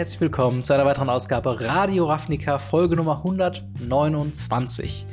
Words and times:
herzlich 0.00 0.22
willkommen 0.22 0.62
zu 0.62 0.72
einer 0.72 0.86
weiteren 0.86 1.10
Ausgabe 1.10 1.60
Radio 1.60 2.06
Ravnica, 2.06 2.58
Folge 2.58 2.96
Nummer 2.96 3.18
129. 3.18 5.04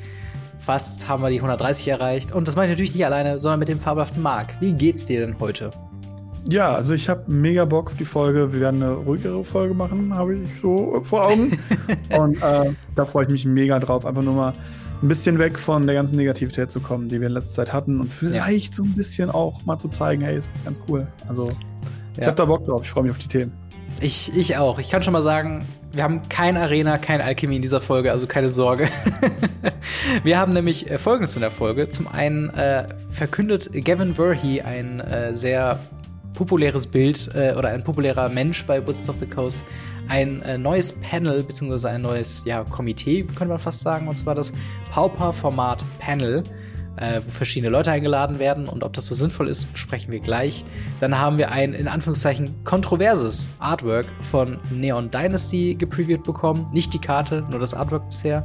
Fast 0.57 1.09
haben 1.09 1.21
wir 1.21 1.29
die 1.29 1.39
130 1.39 1.89
erreicht 1.89 2.31
und 2.31 2.47
das 2.47 2.55
mache 2.55 2.67
ich 2.67 2.71
natürlich 2.71 2.93
nicht 2.93 3.05
alleine, 3.05 3.37
sondern 3.37 3.59
mit 3.59 3.67
dem 3.67 3.81
fabelhaften 3.81 4.23
Marc. 4.23 4.55
Wie 4.61 4.71
geht's 4.71 5.05
dir 5.05 5.19
denn 5.19 5.37
heute? 5.41 5.71
Ja, 6.47 6.73
also 6.73 6.93
ich 6.93 7.09
habe 7.09 7.29
mega 7.29 7.65
Bock 7.65 7.87
auf 7.87 7.97
die 7.97 8.05
Folge. 8.05 8.53
Wir 8.53 8.61
werden 8.61 8.81
eine 8.81 8.93
ruhigere 8.93 9.43
Folge 9.43 9.73
machen, 9.73 10.15
habe 10.15 10.35
ich 10.35 10.47
so 10.61 11.01
vor 11.03 11.27
Augen. 11.27 11.59
und 12.17 12.41
äh, 12.41 12.71
da 12.95 13.05
freue 13.05 13.25
ich 13.25 13.31
mich 13.31 13.43
mega 13.43 13.79
drauf, 13.79 14.05
einfach 14.05 14.23
nur 14.23 14.35
mal 14.35 14.53
ein 15.01 15.07
bisschen 15.09 15.37
weg 15.37 15.59
von 15.59 15.85
der 15.85 15.95
ganzen 15.95 16.15
Negativität 16.15 16.71
zu 16.71 16.79
kommen, 16.79 17.09
die 17.09 17.19
wir 17.19 17.27
in 17.27 17.33
letzter 17.33 17.65
Zeit 17.65 17.73
hatten 17.73 17.99
und 17.99 18.09
vielleicht 18.09 18.69
ja. 18.69 18.75
so 18.77 18.83
ein 18.83 18.95
bisschen 18.95 19.31
auch 19.31 19.65
mal 19.65 19.77
zu 19.77 19.89
zeigen, 19.89 20.21
hey, 20.21 20.37
ist 20.37 20.49
ganz 20.63 20.81
cool. 20.87 21.05
Also 21.27 21.49
ich 22.13 22.19
ja. 22.19 22.27
habe 22.27 22.37
da 22.37 22.45
Bock 22.45 22.63
drauf, 22.63 22.83
ich 22.83 22.89
freue 22.89 23.03
mich 23.03 23.11
auf 23.11 23.17
die 23.17 23.27
Themen. 23.27 23.66
Ich, 23.99 24.35
ich 24.35 24.57
auch. 24.57 24.77
Ich 24.77 24.89
kann 24.89 25.01
schon 25.01 25.13
mal 25.13 25.23
sagen, 25.23 25.65
wir 25.91 26.03
haben 26.03 26.21
kein 26.29 26.55
Arena, 26.55 26.97
kein 26.97 27.21
Alchemie 27.21 27.55
in 27.55 27.61
dieser 27.61 27.81
Folge, 27.81 28.11
also 28.11 28.27
keine 28.27 28.49
Sorge. 28.49 28.87
wir 30.23 30.39
haben 30.39 30.53
nämlich 30.53 30.89
äh, 30.89 30.99
Folgendes 30.99 31.35
in 31.35 31.41
der 31.41 31.51
Folge. 31.51 31.89
Zum 31.89 32.07
einen 32.07 32.49
äh, 32.51 32.87
verkündet 33.09 33.69
Gavin 33.85 34.13
Verhey, 34.13 34.61
ein 34.61 34.99
äh, 34.99 35.33
sehr 35.33 35.79
populäres 36.35 36.85
Bild 36.85 37.29
äh, 37.33 37.55
oder 37.57 37.69
ein 37.69 37.83
populärer 37.83 38.29
Mensch 38.29 38.63
bei 38.67 38.79
Wizards 38.79 39.09
of 39.09 39.17
the 39.17 39.25
Coast, 39.25 39.63
ein 40.07 40.43
äh, 40.43 40.57
neues 40.59 40.93
Panel 40.93 41.41
beziehungsweise 41.41 41.89
ein 41.89 42.03
neues 42.03 42.43
ja, 42.45 42.63
Komitee, 42.63 43.23
könnte 43.23 43.47
man 43.47 43.59
fast 43.59 43.81
sagen, 43.81 44.07
und 44.07 44.17
zwar 44.17 44.35
das 44.35 44.53
Pauper-Format 44.91 45.83
Panel 45.97 46.43
äh, 46.97 47.21
wo 47.25 47.31
verschiedene 47.31 47.71
Leute 47.71 47.91
eingeladen 47.91 48.39
werden 48.39 48.67
und 48.67 48.83
ob 48.83 48.93
das 48.93 49.05
so 49.05 49.15
sinnvoll 49.15 49.47
ist, 49.47 49.71
besprechen 49.71 50.11
wir 50.11 50.19
gleich. 50.19 50.65
Dann 50.99 51.17
haben 51.19 51.37
wir 51.37 51.51
ein 51.51 51.73
in 51.73 51.87
Anführungszeichen 51.87 52.63
kontroverses 52.63 53.49
Artwork 53.59 54.07
von 54.21 54.59
Neon 54.71 55.09
Dynasty 55.11 55.75
gepreviewt 55.75 56.23
bekommen. 56.23 56.67
Nicht 56.73 56.93
die 56.93 56.99
Karte, 56.99 57.45
nur 57.49 57.59
das 57.59 57.73
Artwork 57.73 58.07
bisher. 58.09 58.43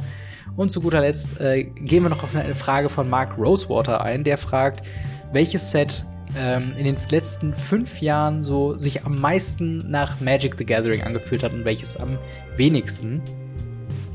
Und 0.57 0.71
zu 0.71 0.81
guter 0.81 1.01
Letzt 1.01 1.41
äh, 1.41 1.65
gehen 1.65 2.03
wir 2.03 2.11
noch 2.11 2.23
auf 2.23 2.35
eine 2.35 2.55
Frage 2.55 2.89
von 2.89 3.09
Mark 3.09 3.39
Rosewater 3.39 4.03
ein, 4.03 4.23
der 4.23 4.37
fragt, 4.37 4.87
welches 5.33 5.71
Set 5.71 6.05
ähm, 6.37 6.75
in 6.77 6.85
den 6.85 6.97
letzten 7.11 7.55
fünf 7.55 8.01
Jahren 8.01 8.43
so 8.43 8.79
sich 8.79 9.05
am 9.05 9.17
meisten 9.17 9.91
nach 9.91 10.21
Magic 10.21 10.57
the 10.59 10.67
Gathering 10.67 11.03
angefühlt 11.03 11.43
hat 11.43 11.53
und 11.53 11.65
welches 11.65 11.97
am 11.97 12.19
wenigsten. 12.57 13.23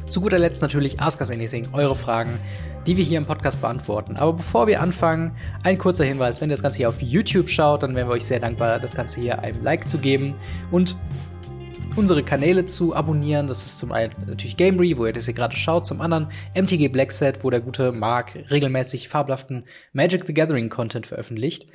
Zu 0.08 0.22
guter 0.22 0.40
Letzt 0.40 0.62
natürlich 0.62 1.02
Ask 1.02 1.20
Us 1.20 1.32
Anything, 1.32 1.68
eure 1.74 1.96
Fragen 1.96 2.40
die 2.88 2.96
wir 2.96 3.04
hier 3.04 3.18
im 3.18 3.26
Podcast 3.26 3.60
beantworten. 3.62 4.16
Aber 4.16 4.34
bevor 4.34 4.66
wir 4.66 4.82
anfangen, 4.82 5.36
ein 5.64 5.78
kurzer 5.78 6.06
Hinweis, 6.06 6.40
wenn 6.40 6.50
ihr 6.50 6.54
das 6.54 6.64
Ganze 6.64 6.78
hier 6.78 6.90
auf 6.90 7.02
YouTube 7.02 7.50
schaut, 7.50 7.84
dann 7.84 7.96
wären 7.96 8.08
wir 8.08 8.14
euch 8.14 8.26
sehr 8.26 8.40
dankbar, 8.40 8.80
das 8.80 8.96
Ganze 8.96 9.20
hier 9.20 9.40
einem 9.40 9.62
Like 9.62 9.88
zu 9.88 9.98
geben 9.98 10.36
und 10.72 10.96
unsere 11.98 12.24
Kanäle 12.24 12.66
zu 12.66 12.96
abonnieren. 12.96 13.48
Das 13.48 13.66
ist 13.66 13.80
zum 13.80 13.92
einen 13.92 14.14
natürlich 14.26 14.56
Gamery, 14.56 14.98
wo 14.98 15.06
ihr 15.06 15.14
das 15.14 15.26
hier 15.26 15.34
gerade 15.34 15.56
schaut, 15.56 15.86
zum 15.86 16.00
anderen 16.00 16.30
MTG 16.56 16.88
Blackset, 16.88 17.44
wo 17.44 17.50
der 17.50 17.60
gute 17.60 17.92
Mark 17.92 18.38
regelmäßig 18.50 19.10
fabelhaften 19.10 19.66
Magic 19.92 20.26
the 20.26 20.34
Gathering 20.34 20.70
Content 20.70 21.08
veröffentlicht. 21.08 21.68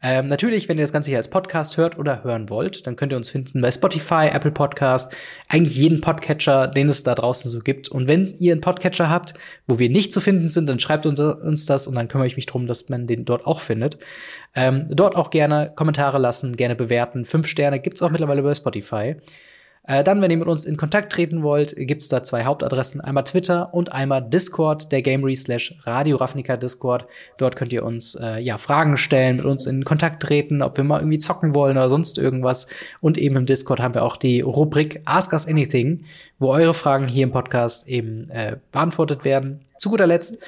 Ähm, 0.00 0.26
natürlich, 0.26 0.68
wenn 0.68 0.78
ihr 0.78 0.84
das 0.84 0.92
Ganze 0.92 1.10
hier 1.10 1.18
als 1.18 1.28
Podcast 1.28 1.76
hört 1.76 1.98
oder 1.98 2.22
hören 2.22 2.48
wollt, 2.50 2.86
dann 2.86 2.94
könnt 2.94 3.12
ihr 3.12 3.16
uns 3.16 3.30
finden 3.30 3.60
bei 3.60 3.70
Spotify, 3.70 4.28
Apple 4.32 4.52
Podcast, 4.52 5.12
eigentlich 5.48 5.76
jeden 5.76 6.00
Podcatcher, 6.00 6.68
den 6.68 6.88
es 6.88 7.02
da 7.02 7.16
draußen 7.16 7.50
so 7.50 7.58
gibt. 7.58 7.88
Und 7.88 8.06
wenn 8.06 8.34
ihr 8.38 8.52
einen 8.52 8.60
Podcatcher 8.60 9.10
habt, 9.10 9.34
wo 9.66 9.80
wir 9.80 9.90
nicht 9.90 10.12
zu 10.12 10.20
finden 10.20 10.48
sind, 10.48 10.68
dann 10.68 10.78
schreibt 10.78 11.04
uns 11.04 11.66
das 11.66 11.88
und 11.88 11.96
dann 11.96 12.06
kümmere 12.06 12.28
ich 12.28 12.36
mich 12.36 12.46
drum, 12.46 12.68
dass 12.68 12.88
man 12.88 13.08
den 13.08 13.24
dort 13.24 13.44
auch 13.44 13.58
findet. 13.58 13.98
Ähm, 14.54 14.86
dort 14.88 15.16
auch 15.16 15.30
gerne 15.30 15.72
Kommentare 15.74 16.18
lassen, 16.18 16.54
gerne 16.54 16.76
bewerten. 16.76 17.24
Fünf 17.24 17.48
Sterne 17.48 17.80
gibt's 17.80 18.00
auch 18.00 18.10
mittlerweile 18.10 18.42
bei 18.42 18.54
Spotify. 18.54 19.16
Äh, 19.88 20.04
dann, 20.04 20.20
wenn 20.20 20.30
ihr 20.30 20.36
mit 20.36 20.48
uns 20.48 20.66
in 20.66 20.76
Kontakt 20.76 21.12
treten 21.12 21.42
wollt, 21.42 21.74
gibt 21.74 22.02
es 22.02 22.08
da 22.08 22.22
zwei 22.22 22.44
Hauptadressen. 22.44 23.00
Einmal 23.00 23.24
Twitter 23.24 23.72
und 23.72 23.90
einmal 23.90 24.20
Discord, 24.20 24.92
der 24.92 25.00
Gamery 25.00 25.34
slash 25.34 25.74
Radio 25.84 26.18
Ravnica 26.18 26.58
Discord. 26.58 27.06
Dort 27.38 27.56
könnt 27.56 27.72
ihr 27.72 27.84
uns 27.84 28.14
äh, 28.14 28.38
ja 28.38 28.58
Fragen 28.58 28.98
stellen, 28.98 29.36
mit 29.36 29.46
uns 29.46 29.66
in 29.66 29.84
Kontakt 29.84 30.22
treten, 30.22 30.60
ob 30.60 30.76
wir 30.76 30.84
mal 30.84 31.00
irgendwie 31.00 31.18
zocken 31.18 31.54
wollen 31.54 31.78
oder 31.78 31.88
sonst 31.88 32.18
irgendwas. 32.18 32.68
Und 33.00 33.16
eben 33.16 33.36
im 33.36 33.46
Discord 33.46 33.80
haben 33.80 33.94
wir 33.94 34.04
auch 34.04 34.18
die 34.18 34.42
Rubrik 34.42 35.00
Ask 35.06 35.32
Us 35.32 35.48
Anything, 35.48 36.04
wo 36.38 36.50
eure 36.50 36.74
Fragen 36.74 37.08
hier 37.08 37.24
im 37.24 37.30
Podcast 37.30 37.88
eben 37.88 38.28
äh, 38.28 38.56
beantwortet 38.70 39.24
werden. 39.24 39.60
Zu 39.78 39.88
guter 39.88 40.06
Letzt 40.06 40.38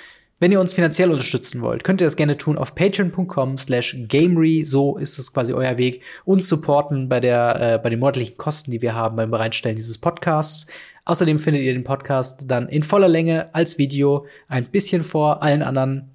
wenn 0.41 0.53
ihr 0.53 0.61
uns 0.61 0.73
finanziell 0.73 1.11
unterstützen 1.11 1.61
wollt, 1.61 1.85
könnt 1.85 2.01
ihr 2.01 2.07
das 2.07 2.17
gerne 2.17 2.39
tun 2.39 2.57
auf 2.57 2.75
patreon.com 2.75 3.59
slash 3.59 3.95
gamery. 4.09 4.65
So 4.65 4.97
ist 4.97 5.19
es 5.19 5.33
quasi 5.33 5.53
euer 5.53 5.77
Weg, 5.77 6.03
uns 6.25 6.49
supporten 6.49 7.09
bei, 7.11 7.21
der, 7.21 7.75
äh, 7.75 7.79
bei 7.79 7.91
den 7.91 8.01
monatlichen 8.01 8.39
Kosten, 8.39 8.71
die 8.71 8.81
wir 8.81 8.95
haben 8.95 9.17
beim 9.17 9.31
Bereitstellen 9.31 9.77
dieses 9.77 9.99
Podcasts. 9.99 10.67
Außerdem 11.05 11.39
findet 11.39 11.63
ihr 11.63 11.75
den 11.75 11.85
Podcast 11.85 12.51
dann 12.51 12.69
in 12.69 12.83
voller 12.83 13.09
Länge 13.09 13.55
als 13.55 13.79
Video 13.79 14.27
ein 14.49 14.65
bisschen 14.65 15.05
vor 15.05 15.43
allen 15.43 15.63
anderen 15.63 16.11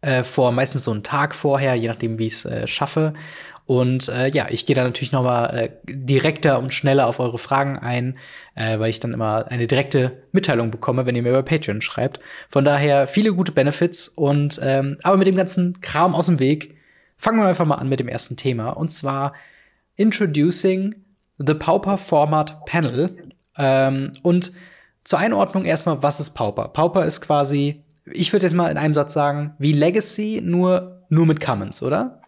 äh, 0.00 0.24
vor, 0.24 0.50
meistens 0.52 0.84
so 0.84 0.90
einen 0.90 1.02
Tag 1.04 1.34
vorher, 1.34 1.74
je 1.74 1.88
nachdem, 1.88 2.18
wie 2.18 2.26
ich 2.26 2.34
es 2.34 2.44
äh, 2.44 2.66
schaffe. 2.66 3.14
Und 3.66 4.08
äh, 4.08 4.28
ja, 4.28 4.46
ich 4.48 4.64
gehe 4.64 4.76
da 4.76 4.84
natürlich 4.84 5.10
noch 5.10 5.24
mal 5.24 5.46
äh, 5.46 5.70
direkter 5.86 6.60
und 6.60 6.72
schneller 6.72 7.08
auf 7.08 7.18
eure 7.18 7.38
Fragen 7.38 7.76
ein, 7.76 8.16
äh, 8.54 8.78
weil 8.78 8.90
ich 8.90 9.00
dann 9.00 9.12
immer 9.12 9.50
eine 9.50 9.66
direkte 9.66 10.22
Mitteilung 10.30 10.70
bekomme, 10.70 11.04
wenn 11.04 11.16
ihr 11.16 11.22
mir 11.22 11.30
über 11.30 11.42
Patreon 11.42 11.82
schreibt. 11.82 12.20
Von 12.48 12.64
daher 12.64 13.08
viele 13.08 13.34
gute 13.34 13.50
Benefits 13.50 14.06
und 14.06 14.60
ähm, 14.62 14.98
aber 15.02 15.16
mit 15.16 15.26
dem 15.26 15.34
ganzen 15.34 15.80
Kram 15.80 16.14
aus 16.14 16.26
dem 16.26 16.38
Weg 16.38 16.76
fangen 17.16 17.40
wir 17.40 17.48
einfach 17.48 17.64
mal 17.64 17.76
an 17.76 17.88
mit 17.88 17.98
dem 17.98 18.08
ersten 18.08 18.36
Thema 18.36 18.70
und 18.70 18.92
zwar 18.92 19.32
Introducing 19.96 20.94
the 21.38 21.54
Pauper 21.54 21.98
Format 21.98 22.64
Panel 22.66 23.16
ähm, 23.58 24.12
und 24.22 24.52
zur 25.02 25.18
Einordnung 25.18 25.64
erstmal, 25.64 26.02
was 26.02 26.20
ist 26.20 26.30
Pauper? 26.30 26.68
Pauper 26.68 27.04
ist 27.04 27.20
quasi, 27.20 27.84
ich 28.04 28.32
würde 28.32 28.46
jetzt 28.46 28.54
mal 28.54 28.70
in 28.70 28.76
einem 28.76 28.94
Satz 28.94 29.12
sagen, 29.12 29.54
wie 29.58 29.72
Legacy 29.72 30.40
nur 30.44 30.96
nur 31.08 31.26
mit 31.26 31.40
Commons, 31.40 31.82
oder? 31.82 32.22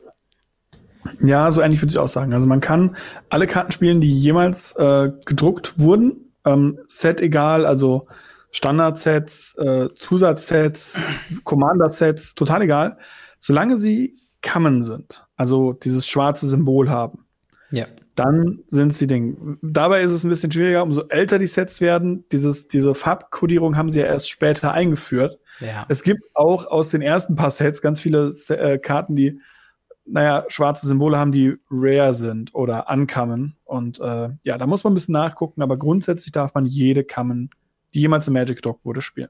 Ja, 1.20 1.50
so 1.50 1.60
ähnlich 1.60 1.80
würde 1.80 1.92
ich 1.92 1.98
auch 1.98 2.08
sagen. 2.08 2.32
Also 2.32 2.46
man 2.46 2.60
kann 2.60 2.96
alle 3.28 3.46
Karten 3.46 3.72
spielen, 3.72 4.00
die 4.00 4.12
jemals 4.12 4.72
äh, 4.76 5.10
gedruckt 5.24 5.78
wurden. 5.78 6.32
Ähm, 6.44 6.78
Set 6.88 7.20
egal, 7.20 7.66
also 7.66 8.06
Standard-Sets, 8.50 9.56
äh, 9.58 9.88
Zusatzsets, 9.94 11.10
Commander-Sets, 11.44 12.34
total 12.34 12.62
egal. 12.62 12.98
Solange 13.38 13.76
sie 13.76 14.16
Common 14.42 14.82
sind, 14.82 15.26
also 15.36 15.72
dieses 15.72 16.06
schwarze 16.06 16.48
Symbol 16.48 16.88
haben. 16.88 17.24
Ja. 17.70 17.86
Dann 18.14 18.64
sind 18.68 18.94
sie 18.94 19.06
Ding. 19.06 19.58
Dabei 19.62 20.02
ist 20.02 20.10
es 20.10 20.24
ein 20.24 20.30
bisschen 20.30 20.50
schwieriger, 20.50 20.82
umso 20.82 21.02
älter 21.08 21.38
die 21.38 21.46
Sets 21.46 21.80
werden. 21.80 22.24
Dieses, 22.32 22.66
diese 22.66 22.94
Farbkodierung 22.94 23.76
haben 23.76 23.92
sie 23.92 24.00
ja 24.00 24.06
erst 24.06 24.28
später 24.28 24.72
eingeführt. 24.72 25.38
Ja. 25.60 25.86
Es 25.88 26.02
gibt 26.02 26.22
auch 26.34 26.66
aus 26.66 26.90
den 26.90 27.00
ersten 27.00 27.36
paar 27.36 27.52
Sets 27.52 27.80
ganz 27.80 28.00
viele 28.00 28.32
äh, 28.48 28.78
Karten, 28.78 29.14
die 29.14 29.40
naja, 30.08 30.44
schwarze 30.48 30.86
Symbole 30.86 31.18
haben, 31.18 31.32
die 31.32 31.56
rare 31.70 32.14
sind 32.14 32.54
oder 32.54 32.86
uncommon. 32.90 33.54
Und 33.64 34.00
äh, 34.00 34.28
ja, 34.44 34.58
da 34.58 34.66
muss 34.66 34.84
man 34.84 34.92
ein 34.92 34.94
bisschen 34.94 35.12
nachgucken, 35.12 35.62
aber 35.62 35.76
grundsätzlich 35.78 36.32
darf 36.32 36.54
man 36.54 36.66
jede 36.66 37.04
Common 37.04 37.50
die 37.94 38.00
jemals 38.00 38.28
im 38.28 38.34
Magic 38.34 38.60
Dog 38.62 38.84
wurde, 38.84 39.00
spielen. 39.00 39.28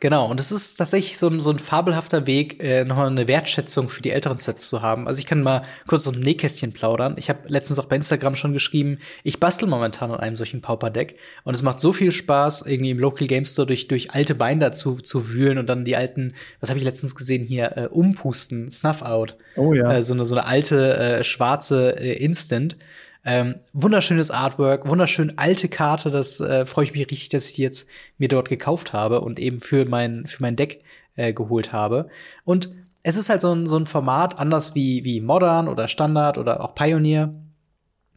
Genau, 0.00 0.30
und 0.30 0.40
es 0.40 0.50
ist 0.50 0.76
tatsächlich 0.76 1.18
so 1.18 1.28
ein, 1.28 1.40
so 1.40 1.50
ein 1.50 1.58
fabelhafter 1.58 2.26
Weg, 2.26 2.62
äh, 2.62 2.84
nochmal 2.84 3.08
eine 3.08 3.28
Wertschätzung 3.28 3.90
für 3.90 4.00
die 4.00 4.10
älteren 4.10 4.38
Sets 4.38 4.68
zu 4.68 4.80
haben. 4.80 5.06
Also 5.06 5.18
ich 5.18 5.26
kann 5.26 5.42
mal 5.42 5.62
kurz 5.86 6.04
so 6.04 6.12
ein 6.12 6.20
Nähkästchen 6.20 6.72
plaudern. 6.72 7.16
Ich 7.18 7.28
habe 7.28 7.40
letztens 7.48 7.78
auch 7.78 7.84
bei 7.84 7.96
Instagram 7.96 8.34
schon 8.34 8.54
geschrieben, 8.54 8.98
ich 9.24 9.40
bastel 9.40 9.68
momentan 9.68 10.10
an 10.10 10.20
einem 10.20 10.36
solchen 10.36 10.62
Pauper-Deck 10.62 11.16
und 11.44 11.54
es 11.54 11.62
macht 11.62 11.80
so 11.80 11.92
viel 11.92 12.12
Spaß, 12.12 12.62
irgendwie 12.66 12.90
im 12.90 12.98
Local 12.98 13.26
Game 13.26 13.44
Store 13.44 13.66
durch, 13.66 13.88
durch 13.88 14.12
alte 14.12 14.34
Binder 14.34 14.72
zu, 14.72 14.96
zu 14.96 15.28
wühlen 15.28 15.58
und 15.58 15.68
dann 15.68 15.84
die 15.84 15.96
alten, 15.96 16.34
was 16.60 16.70
habe 16.70 16.78
ich 16.78 16.84
letztens 16.84 17.14
gesehen 17.14 17.46
hier, 17.46 17.76
äh, 17.76 17.86
umpusten, 17.88 18.70
Snuff 18.70 19.02
Out. 19.02 19.36
Oh 19.56 19.74
ja. 19.74 19.92
Äh, 19.92 20.02
so, 20.02 20.14
eine, 20.14 20.24
so 20.24 20.34
eine 20.34 20.46
alte 20.46 20.96
äh, 20.96 21.24
schwarze 21.24 21.98
äh, 21.98 22.12
Instant. 22.24 22.76
Ähm, 23.24 23.56
wunderschönes 23.72 24.30
Artwork, 24.30 24.88
wunderschön 24.88 25.34
alte 25.36 25.68
Karte. 25.68 26.10
Das 26.10 26.40
äh, 26.40 26.66
freue 26.66 26.84
ich 26.84 26.92
mich 26.92 27.02
richtig, 27.02 27.28
dass 27.28 27.46
ich 27.46 27.54
die 27.54 27.62
jetzt 27.62 27.88
mir 28.16 28.28
dort 28.28 28.48
gekauft 28.48 28.92
habe 28.92 29.20
und 29.20 29.38
eben 29.38 29.58
für 29.58 29.84
mein, 29.84 30.26
für 30.26 30.42
mein 30.42 30.56
Deck 30.56 30.82
äh, 31.16 31.32
geholt 31.32 31.72
habe. 31.72 32.08
Und 32.44 32.70
es 33.02 33.16
ist 33.16 33.28
halt 33.28 33.40
so 33.40 33.54
ein, 33.54 33.66
so 33.66 33.76
ein 33.76 33.86
Format, 33.86 34.38
anders 34.38 34.74
wie, 34.74 35.04
wie 35.04 35.20
Modern 35.20 35.68
oder 35.68 35.88
Standard 35.88 36.38
oder 36.38 36.62
auch 36.62 36.74
Pioneer, 36.74 37.34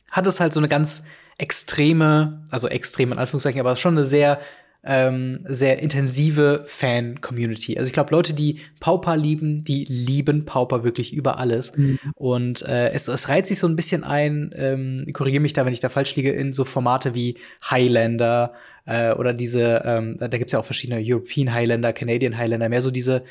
hat 0.10 0.28
es 0.28 0.40
halt 0.40 0.54
so 0.54 0.60
eine 0.60 0.68
ganz 0.68 1.06
extreme, 1.38 2.46
also 2.52 2.68
extrem 2.68 3.12
in 3.12 3.18
Anführungszeichen, 3.18 3.60
aber 3.60 3.76
schon 3.76 3.96
eine 3.96 4.06
sehr 4.06 4.40
ähm, 4.84 5.40
sehr 5.48 5.80
intensive 5.80 6.64
Fan-Community. 6.66 7.78
Also 7.78 7.88
ich 7.88 7.94
glaube, 7.94 8.12
Leute, 8.12 8.34
die 8.34 8.62
Pauper 8.80 9.16
lieben, 9.16 9.64
die 9.64 9.86
lieben 9.86 10.46
Pauper 10.46 10.84
wirklich 10.84 11.14
über 11.14 11.38
alles. 11.38 11.78
Mhm. 11.78 12.00
Und 12.16 12.62
äh, 12.64 12.90
es, 12.90 13.08
es 13.08 13.30
reiht 13.30 13.46
sich 13.46 13.60
so 13.60 13.68
ein 13.68 13.76
bisschen 13.76 14.04
ein, 14.04 14.52
ähm, 14.56 15.06
korrigiere 15.14 15.42
mich 15.42 15.54
da, 15.54 15.66
wenn 15.66 15.74
ich 15.74 15.82
da 15.82 15.90
falsch 15.90 16.16
liege, 16.16 16.32
in 16.32 16.52
so 16.52 16.66
Formate 16.66 17.14
wie 17.14 17.38
Highlander 17.70 18.54
äh, 18.86 19.14
oder 19.14 19.34
diese, 19.34 19.84
ähm, 19.86 20.18
da 20.18 20.28
gibt's 20.28 20.54
ja 20.54 20.60
auch 20.60 20.66
verschiedene 20.66 21.00
European 21.04 21.54
Highlander, 21.54 21.94
Canadian 21.94 22.38
Highlander, 22.38 22.70
mehr 22.70 22.82
so 22.82 22.90
diese 22.90 23.24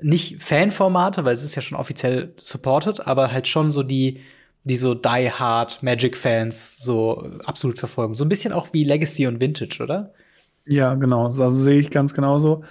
nicht 0.00 0.42
Fan-Formate, 0.42 1.24
weil 1.24 1.34
es 1.34 1.42
ist 1.42 1.54
ja 1.56 1.62
schon 1.62 1.78
offiziell 1.78 2.32
supported, 2.36 3.06
aber 3.06 3.32
halt 3.32 3.48
schon 3.48 3.70
so 3.70 3.82
die 3.82 4.20
die 4.62 4.76
so 4.76 4.94
Die 4.94 5.30
Hard 5.30 5.80
Magic-Fans 5.84 6.78
so 6.78 7.38
absolut 7.44 7.78
verfolgen. 7.78 8.14
So 8.14 8.24
ein 8.24 8.28
bisschen 8.28 8.52
auch 8.52 8.72
wie 8.72 8.82
Legacy 8.82 9.28
und 9.28 9.40
Vintage, 9.40 9.80
oder? 9.80 10.12
Ja, 10.66 10.94
genau. 10.94 11.24
Also 11.24 11.48
sehe 11.48 11.78
ich 11.78 11.90
ganz 11.90 12.14
genauso. 12.14 12.62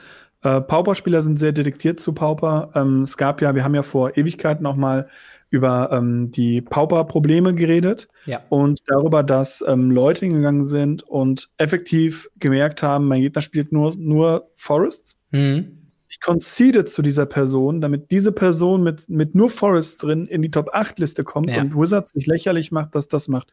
Äh, 0.43 0.61
Pauper-Spieler 0.61 1.21
sind 1.21 1.39
sehr 1.39 1.53
detektiert 1.53 1.99
zu 1.99 2.13
Pauper. 2.13 2.69
Ähm, 2.75 3.03
es 3.03 3.17
gab 3.17 3.41
ja, 3.41 3.55
wir 3.55 3.63
haben 3.63 3.75
ja 3.75 3.83
vor 3.83 4.15
Ewigkeiten 4.17 4.65
auch 4.65 4.75
mal 4.75 5.07
über 5.49 5.89
ähm, 5.91 6.31
die 6.31 6.61
Pauper-Probleme 6.61 7.55
geredet 7.55 8.07
ja. 8.25 8.41
und 8.49 8.81
darüber, 8.87 9.23
dass 9.23 9.63
ähm, 9.65 9.89
Leute 9.89 10.25
hingegangen 10.25 10.65
sind 10.65 11.03
und 11.03 11.49
effektiv 11.57 12.29
gemerkt 12.37 12.83
haben, 12.83 13.07
mein 13.07 13.21
Gegner 13.21 13.41
spielt 13.41 13.71
nur, 13.71 13.93
nur 13.97 14.49
Forests. 14.55 15.17
Mhm. 15.31 15.85
Ich 16.09 16.19
concede 16.19 16.85
zu 16.85 17.01
dieser 17.01 17.25
Person, 17.25 17.81
damit 17.81 18.11
diese 18.11 18.31
Person 18.31 18.83
mit, 18.83 19.09
mit 19.09 19.35
nur 19.35 19.49
Forests 19.49 19.97
drin 19.97 20.27
in 20.27 20.41
die 20.41 20.51
Top 20.51 20.69
8 20.73 20.99
Liste 20.99 21.23
kommt 21.23 21.49
Ja. 21.49 21.61
und 21.61 21.75
Wizards 21.75 22.11
sich 22.11 22.27
lächerlich 22.27 22.71
macht, 22.71 22.95
dass 22.95 23.07
das 23.07 23.27
macht. 23.27 23.47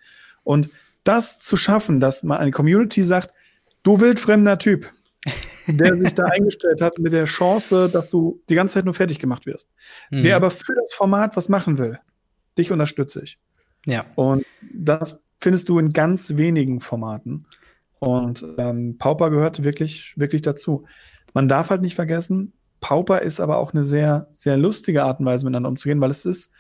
Und 0.45 0.71
das 1.05 1.39
zu 1.41 1.57
schaffen, 1.57 2.01
dass 2.01 2.23
man 2.23 2.39
eine 2.39 2.51
Community 2.51 3.03
sagt, 3.05 3.33
du 3.83 4.01
wildfremder 4.01 4.59
Typ, 4.59 4.91
der 5.67 5.97
sich 5.97 6.15
da 6.15 6.25
eingestellt 6.33 6.81
hat 6.81 6.99
mit 6.99 7.13
der 7.13 7.25
Chance, 7.25 7.89
dass 7.89 8.09
du 8.11 8.41
die 8.49 8.55
ganze 8.55 8.75
Zeit 8.75 8.85
nur 8.85 8.95
fertig 8.95 9.19
gemacht 9.19 9.47
wirst, 9.47 9.69
Mhm. 10.11 10.23
der 10.23 10.37
aber 10.37 10.51
für 10.51 10.75
das 10.75 10.93
Format 10.95 11.37
was 11.37 11.49
machen 11.49 11.79
will. 11.79 11.99
Dich 12.59 12.71
unterstütze 12.73 13.23
ich. 13.23 13.39
ja. 13.87 14.05
Und 14.15 14.45
das 14.73 15.19
findest 15.41 15.69
du 15.69 15.79
in 15.79 15.91
ganz 15.93 16.37
wenigen 16.37 16.81
Formaten. 16.81 17.47
Und 17.99 18.45
ähm, 18.59 18.97
Pauper 18.99 19.31
gehört 19.31 19.65
wirklich, 19.65 20.15
wirklich 20.17 20.43
dazu. 20.43 20.87
Man 21.35 21.49
darf 21.49 21.71
halt 21.71 21.83
nicht 21.83 21.95
vergessen, 21.95 22.53
Pauper 22.81 23.23
ist 23.23 23.41
aber 23.41 23.59
auch 23.59 23.73
eine 23.73 23.85
sehr, 23.85 24.27
sehr 24.33 24.57
lustige 24.57 25.05
Art 25.05 25.21
und 25.21 25.27
Weise 25.27 25.45
miteinander 25.45 25.69
umzugehen, 25.69 26.01
weil 26.01 26.11
es 26.11 26.25
ist, 26.27 26.51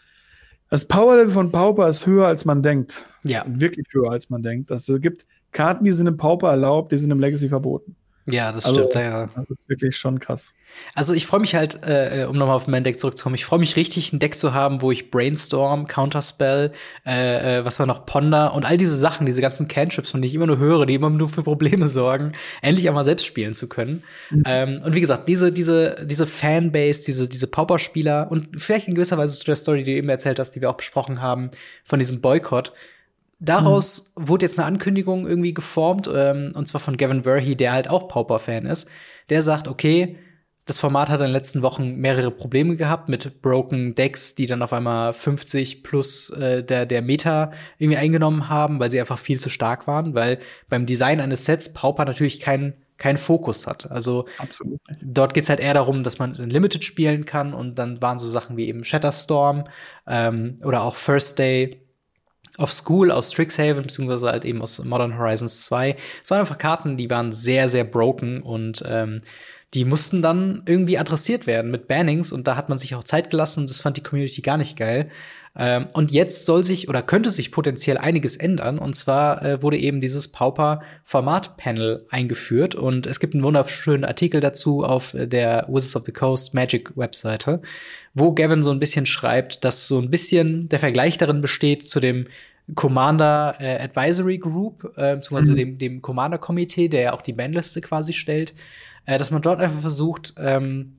das 0.70 0.86
Power-Level 0.86 1.32
von 1.32 1.50
Pauper 1.52 1.88
ist 1.88 2.06
höher, 2.06 2.26
als 2.28 2.44
man 2.44 2.62
denkt. 2.62 3.04
Ja. 3.24 3.44
Wirklich 3.46 3.86
höher, 3.92 4.10
als 4.12 4.30
man 4.30 4.42
denkt. 4.42 4.70
Es 4.70 4.90
gibt 5.00 5.26
Karten, 5.52 5.84
die 5.84 5.92
sind 5.92 6.06
im 6.06 6.16
Pauper 6.16 6.50
erlaubt, 6.50 6.92
die 6.92 6.98
sind 6.98 7.10
im 7.10 7.20
Legacy 7.20 7.48
verboten. 7.48 7.96
Ja, 8.26 8.52
das 8.52 8.66
Also- 8.66 8.88
stimmt. 8.88 8.94
Ja. 8.94 9.28
Das 9.34 9.50
ist 9.50 9.68
wirklich 9.68 9.96
schon 9.96 10.20
krass. 10.20 10.54
Also 10.94 11.12
ich 11.12 11.26
freue 11.26 11.40
mich 11.40 11.56
halt, 11.56 11.80
äh, 11.82 12.24
um 12.30 12.36
nochmal 12.38 12.54
auf 12.54 12.68
mein 12.68 12.84
Deck 12.84 13.00
zurückzukommen, 13.00 13.34
ich 13.34 13.44
freue 13.44 13.58
mich 13.58 13.74
richtig, 13.74 14.12
ein 14.12 14.20
Deck 14.20 14.36
zu 14.36 14.54
haben, 14.54 14.80
wo 14.80 14.92
ich 14.92 15.10
Brainstorm, 15.10 15.88
Counterspell, 15.88 16.70
äh, 17.04 17.58
äh, 17.58 17.64
was 17.64 17.80
war 17.80 17.86
noch, 17.86 18.06
Ponder 18.06 18.54
und 18.54 18.64
all 18.64 18.76
diese 18.76 18.96
Sachen, 18.96 19.26
diese 19.26 19.40
ganzen 19.40 19.66
Cantrips, 19.66 20.12
von 20.12 20.20
denen 20.22 20.28
ich 20.28 20.36
immer 20.36 20.46
nur 20.46 20.58
höre, 20.58 20.86
die 20.86 20.94
immer 20.94 21.10
nur 21.10 21.28
für 21.28 21.42
Probleme 21.42 21.88
sorgen, 21.88 22.32
endlich 22.62 22.88
auch 22.88 22.94
mal 22.94 23.02
selbst 23.02 23.26
spielen 23.26 23.54
zu 23.54 23.68
können. 23.68 24.04
Ähm, 24.46 24.80
und 24.84 24.94
wie 24.94 25.00
gesagt, 25.00 25.28
diese, 25.28 25.50
diese, 25.50 26.06
diese 26.06 26.28
Fanbase, 26.28 27.04
diese, 27.04 27.26
diese 27.28 27.48
Pauper-Spieler 27.48 28.30
und 28.30 28.60
vielleicht 28.60 28.86
in 28.86 28.94
gewisser 28.94 29.18
Weise 29.18 29.36
zu 29.36 29.44
der 29.46 29.56
Story, 29.56 29.78
die 29.82 29.90
du 29.92 29.98
eben 29.98 30.08
erzählt 30.08 30.38
hast, 30.38 30.52
die 30.52 30.60
wir 30.60 30.70
auch 30.70 30.76
besprochen 30.76 31.20
haben, 31.20 31.50
von 31.84 31.98
diesem 31.98 32.20
Boykott, 32.20 32.72
Daraus 33.44 34.12
wurde 34.14 34.46
jetzt 34.46 34.58
eine 34.58 34.66
Ankündigung 34.66 35.26
irgendwie 35.26 35.52
geformt, 35.52 36.08
ähm, 36.12 36.52
und 36.54 36.68
zwar 36.68 36.80
von 36.80 36.96
Gavin 36.96 37.24
Verhey, 37.24 37.56
der 37.56 37.72
halt 37.72 37.90
auch 37.90 38.06
Pauper-Fan 38.06 38.66
ist. 38.66 38.88
Der 39.30 39.42
sagt, 39.42 39.66
okay, 39.66 40.16
das 40.64 40.78
Format 40.78 41.08
hat 41.08 41.18
in 41.18 41.26
den 41.26 41.32
letzten 41.32 41.62
Wochen 41.62 41.96
mehrere 41.96 42.30
Probleme 42.30 42.76
gehabt 42.76 43.08
mit 43.08 43.42
Broken 43.42 43.96
Decks, 43.96 44.36
die 44.36 44.46
dann 44.46 44.62
auf 44.62 44.72
einmal 44.72 45.12
50 45.12 45.82
plus 45.82 46.30
äh, 46.30 46.62
der, 46.62 46.86
der 46.86 47.02
Meta 47.02 47.50
irgendwie 47.78 47.98
eingenommen 47.98 48.48
haben, 48.48 48.78
weil 48.78 48.92
sie 48.92 49.00
einfach 49.00 49.18
viel 49.18 49.40
zu 49.40 49.48
stark 49.48 49.88
waren, 49.88 50.14
weil 50.14 50.38
beim 50.68 50.86
Design 50.86 51.20
eines 51.20 51.44
Sets 51.44 51.72
Pauper 51.72 52.04
natürlich 52.04 52.38
keinen 52.38 52.74
keinen 52.96 53.16
Fokus 53.16 53.66
hat. 53.66 53.90
Also 53.90 54.26
Absolut 54.38 54.78
dort 55.00 55.34
geht's 55.34 55.48
halt 55.48 55.58
eher 55.58 55.74
darum, 55.74 56.04
dass 56.04 56.20
man 56.20 56.36
in 56.36 56.50
Limited 56.50 56.84
spielen 56.84 57.24
kann 57.24 57.52
und 57.52 57.76
dann 57.76 58.00
waren 58.00 58.20
so 58.20 58.28
Sachen 58.28 58.56
wie 58.56 58.68
eben 58.68 58.84
Shatterstorm 58.84 59.64
ähm, 60.06 60.54
oder 60.62 60.82
auch 60.82 60.94
First 60.94 61.40
Day 61.40 61.81
of 62.58 62.72
School 62.72 63.10
aus 63.10 63.32
Strixhaven, 63.32 63.82
beziehungsweise 63.82 64.28
halt 64.28 64.44
eben 64.44 64.62
aus 64.62 64.82
Modern 64.84 65.18
Horizons 65.18 65.64
2. 65.64 65.96
Es 66.22 66.30
waren 66.30 66.40
einfach 66.40 66.58
Karten, 66.58 66.96
die 66.96 67.10
waren 67.10 67.32
sehr, 67.32 67.68
sehr 67.68 67.84
broken 67.84 68.42
und 68.42 68.82
ähm, 68.86 69.20
die 69.74 69.84
mussten 69.84 70.20
dann 70.20 70.62
irgendwie 70.66 70.98
adressiert 70.98 71.46
werden 71.46 71.70
mit 71.70 71.88
Bannings 71.88 72.32
und 72.32 72.46
da 72.46 72.56
hat 72.56 72.68
man 72.68 72.78
sich 72.78 72.94
auch 72.94 73.04
Zeit 73.04 73.30
gelassen 73.30 73.60
und 73.60 73.70
das 73.70 73.80
fand 73.80 73.96
die 73.96 74.02
Community 74.02 74.42
gar 74.42 74.58
nicht 74.58 74.76
geil. 74.76 75.10
Ähm, 75.54 75.86
und 75.92 76.10
jetzt 76.10 76.46
soll 76.46 76.64
sich 76.64 76.88
oder 76.88 77.02
könnte 77.02 77.30
sich 77.30 77.52
potenziell 77.52 77.98
einiges 77.98 78.36
ändern. 78.36 78.78
Und 78.78 78.94
zwar 78.94 79.42
äh, 79.42 79.62
wurde 79.62 79.76
eben 79.76 80.00
dieses 80.00 80.28
Pauper-Format-Panel 80.28 82.06
eingeführt. 82.08 82.74
Und 82.74 83.06
es 83.06 83.20
gibt 83.20 83.34
einen 83.34 83.44
wunderschönen 83.44 84.04
Artikel 84.04 84.40
dazu 84.40 84.82
auf 84.82 85.12
äh, 85.14 85.26
der 85.26 85.66
Wizards 85.68 85.96
of 85.96 86.04
the 86.06 86.12
Coast 86.12 86.54
Magic 86.54 86.96
Webseite, 86.96 87.60
wo 88.14 88.32
Gavin 88.32 88.62
so 88.62 88.70
ein 88.70 88.80
bisschen 88.80 89.04
schreibt, 89.04 89.64
dass 89.64 89.88
so 89.88 89.98
ein 89.98 90.10
bisschen 90.10 90.68
der 90.68 90.78
Vergleich 90.78 91.18
darin 91.18 91.42
besteht 91.42 91.86
zu 91.86 92.00
dem 92.00 92.28
Commander 92.74 93.56
äh, 93.58 93.78
Advisory 93.78 94.38
Group, 94.38 94.84
äh, 94.96 95.16
beziehungsweise 95.16 95.52
Mhm. 95.52 95.56
dem, 95.56 95.78
dem 95.78 96.02
Commander-Komitee, 96.02 96.88
der 96.88 97.00
ja 97.02 97.12
auch 97.12 97.22
die 97.22 97.32
Bandliste 97.34 97.82
quasi 97.82 98.14
stellt, 98.14 98.54
äh, 99.06 99.18
dass 99.18 99.30
man 99.30 99.42
dort 99.42 99.60
einfach 99.60 99.80
versucht, 99.80 100.34
ähm, 100.38 100.98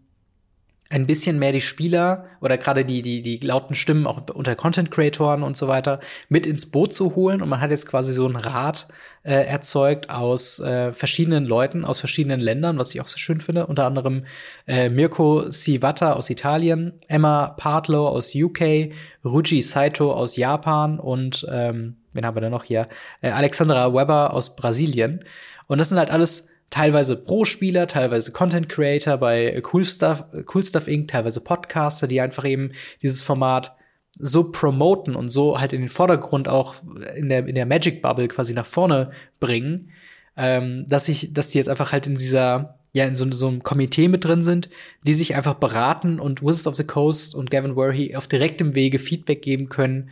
ein 0.94 1.08
bisschen 1.08 1.40
mehr 1.40 1.52
die 1.52 1.62
Spieler 1.62 2.26
oder 2.40 2.58
gerade 2.58 2.86
die, 2.86 3.02
die, 3.02 3.24
die 3.24 3.38
lauten 3.38 3.74
Stimmen 3.74 4.06
auch 4.06 4.22
unter 4.32 4.56
Content-Creatoren 4.56 5.42
und 5.42 5.58
so 5.58 5.68
weiter 5.68 6.00
mit 6.30 6.46
ins 6.46 6.70
Boot 6.70 6.94
zu 6.94 7.16
holen. 7.16 7.42
Und 7.42 7.50
man 7.50 7.62
hat 7.62 7.72
jetzt 7.72 7.88
quasi 7.88 8.14
so 8.14 8.28
einen 8.28 8.36
Rat 8.36 8.88
äh, 9.24 9.34
erzeugt 9.34 10.12
aus 10.12 10.60
äh, 10.60 10.94
verschiedenen 10.94 11.46
Leuten, 11.46 11.84
aus 11.84 12.00
verschiedenen 12.00 12.40
Ländern, 12.40 12.78
was 12.78 12.94
ich 12.94 13.02
auch 13.02 13.08
sehr 13.08 13.18
schön 13.18 13.40
finde. 13.40 13.66
Unter 13.66 13.88
anderem 13.88 14.26
äh, 14.68 14.90
Mirko 14.90 15.50
Sivata 15.50 16.14
aus 16.14 16.30
Italien, 16.30 16.94
Emma 17.08 17.48
Partlow 17.58 18.08
aus 18.08 18.36
UK, 18.36 18.92
Ruji 19.26 19.64
Saito 19.64 20.14
aus 20.14 20.36
Japan 20.36 21.00
und 21.00 21.48
ähm, 21.50 21.96
wen 22.12 22.26
haben 22.26 22.36
wir 22.36 22.42
denn 22.42 22.52
noch 22.52 22.66
hier? 22.66 22.88
Äh, 23.22 23.32
Alexandra 23.32 23.92
Weber 23.96 24.32
aus 24.34 24.56
Brasilien. 24.56 25.24
Und 25.66 25.80
das 25.80 25.90
sind 25.90 25.98
halt 25.98 26.12
alles 26.12 26.53
teilweise 26.74 27.16
Pro-Spieler, 27.16 27.86
teilweise 27.86 28.32
Content 28.32 28.68
Creator 28.68 29.18
bei 29.18 29.62
Cool 29.72 29.86
Stuff, 29.86 30.26
Cool 30.52 30.64
Stuff 30.64 30.88
Inc., 30.88 31.08
teilweise 31.08 31.40
Podcaster, 31.40 32.08
die 32.08 32.20
einfach 32.20 32.46
eben 32.46 32.72
dieses 33.04 33.22
Format 33.22 33.76
so 34.18 34.52
promoten 34.52 35.16
und 35.16 35.30
so 35.30 35.60
halt 35.60 35.72
in 35.72 35.82
den 35.82 35.90
Vordergrund 35.90 36.48
auch 36.48 36.76
in 37.16 37.30
der, 37.30 37.46
in 37.46 37.54
der 37.54 37.68
Magic 37.68 38.02
Bubble 38.02 38.28
quasi 38.28 38.56
nach 38.56 38.66
vorne 38.66 39.12
bringen, 39.40 39.92
ähm, 40.36 40.90
dass 40.90 41.10
ich, 41.10 41.32
dass 41.32 41.50
die 41.50 41.60
jetzt 41.60 41.70
einfach 41.70 41.92
halt 41.92 42.08
in 42.08 42.16
dieser, 42.16 42.80
ja, 42.92 43.06
in 43.06 43.16
so, 43.16 43.32
so 43.32 43.50
einem 43.50 43.62
Komitee 43.62 44.08
mit 44.08 44.26
drin 44.26 44.42
sind, 44.42 44.72
die 45.06 45.14
sich 45.14 45.36
einfach 45.36 45.54
beraten 45.54 46.20
und 46.20 46.42
Wizards 46.42 46.66
of 46.66 46.76
the 46.76 46.86
Coast 46.86 47.36
und 47.36 47.52
Gavin 47.52 47.76
Verhey 47.76 48.16
auf 48.16 48.26
direktem 48.26 48.74
Wege 48.74 48.98
Feedback 48.98 49.44
geben 49.44 49.70
können, 49.70 50.10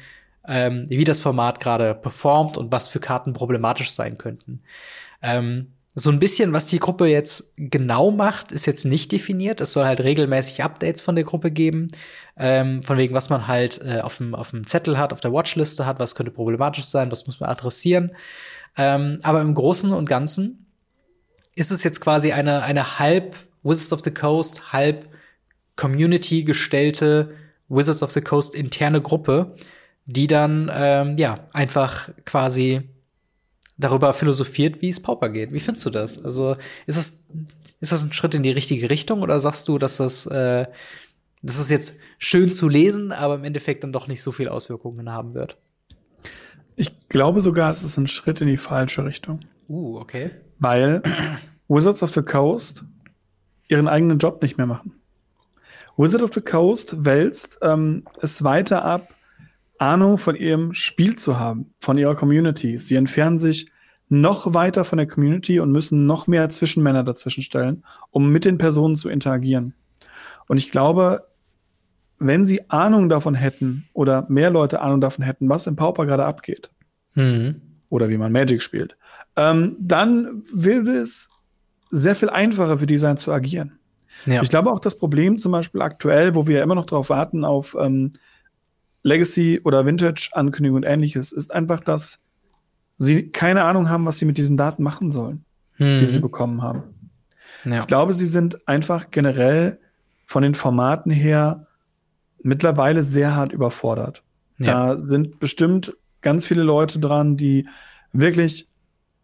ähm, 0.47 0.83
wie 0.89 1.03
das 1.05 1.19
Format 1.19 1.59
gerade 1.59 1.95
performt 1.95 2.59
und 2.59 2.71
was 2.71 2.87
für 2.87 2.99
Karten 2.99 3.33
problematisch 3.33 3.89
sein 3.89 4.19
könnten. 4.19 4.61
Ähm, 5.23 5.71
so 5.93 6.09
ein 6.09 6.19
bisschen, 6.19 6.53
was 6.53 6.67
die 6.67 6.79
Gruppe 6.79 7.07
jetzt 7.07 7.53
genau 7.57 8.11
macht, 8.11 8.51
ist 8.51 8.65
jetzt 8.65 8.85
nicht 8.85 9.11
definiert. 9.11 9.59
Es 9.59 9.73
soll 9.73 9.85
halt 9.85 9.99
regelmäßig 9.99 10.63
Updates 10.63 11.01
von 11.01 11.15
der 11.15 11.25
Gruppe 11.25 11.51
geben, 11.51 11.87
ähm, 12.37 12.81
von 12.81 12.97
wegen, 12.97 13.13
was 13.13 13.29
man 13.29 13.47
halt 13.47 13.81
äh, 13.83 13.99
auf 13.99 14.17
dem 14.17 14.65
Zettel 14.65 14.97
hat, 14.97 15.11
auf 15.11 15.19
der 15.19 15.33
Watchliste 15.33 15.85
hat, 15.85 15.99
was 15.99 16.15
könnte 16.15 16.31
problematisch 16.31 16.85
sein, 16.85 17.11
was 17.11 17.27
muss 17.27 17.41
man 17.41 17.49
adressieren. 17.49 18.11
Ähm, 18.77 19.19
aber 19.23 19.41
im 19.41 19.53
Großen 19.53 19.91
und 19.91 20.07
Ganzen 20.07 20.65
ist 21.55 21.71
es 21.71 21.83
jetzt 21.83 21.99
quasi 21.99 22.31
eine 22.31 22.63
eine 22.63 22.99
halb 22.99 23.35
Wizards 23.63 23.91
of 23.91 24.01
the 24.03 24.11
Coast, 24.11 24.71
halb 24.71 25.09
Community 25.75 26.43
gestellte 26.43 27.31
Wizards 27.67 28.01
of 28.01 28.11
the 28.11 28.21
Coast 28.21 28.55
interne 28.55 29.01
Gruppe, 29.01 29.55
die 30.05 30.27
dann 30.27 30.71
ähm, 30.73 31.17
ja 31.17 31.47
einfach 31.51 32.11
quasi 32.23 32.90
darüber 33.81 34.13
philosophiert, 34.13 34.81
wie 34.81 34.89
es 34.89 35.01
Pauper 35.01 35.29
geht. 35.29 35.51
Wie 35.51 35.59
findest 35.59 35.85
du 35.85 35.89
das? 35.89 36.23
Also 36.23 36.55
ist 36.85 36.97
das, 36.97 37.25
ist 37.79 37.91
das 37.91 38.03
ein 38.03 38.13
Schritt 38.13 38.33
in 38.33 38.43
die 38.43 38.51
richtige 38.51 38.89
Richtung 38.89 39.21
oder 39.21 39.39
sagst 39.39 39.67
du, 39.67 39.77
dass 39.77 39.97
das, 39.97 40.25
äh, 40.27 40.65
das 41.41 41.59
ist 41.59 41.69
jetzt 41.69 41.99
schön 42.17 42.51
zu 42.51 42.69
lesen, 42.69 43.11
aber 43.11 43.35
im 43.35 43.43
Endeffekt 43.43 43.83
dann 43.83 43.91
doch 43.91 44.07
nicht 44.07 44.21
so 44.21 44.31
viel 44.31 44.47
Auswirkungen 44.47 45.11
haben 45.11 45.33
wird? 45.33 45.57
Ich 46.75 47.09
glaube 47.09 47.41
sogar, 47.41 47.71
es 47.71 47.83
ist 47.83 47.97
ein 47.97 48.07
Schritt 48.07 48.41
in 48.41 48.47
die 48.47 48.57
falsche 48.57 49.03
Richtung. 49.03 49.41
Uh, 49.67 49.97
okay. 49.99 50.31
Weil 50.59 51.01
Wizards 51.67 52.03
of 52.03 52.13
the 52.13 52.21
Coast 52.21 52.83
ihren 53.67 53.87
eigenen 53.87 54.19
Job 54.19 54.41
nicht 54.41 54.57
mehr 54.57 54.67
machen. 54.67 54.93
Wizard 55.97 56.21
of 56.21 56.33
the 56.33 56.41
Coast 56.41 57.05
wälzt 57.05 57.59
ähm, 57.61 58.05
es 58.21 58.43
weiter 58.43 58.83
ab, 58.83 59.13
Ahnung 59.81 60.17
von 60.17 60.35
ihrem 60.35 60.73
Spiel 60.73 61.15
zu 61.15 61.39
haben, 61.39 61.73
von 61.79 61.97
ihrer 61.97 62.15
Community. 62.15 62.77
Sie 62.77 62.95
entfernen 62.95 63.39
sich 63.39 63.67
noch 64.09 64.53
weiter 64.53 64.83
von 64.85 64.97
der 64.97 65.07
Community 65.07 65.59
und 65.59 65.71
müssen 65.71 66.05
noch 66.05 66.27
mehr 66.27 66.49
Zwischenmänner 66.49 67.03
dazwischen 67.03 67.43
stellen, 67.43 67.83
um 68.11 68.31
mit 68.31 68.45
den 68.45 68.57
Personen 68.57 68.95
zu 68.95 69.09
interagieren. 69.09 69.73
Und 70.47 70.57
ich 70.57 70.69
glaube, 70.69 71.23
wenn 72.19 72.45
sie 72.45 72.69
Ahnung 72.69 73.09
davon 73.09 73.33
hätten 73.33 73.87
oder 73.93 74.25
mehr 74.29 74.51
Leute 74.51 74.81
Ahnung 74.81 75.01
davon 75.01 75.25
hätten, 75.25 75.49
was 75.49 75.65
im 75.65 75.75
Pauper 75.75 76.05
gerade 76.05 76.25
abgeht, 76.25 76.69
Mhm. 77.15 77.59
oder 77.89 78.09
wie 78.09 78.17
man 78.17 78.31
Magic 78.31 78.61
spielt, 78.61 78.95
ähm, 79.35 79.75
dann 79.79 80.43
würde 80.53 80.97
es 80.97 81.29
sehr 81.89 82.15
viel 82.15 82.29
einfacher 82.29 82.77
für 82.77 82.85
die 82.85 82.97
sein 82.97 83.17
zu 83.17 83.31
agieren. 83.31 83.79
Ja. 84.25 84.41
Ich 84.43 84.49
glaube 84.49 84.71
auch 84.71 84.79
das 84.79 84.97
Problem 84.97 85.39
zum 85.39 85.51
Beispiel 85.51 85.81
aktuell, 85.81 86.35
wo 86.35 86.47
wir 86.47 86.57
ja 86.57 86.63
immer 86.63 86.75
noch 86.75 86.85
darauf 86.85 87.09
warten 87.09 87.43
auf 87.43 87.75
ähm, 87.79 88.11
Legacy 89.03 89.61
oder 89.63 89.85
Vintage-Ankündigung 89.85 90.77
und 90.77 90.83
ähnliches, 90.83 91.31
ist 91.31 91.53
einfach, 91.53 91.81
dass 91.81 92.19
sie 92.97 93.29
keine 93.29 93.63
Ahnung 93.63 93.89
haben, 93.89 94.05
was 94.05 94.19
sie 94.19 94.25
mit 94.25 94.37
diesen 94.37 94.57
Daten 94.57 94.83
machen 94.83 95.11
sollen, 95.11 95.45
mhm. 95.77 95.99
die 95.99 96.05
sie 96.05 96.19
bekommen 96.19 96.61
haben. 96.61 96.83
Ja. 97.65 97.79
Ich 97.79 97.87
glaube, 97.87 98.13
sie 98.13 98.25
sind 98.25 98.67
einfach 98.67 99.11
generell 99.11 99.79
von 100.25 100.43
den 100.43 100.55
Formaten 100.55 101.11
her 101.11 101.67
mittlerweile 102.43 103.03
sehr 103.03 103.35
hart 103.35 103.51
überfordert. 103.51 104.23
Ja. 104.57 104.93
Da 104.93 104.97
sind 104.97 105.39
bestimmt 105.39 105.95
ganz 106.21 106.45
viele 106.45 106.63
Leute 106.63 106.99
dran, 106.99 107.37
die 107.37 107.67
wirklich 108.13 108.67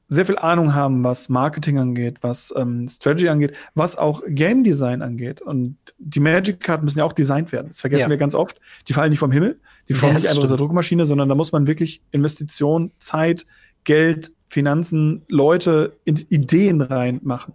sehr 0.09 0.25
viel 0.25 0.37
Ahnung 0.37 0.73
haben, 0.73 1.03
was 1.03 1.27
Marketing 1.27 1.79
angeht, 1.79 2.19
was 2.21 2.53
ähm, 2.55 2.87
Strategy 2.87 3.27
angeht, 3.27 3.57
was 3.75 3.97
auch 3.97 4.21
Game 4.27 4.63
Design 4.63 5.01
angeht. 5.01 5.41
Und 5.41 5.77
die 5.97 6.21
Magic-Karten 6.21 6.85
müssen 6.85 6.99
ja 6.99 7.05
auch 7.05 7.13
designt 7.13 7.51
werden. 7.51 7.67
Das 7.67 7.81
vergessen 7.81 8.03
ja. 8.03 8.09
wir 8.09 8.17
ganz 8.17 8.33
oft. 8.33 8.59
Die 8.87 8.93
fallen 8.93 9.09
nicht 9.09 9.19
vom 9.19 9.31
Himmel, 9.31 9.59
die 9.89 9.93
fallen 9.93 10.13
ja, 10.13 10.19
nicht 10.19 10.29
einfach 10.29 10.43
aus 10.43 10.47
der 10.47 10.57
Druckmaschine, 10.57 11.03
sondern 11.05 11.27
da 11.27 11.35
muss 11.35 11.51
man 11.51 11.67
wirklich 11.67 12.01
Investition, 12.11 12.91
Zeit, 12.99 13.45
Geld, 13.83 14.31
Finanzen, 14.47 15.25
Leute, 15.27 15.97
Ideen 16.05 16.81
reinmachen. 16.81 17.53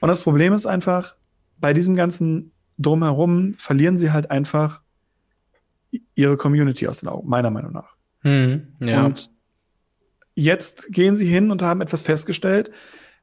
Und 0.00 0.08
das 0.08 0.22
Problem 0.22 0.52
ist 0.52 0.66
einfach, 0.66 1.14
bei 1.58 1.72
diesem 1.72 1.94
ganzen 1.94 2.52
Drumherum 2.78 3.54
verlieren 3.58 3.96
sie 3.96 4.10
halt 4.10 4.30
einfach 4.30 4.82
ihre 6.14 6.36
Community 6.36 6.88
aus 6.88 7.00
den 7.00 7.08
Augen, 7.08 7.28
meiner 7.28 7.50
Meinung 7.50 7.72
nach. 7.72 7.96
Hm, 8.22 8.74
ja. 8.80 9.06
Und 9.06 9.30
jetzt 10.40 10.90
gehen 10.90 11.16
sie 11.16 11.26
hin 11.26 11.50
und 11.50 11.62
haben 11.62 11.80
etwas 11.80 12.02
festgestellt, 12.02 12.70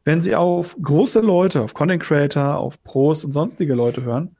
wenn 0.05 0.21
sie 0.21 0.35
auf 0.35 0.77
große 0.81 1.19
Leute, 1.19 1.61
auf 1.61 1.73
Content 1.73 2.01
Creator, 2.01 2.57
auf 2.57 2.81
Pros 2.83 3.25
und 3.25 3.31
sonstige 3.31 3.73
Leute 3.73 4.03
hören, 4.03 4.35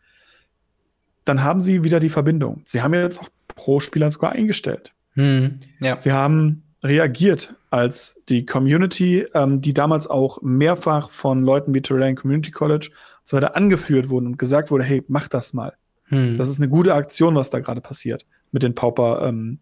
dann 1.25 1.43
haben 1.43 1.61
sie 1.61 1.83
wieder 1.83 1.99
die 1.99 2.09
Verbindung. 2.09 2.61
Sie 2.65 2.81
haben 2.81 2.93
jetzt 2.93 3.19
auch 3.19 3.29
Pro-Spieler 3.49 4.09
sogar 4.11 4.31
eingestellt. 4.31 4.93
Hm, 5.15 5.59
ja. 5.81 5.97
Sie 5.97 6.11
haben 6.11 6.63
reagiert, 6.83 7.53
als 7.69 8.17
die 8.29 8.45
Community, 8.45 9.25
ähm, 9.33 9.61
die 9.61 9.73
damals 9.73 10.07
auch 10.07 10.41
mehrfach 10.41 11.09
von 11.09 11.43
Leuten 11.43 11.73
wie 11.73 11.81
Terrain 11.81 12.15
Community 12.15 12.51
College 12.51 12.91
und 12.91 13.27
so 13.27 13.35
weiter 13.35 13.55
angeführt 13.55 14.09
wurden 14.09 14.27
und 14.27 14.39
gesagt 14.39 14.71
wurde, 14.71 14.85
hey, 14.85 15.03
mach 15.07 15.27
das 15.27 15.53
mal. 15.53 15.73
Hm. 16.05 16.37
Das 16.37 16.47
ist 16.47 16.59
eine 16.59 16.69
gute 16.69 16.93
Aktion, 16.93 17.35
was 17.35 17.49
da 17.49 17.59
gerade 17.59 17.81
passiert 17.81 18.25
mit 18.51 18.63
den 18.63 18.75
Pauper 18.75 19.27
ähm, 19.27 19.59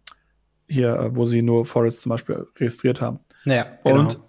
hier, 0.68 0.94
äh, 0.96 1.16
wo 1.16 1.26
sie 1.26 1.42
nur 1.42 1.66
Forest 1.66 2.02
zum 2.02 2.10
Beispiel 2.10 2.46
registriert 2.58 3.00
haben. 3.00 3.20
Ja, 3.44 3.66
genau. 3.84 4.00
Und 4.00 4.20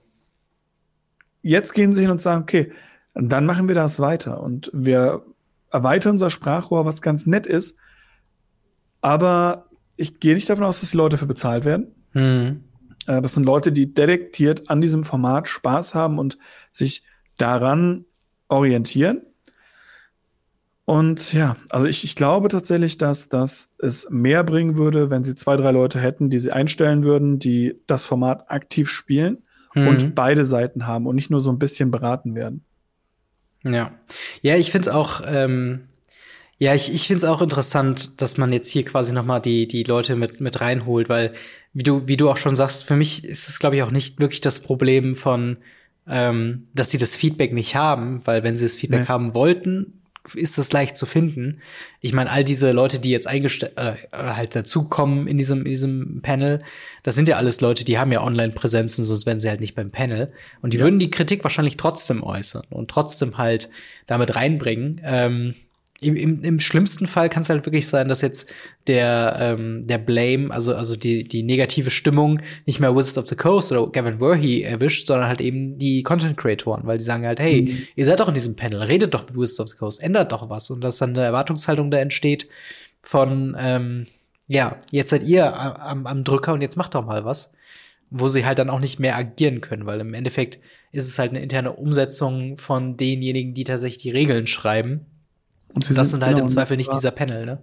jetzt 1.41 1.73
gehen 1.73 1.93
sie 1.93 2.01
hin 2.01 2.11
und 2.11 2.21
sagen, 2.21 2.43
okay, 2.43 2.71
dann 3.13 3.45
machen 3.45 3.67
wir 3.67 3.75
das 3.75 3.99
weiter 3.99 4.41
und 4.41 4.69
wir 4.73 5.23
erweitern 5.71 6.13
unser 6.13 6.29
Sprachrohr, 6.29 6.85
was 6.85 7.01
ganz 7.01 7.25
nett 7.25 7.45
ist, 7.45 7.77
aber 9.01 9.65
ich 9.95 10.19
gehe 10.19 10.35
nicht 10.35 10.49
davon 10.49 10.65
aus, 10.65 10.79
dass 10.79 10.91
die 10.91 10.97
Leute 10.97 11.15
dafür 11.15 11.27
bezahlt 11.27 11.65
werden. 11.65 11.95
Hm. 12.11 12.63
Äh, 13.07 13.21
das 13.21 13.33
sind 13.33 13.45
Leute, 13.45 13.71
die 13.71 13.93
detektiert 13.93 14.69
an 14.69 14.81
diesem 14.81 15.03
Format 15.03 15.47
Spaß 15.47 15.95
haben 15.95 16.19
und 16.19 16.37
sich 16.71 17.03
daran 17.37 18.05
orientieren. 18.47 19.21
Und 20.89 21.33
ja, 21.33 21.57
also 21.69 21.85
ich, 21.85 22.05
ich 22.05 22.15
glaube 22.15 22.47
tatsächlich, 22.47 22.97
dass, 22.97 23.27
dass 23.27 23.67
es 23.77 24.07
mehr 24.09 24.45
bringen 24.45 24.77
würde, 24.77 25.09
wenn 25.09 25.25
sie 25.25 25.35
zwei, 25.35 25.57
drei 25.57 25.71
Leute 25.71 25.99
hätten, 25.99 26.29
die 26.29 26.39
sie 26.39 26.53
einstellen 26.53 27.03
würden, 27.03 27.39
die 27.39 27.75
das 27.87 28.05
Format 28.05 28.49
aktiv 28.49 28.89
spielen 28.89 29.43
mhm. 29.75 29.87
und 29.89 30.15
beide 30.15 30.45
Seiten 30.45 30.87
haben 30.87 31.05
und 31.05 31.17
nicht 31.17 31.29
nur 31.29 31.41
so 31.41 31.51
ein 31.51 31.59
bisschen 31.59 31.91
beraten 31.91 32.35
werden. 32.35 32.63
Ja. 33.65 33.91
Ja, 34.41 34.55
ich 34.55 34.71
finde 34.71 34.87
es 34.89 34.95
auch, 34.95 35.19
ähm, 35.25 35.89
ja, 36.57 36.73
ich, 36.73 36.93
ich 36.93 37.05
finde 37.05 37.17
es 37.17 37.29
auch 37.29 37.41
interessant, 37.41 38.21
dass 38.21 38.37
man 38.37 38.53
jetzt 38.53 38.69
hier 38.69 38.85
quasi 38.85 39.11
noch 39.11 39.25
mal 39.25 39.41
die, 39.41 39.67
die 39.67 39.83
Leute 39.83 40.15
mit, 40.15 40.39
mit 40.39 40.61
reinholt, 40.61 41.09
weil, 41.09 41.33
wie 41.73 41.83
du, 41.83 42.07
wie 42.07 42.15
du 42.15 42.29
auch 42.29 42.37
schon 42.37 42.55
sagst, 42.55 42.85
für 42.85 42.95
mich 42.95 43.25
ist 43.25 43.49
es, 43.49 43.59
glaube 43.59 43.75
ich, 43.75 43.83
auch 43.83 43.91
nicht 43.91 44.21
wirklich 44.21 44.39
das 44.39 44.61
Problem 44.61 45.17
von, 45.17 45.57
ähm, 46.07 46.63
dass 46.73 46.91
sie 46.91 46.97
das 46.97 47.17
Feedback 47.17 47.51
nicht 47.51 47.75
haben, 47.75 48.25
weil 48.25 48.43
wenn 48.43 48.55
sie 48.55 48.63
das 48.63 48.75
Feedback 48.75 49.01
nee. 49.01 49.07
haben 49.07 49.35
wollten, 49.35 49.96
ist 50.33 50.57
das 50.57 50.71
leicht 50.73 50.97
zu 50.97 51.05
finden. 51.05 51.61
Ich 52.01 52.13
meine, 52.13 52.29
all 52.31 52.43
diese 52.43 52.71
Leute, 52.71 52.99
die 52.99 53.11
jetzt 53.11 53.27
eingestellt 53.27 53.73
äh, 53.75 53.95
halt 54.11 54.55
dazukommen 54.55 55.27
in 55.27 55.37
diesem 55.37 55.59
in 55.59 55.71
diesem 55.71 56.21
Panel, 56.21 56.63
das 57.03 57.15
sind 57.15 57.29
ja 57.29 57.37
alles 57.37 57.61
Leute, 57.61 57.85
die 57.85 57.97
haben 57.97 58.11
ja 58.11 58.23
Online-Präsenzen, 58.23 59.05
sonst 59.05 59.25
wären 59.25 59.39
sie 59.39 59.49
halt 59.49 59.61
nicht 59.61 59.75
beim 59.75 59.91
Panel. 59.91 60.31
Und 60.61 60.73
die 60.73 60.77
ja. 60.77 60.83
würden 60.83 60.99
die 60.99 61.11
Kritik 61.11 61.43
wahrscheinlich 61.43 61.77
trotzdem 61.77 62.23
äußern 62.23 62.63
und 62.69 62.89
trotzdem 62.89 63.37
halt 63.37 63.69
damit 64.05 64.35
reinbringen. 64.35 65.01
Ähm, 65.03 65.53
im, 65.99 66.15
im, 66.15 66.43
im 66.43 66.59
schlimmsten 66.59 67.07
Fall 67.07 67.29
kann 67.29 67.41
es 67.41 67.49
halt 67.49 67.65
wirklich 67.65 67.87
sein, 67.87 68.07
dass 68.07 68.21
jetzt 68.21 68.51
der, 68.85 69.35
ähm, 69.39 69.85
der 69.87 69.97
Blame, 69.97 70.51
also, 70.51 70.75
also 70.75 70.95
die, 70.95 71.27
die 71.27 71.43
negative 71.43 71.89
Stimmung 71.89 72.39
nicht 72.65 72.79
mehr 72.79 72.95
Wizards 72.95 73.17
of 73.17 73.27
the 73.27 73.35
Coast 73.35 73.71
oder 73.71 73.91
Gavin 73.91 74.19
Verhey 74.19 74.61
erwischt, 74.61 75.07
sondern 75.07 75.27
halt 75.27 75.41
eben 75.41 75.77
die 75.77 76.03
Content 76.03 76.37
Creatoren, 76.37 76.85
weil 76.85 76.99
die 76.99 77.03
sagen 77.03 77.25
halt, 77.25 77.39
hey, 77.39 77.63
mhm. 77.63 77.87
ihr 77.95 78.05
seid 78.05 78.19
doch 78.19 78.27
in 78.27 78.35
diesem 78.35 78.55
Panel, 78.55 78.83
redet 78.83 79.13
doch 79.13 79.27
mit 79.27 79.35
Wizards 79.35 79.59
of 79.59 79.69
the 79.69 79.77
Coast, 79.77 80.03
ändert 80.03 80.31
doch 80.31 80.49
was 80.49 80.69
und 80.69 80.81
dass 80.81 80.97
dann 80.97 81.09
eine 81.09 81.25
Erwartungshaltung 81.25 81.89
da 81.89 81.97
entsteht 81.97 82.47
von, 83.01 83.55
ähm, 83.59 84.05
ja, 84.47 84.79
jetzt 84.91 85.09
seid 85.09 85.23
ihr 85.23 85.59
am, 85.59 86.05
am 86.05 86.23
Drücker 86.23 86.53
und 86.53 86.61
jetzt 86.61 86.77
macht 86.77 86.93
doch 86.93 87.05
mal 87.05 87.25
was, 87.25 87.55
wo 88.11 88.27
sie 88.27 88.45
halt 88.45 88.59
dann 88.59 88.69
auch 88.69 88.79
nicht 88.79 88.99
mehr 88.99 89.17
agieren 89.17 89.61
können, 89.61 89.85
weil 89.87 89.99
im 89.99 90.13
Endeffekt 90.13 90.59
ist 90.91 91.07
es 91.07 91.17
halt 91.19 91.31
eine 91.31 91.41
interne 91.41 91.73
Umsetzung 91.73 92.55
von 92.57 92.97
denjenigen, 92.97 93.53
die 93.53 93.63
tatsächlich 93.63 94.01
die 94.01 94.11
Regeln 94.11 94.47
schreiben 94.47 95.07
und, 95.73 95.97
das 95.97 96.09
sind 96.09 96.23
halt 96.23 96.35
genau, 96.35 96.45
im 96.45 96.49
Zweifel 96.49 96.77
nicht 96.77 96.93
dieser 96.93 97.11
Panel, 97.11 97.45
ne? 97.45 97.59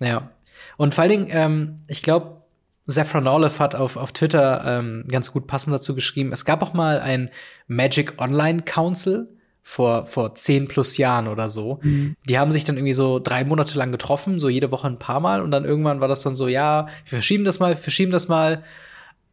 Ja. 0.00 0.30
Und 0.76 0.94
vor 0.94 1.02
allen 1.02 1.10
Dingen, 1.10 1.28
ähm, 1.30 1.76
ich 1.88 2.02
glaube, 2.02 2.42
Saffron 2.86 3.28
Olive 3.28 3.58
hat 3.58 3.74
auf, 3.74 3.96
auf 3.96 4.12
Twitter 4.12 4.64
ähm, 4.64 5.04
ganz 5.08 5.30
gut 5.32 5.46
passend 5.46 5.74
dazu 5.74 5.94
geschrieben. 5.94 6.32
Es 6.32 6.44
gab 6.44 6.62
auch 6.62 6.72
mal 6.72 7.00
ein 7.00 7.30
Magic 7.66 8.14
Online 8.18 8.62
Council 8.62 9.28
vor, 9.62 10.06
vor 10.06 10.34
zehn 10.34 10.66
plus 10.66 10.96
Jahren 10.96 11.28
oder 11.28 11.50
so. 11.50 11.80
Mhm. 11.82 12.16
Die 12.26 12.38
haben 12.38 12.50
sich 12.50 12.64
dann 12.64 12.78
irgendwie 12.78 12.94
so 12.94 13.18
drei 13.18 13.44
Monate 13.44 13.76
lang 13.76 13.92
getroffen, 13.92 14.38
so 14.38 14.48
jede 14.48 14.70
Woche 14.70 14.86
ein 14.86 14.98
paar 14.98 15.20
Mal. 15.20 15.42
Und 15.42 15.50
dann 15.50 15.66
irgendwann 15.66 16.00
war 16.00 16.08
das 16.08 16.22
dann 16.22 16.34
so, 16.34 16.48
ja, 16.48 16.86
wir 17.04 17.10
verschieben 17.10 17.44
das 17.44 17.58
mal, 17.58 17.70
wir 17.72 17.76
verschieben 17.76 18.10
das 18.10 18.28
mal. 18.28 18.64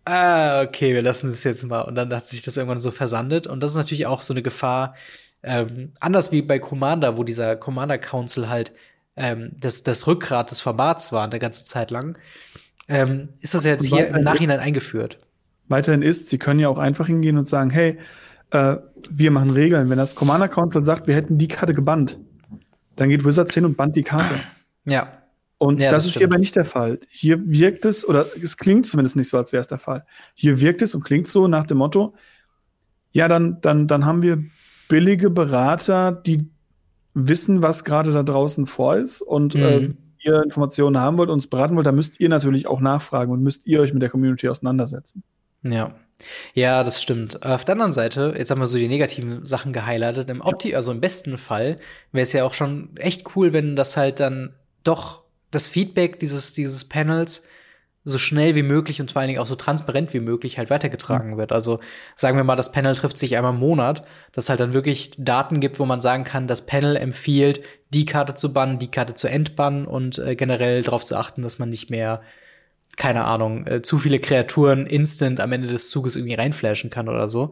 Ah, 0.03 0.61
okay, 0.61 0.93
wir 0.93 1.01
lassen 1.01 1.31
das 1.31 1.45
jetzt 1.45 1.63
mal. 1.63 1.81
Und 1.83 1.95
dann 1.95 2.13
hat 2.13 2.25
sich 2.25 2.41
das 2.41 2.57
irgendwann 2.57 2.81
so 2.81 2.91
versandet. 2.91 3.47
Und 3.47 3.63
das 3.63 3.71
ist 3.71 3.77
natürlich 3.77 4.05
auch 4.07 4.21
so 4.21 4.33
eine 4.33 4.43
Gefahr, 4.43 4.95
ähm, 5.45 5.93
anders 5.99 6.31
wie 6.31 6.41
bei 6.41 6.59
Commander, 6.59 7.17
wo 7.17 7.23
dieser 7.23 7.55
Commander 7.55 7.97
Council 7.97 8.49
halt 8.49 8.73
ähm, 9.15 9.51
das, 9.57 9.83
das 9.83 10.07
Rückgrat 10.07 10.51
des 10.51 10.59
Formats 10.59 11.11
war 11.11 11.23
eine 11.23 11.39
ganze 11.39 11.63
Zeit 11.63 11.91
lang, 11.91 12.17
ähm, 12.87 13.29
ist 13.39 13.53
das 13.53 13.63
ja 13.63 13.71
jetzt 13.71 13.85
hier 13.85 14.07
im 14.07 14.21
Nachhinein 14.21 14.59
eingeführt. 14.59 15.19
Weiterhin 15.67 16.01
ist, 16.01 16.29
sie 16.29 16.37
können 16.37 16.59
ja 16.59 16.69
auch 16.69 16.77
einfach 16.77 17.07
hingehen 17.07 17.37
und 17.37 17.47
sagen, 17.47 17.69
hey, 17.69 17.97
äh, 18.51 18.75
wir 19.09 19.31
machen 19.31 19.49
Regeln. 19.49 19.89
Wenn 19.89 19.97
das 19.97 20.15
Commander 20.15 20.47
Council 20.47 20.83
sagt, 20.83 21.07
wir 21.07 21.15
hätten 21.15 21.37
die 21.37 21.47
Karte 21.47 21.73
gebannt, 21.73 22.19
dann 22.95 23.09
geht 23.09 23.25
Wizards 23.25 23.53
hin 23.53 23.65
und 23.65 23.77
bannt 23.77 23.95
die 23.95 24.03
Karte. 24.03 24.39
Ja. 24.87 25.23
Und 25.57 25.81
ja, 25.81 25.89
das, 25.89 26.03
das 26.03 26.11
ist 26.11 26.17
hierbei 26.19 26.37
nicht 26.37 26.55
der 26.55 26.63
Fall. 26.63 26.99
Hier 27.09 27.39
wirkt 27.43 27.85
es, 27.85 28.07
oder 28.07 28.27
es 28.39 28.55
klingt 28.55 28.85
zumindest 28.85 29.15
nicht 29.15 29.29
so, 29.29 29.37
als 29.39 29.51
wäre 29.51 29.61
es 29.61 29.67
der 29.67 29.79
Fall. 29.79 30.03
Hier 30.35 30.59
wirkt 30.59 30.83
es 30.83 30.93
und 30.93 31.03
klingt 31.03 31.27
so 31.27 31.47
nach 31.47 31.63
dem 31.63 31.79
Motto, 31.79 32.13
ja, 33.11 33.27
dann, 33.27 33.61
dann, 33.61 33.87
dann 33.87 34.05
haben 34.05 34.21
wir 34.21 34.43
billige 34.87 35.29
Berater, 35.29 36.11
die 36.11 36.49
wissen, 37.13 37.61
was 37.61 37.83
gerade 37.83 38.11
da 38.11 38.23
draußen 38.23 38.65
vor 38.65 38.95
ist 38.95 39.21
und 39.21 39.55
äh, 39.55 39.79
mhm. 39.79 39.91
äh, 39.91 39.93
ihr 40.25 40.43
Informationen 40.43 40.99
haben 40.99 41.17
wollt, 41.17 41.29
uns 41.29 41.47
beraten 41.47 41.75
wollt, 41.75 41.87
dann 41.87 41.95
müsst 41.95 42.19
ihr 42.19 42.29
natürlich 42.29 42.67
auch 42.67 42.81
nachfragen 42.81 43.31
und 43.31 43.41
müsst 43.41 43.67
ihr 43.67 43.81
euch 43.81 43.93
mit 43.93 44.01
der 44.01 44.09
Community 44.09 44.49
auseinandersetzen. 44.49 45.23
Ja. 45.63 45.95
Ja, 46.53 46.83
das 46.83 47.01
stimmt. 47.01 47.45
Auf 47.45 47.65
der 47.65 47.73
anderen 47.73 47.91
Seite, 47.91 48.33
jetzt 48.37 48.49
haben 48.49 48.61
wir 48.61 48.67
so 48.67 48.77
die 48.77 48.87
negativen 48.87 49.45
Sachen 49.45 49.73
gehighlightet. 49.73 50.29
Im 50.29 50.39
Opti, 50.39 50.73
also 50.73 50.93
im 50.93 51.01
besten 51.01 51.37
Fall, 51.37 51.77
wäre 52.13 52.23
es 52.23 52.31
ja 52.31 52.45
auch 52.45 52.53
schon 52.53 52.95
echt 52.95 53.35
cool, 53.35 53.51
wenn 53.51 53.75
das 53.75 53.97
halt 53.97 54.21
dann 54.21 54.53
doch 54.83 55.23
das 55.51 55.67
Feedback 55.67 56.19
dieses, 56.19 56.53
dieses 56.53 56.85
Panels 56.85 57.47
so 58.07 58.19
schnell 58.19 58.55
wie 58.55 58.63
möglich 58.63 59.01
und 59.01 59.11
vor 59.11 59.19
allen 59.19 59.29
Dingen 59.29 59.39
auch 59.39 59.47
so 59.47 59.55
transparent 59.55 60.13
wie 60.13 60.19
möglich 60.19 60.59
halt 60.59 60.69
weitergetragen 60.69 61.31
mhm. 61.31 61.37
wird. 61.37 61.51
Also 61.51 61.79
sagen 62.15 62.37
wir 62.37 62.43
mal, 62.43 62.55
das 62.55 62.71
Panel 62.71 62.95
trifft 62.95 63.17
sich 63.17 63.35
einmal 63.35 63.53
im 63.53 63.59
Monat, 63.59 64.05
dass 64.31 64.47
halt 64.49 64.59
dann 64.59 64.73
wirklich 64.73 65.11
Daten 65.17 65.59
gibt, 65.59 65.79
wo 65.79 65.85
man 65.85 66.01
sagen 66.01 66.23
kann, 66.23 66.47
das 66.47 66.67
Panel 66.67 66.95
empfiehlt, 66.95 67.61
die 67.89 68.05
Karte 68.05 68.35
zu 68.35 68.53
bannen, 68.53 68.77
die 68.77 68.91
Karte 68.91 69.15
zu 69.15 69.27
entbannen 69.27 69.85
und 69.85 70.19
äh, 70.19 70.35
generell 70.35 70.83
darauf 70.83 71.03
zu 71.03 71.17
achten, 71.17 71.41
dass 71.41 71.57
man 71.57 71.69
nicht 71.69 71.89
mehr 71.89 72.21
keine 72.95 73.25
Ahnung, 73.25 73.67
äh, 73.67 73.81
zu 73.81 73.97
viele 73.97 74.19
Kreaturen 74.19 74.85
instant 74.85 75.41
am 75.41 75.51
Ende 75.51 75.67
des 75.67 75.89
Zuges 75.89 76.15
irgendwie 76.15 76.35
reinflashen 76.35 76.89
kann 76.89 77.09
oder 77.09 77.27
so. 77.27 77.51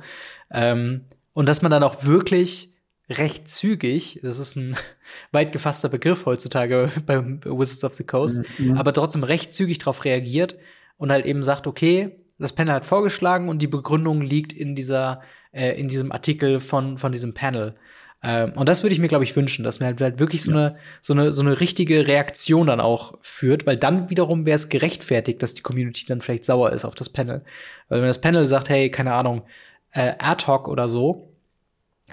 Ähm, 0.52 1.02
und 1.34 1.50
dass 1.50 1.62
man 1.62 1.72
dann 1.72 1.84
auch 1.84 2.06
wirklich 2.06 2.73
recht 3.18 3.48
zügig, 3.48 4.20
das 4.24 4.40
ist 4.40 4.56
ein 4.56 4.76
weit 5.32 5.52
gefasster 5.52 5.90
Begriff 5.90 6.26
heutzutage 6.26 6.92
beim 7.06 7.42
Wizards 7.44 7.84
of 7.84 7.96
the 7.96 8.04
Coast, 8.04 8.44
mhm. 8.58 8.78
aber 8.78 8.94
trotzdem 8.94 9.24
recht 9.24 9.54
zügig 9.54 9.80
darauf 9.80 10.06
reagiert 10.06 10.58
und 10.98 11.12
halt 11.12 11.26
eben 11.26 11.44
sagt, 11.44 11.68
okay, 11.68 12.18
das 12.40 12.54
Panel 12.54 12.74
hat 12.74 12.86
vorgeschlagen 12.86 13.50
und 13.50 13.62
die 13.62 13.68
Begründung 13.68 14.22
liegt 14.22 14.54
in 14.54 14.76
dieser, 14.76 15.22
äh, 15.52 15.80
in 15.80 15.88
diesem 15.88 16.12
Artikel 16.12 16.60
von, 16.60 16.98
von 16.98 17.12
diesem 17.12 17.34
Panel. 17.34 17.76
Ähm, 18.24 18.54
und 18.56 18.70
das 18.70 18.84
würde 18.84 18.94
ich 18.94 19.00
mir, 19.00 19.10
glaube 19.10 19.26
ich, 19.26 19.36
wünschen, 19.36 19.64
dass 19.64 19.80
man 19.80 19.88
halt, 19.88 20.02
halt 20.02 20.20
wirklich 20.20 20.42
so, 20.42 20.52
ja. 20.52 20.58
eine, 20.58 20.76
so, 21.02 21.14
eine, 21.14 21.34
so 21.34 21.42
eine 21.42 21.60
richtige 21.60 22.08
Reaktion 22.08 22.68
dann 22.68 22.80
auch 22.80 23.18
führt, 23.22 23.66
weil 23.66 23.78
dann 23.78 24.10
wiederum 24.10 24.46
wäre 24.46 24.56
es 24.56 24.70
gerechtfertigt, 24.70 25.44
dass 25.44 25.54
die 25.54 25.62
Community 25.62 26.06
dann 26.06 26.22
vielleicht 26.22 26.46
sauer 26.46 26.72
ist 26.72 26.86
auf 26.86 26.96
das 26.96 27.10
Panel. 27.10 27.44
Weil 27.90 28.00
wenn 28.00 28.08
das 28.08 28.22
Panel 28.22 28.46
sagt, 28.46 28.70
hey, 28.70 28.90
keine 28.90 29.14
Ahnung, 29.14 29.44
äh, 29.92 30.14
Ad-Hoc 30.20 30.70
oder 30.70 30.88
so, 30.88 31.33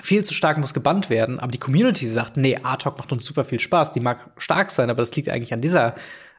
viel 0.00 0.25
zu 0.25 0.35
stark 0.35 0.59
muss 0.59 0.75
gebannt 0.75 1.11
werden, 1.11 1.40
aber 1.40 1.52
die 1.52 1.59
Community 1.59 2.06
sagt, 2.06 2.37
nee, 2.37 2.59
Ad-Hoc 2.62 2.99
macht 2.99 3.12
uns 3.12 3.25
super 3.25 3.44
viel 3.44 3.61
Spaß, 3.61 3.92
die 3.92 4.00
mag 4.00 4.30
stark 4.37 4.70
sein, 4.70 4.90
aber 4.90 5.02
das 5.02 5.14
liegt 5.16 5.28
eigentlich 5.28 5.52
an 5.52 5.61
dieser 5.61 5.94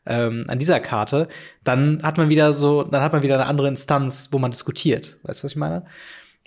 ähm, 0.06 0.46
an 0.48 0.60
dieser 0.60 0.80
Karte, 0.80 1.28
dann 1.64 2.02
hat 2.04 2.18
man 2.18 2.30
wieder 2.30 2.54
so, 2.54 2.84
dann 2.84 3.04
hat 3.04 3.14
man 3.14 3.22
wieder 3.22 3.36
eine 3.36 3.46
andere 3.46 3.68
Instanz, 3.68 4.30
wo 4.32 4.40
man 4.40 4.52
diskutiert. 4.52 5.20
Weißt 5.24 5.42
du, 5.42 5.44
was 5.46 5.52
ich 5.52 5.58
meine? 5.58 5.86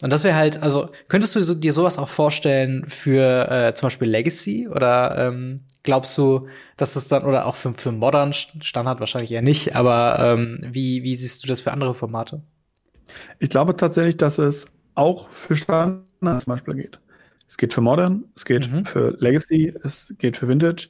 Und 0.02 0.12
das 0.12 0.25
wäre 0.25 0.34
halt, 0.34 0.61
also 0.61 0.90
könntest 1.08 1.37
du 1.37 1.54
dir 1.54 1.73
sowas 1.73 1.99
auch 1.99 2.08
vorstellen 2.08 2.84
für 2.88 3.49
äh, 3.49 3.75
zum 3.75 3.87
Beispiel 3.87 4.08
Legacy 4.08 4.66
oder 4.68 5.16
ähm, 5.16 5.61
glaubst 5.84 6.18
du, 6.18 6.49
dass 6.76 6.96
es 6.96 7.06
dann 7.06 7.25
oder 7.25 7.46
auch 7.46 7.54
für, 7.54 7.75
für 7.75 7.92
Modern 7.92 8.32
Standard 8.32 8.99
wahrscheinlich 8.99 9.30
eher 9.30 9.42
nicht, 9.42 9.76
aber 9.76 10.18
ähm, 10.18 10.58
wie, 10.68 11.04
wie 11.04 11.14
siehst 11.14 11.44
du 11.44 11.46
das 11.46 11.61
für 11.61 11.70
andere 11.70 11.94
Formate? 11.94 12.42
Ich 13.38 13.50
glaube 13.50 13.76
tatsächlich, 13.76 14.16
dass 14.16 14.38
es 14.38 14.66
auch 14.96 15.28
für 15.28 15.54
Standard 15.54 16.02
zum 16.40 16.52
Beispiel 16.52 16.74
geht. 16.74 16.98
Es 17.46 17.56
geht 17.56 17.72
für 17.72 17.80
Modern, 17.80 18.24
es 18.34 18.44
geht 18.44 18.70
mhm. 18.70 18.84
für 18.84 19.16
Legacy, 19.18 19.74
es 19.82 20.14
geht 20.18 20.36
für 20.36 20.48
Vintage. 20.48 20.88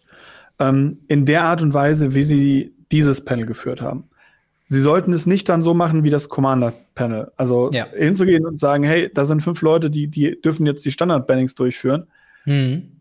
Ähm, 0.59 0.99
in 1.09 1.27
der 1.27 1.45
Art 1.45 1.63
und 1.63 1.75
Weise, 1.75 2.15
wie 2.15 2.23
sie 2.23 2.75
dieses 2.93 3.25
Panel 3.25 3.45
geführt 3.45 3.83
haben. 3.83 4.09
Sie 4.67 4.81
sollten 4.81 5.13
es 5.13 5.27
nicht 5.27 5.49
dann 5.49 5.63
so 5.63 5.75
machen 5.75 6.05
wie 6.05 6.11
das 6.11 6.29
Commander-Panel. 6.29 7.33
Also 7.37 7.71
ja. 7.73 7.87
hinzugehen 7.93 8.47
und 8.47 8.59
sagen, 8.59 8.85
hey, 8.85 9.11
da 9.13 9.25
sind 9.25 9.43
fünf 9.43 9.61
Leute, 9.63 9.91
die, 9.91 10.09
die 10.09 10.41
dürfen 10.41 10.65
jetzt 10.65 10.85
die 10.85 10.93
Standard-Bannings 10.93 11.55
durchführen. 11.55 12.07
Mhm. 12.45 12.93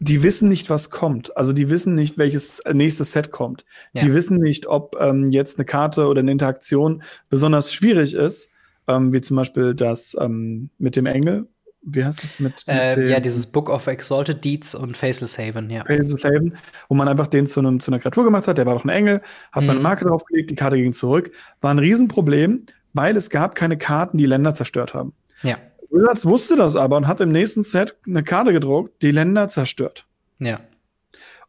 Die 0.00 0.22
wissen 0.22 0.48
nicht, 0.48 0.68
was 0.68 0.90
kommt. 0.90 1.36
Also 1.36 1.52
die 1.52 1.70
wissen 1.70 1.94
nicht, 1.94 2.18
welches 2.18 2.60
nächstes 2.70 3.12
Set 3.12 3.30
kommt. 3.30 3.64
Ja. 3.92 4.02
Die 4.02 4.12
wissen 4.12 4.38
nicht, 4.38 4.66
ob 4.66 4.96
ähm, 5.00 5.28
jetzt 5.28 5.58
eine 5.58 5.64
Karte 5.64 6.06
oder 6.06 6.20
eine 6.20 6.32
Interaktion 6.32 7.02
besonders 7.30 7.72
schwierig 7.72 8.14
ist, 8.14 8.50
ähm, 8.88 9.12
wie 9.12 9.20
zum 9.20 9.36
Beispiel 9.36 9.74
das 9.74 10.16
ähm, 10.18 10.70
mit 10.78 10.96
dem 10.96 11.06
Engel, 11.06 11.48
wie 11.88 12.04
heißt 12.04 12.24
es 12.24 12.40
mit, 12.40 12.64
äh, 12.66 12.96
mit 12.96 13.08
Ja, 13.08 13.20
dieses 13.20 13.46
Book 13.46 13.70
of 13.70 13.86
Exalted 13.86 14.44
Deeds 14.44 14.74
und 14.74 14.96
Faceless 14.96 15.38
Haven, 15.38 15.70
ja. 15.70 15.84
Faceless 15.84 16.24
Haven, 16.24 16.56
wo 16.88 16.96
man 16.96 17.06
einfach 17.06 17.28
den 17.28 17.46
zu, 17.46 17.60
einem, 17.60 17.78
zu 17.78 17.92
einer 17.92 18.00
Kreatur 18.00 18.24
gemacht 18.24 18.48
hat, 18.48 18.58
der 18.58 18.66
war 18.66 18.74
doch 18.74 18.84
ein 18.84 18.88
Engel, 18.88 19.22
hat 19.52 19.62
mhm. 19.62 19.66
man 19.68 19.76
eine 19.76 19.82
Marke 19.82 20.04
draufgelegt, 20.04 20.50
die 20.50 20.56
Karte 20.56 20.76
ging 20.76 20.92
zurück. 20.92 21.30
War 21.60 21.70
ein 21.70 21.78
Riesenproblem, 21.78 22.66
weil 22.92 23.16
es 23.16 23.30
gab 23.30 23.54
keine 23.54 23.78
Karten, 23.78 24.18
die 24.18 24.26
Länder 24.26 24.54
zerstört 24.54 24.94
haben. 24.94 25.12
Ja. 25.42 25.58
Wizards 25.90 26.26
wusste 26.26 26.56
das 26.56 26.74
aber 26.74 26.96
und 26.96 27.06
hat 27.06 27.20
im 27.20 27.30
nächsten 27.30 27.62
Set 27.62 27.96
eine 28.04 28.24
Karte 28.24 28.52
gedruckt, 28.52 29.00
die 29.02 29.12
Länder 29.12 29.48
zerstört. 29.48 30.06
Ja. 30.40 30.58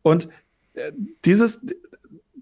Und 0.03 0.27
äh, 0.75 0.91
dieses, 1.25 1.61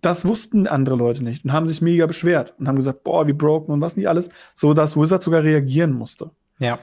das 0.05 0.25
wussten 0.25 0.67
andere 0.67 0.95
Leute 0.95 1.23
nicht 1.23 1.43
und 1.43 1.51
haben 1.51 1.67
sich 1.67 1.81
mega 1.81 2.05
beschwert 2.05 2.53
und 2.59 2.67
haben 2.67 2.75
gesagt, 2.75 3.03
boah, 3.03 3.25
wie 3.25 3.33
broken 3.33 3.71
und 3.71 3.81
was 3.81 3.97
nicht 3.97 4.07
alles, 4.07 4.29
so 4.53 4.73
dass 4.73 4.95
Wizards 4.95 5.25
sogar 5.25 5.43
reagieren 5.43 5.93
musste. 5.93 6.29
Ja. 6.59 6.79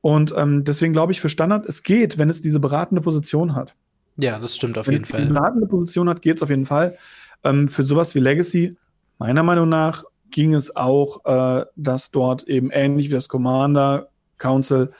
Und 0.00 0.34
ähm, 0.36 0.64
deswegen 0.64 0.92
glaube 0.92 1.12
ich 1.12 1.20
für 1.20 1.28
Standard, 1.28 1.68
es 1.68 1.82
geht, 1.82 2.18
wenn 2.18 2.30
es 2.30 2.40
diese 2.40 2.60
beratende 2.60 3.02
Position 3.02 3.54
hat. 3.54 3.76
Ja, 4.16 4.38
das 4.38 4.56
stimmt 4.56 4.78
auf 4.78 4.86
wenn 4.86 4.94
jeden 4.94 5.04
Fall. 5.04 5.20
Wenn 5.20 5.28
es 5.28 5.34
beratende 5.34 5.66
Position 5.66 6.08
hat, 6.08 6.22
geht 6.22 6.36
es 6.36 6.42
auf 6.42 6.50
jeden 6.50 6.66
Fall. 6.66 6.96
Ähm, 7.44 7.68
für 7.68 7.82
sowas 7.82 8.14
wie 8.14 8.20
Legacy, 8.20 8.76
meiner 9.18 9.42
Meinung 9.42 9.68
nach, 9.68 10.04
ging 10.30 10.54
es 10.54 10.74
auch, 10.74 11.24
äh, 11.24 11.64
dass 11.76 12.10
dort 12.10 12.44
eben 12.44 12.70
ähnlich 12.70 13.10
wie 13.10 13.14
das 13.14 13.28
Commander 13.28 14.08
Council 14.38 14.92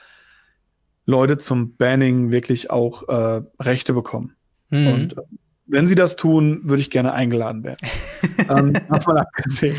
Leute 1.06 1.38
zum 1.38 1.74
Banning 1.76 2.30
wirklich 2.30 2.70
auch 2.70 3.08
äh, 3.08 3.42
Rechte 3.58 3.92
bekommen. 3.94 4.36
Mhm. 4.70 4.86
Und 4.86 5.18
äh, 5.18 5.22
wenn 5.66 5.86
sie 5.86 5.94
das 5.94 6.16
tun, 6.16 6.60
würde 6.64 6.80
ich 6.82 6.90
gerne 6.90 7.12
eingeladen 7.12 7.64
werden. 7.64 7.78
ähm, 8.48 8.72
davon 8.88 9.18
abgesehen. 9.18 9.76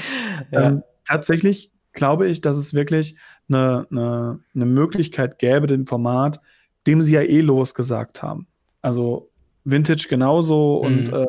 Ja. 0.51 0.67
Ähm, 0.67 0.83
tatsächlich 1.05 1.71
glaube 1.93 2.27
ich, 2.27 2.41
dass 2.41 2.57
es 2.57 2.73
wirklich 2.73 3.15
eine, 3.49 3.87
eine, 3.91 4.39
eine 4.55 4.65
Möglichkeit 4.65 5.39
gäbe, 5.39 5.67
dem 5.67 5.87
Format, 5.87 6.41
dem 6.87 7.01
sie 7.01 7.13
ja 7.13 7.21
eh 7.21 7.41
losgesagt 7.41 8.23
haben. 8.23 8.47
Also 8.81 9.29
Vintage 9.63 10.07
genauso 10.09 10.83
mhm. 10.83 10.87
und 10.87 11.09
äh, 11.13 11.27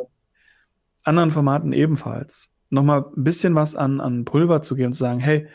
anderen 1.04 1.30
Formaten 1.30 1.72
ebenfalls. 1.72 2.50
Nochmal 2.70 3.04
ein 3.16 3.24
bisschen 3.24 3.54
was 3.54 3.76
an, 3.76 4.00
an 4.00 4.24
Pulver 4.24 4.62
zu 4.62 4.74
geben 4.74 4.88
und 4.88 4.94
zu 4.94 5.00
sagen, 5.00 5.20
hey, 5.20 5.46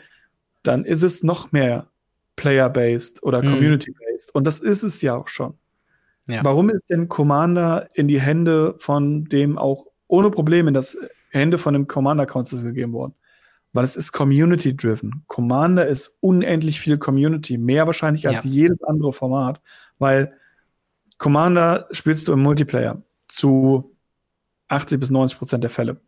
dann 0.62 0.84
ist 0.84 1.02
es 1.02 1.22
noch 1.22 1.52
mehr 1.52 1.88
Player-based 2.36 3.22
oder 3.22 3.42
mhm. 3.42 3.48
Community-based. 3.48 4.34
Und 4.34 4.46
das 4.46 4.60
ist 4.60 4.82
es 4.82 5.02
ja 5.02 5.16
auch 5.16 5.28
schon. 5.28 5.58
Ja. 6.30 6.44
Warum 6.44 6.70
ist 6.70 6.90
denn 6.90 7.08
Commander 7.08 7.88
in 7.94 8.08
die 8.08 8.20
Hände 8.20 8.74
von 8.78 9.24
dem 9.26 9.58
auch 9.58 9.86
ohne 10.06 10.30
Probleme 10.30 10.68
in 10.68 10.74
das 10.74 10.96
Hände 11.30 11.58
von 11.58 11.74
dem 11.74 11.86
Commander 11.86 12.26
Council 12.26 12.62
gegeben 12.62 12.92
worden? 12.92 13.14
weil 13.72 13.84
es 13.84 13.96
ist 13.96 14.12
community-driven. 14.12 15.24
Commander 15.26 15.86
ist 15.86 16.16
unendlich 16.20 16.80
viel 16.80 16.98
Community, 16.98 17.56
mehr 17.56 17.86
wahrscheinlich 17.86 18.26
als 18.26 18.44
ja. 18.44 18.50
jedes 18.50 18.82
andere 18.82 19.12
Format, 19.12 19.60
weil 19.98 20.32
Commander 21.18 21.86
spielst 21.90 22.28
du 22.28 22.32
im 22.32 22.42
Multiplayer 22.42 23.02
zu 23.28 23.94
80 24.68 24.98
bis 24.98 25.10
90 25.10 25.38
Prozent 25.38 25.62
der 25.62 25.70
Fälle. 25.70 26.00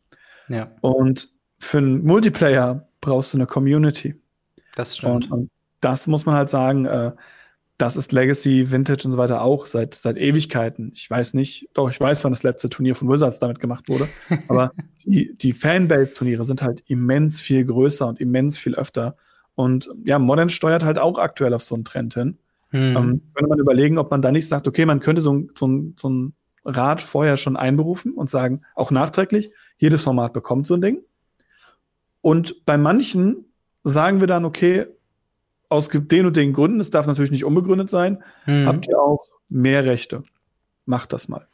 Ja. 0.49 0.73
Und 0.81 1.29
für 1.59 1.79
einen 1.79 2.05
Multiplayer 2.05 2.89
brauchst 3.01 3.33
du 3.33 3.39
eine 3.39 3.47
Community. 3.47 4.21
Das 4.75 4.97
stimmt. 4.97 5.31
Und, 5.31 5.31
und 5.31 5.51
das 5.81 6.07
muss 6.07 6.27
man 6.27 6.35
halt 6.35 6.49
sagen, 6.49 6.87
äh, 6.87 7.13
das 7.83 7.97
ist 7.97 8.13
Legacy, 8.13 8.71
Vintage 8.71 9.03
und 9.07 9.13
so 9.13 9.19
weiter 9.19 9.43
auch 9.43 9.67
seit, 9.67 9.95
seit 9.95 10.17
Ewigkeiten. 10.17 10.93
Ich 10.95 11.11
weiß 11.11 11.35
nicht, 11.35 11.69
doch, 11.75 11.91
ich 11.91 11.99
weiß, 11.99 12.23
wann 12.23 12.31
das 12.31 12.45
letzte 12.45 12.69
Turnier 12.69 12.95
von 12.95 13.09
Wizards 13.09 13.41
damit 13.41 13.59
gemacht 13.59 13.89
wurde. 13.89 14.09
aber 14.47 14.71
die, 15.05 15.35
die 15.35 15.53
Fanbase-Turniere 15.53 16.45
sind 16.45 16.63
halt 16.63 16.85
immens 16.87 17.41
viel 17.41 17.65
größer 17.65 18.07
und 18.07 18.21
immens 18.21 18.57
viel 18.57 18.77
öfter. 18.77 19.17
Und 19.57 19.89
ja, 20.05 20.21
Modern 20.21 20.49
steuert 20.49 20.85
halt 20.85 20.97
auch 20.97 21.19
aktuell 21.19 21.55
auf 21.55 21.65
so 21.65 21.75
einen 21.75 21.83
Trend 21.83 22.15
hin. 22.15 22.39
Hm. 22.71 22.97
Ähm, 22.97 23.23
könnte 23.35 23.49
man 23.49 23.59
überlegen, 23.59 23.99
ob 23.99 24.13
man 24.13 24.23
da 24.23 24.31
nicht 24.31 24.47
sagt, 24.47 24.69
okay, 24.69 24.87
man 24.87 25.01
könnte 25.01 25.21
so, 25.21 25.33
ein, 25.33 25.51
so, 25.57 25.67
ein, 25.67 25.95
so 25.99 26.09
ein 26.09 26.35
Rat 26.65 27.03
vorher 27.03 27.37
schon 27.37 27.57
einberufen 27.57 28.15
und 28.15 28.31
sagen, 28.31 28.63
auch 28.77 28.93
nachträglich, 28.93 29.51
jedes 29.77 30.05
Format 30.05 30.33
bekommt 30.33 30.69
so 30.69 30.75
ein 30.75 30.83
Ding. 30.83 31.03
Und 32.21 32.65
bei 32.65 32.79
manchen 32.79 33.47
sagen 33.83 34.21
wir 34.21 34.29
dann, 34.29 34.45
okay, 34.45 34.87
aus 35.73 35.89
den 35.89 36.27
und 36.27 36.37
den 36.37 36.53
Gründen, 36.53 36.81
es 36.81 36.91
darf 36.91 37.07
natürlich 37.07 37.31
nicht 37.31 37.45
unbegründet 37.45 37.91
sein, 37.91 38.23
mhm. 38.47 38.67
habt 38.67 38.89
ihr 38.89 38.99
auch 38.99 39.25
mehr 39.49 39.85
Rechte. 39.85 40.23
Macht 40.85 41.13
das 41.13 41.29
mal. 41.29 41.47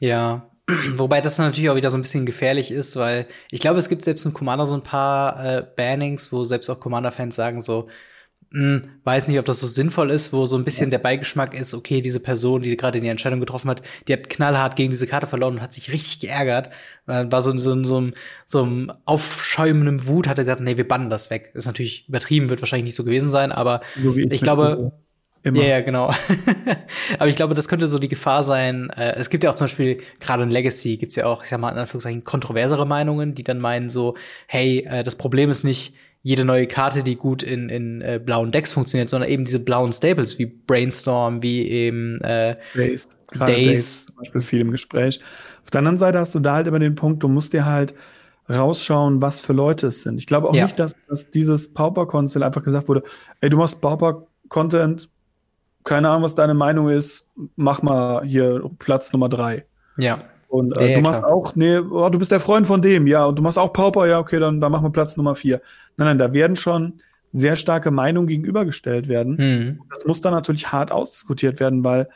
Ja, 0.00 0.48
Wobei 0.96 1.20
das 1.20 1.38
natürlich 1.38 1.70
auch 1.70 1.76
wieder 1.76 1.90
so 1.90 1.98
ein 1.98 2.02
bisschen 2.02 2.26
gefährlich 2.26 2.70
ist, 2.70 2.96
weil 2.96 3.26
ich 3.50 3.60
glaube, 3.60 3.78
es 3.78 3.88
gibt 3.88 4.02
selbst 4.02 4.24
im 4.24 4.32
Commander 4.32 4.66
so 4.66 4.74
ein 4.74 4.82
paar 4.82 5.44
äh, 5.44 5.66
Bannings, 5.76 6.32
wo 6.32 6.44
selbst 6.44 6.70
auch 6.70 6.80
Commander-Fans 6.80 7.34
sagen 7.34 7.62
so, 7.62 7.88
hm, 8.52 8.82
weiß 9.04 9.28
nicht, 9.28 9.38
ob 9.38 9.46
das 9.46 9.60
so 9.60 9.66
sinnvoll 9.66 10.10
ist, 10.10 10.32
wo 10.32 10.44
so 10.44 10.56
ein 10.56 10.64
bisschen 10.64 10.90
der 10.90 10.98
Beigeschmack 10.98 11.58
ist, 11.58 11.72
okay, 11.72 12.02
diese 12.02 12.20
Person, 12.20 12.60
die 12.60 12.76
gerade 12.76 13.00
die 13.00 13.08
Entscheidung 13.08 13.40
getroffen 13.40 13.70
hat, 13.70 13.80
die 14.06 14.12
hat 14.12 14.28
knallhart 14.28 14.76
gegen 14.76 14.90
diese 14.90 15.06
Karte 15.06 15.26
verloren 15.26 15.54
und 15.54 15.62
hat 15.62 15.72
sich 15.72 15.90
richtig 15.90 16.20
geärgert. 16.20 16.70
War 17.06 17.42
so, 17.42 17.56
so, 17.56 17.82
so, 17.82 18.10
so 18.44 18.62
einem 18.62 18.92
aufschäumenden 19.06 20.06
Wut, 20.06 20.28
hat 20.28 20.38
er 20.38 20.44
gesagt, 20.44 20.60
nee, 20.60 20.76
wir 20.76 20.86
bannen 20.86 21.08
das 21.08 21.30
weg. 21.30 21.50
Ist 21.54 21.66
natürlich 21.66 22.08
übertrieben, 22.08 22.50
wird 22.50 22.60
wahrscheinlich 22.60 22.84
nicht 22.84 22.94
so 22.94 23.04
gewesen 23.04 23.30
sein, 23.30 23.52
aber 23.52 23.80
so 24.00 24.14
ich, 24.14 24.30
ich 24.30 24.40
glaube, 24.42 24.92
Immer. 25.44 25.60
Ja, 25.60 25.68
ja, 25.70 25.80
genau. 25.80 26.14
Aber 27.18 27.26
ich 27.26 27.34
glaube, 27.34 27.54
das 27.54 27.66
könnte 27.66 27.88
so 27.88 27.98
die 27.98 28.08
Gefahr 28.08 28.44
sein. 28.44 28.90
Äh, 28.90 29.16
es 29.16 29.28
gibt 29.28 29.42
ja 29.42 29.50
auch 29.50 29.56
zum 29.56 29.64
Beispiel, 29.64 30.00
gerade 30.20 30.44
in 30.44 30.50
Legacy 30.50 30.96
gibt's 30.98 31.16
ja 31.16 31.26
auch, 31.26 31.42
ich 31.42 31.48
sag 31.48 31.58
mal, 31.58 31.70
in 31.70 31.78
Anführungszeichen, 31.78 32.22
kontroversere 32.22 32.86
Meinungen, 32.86 33.34
die 33.34 33.42
dann 33.42 33.58
meinen 33.58 33.88
so, 33.88 34.14
hey, 34.46 34.86
äh, 34.88 35.02
das 35.02 35.16
Problem 35.16 35.50
ist 35.50 35.64
nicht, 35.64 35.94
jede 36.22 36.44
neue 36.44 36.66
Karte, 36.68 37.02
die 37.02 37.16
gut 37.16 37.42
in, 37.42 37.68
in 37.68 38.00
äh, 38.00 38.20
blauen 38.24 38.52
Decks 38.52 38.72
funktioniert, 38.72 39.08
sondern 39.08 39.28
eben 39.28 39.44
diese 39.44 39.58
blauen 39.58 39.92
Staples 39.92 40.38
wie 40.38 40.46
Brainstorm, 40.46 41.42
wie 41.42 41.68
eben 41.68 42.20
äh, 42.20 42.56
Days. 42.74 43.18
Days. 43.34 44.12
Das 44.32 44.42
ist 44.42 44.50
viel 44.50 44.60
im 44.60 44.70
Gespräch. 44.70 45.20
Auf 45.64 45.70
der 45.70 45.80
anderen 45.80 45.98
Seite 45.98 46.18
hast 46.18 46.34
du 46.34 46.38
da 46.38 46.54
halt 46.54 46.68
immer 46.68 46.78
den 46.78 46.94
Punkt, 46.94 47.22
du 47.22 47.28
musst 47.28 47.52
dir 47.52 47.66
halt 47.66 47.94
rausschauen, 48.48 49.20
was 49.20 49.42
für 49.42 49.52
Leute 49.52 49.88
es 49.88 50.02
sind. 50.02 50.18
Ich 50.18 50.26
glaube 50.26 50.48
auch 50.48 50.54
ja. 50.54 50.64
nicht, 50.64 50.78
dass, 50.78 50.94
dass 51.08 51.30
dieses 51.30 51.72
Pauper-Konzil 51.72 52.42
einfach 52.42 52.62
gesagt 52.62 52.88
wurde, 52.88 53.02
ey, 53.40 53.50
du 53.50 53.56
machst 53.56 53.80
Pauper-Content, 53.80 55.08
keine 55.84 56.08
Ahnung, 56.08 56.22
was 56.22 56.36
deine 56.36 56.54
Meinung 56.54 56.88
ist, 56.88 57.26
mach 57.56 57.82
mal 57.82 58.24
hier 58.24 58.62
Platz 58.78 59.12
Nummer 59.12 59.28
drei. 59.28 59.66
Ja. 59.98 60.18
Und 60.52 60.76
äh, 60.76 60.90
ja, 60.90 60.96
du 60.96 61.02
machst 61.02 61.22
klar. 61.22 61.32
auch, 61.32 61.56
nee, 61.56 61.78
oh, 61.78 62.10
du 62.10 62.18
bist 62.18 62.30
der 62.30 62.38
Freund 62.38 62.66
von 62.66 62.82
dem, 62.82 63.06
ja, 63.06 63.24
und 63.24 63.38
du 63.38 63.42
machst 63.42 63.58
auch 63.58 63.72
Pauper, 63.72 64.06
ja, 64.06 64.18
okay, 64.18 64.38
dann, 64.38 64.60
dann 64.60 64.70
machen 64.70 64.84
wir 64.84 64.90
Platz 64.90 65.16
Nummer 65.16 65.34
vier. 65.34 65.62
Nein, 65.96 66.08
nein, 66.08 66.18
da 66.18 66.34
werden 66.34 66.56
schon 66.56 67.00
sehr 67.30 67.56
starke 67.56 67.90
Meinungen 67.90 68.26
gegenübergestellt 68.26 69.08
werden. 69.08 69.36
Mhm. 69.36 69.80
Das 69.88 70.04
muss 70.04 70.20
dann 70.20 70.34
natürlich 70.34 70.70
hart 70.70 70.92
ausdiskutiert 70.92 71.58
werden, 71.58 71.82
weil 71.84 72.06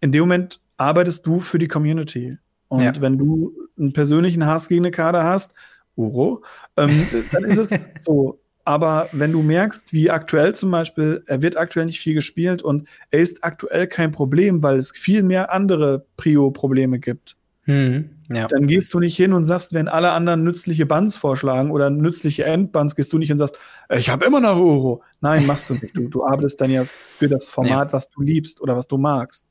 in 0.00 0.12
dem 0.12 0.22
Moment 0.22 0.60
arbeitest 0.78 1.26
du 1.26 1.40
für 1.40 1.58
die 1.58 1.68
Community. 1.68 2.38
Und 2.68 2.80
ja. 2.80 2.92
wenn 3.02 3.18
du 3.18 3.52
einen 3.78 3.92
persönlichen 3.92 4.46
Hass 4.46 4.68
gegen 4.68 4.86
eine 4.86 4.90
Kader 4.90 5.22
hast, 5.22 5.52
Uro, 5.94 6.42
ähm, 6.78 7.06
dann 7.32 7.44
ist 7.44 7.70
es 7.70 7.78
so. 8.02 8.40
Aber 8.64 9.10
wenn 9.12 9.30
du 9.30 9.42
merkst, 9.42 9.92
wie 9.92 10.10
aktuell 10.10 10.54
zum 10.54 10.70
Beispiel, 10.70 11.22
er 11.26 11.42
wird 11.42 11.58
aktuell 11.58 11.84
nicht 11.84 12.00
viel 12.00 12.14
gespielt 12.14 12.62
und 12.62 12.88
er 13.10 13.18
ist 13.18 13.44
aktuell 13.44 13.88
kein 13.88 14.10
Problem, 14.10 14.62
weil 14.62 14.78
es 14.78 14.92
viel 14.92 15.22
mehr 15.22 15.52
andere 15.52 16.06
Prio-Probleme 16.16 16.98
gibt. 16.98 17.36
Hm, 17.64 18.10
ja. 18.30 18.46
Dann 18.46 18.66
gehst 18.66 18.92
du 18.92 19.00
nicht 19.00 19.16
hin 19.16 19.32
und 19.32 19.44
sagst, 19.44 19.72
wenn 19.72 19.88
alle 19.88 20.12
anderen 20.12 20.44
nützliche 20.44 20.86
Buns 20.86 21.16
vorschlagen 21.16 21.70
oder 21.70 21.90
nützliche 21.90 22.44
Endbuns, 22.44 22.94
gehst 22.94 23.12
du 23.12 23.18
nicht 23.18 23.28
hin 23.28 23.34
und 23.34 23.38
sagst, 23.38 23.58
ich 23.90 24.10
habe 24.10 24.24
immer 24.26 24.40
noch 24.40 24.58
Euro. 24.58 25.02
Nein, 25.20 25.46
machst 25.46 25.70
du 25.70 25.74
nicht. 25.74 25.96
Du, 25.96 26.08
du 26.08 26.24
arbeitest 26.24 26.60
dann 26.60 26.70
ja 26.70 26.84
für 26.84 27.28
das 27.28 27.48
Format, 27.48 27.90
ja. 27.90 27.92
was 27.92 28.08
du 28.10 28.22
liebst 28.22 28.60
oder 28.60 28.76
was 28.76 28.86
du 28.86 28.98
magst. 28.98 29.46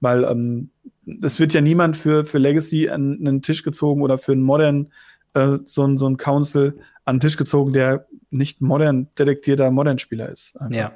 Weil 0.00 0.24
ähm, 0.24 0.70
es 1.22 1.38
wird 1.38 1.54
ja 1.54 1.60
niemand 1.60 1.96
für, 1.96 2.24
für 2.24 2.38
Legacy 2.38 2.88
an 2.88 3.18
einen 3.20 3.42
Tisch 3.42 3.62
gezogen 3.62 4.02
oder 4.02 4.18
für 4.18 4.32
einen 4.32 4.42
Modern 4.42 4.92
äh, 5.34 5.58
so, 5.64 5.84
ein, 5.84 5.98
so 5.98 6.08
ein 6.08 6.16
Council 6.16 6.78
an 7.04 7.16
den 7.16 7.20
Tisch 7.20 7.36
gezogen, 7.36 7.72
der 7.72 8.06
nicht 8.30 8.60
modern 8.60 9.08
detektierter 9.18 9.70
Modern-Spieler 9.70 10.28
ist. 10.28 10.56
Einfach. 10.60 10.76
Ja. 10.76 10.92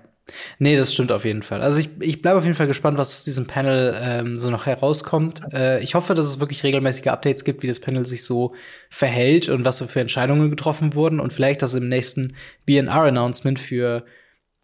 Nee, 0.58 0.76
das 0.76 0.92
stimmt 0.92 1.12
auf 1.12 1.24
jeden 1.24 1.42
Fall. 1.42 1.62
Also 1.62 1.80
ich, 1.80 1.90
ich 2.00 2.22
bleibe 2.22 2.38
auf 2.38 2.44
jeden 2.44 2.56
Fall 2.56 2.66
gespannt, 2.66 2.98
was 2.98 3.18
aus 3.18 3.24
diesem 3.24 3.46
Panel 3.46 3.96
ähm, 4.00 4.36
so 4.36 4.50
noch 4.50 4.66
herauskommt. 4.66 5.42
Äh, 5.52 5.82
ich 5.82 5.94
hoffe, 5.94 6.14
dass 6.14 6.26
es 6.26 6.40
wirklich 6.40 6.62
regelmäßige 6.64 7.08
Updates 7.08 7.44
gibt, 7.44 7.62
wie 7.62 7.66
das 7.66 7.80
Panel 7.80 8.04
sich 8.04 8.24
so 8.24 8.54
verhält 8.90 9.48
und 9.48 9.64
was 9.64 9.80
für 9.80 10.00
Entscheidungen 10.00 10.50
getroffen 10.50 10.94
wurden 10.94 11.20
und 11.20 11.32
vielleicht, 11.32 11.62
dass 11.62 11.74
im 11.74 11.88
nächsten 11.88 12.34
BNR-Announcement 12.66 13.58
für 13.58 14.04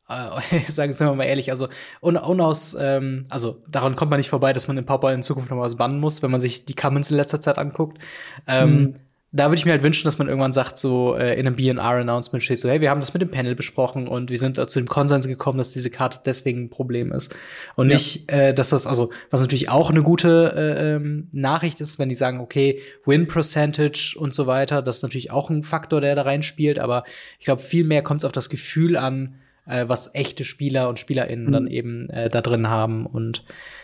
äh, 0.09 0.61
sagen 0.66 0.98
wir 0.98 1.14
mal 1.14 1.24
ehrlich, 1.24 1.50
also 1.50 1.68
un 2.03 2.16
unaus, 2.16 2.77
ähm, 2.79 3.24
also 3.31 3.62
daran 3.68 3.96
kommt 3.96 4.11
man 4.11 4.18
nicht 4.18 4.29
vorbei, 4.29 4.53
dass 4.53 4.68
man 4.68 4.77
im 4.77 4.85
Popeye 4.85 5.14
in 5.14 5.22
Zukunft 5.22 5.50
noch 5.50 5.59
was 5.59 5.77
bannen 5.77 5.98
muss, 5.98 6.22
wenn 6.22 6.31
man 6.31 6.40
sich 6.40 6.64
die 6.66 6.74
Commons 6.74 7.11
in 7.11 7.16
letzter 7.16 7.40
Zeit 7.40 7.59
anguckt. 7.59 7.98
Ähm, 8.46 8.77
mhm 8.77 8.94
da 9.35 9.47
würde 9.47 9.57
ich 9.57 9.64
mir 9.64 9.73
halt 9.73 9.83
wünschen, 9.83 10.05
dass 10.05 10.18
man 10.18 10.29
irgendwann 10.29 10.53
sagt, 10.53 10.79
so 10.79 11.16
äh, 11.16 11.35
in 11.35 11.44
einem 11.44 11.57
BR-Announcement 11.57 12.44
steht 12.44 12.61
so, 12.61 12.68
hey, 12.68 12.81
wir 12.81 12.88
haben 12.88 13.01
das 13.01 13.14
mit 13.14 13.20
dem 13.20 13.33
Panel 13.33 13.57
besprochen 13.57 14.07
und 14.07 14.31
wir 14.31 14.38
sind 14.38 14.57
zu 14.70 14.79
dem 14.79 14.87
Konsens 14.87 15.27
gekommen, 15.27 15.59
dass 15.59 15.73
diese 15.73 15.90
Karte 15.90 16.20
deswegen 16.25 16.64
ein 16.64 16.70
Problem 16.70 17.11
ist. 17.11 17.35
Und 17.75 17.90
ja. 17.90 17.97
nicht, 17.97 18.31
äh, 18.31 18.55
dass 18.55 18.68
das, 18.68 18.87
also, 18.87 19.11
was 19.31 19.40
natürlich 19.40 19.70
auch 19.70 19.90
eine 19.90 20.05
gute 20.05 20.55
äh, 20.57 20.94
ähm, 20.94 21.29
Nachricht 21.33 21.81
ist, 21.81 21.99
wenn 21.99 22.09
die 22.09 22.14
sagen, 22.14 22.38
okay, 22.38 22.81
Win 23.07 23.27
Percentage 23.27 24.16
und 24.16 24.33
so 24.33 24.47
weiter, 24.47 24.83
das 24.83 24.99
ist 24.99 25.03
natürlich 25.03 25.33
auch 25.33 25.51
ein 25.51 25.64
Faktor, 25.64 26.01
der 26.01 26.14
da 26.14 26.23
reinspielt, 26.23 26.79
aber 26.79 27.03
ich 27.40 27.44
glaube, 27.44 27.61
viel 27.61 27.83
mehr 27.83 28.03
kommt 28.03 28.20
es 28.20 28.25
auf 28.25 28.33
das 28.33 28.49
Gefühl 28.49 28.97
an, 28.97 29.35
äh, 29.66 29.87
was 29.88 30.14
echte 30.14 30.44
Spieler 30.44 30.88
und 30.88 31.01
SpielerInnen 31.01 31.47
mhm. 31.47 31.53
dann 31.53 31.66
eben 31.66 32.09
äh, 32.11 32.29
da 32.29 32.40
drin 32.40 32.68
haben. 32.68 33.05
Und 33.05 33.42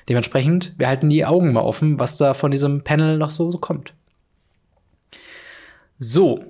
dementsprechend, 0.08 0.74
wir 0.78 0.86
halten 0.86 1.08
die 1.08 1.24
Augen 1.24 1.52
mal 1.52 1.62
offen, 1.62 1.98
was 1.98 2.16
da 2.16 2.34
von 2.34 2.52
diesem 2.52 2.84
Panel 2.84 3.18
noch 3.18 3.30
so, 3.30 3.50
so 3.50 3.58
kommt. 3.58 3.94
So, 6.02 6.42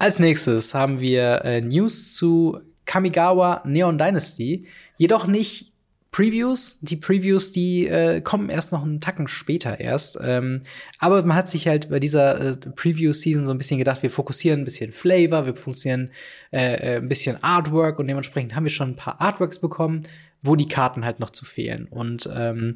als 0.00 0.18
nächstes 0.18 0.74
haben 0.74 0.98
wir 0.98 1.44
äh, 1.44 1.60
News 1.60 2.14
zu 2.14 2.58
Kamigawa 2.86 3.62
Neon 3.64 3.98
Dynasty. 3.98 4.66
Jedoch 4.96 5.28
nicht 5.28 5.72
Previews. 6.10 6.80
Die 6.80 6.96
Previews, 6.96 7.52
die 7.52 7.86
äh, 7.86 8.20
kommen 8.20 8.48
erst 8.48 8.72
noch 8.72 8.82
einen 8.82 9.00
Tacken 9.00 9.28
später 9.28 9.78
erst. 9.78 10.18
Ähm, 10.20 10.62
aber 10.98 11.22
man 11.22 11.36
hat 11.36 11.46
sich 11.46 11.68
halt 11.68 11.88
bei 11.88 12.00
dieser 12.00 12.40
äh, 12.40 12.56
Preview-Season 12.56 13.44
so 13.44 13.52
ein 13.52 13.58
bisschen 13.58 13.78
gedacht, 13.78 14.02
wir 14.02 14.10
fokussieren 14.10 14.62
ein 14.62 14.64
bisschen 14.64 14.90
Flavor, 14.90 15.46
wir 15.46 15.54
fokussieren 15.54 16.10
äh, 16.50 16.74
äh, 16.74 16.96
ein 16.96 17.08
bisschen 17.08 17.40
Artwork 17.44 18.00
und 18.00 18.08
dementsprechend 18.08 18.56
haben 18.56 18.64
wir 18.64 18.72
schon 18.72 18.90
ein 18.90 18.96
paar 18.96 19.20
Artworks 19.20 19.60
bekommen, 19.60 20.00
wo 20.42 20.56
die 20.56 20.66
Karten 20.66 21.04
halt 21.04 21.20
noch 21.20 21.30
zu 21.30 21.44
fehlen. 21.44 21.86
Und 21.86 22.28
ähm, 22.34 22.74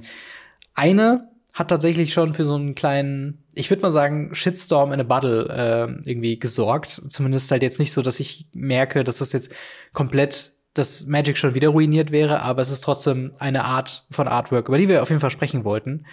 eine 0.74 1.28
hat 1.52 1.68
tatsächlich 1.68 2.12
schon 2.12 2.32
für 2.34 2.44
so 2.44 2.54
einen 2.54 2.74
kleinen, 2.74 3.44
ich 3.54 3.70
würde 3.70 3.82
mal 3.82 3.90
sagen, 3.90 4.34
Shitstorm 4.34 4.92
in 4.92 5.00
a 5.00 5.04
Bottle 5.04 5.48
äh, 5.48 6.08
irgendwie 6.08 6.38
gesorgt. 6.38 7.02
Zumindest 7.08 7.50
halt 7.50 7.62
jetzt 7.62 7.78
nicht 7.78 7.92
so, 7.92 8.02
dass 8.02 8.20
ich 8.20 8.46
merke, 8.52 9.04
dass 9.04 9.18
das 9.18 9.32
jetzt 9.32 9.52
komplett 9.92 10.52
das 10.74 11.06
Magic 11.06 11.36
schon 11.36 11.54
wieder 11.54 11.70
ruiniert 11.70 12.12
wäre, 12.12 12.42
aber 12.42 12.62
es 12.62 12.70
ist 12.70 12.82
trotzdem 12.82 13.32
eine 13.38 13.64
Art 13.64 14.06
von 14.10 14.28
Artwork, 14.28 14.68
über 14.68 14.78
die 14.78 14.88
wir 14.88 15.02
auf 15.02 15.08
jeden 15.10 15.20
Fall 15.20 15.30
sprechen 15.30 15.64
wollten. 15.64 16.06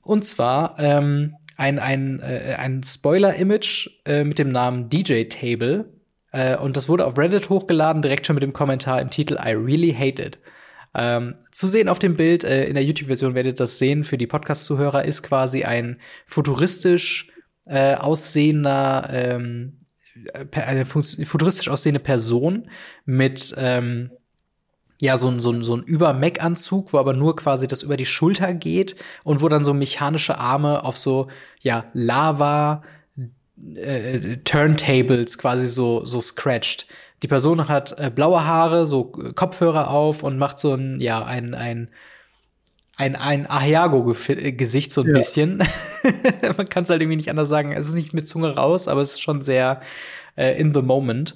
Und 0.00 0.24
zwar 0.24 0.78
ähm, 0.78 1.34
ein, 1.56 1.78
ein, 1.78 2.20
äh, 2.20 2.54
ein 2.56 2.82
Spoiler-Image 2.82 3.90
äh, 4.04 4.22
mit 4.22 4.38
dem 4.38 4.50
Namen 4.50 4.88
DJ 4.88 5.24
Table. 5.24 5.92
Äh, 6.30 6.56
und 6.56 6.76
das 6.76 6.88
wurde 6.88 7.06
auf 7.06 7.18
Reddit 7.18 7.48
hochgeladen, 7.48 8.02
direkt 8.02 8.26
schon 8.26 8.34
mit 8.34 8.42
dem 8.42 8.52
Kommentar 8.52 9.00
im 9.00 9.10
Titel 9.10 9.34
I 9.34 9.52
really 9.52 9.92
hate 9.92 10.22
it. 10.22 10.38
Ähm, 10.94 11.34
zu 11.50 11.66
sehen 11.66 11.88
auf 11.88 11.98
dem 11.98 12.16
Bild, 12.16 12.44
äh, 12.44 12.66
in 12.66 12.74
der 12.74 12.84
YouTube-Version 12.84 13.34
werdet 13.34 13.54
ihr 13.54 13.64
das 13.64 13.78
sehen, 13.78 14.04
für 14.04 14.18
die 14.18 14.26
Podcast-Zuhörer 14.26 15.04
ist 15.04 15.22
quasi 15.22 15.64
ein 15.64 16.00
futuristisch 16.26 17.30
äh, 17.66 17.94
aussehender, 17.94 19.08
ähm, 19.10 19.80
eine 20.52 20.84
futuristisch 20.84 21.68
aussehende 21.68 22.00
Person 22.00 22.70
mit 23.04 23.54
ähm, 23.58 24.10
ja, 24.98 25.16
so 25.16 25.28
ein, 25.28 25.40
so 25.40 25.50
ein, 25.50 25.62
so 25.62 25.76
ein 25.76 25.82
Über-Mac-Anzug, 25.82 26.92
wo 26.92 26.98
aber 26.98 27.12
nur 27.14 27.36
quasi 27.36 27.66
das 27.66 27.82
über 27.82 27.96
die 27.96 28.06
Schulter 28.06 28.54
geht 28.54 28.96
und 29.24 29.42
wo 29.42 29.48
dann 29.48 29.64
so 29.64 29.74
mechanische 29.74 30.38
Arme 30.38 30.84
auf 30.84 30.96
so, 30.96 31.28
ja, 31.60 31.86
Lava, 31.92 32.82
äh, 33.74 34.36
Turntables 34.44 35.38
quasi 35.38 35.66
so, 35.66 36.04
so 36.04 36.20
scratched. 36.20 36.86
Die 37.24 37.28
Person 37.28 37.68
hat 37.68 37.98
äh, 37.98 38.10
blaue 38.14 38.44
Haare, 38.44 38.86
so 38.86 39.10
äh, 39.18 39.32
Kopfhörer 39.32 39.88
auf 39.88 40.22
und 40.22 40.36
macht 40.36 40.58
so 40.58 40.74
ein, 40.74 41.00
ja, 41.00 41.24
ein, 41.24 41.54
ein, 41.54 41.88
ein, 42.96 43.16
ein 43.16 43.48
Ahiago-Gesicht 43.48 44.92
so 44.92 45.00
ein 45.00 45.06
ja. 45.06 45.14
bisschen. 45.14 45.56
Man 46.42 46.66
kann 46.66 46.84
es 46.84 46.90
halt 46.90 47.00
irgendwie 47.00 47.16
nicht 47.16 47.30
anders 47.30 47.48
sagen. 47.48 47.72
Es 47.72 47.86
ist 47.86 47.94
nicht 47.94 48.12
mit 48.12 48.28
Zunge 48.28 48.54
raus, 48.54 48.88
aber 48.88 49.00
es 49.00 49.12
ist 49.12 49.22
schon 49.22 49.40
sehr 49.40 49.80
äh, 50.36 50.60
in 50.60 50.74
the 50.74 50.82
moment. 50.82 51.34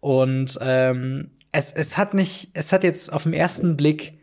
Und 0.00 0.58
ähm, 0.62 1.32
es, 1.52 1.70
es 1.70 1.98
hat 1.98 2.14
nicht, 2.14 2.52
es 2.54 2.72
hat 2.72 2.82
jetzt 2.82 3.12
auf 3.12 3.24
den 3.24 3.34
ersten 3.34 3.76
Blick 3.76 4.14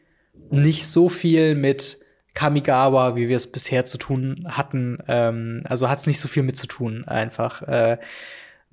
nicht 0.50 0.88
so 0.88 1.10
viel 1.10 1.54
mit 1.54 2.00
Kamigawa, 2.34 3.16
wie 3.16 3.30
wir 3.30 3.38
es 3.38 3.52
bisher 3.52 3.86
zu 3.86 4.00
tun 4.00 4.48
hatten. 4.50 4.98
Ähm, 5.08 5.62
also 5.66 5.90
hat 5.90 6.00
es 6.00 6.08
nicht 6.08 6.20
so 6.20 6.28
viel 6.28 6.42
mit 6.42 6.58
zu 6.58 6.66
tun, 6.66 7.04
einfach. 7.06 7.62
Äh, 7.62 8.00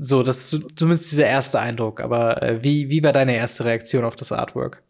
so, 0.03 0.23
das 0.23 0.53
ist 0.53 0.67
zumindest 0.77 1.13
dieser 1.13 1.27
erste 1.27 1.61
Eindruck. 1.61 2.01
Aber 2.01 2.43
äh, 2.43 2.65
wie, 2.65 2.89
wie 2.89 3.05
war 3.05 3.13
deine 3.13 3.37
erste 3.37 3.67
Reaktion 3.67 4.05
auf 4.05 4.17
das 4.17 4.33
Artwork? 4.33 4.83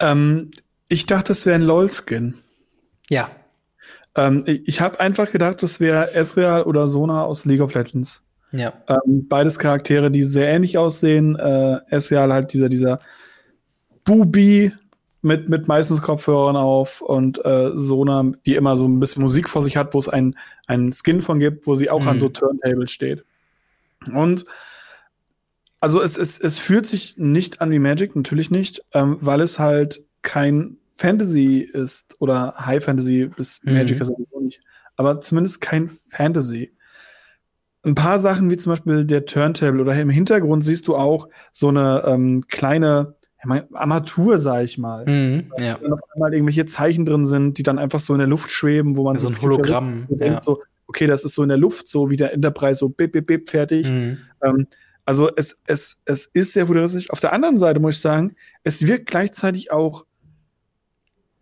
Ähm, 0.00 0.50
ich 0.88 1.06
dachte, 1.06 1.32
es 1.32 1.46
wäre 1.46 1.56
ein 1.56 1.62
LOL-Skin. 1.62 2.34
Ja. 3.08 3.30
Ähm, 4.16 4.44
ich 4.46 4.68
ich 4.68 4.80
habe 4.82 5.00
einfach 5.00 5.32
gedacht, 5.32 5.62
das 5.62 5.80
wäre 5.80 6.14
Ezreal 6.14 6.62
oder 6.62 6.86
Sona 6.86 7.24
aus 7.24 7.46
League 7.46 7.62
of 7.62 7.74
Legends. 7.74 8.22
Ja. 8.52 8.74
Ähm, 8.86 9.26
beides 9.28 9.58
Charaktere, 9.58 10.10
die 10.10 10.22
sehr 10.22 10.48
ähnlich 10.48 10.76
aussehen. 10.76 11.36
Äh, 11.36 11.78
Ezreal 11.88 12.32
halt 12.34 12.52
dieser, 12.52 12.68
dieser 12.68 12.98
Bubi 14.04 14.72
mit, 15.22 15.48
mit 15.48 15.68
meistens 15.68 16.02
Kopfhörern 16.02 16.56
auf 16.56 17.00
und 17.00 17.42
äh, 17.46 17.70
Sona, 17.72 18.30
die 18.44 18.56
immer 18.56 18.76
so 18.76 18.86
ein 18.86 19.00
bisschen 19.00 19.22
Musik 19.22 19.48
vor 19.48 19.62
sich 19.62 19.78
hat, 19.78 19.94
wo 19.94 19.98
es 19.98 20.10
einen, 20.10 20.36
einen 20.66 20.92
Skin 20.92 21.22
von 21.22 21.40
gibt, 21.40 21.66
wo 21.66 21.74
sie 21.74 21.88
auch 21.88 22.02
mhm. 22.02 22.08
an 22.08 22.18
so 22.18 22.28
Turntables 22.28 22.92
steht. 22.92 23.24
Und 24.12 24.44
also 25.80 26.00
es, 26.00 26.16
es, 26.16 26.38
es 26.38 26.58
fühlt 26.58 26.86
sich 26.86 27.16
nicht 27.18 27.60
an 27.60 27.70
wie 27.70 27.78
Magic, 27.78 28.16
natürlich 28.16 28.50
nicht, 28.50 28.82
ähm, 28.92 29.18
weil 29.20 29.40
es 29.40 29.58
halt 29.58 30.02
kein 30.22 30.78
Fantasy 30.96 31.58
ist 31.58 32.16
oder 32.20 32.54
High 32.58 32.82
Fantasy 32.82 33.26
bis 33.26 33.60
mhm. 33.62 33.74
Magic 33.74 34.00
ist 34.00 34.08
sowieso 34.08 34.40
nicht, 34.40 34.60
aber 34.96 35.20
zumindest 35.20 35.60
kein 35.60 35.90
Fantasy. 36.08 36.72
Ein 37.84 37.94
paar 37.94 38.18
Sachen 38.18 38.48
wie 38.48 38.56
zum 38.56 38.72
Beispiel 38.72 39.04
der 39.04 39.26
Turntable 39.26 39.82
oder 39.82 39.94
im 40.00 40.08
Hintergrund 40.08 40.64
siehst 40.64 40.88
du 40.88 40.96
auch 40.96 41.28
so 41.52 41.68
eine 41.68 42.02
ähm, 42.06 42.44
kleine 42.48 43.16
Armatur, 43.74 44.38
sag 44.38 44.64
ich 44.64 44.78
mal. 44.78 45.04
Mhm, 45.04 45.52
ja. 45.58 45.78
Wenn 45.82 45.92
auf 45.92 46.00
einmal 46.14 46.32
irgendwelche 46.32 46.64
Zeichen 46.64 47.04
drin 47.04 47.26
sind, 47.26 47.58
die 47.58 47.62
dann 47.62 47.78
einfach 47.78 48.00
so 48.00 48.14
in 48.14 48.20
der 48.20 48.28
Luft 48.28 48.50
schweben, 48.50 48.96
wo 48.96 49.04
man 49.04 49.18
so 49.18 49.28
ein 49.28 49.40
Hologramm 49.42 50.06
so 50.08 50.16
denkt, 50.16 50.42
so, 50.42 50.62
okay, 50.86 51.06
das 51.06 51.24
ist 51.24 51.34
so 51.34 51.42
in 51.42 51.48
der 51.48 51.58
Luft, 51.58 51.88
so 51.88 52.10
wie 52.10 52.16
der 52.16 52.32
Enterprise, 52.32 52.76
so 52.76 52.88
bip, 52.88 53.12
bip, 53.12 53.26
bip, 53.26 53.48
fertig. 53.48 53.88
Mhm. 53.88 54.18
Ähm, 54.42 54.66
also 55.04 55.30
es, 55.36 55.58
es, 55.66 56.00
es 56.04 56.26
ist 56.32 56.52
sehr 56.52 56.66
futuristisch. 56.66 57.10
Auf 57.10 57.20
der 57.20 57.32
anderen 57.32 57.58
Seite 57.58 57.80
muss 57.80 57.96
ich 57.96 58.00
sagen, 58.00 58.34
es 58.62 58.86
wirkt 58.86 59.06
gleichzeitig 59.06 59.70
auch 59.70 60.06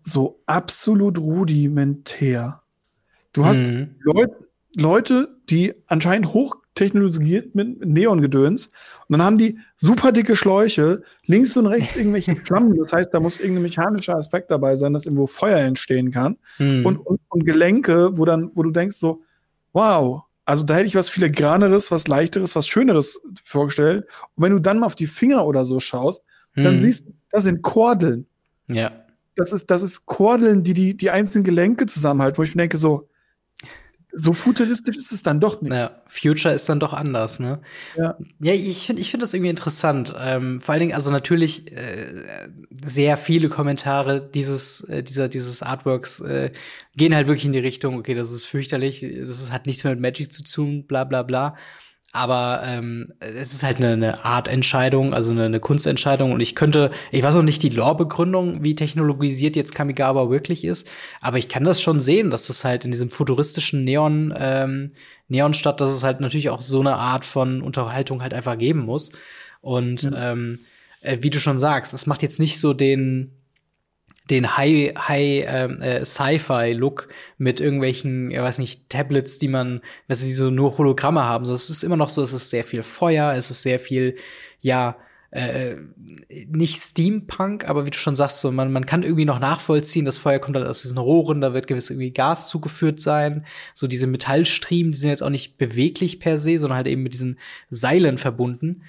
so 0.00 0.42
absolut 0.46 1.18
rudimentär. 1.18 2.62
Du 3.32 3.46
hast 3.46 3.68
mhm. 3.68 3.94
Leut, 4.00 4.30
Leute, 4.74 5.36
die 5.48 5.74
anscheinend 5.86 6.34
hochtechnologisiert 6.34 7.54
mit 7.54 7.84
Neongedöns 7.86 8.66
und 8.66 9.18
dann 9.18 9.22
haben 9.22 9.38
die 9.38 9.58
super 9.76 10.10
dicke 10.10 10.34
Schläuche, 10.34 11.02
links 11.26 11.56
und 11.56 11.66
rechts 11.66 11.94
irgendwelche 11.94 12.34
Flammen. 12.44 12.76
Das 12.76 12.92
heißt, 12.92 13.14
da 13.14 13.20
muss 13.20 13.38
irgendein 13.38 13.62
mechanischer 13.62 14.16
Aspekt 14.16 14.50
dabei 14.50 14.74
sein, 14.74 14.92
dass 14.92 15.06
irgendwo 15.06 15.26
Feuer 15.26 15.58
entstehen 15.58 16.10
kann. 16.10 16.36
Mhm. 16.58 16.84
Und, 16.84 16.96
und, 16.98 17.20
und 17.28 17.44
Gelenke, 17.44 18.18
wo 18.18 18.24
dann, 18.24 18.50
wo 18.54 18.62
du 18.62 18.70
denkst 18.70 18.96
so, 18.96 19.22
wow, 19.72 20.22
also 20.44 20.64
da 20.64 20.74
hätte 20.74 20.86
ich 20.86 20.94
was 20.94 21.08
filigraneres, 21.08 21.90
was 21.90 22.08
leichteres, 22.08 22.56
was 22.56 22.66
schöneres 22.66 23.20
vorgestellt. 23.44 24.06
Und 24.34 24.44
wenn 24.44 24.52
du 24.52 24.58
dann 24.58 24.78
mal 24.78 24.86
auf 24.86 24.94
die 24.94 25.06
Finger 25.06 25.46
oder 25.46 25.64
so 25.64 25.80
schaust, 25.80 26.22
hm. 26.52 26.64
dann 26.64 26.78
siehst 26.78 27.06
du, 27.06 27.12
das 27.30 27.44
sind 27.44 27.62
Kordeln. 27.62 28.26
Ja. 28.68 28.92
Das 29.36 29.52
ist, 29.52 29.70
das 29.70 29.82
ist 29.82 30.04
Kordeln, 30.04 30.62
die, 30.62 30.74
die 30.74 30.96
die 30.96 31.10
einzelnen 31.10 31.44
Gelenke 31.44 31.86
zusammenhalten, 31.86 32.38
wo 32.38 32.42
ich 32.42 32.54
mir 32.54 32.62
denke 32.62 32.76
so, 32.76 33.08
so 34.14 34.34
futuristisch 34.34 34.96
ist 34.98 35.10
es 35.10 35.22
dann 35.22 35.40
doch 35.40 35.62
nicht. 35.62 35.72
Ja, 35.72 36.02
Future 36.06 36.54
ist 36.54 36.68
dann 36.68 36.78
doch 36.78 36.92
anders, 36.92 37.40
ne? 37.40 37.60
Ja, 37.96 38.16
ja 38.40 38.52
ich 38.52 38.86
finde 38.86 39.00
ich 39.00 39.10
finde 39.10 39.24
das 39.24 39.32
irgendwie 39.32 39.50
interessant. 39.50 40.14
Ähm, 40.18 40.60
vor 40.60 40.72
allen 40.72 40.80
Dingen, 40.80 40.94
also 40.94 41.10
natürlich 41.10 41.72
äh, 41.72 42.14
sehr 42.84 43.16
viele 43.16 43.48
Kommentare 43.48 44.20
dieses, 44.20 44.82
äh, 44.84 45.02
dieser, 45.02 45.28
dieses 45.28 45.62
Artworks 45.62 46.20
äh, 46.20 46.50
gehen 46.96 47.14
halt 47.14 47.26
wirklich 47.26 47.46
in 47.46 47.52
die 47.52 47.58
Richtung, 47.58 47.98
okay, 47.98 48.14
das 48.14 48.30
ist 48.30 48.44
fürchterlich, 48.44 49.06
das 49.18 49.50
hat 49.50 49.66
nichts 49.66 49.82
mehr 49.82 49.94
mit 49.94 50.02
Magic 50.02 50.32
zu 50.32 50.44
tun, 50.44 50.86
bla 50.86 51.04
bla 51.04 51.22
bla. 51.22 51.56
Aber 52.14 52.62
ähm, 52.66 53.14
es 53.20 53.54
ist 53.54 53.62
halt 53.62 53.78
eine, 53.78 53.92
eine 53.92 54.24
Artentscheidung, 54.24 55.14
also 55.14 55.32
eine, 55.32 55.46
eine 55.46 55.60
Kunstentscheidung. 55.60 56.32
Und 56.32 56.40
ich 56.40 56.54
könnte, 56.54 56.90
ich 57.10 57.22
weiß 57.22 57.36
auch 57.36 57.42
nicht 57.42 57.62
die 57.62 57.70
Lore-Begründung, 57.70 58.62
wie 58.62 58.74
technologisiert 58.74 59.56
jetzt 59.56 59.74
Kamigawa 59.74 60.28
wirklich 60.28 60.64
ist, 60.64 60.90
aber 61.22 61.38
ich 61.38 61.48
kann 61.48 61.64
das 61.64 61.80
schon 61.80 62.00
sehen, 62.00 62.30
dass 62.30 62.48
das 62.48 62.64
halt 62.64 62.84
in 62.84 62.90
diesem 62.90 63.08
futuristischen 63.08 63.84
Neon, 63.84 64.34
ähm, 64.36 64.92
Neonstadt, 65.28 65.80
dass 65.80 65.90
es 65.90 66.04
halt 66.04 66.20
natürlich 66.20 66.50
auch 66.50 66.60
so 66.60 66.80
eine 66.80 66.96
Art 66.96 67.24
von 67.24 67.62
Unterhaltung 67.62 68.22
halt 68.22 68.34
einfach 68.34 68.58
geben 68.58 68.80
muss. 68.80 69.12
Und 69.62 70.02
mhm. 70.02 70.14
ähm, 70.14 70.58
äh, 71.00 71.18
wie 71.22 71.30
du 71.30 71.40
schon 71.40 71.58
sagst, 71.58 71.94
es 71.94 72.04
macht 72.04 72.22
jetzt 72.22 72.40
nicht 72.40 72.60
so 72.60 72.74
den 72.74 73.41
den 74.30 74.56
High, 74.56 74.94
High 74.96 75.44
ähm, 75.46 75.82
äh, 75.82 76.04
Sci-Fi-Look 76.04 77.08
mit 77.38 77.60
irgendwelchen, 77.60 78.30
ich 78.30 78.38
weiß 78.38 78.58
nicht, 78.58 78.88
Tablets, 78.88 79.38
die 79.38 79.48
man, 79.48 79.80
was 80.08 80.20
sie 80.20 80.32
so 80.32 80.50
nur 80.50 80.78
Hologramme 80.78 81.24
haben. 81.24 81.44
So, 81.44 81.54
es 81.54 81.70
ist 81.70 81.82
immer 81.82 81.96
noch 81.96 82.08
so, 82.08 82.22
es 82.22 82.32
ist 82.32 82.50
sehr 82.50 82.64
viel 82.64 82.82
Feuer, 82.82 83.32
es 83.32 83.50
ist 83.50 83.62
sehr 83.62 83.80
viel, 83.80 84.16
ja, 84.60 84.96
äh, 85.32 85.76
nicht 86.28 86.76
Steampunk, 86.76 87.68
aber 87.68 87.86
wie 87.86 87.90
du 87.90 87.96
schon 87.96 88.14
sagst, 88.14 88.40
so 88.40 88.52
man, 88.52 88.70
man 88.70 88.84
kann 88.84 89.02
irgendwie 89.02 89.24
noch 89.24 89.40
nachvollziehen, 89.40 90.04
das 90.04 90.18
Feuer 90.18 90.38
kommt 90.38 90.56
halt 90.56 90.66
aus 90.66 90.82
diesen 90.82 90.98
Rohren, 90.98 91.40
da 91.40 91.54
wird 91.54 91.66
gewiss 91.66 91.88
irgendwie 91.88 92.10
Gas 92.10 92.48
zugeführt 92.48 93.00
sein. 93.00 93.46
So 93.72 93.86
diese 93.86 94.06
Metallstriemen, 94.06 94.92
die 94.92 94.98
sind 94.98 95.08
jetzt 95.08 95.22
auch 95.22 95.30
nicht 95.30 95.56
beweglich 95.56 96.20
per 96.20 96.36
se, 96.36 96.58
sondern 96.58 96.76
halt 96.76 96.86
eben 96.86 97.02
mit 97.02 97.14
diesen 97.14 97.38
Seilen 97.70 98.18
verbunden. 98.18 98.82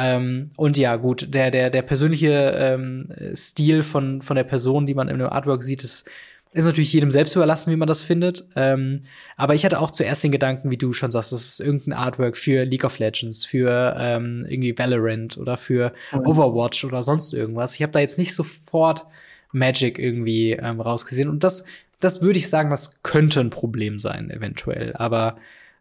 Ähm, 0.00 0.50
und 0.56 0.78
ja, 0.78 0.96
gut, 0.96 1.34
der, 1.34 1.50
der, 1.50 1.68
der 1.68 1.82
persönliche 1.82 2.54
ähm, 2.56 3.08
Stil 3.34 3.82
von, 3.82 4.22
von 4.22 4.36
der 4.36 4.44
Person, 4.44 4.86
die 4.86 4.94
man 4.94 5.08
in 5.08 5.18
dem 5.18 5.28
Artwork 5.28 5.62
sieht, 5.62 5.84
ist, 5.84 6.08
ist 6.52 6.64
natürlich 6.64 6.92
jedem 6.92 7.10
selbst 7.10 7.36
überlassen, 7.36 7.70
wie 7.70 7.76
man 7.76 7.86
das 7.86 8.00
findet. 8.00 8.46
Ähm, 8.56 9.02
aber 9.36 9.54
ich 9.54 9.64
hatte 9.64 9.78
auch 9.78 9.90
zuerst 9.90 10.24
den 10.24 10.32
Gedanken, 10.32 10.70
wie 10.70 10.78
du 10.78 10.92
schon 10.92 11.10
sagst, 11.10 11.32
das 11.32 11.46
ist 11.46 11.60
irgendein 11.60 11.92
Artwork 11.92 12.36
für 12.36 12.64
League 12.64 12.84
of 12.84 12.98
Legends, 12.98 13.44
für 13.44 13.94
ähm, 13.98 14.46
irgendwie 14.48 14.76
Valorant 14.76 15.36
oder 15.36 15.56
für. 15.56 15.92
Overwatch 16.24 16.84
oder 16.84 17.02
sonst 17.02 17.34
irgendwas. 17.34 17.74
Ich 17.74 17.82
habe 17.82 17.92
da 17.92 18.00
jetzt 18.00 18.18
nicht 18.18 18.34
sofort 18.34 19.06
Magic 19.52 19.98
irgendwie 19.98 20.52
ähm, 20.52 20.80
rausgesehen. 20.80 21.28
Und 21.28 21.44
das, 21.44 21.64
das 22.00 22.22
würde 22.22 22.38
ich 22.38 22.48
sagen, 22.48 22.70
das 22.70 23.02
könnte 23.02 23.40
ein 23.40 23.50
Problem 23.50 23.98
sein, 23.98 24.30
eventuell. 24.30 24.94
Aber 24.94 25.36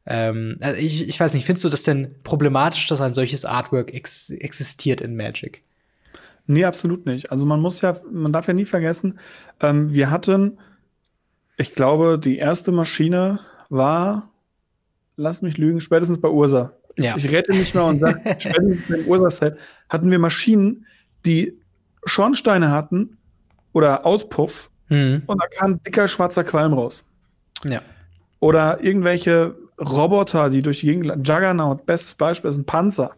ähm, 0.06 0.58
also 0.62 0.80
ich, 0.80 1.08
ich 1.08 1.20
weiß 1.20 1.34
nicht, 1.34 1.46
findest 1.46 1.66
du 1.66 1.70
das 1.70 1.84
denn 1.84 2.16
problematisch, 2.24 2.88
dass 2.88 3.02
ein 3.02 3.14
solches 3.14 3.46
Artwork 3.46 3.94
ex 3.94 4.30
existiert 4.30 5.02
in 5.02 5.16
Magic? 5.16 5.64
Nee, 6.46 6.66
absolut 6.66 7.06
nicht. 7.06 7.32
Also 7.32 7.46
man 7.46 7.62
muss 7.62 7.82
ja, 7.82 7.96
man 8.12 8.34
darf 8.34 8.48
ja 8.48 8.54
nie 8.54 8.66
vergessen, 8.66 9.20
ähm, 9.62 9.94
wir 9.94 10.10
hatten, 10.10 10.58
ich 11.58 11.74
glaube, 11.74 12.18
die 12.18 12.38
erste 12.38 12.72
Maschine 12.72 13.40
war, 13.70 14.32
lass 15.16 15.44
mich 15.44 15.58
lügen, 15.58 15.80
spätestens 15.80 16.20
bei 16.20 16.30
Ursa. 16.30 16.74
Ja. 16.98 17.16
Ich, 17.18 17.26
ich 17.26 17.32
rette 17.32 17.54
mich 17.54 17.76
mal 17.76 17.84
und 17.84 18.00
sage, 18.00 18.20
spätestens 18.40 18.88
beim 18.88 19.06
Ursa-Set 19.06 19.58
hatten 19.90 20.10
wir 20.10 20.18
Maschinen, 20.18 20.88
die 21.26 21.54
Schornsteine 22.06 22.72
hatten 22.72 23.18
oder 23.74 24.06
Auspuff 24.06 24.72
mhm. 24.88 25.22
und 25.28 25.40
da 25.40 25.48
kam 25.48 25.84
dicker 25.84 26.08
schwarzer 26.08 26.44
Qualm 26.44 26.74
raus. 26.74 27.06
Ja. 27.64 27.82
Oder 28.40 28.82
irgendwelche 28.82 29.56
Roboter, 29.80 30.50
die 30.50 30.62
durch 30.62 30.82
die 30.82 30.88
Gegend. 30.88 31.28
Juggernaut, 31.28 31.86
bestes 31.86 32.16
Beispiel, 32.16 32.50
ist 32.50 32.58
ein 32.58 32.66
Panzer. 32.66 33.16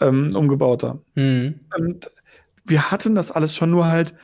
Ähm, 0.00 0.34
umgebauter. 0.34 1.00
Mhm. 1.14 1.60
Und 1.78 2.10
wir 2.64 2.90
hatten 2.90 3.14
das 3.14 3.30
alles 3.30 3.54
schon 3.54 3.70
nur 3.70 3.86
halt 3.86 4.14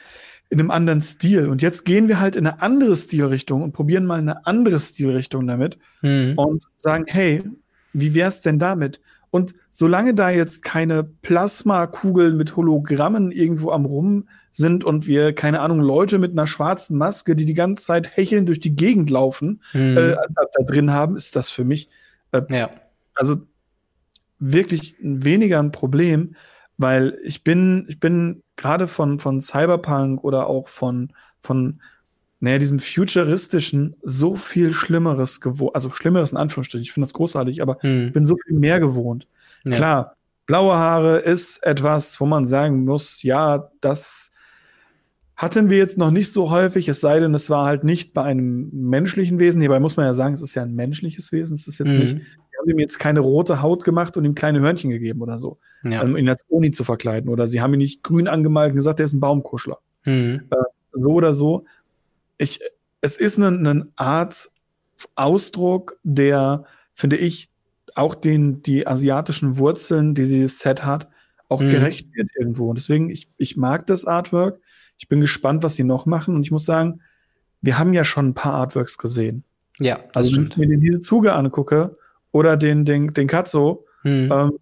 in 0.49 0.59
einem 0.59 0.71
anderen 0.71 1.01
Stil. 1.01 1.49
Und 1.49 1.63
jetzt 1.63 1.85
gehen 1.85 2.09
wir 2.09 2.19
halt 2.19 2.35
in 2.35 2.47
eine 2.47 2.61
andere 2.61 2.97
Stilrichtung 2.97 3.63
und 3.63 3.73
probieren 3.73 4.05
mal 4.05 4.19
eine 4.19 4.47
andere 4.47 4.81
Stilrichtung 4.81 5.47
damit 5.47 5.79
mhm. 6.03 6.35
und 6.37 6.65
sagen, 6.77 7.05
hey, 7.07 7.45
wie 7.93 8.15
wär's 8.15 8.41
denn 8.41 8.59
damit? 8.59 9.01
Und 9.31 9.55
solange 9.71 10.13
da 10.15 10.31
jetzt 10.31 10.65
keine 10.65 11.05
Plasmakugeln 11.05 12.37
mit 12.37 12.57
Hologrammen 12.57 13.31
irgendwo 13.31 13.71
am 13.71 13.85
Rum 13.85 14.29
sind 14.53 14.85
und 14.85 15.07
wir, 15.07 15.33
keine 15.35 15.61
Ahnung, 15.61 15.81
Leute 15.81 16.19
mit 16.19 16.33
einer 16.33 16.47
schwarzen 16.47 16.99
Maske, 16.99 17.37
die 17.37 17.45
die 17.45 17.55
ganze 17.55 17.85
Zeit 17.85 18.17
hecheln 18.17 18.47
durch 18.47 18.61
die 18.61 18.75
Gegend 18.75 19.11
laufen, 19.11 19.63
mhm. 19.73 19.97
äh, 19.97 20.15
da, 20.15 20.43
da, 20.53 20.65
drin 20.65 20.93
haben, 20.93 21.17
ist 21.17 21.37
das 21.37 21.51
für 21.51 21.65
mich 21.65 21.89
äh, 22.33 22.43
ja. 22.51 22.71
also 23.15 23.37
wirklich 24.39 24.97
weniger 25.01 25.59
ein 25.61 25.73
Problem, 25.73 26.35
weil 26.79 27.19
ich 27.23 27.45
bin, 27.45 27.87
ich 27.89 28.01
bin 28.01 28.43
gerade 28.57 28.89
von, 28.89 29.19
von 29.19 29.41
Cyberpunk 29.41 30.25
oder 30.25 30.47
auch 30.47 30.69
von, 30.69 31.13
von 31.41 31.81
naja, 32.41 32.59
diesem 32.59 32.79
futuristischen 32.79 33.97
so 34.03 34.35
viel 34.35 34.73
Schlimmeres 34.73 35.41
gewohnt, 35.41 35.75
also 35.75 35.91
Schlimmeres 35.91 36.33
in 36.33 36.39
Anführungsstrichen, 36.39 36.83
ich 36.83 36.93
finde 36.93 37.07
das 37.07 37.15
großartig, 37.15 37.61
aber 37.61 37.77
hm. 37.81 38.09
ich 38.09 38.13
bin 38.13 38.27
so 38.27 38.37
viel 38.37 38.59
mehr 38.59 38.81
gewohnt. 38.81 39.27
Ja. 39.65 39.77
Klar, 39.77 40.17
blaue 40.47 40.75
Haare 40.75 41.19
ist 41.19 41.63
etwas, 41.63 42.19
wo 42.19 42.27
man 42.27 42.47
sagen 42.47 42.85
muss, 42.85 43.23
ja, 43.23 43.71
das 43.83 44.31
hatten 45.41 45.71
wir 45.71 45.79
jetzt 45.79 45.99
noch 45.99 46.11
nicht 46.11 46.33
so 46.33 46.51
häufig, 46.51 46.89
es 46.89 47.01
sei 47.01 47.21
denn, 47.21 47.35
es 47.35 47.49
war 47.51 47.67
halt 47.67 47.85
nicht 47.85 48.13
bei 48.13 48.23
einem 48.23 48.69
menschlichen 48.73 49.39
Wesen. 49.39 49.61
Hierbei 49.61 49.81
muss 49.81 49.97
man 49.97 50.07
ja 50.07 50.13
sagen, 50.13 50.35
es 50.35 50.43
ist 50.43 50.55
ja 50.55 50.63
ein 50.63 50.75
menschliches 50.75 51.33
Wesen, 51.33 51.55
es 51.55 51.67
ist 51.67 51.79
jetzt 51.79 51.93
mhm. 51.93 51.99
nicht, 51.99 52.17
wir 52.17 52.59
haben 52.61 52.71
ihm 52.71 52.79
jetzt 52.79 52.99
keine 52.99 53.21
rote 53.21 53.63
Haut 53.63 53.85
gemacht 53.85 54.17
und 54.17 54.25
ihm 54.25 54.35
kleine 54.35 54.61
Hörnchen 54.61 54.91
gegeben 54.91 55.23
oder 55.23 55.39
so, 55.39 55.59
ja. 55.83 56.03
um 56.03 56.17
ihn 56.17 56.29
als 56.29 56.45
Oni 56.49 56.71
zu 56.71 56.85
verkleiden. 56.85 57.31
Oder 57.31 57.47
sie 57.47 57.61
haben 57.61 57.75
ihn 57.75 57.79
nicht 57.79 58.03
grün 58.03 58.29
angemalt 58.29 58.71
und 58.71 58.77
gesagt, 58.77 59.01
er 59.01 59.05
ist 59.05 59.15
ein 59.15 59.21
Baumkuschler. 59.21 59.79
Mhm. 60.05 60.43
Äh, 60.51 60.57
so 60.93 61.11
oder 61.11 61.35
so 61.35 61.65
ich, 62.41 62.61
es 63.03 63.19
ist 63.19 63.39
eine, 63.39 63.49
eine 63.49 63.89
Art 63.97 64.51
Ausdruck, 65.15 65.99
der, 66.03 66.65
finde 66.95 67.17
ich, 67.17 67.49
auch 67.95 68.15
den, 68.15 68.63
die 68.63 68.87
asiatischen 68.87 69.59
Wurzeln, 69.59 70.15
die 70.15 70.25
dieses 70.25 70.59
Set 70.59 70.85
hat, 70.85 71.09
auch 71.49 71.61
mhm. 71.61 71.69
gerecht 71.69 72.09
wird 72.15 72.31
irgendwo. 72.39 72.71
Und 72.71 72.79
deswegen, 72.79 73.11
ich, 73.11 73.29
ich 73.37 73.57
mag 73.57 73.87
das 73.87 74.05
Artwork. 74.07 74.61
Ich 75.01 75.09
bin 75.09 75.21
gespannt, 75.21 75.65
was 75.65 75.75
sie 75.75 75.83
noch 75.83 76.07
machen. 76.07 76.37
Und 76.37 76.43
ich 76.43 76.53
muss 76.53 76.65
sagen, 76.65 77.01
wir 77.61 77.79
haben 77.79 77.93
ja 77.93 78.05
schon 78.05 78.29
ein 78.29 78.35
paar 78.35 78.55
Artworks 78.55 78.99
gesehen. 78.99 79.43
Ja, 79.81 79.99
also 80.15 80.37
wenn 80.37 80.45
ich 80.45 80.57
mir 80.57 80.69
den 80.69 80.81
diese 80.81 81.01
Zuge 81.01 81.33
angucke 81.33 81.97
oder 82.31 82.57
den, 82.57 82.85
den, 82.85 83.13
den 83.13 83.27
Katzo, 83.27 83.87
mhm. 84.05 84.31
ähm, 84.31 84.53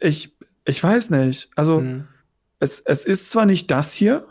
ich, 0.00 0.34
ich 0.64 0.82
weiß 0.82 1.10
nicht. 1.10 1.50
Also, 1.54 1.82
mhm. 1.82 2.08
es, 2.58 2.80
es 2.80 3.04
ist 3.04 3.30
zwar 3.30 3.46
nicht 3.46 3.70
das 3.70 3.92
hier, 3.92 4.26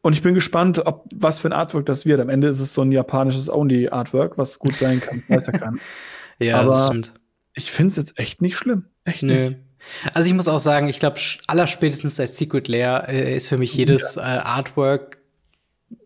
und 0.00 0.12
ich 0.12 0.22
bin 0.22 0.34
gespannt, 0.34 0.84
ob 0.86 1.04
was 1.14 1.40
für 1.40 1.48
ein 1.48 1.52
Artwork 1.52 1.86
das 1.86 2.06
wird. 2.06 2.20
Am 2.20 2.28
Ende 2.28 2.48
ist 2.48 2.60
es 2.60 2.72
so 2.72 2.82
ein 2.82 2.92
japanisches 2.92 3.50
Only-Artwork, 3.50 4.38
was 4.38 4.58
gut 4.58 4.76
sein 4.76 5.00
kann. 5.00 5.22
weiß 5.28 5.46
ja 5.46 5.52
keiner. 5.52 5.78
ja, 6.38 6.60
Aber 6.60 6.70
das 6.70 6.86
stimmt. 6.86 7.12
Ich 7.54 7.70
finde 7.70 7.88
es 7.88 7.96
jetzt 7.96 8.18
echt 8.18 8.40
nicht 8.40 8.56
schlimm. 8.56 8.86
Echt 9.04 9.22
Nö. 9.22 9.50
nicht. 9.50 9.60
Also 10.14 10.28
ich 10.28 10.34
muss 10.34 10.48
auch 10.48 10.58
sagen, 10.58 10.88
ich 10.88 10.98
glaube, 10.98 11.20
allerspätestens 11.46 12.16
seit 12.16 12.28
Secret 12.28 12.68
Lair 12.68 13.08
äh, 13.08 13.36
ist 13.36 13.48
für 13.48 13.58
mich 13.58 13.74
jedes 13.74 14.16
ja. 14.16 14.22
äh, 14.22 14.38
Artwork 14.40 15.18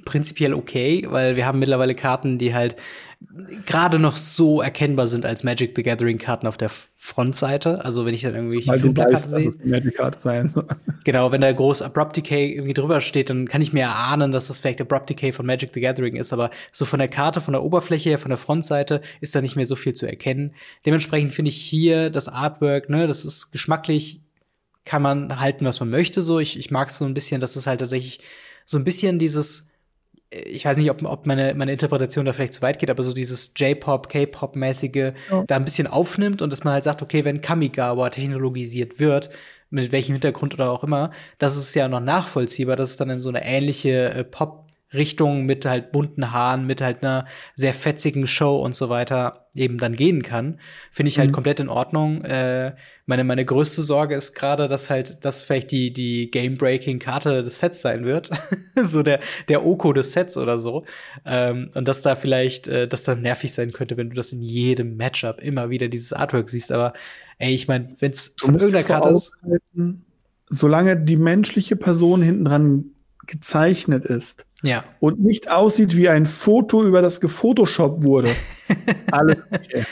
prinzipiell 0.04 0.54
okay, 0.54 1.06
weil 1.08 1.37
wir 1.37 1.46
haben 1.46 1.58
mittlerweile 1.58 1.94
Karten, 1.94 2.38
die 2.38 2.54
halt 2.54 2.76
gerade 3.66 3.98
noch 3.98 4.16
so 4.16 4.61
erkennbar 4.61 5.06
sind 5.06 5.26
als 5.26 5.44
Magic 5.44 5.72
the 5.76 5.82
Gathering 5.82 6.18
Karten 6.18 6.46
auf 6.46 6.56
der 6.56 6.68
Frontseite. 6.68 7.85
Also 7.85 8.06
wenn 8.06 8.14
ich 8.14 8.22
dann 8.22 8.35
irgendwie 8.35 8.66
Weil 8.66 8.80
du 8.80 8.96
weißt, 8.96 9.32
dass 9.32 9.44
es 9.44 9.61
eine 9.61 9.70
Magic 9.70 9.96
Karte 9.96 10.18
sein 10.18 10.48
soll. 10.48 10.66
Genau, 11.04 11.32
wenn 11.32 11.40
da 11.40 11.50
groß 11.50 11.82
Abrupt 11.82 12.16
Decay 12.16 12.52
irgendwie 12.52 12.74
drüber 12.74 13.00
steht, 13.00 13.28
dann 13.28 13.48
kann 13.48 13.61
ich 13.61 13.72
mir 13.72 13.82
erahnen, 13.82 14.30
dass 14.30 14.46
das 14.46 14.61
vielleicht 14.61 14.80
Abrupt 14.80 15.11
Decay 15.11 15.32
von 15.32 15.44
Magic 15.44 15.70
the 15.74 15.80
Gathering 15.80 16.14
ist. 16.14 16.32
Aber 16.32 16.50
so 16.70 16.85
von 16.85 17.00
der 17.00 17.08
Karte, 17.08 17.40
von 17.40 17.52
der 17.52 17.64
Oberfläche 17.64 18.11
her, 18.11 18.18
von 18.18 18.28
der 18.28 18.38
Frontseite 18.38 19.00
ist 19.20 19.35
da 19.35 19.40
nicht 19.40 19.56
mehr 19.56 19.66
so 19.66 19.74
viel 19.74 19.94
zu 19.94 20.06
erkennen. 20.06 20.54
Dementsprechend 20.87 21.32
finde 21.32 21.48
ich 21.48 21.56
hier 21.56 22.11
das 22.11 22.28
Artwork, 22.28 22.88
ne, 22.88 23.08
das 23.08 23.24
ist 23.24 23.50
geschmacklich, 23.50 24.20
kann 24.85 25.02
man 25.02 25.40
halten, 25.40 25.64
was 25.64 25.80
man 25.80 25.90
möchte. 25.90 26.22
So, 26.22 26.38
ich, 26.38 26.56
ich 26.56 26.70
mag 26.70 26.88
es 26.88 26.98
so 26.98 27.04
ein 27.04 27.14
bisschen, 27.14 27.40
dass 27.40 27.56
es 27.56 27.66
halt 27.66 27.80
tatsächlich 27.80 28.20
so 28.64 28.78
ein 28.78 28.85
bisschen 28.85 29.18
dieses 29.18 29.71
ich 30.47 30.64
weiß 30.64 30.79
nicht, 30.79 30.90
ob, 30.90 31.03
ob 31.05 31.27
meine, 31.27 31.55
meine 31.55 31.73
Interpretation 31.73 32.25
da 32.25 32.33
vielleicht 32.33 32.55
zu 32.55 32.62
weit 32.62 32.79
geht, 32.79 32.90
aber 32.90 33.03
so 33.03 33.12
dieses 33.12 33.53
J-Pop, 33.57 34.09
K-Pop-mäßige 34.09 35.12
ja. 35.31 35.45
da 35.47 35.57
ein 35.57 35.64
bisschen 35.64 35.87
aufnimmt 35.87 36.42
und 36.42 36.51
dass 36.51 36.64
man 36.64 36.75
halt 36.75 36.85
sagt, 36.85 37.03
okay, 37.03 37.25
wenn 37.25 37.40
Kamigawa 37.40 38.11
technologisiert 38.11 38.99
wird, 38.99 39.31
mit 39.71 39.92
welchem 39.92 40.12
Hintergrund 40.12 40.55
oder 40.55 40.71
auch 40.71 40.85
immer, 40.85 41.12
das 41.38 41.57
ist 41.57 41.75
ja 41.75 41.88
noch 41.88 42.01
nachvollziehbar, 42.01 42.77
dass 42.77 42.90
es 42.90 42.97
dann 42.97 43.11
in 43.11 43.21
so 43.21 43.29
eine 43.29 43.45
ähnliche 43.45 44.11
äh, 44.11 44.25
Pop- 44.25 44.62
Richtung 44.94 45.44
mit 45.44 45.64
halt 45.64 45.92
bunten 45.92 46.33
Haaren, 46.33 46.66
mit 46.66 46.81
halt 46.81 47.02
einer 47.02 47.26
sehr 47.55 47.74
fetzigen 47.74 48.26
Show 48.26 48.57
und 48.57 48.74
so 48.74 48.88
weiter 48.88 49.48
eben 49.55 49.78
dann 49.78 49.94
gehen 49.94 50.22
kann, 50.22 50.59
finde 50.90 51.09
ich 51.09 51.18
halt 51.18 51.28
mhm. 51.28 51.35
komplett 51.35 51.61
in 51.61 51.68
Ordnung. 51.68 52.24
Äh, 52.24 52.74
meine, 53.05 53.24
meine 53.24 53.44
größte 53.44 53.83
Sorge 53.83 54.14
ist 54.14 54.35
gerade, 54.35 54.68
dass 54.68 54.88
halt 54.88 55.24
das 55.24 55.42
vielleicht 55.42 55.70
die, 55.70 55.92
die 55.92 56.31
Game-Breaking-Karte 56.31 57.42
des 57.42 57.59
Sets 57.59 57.83
sein 57.83 58.05
wird. 58.05 58.31
so 58.83 59.02
der, 59.02 59.20
der 59.48 59.66
Oko 59.66 59.92
des 59.92 60.12
Sets 60.12 60.38
oder 60.38 60.57
so. 60.57 60.85
Ähm, 61.26 61.70
und 61.74 61.87
dass 61.87 62.02
da 62.02 62.16
vielleicht, 62.16 62.68
äh, 62.68 62.88
das 62.88 63.05
dann 63.05 63.20
nervig 63.22 63.52
sein 63.52 63.72
könnte, 63.72 63.96
wenn 63.96 64.09
du 64.09 64.16
das 64.16 64.33
in 64.33 64.40
jedem 64.40 64.96
Matchup 64.96 65.40
immer 65.40 65.68
wieder 65.68 65.88
dieses 65.88 66.12
Artwork 66.12 66.48
siehst. 66.48 66.72
Aber 66.72 66.94
ey, 67.38 67.52
ich 67.55 67.68
meine, 67.68 67.94
wenn 67.98 68.12
es 68.12 68.35
von 68.40 68.55
irgendeiner 68.55 68.87
Karte 68.87 69.11
ist. 69.11 69.33
Solange 70.48 70.98
die 70.98 71.16
menschliche 71.16 71.76
Person 71.76 72.20
hinten 72.22 72.44
dran 72.44 72.91
gezeichnet 73.26 74.04
ist. 74.04 74.46
Ja. 74.62 74.85
Und 75.00 75.20
nicht 75.20 75.50
aussieht 75.50 75.96
wie 75.96 76.08
ein 76.08 76.26
Foto, 76.26 76.85
über 76.85 77.02
das 77.02 77.20
gefotoshoppt 77.20 78.04
wurde. 78.04 78.35
Alles 79.11 79.46
okay. 79.50 79.85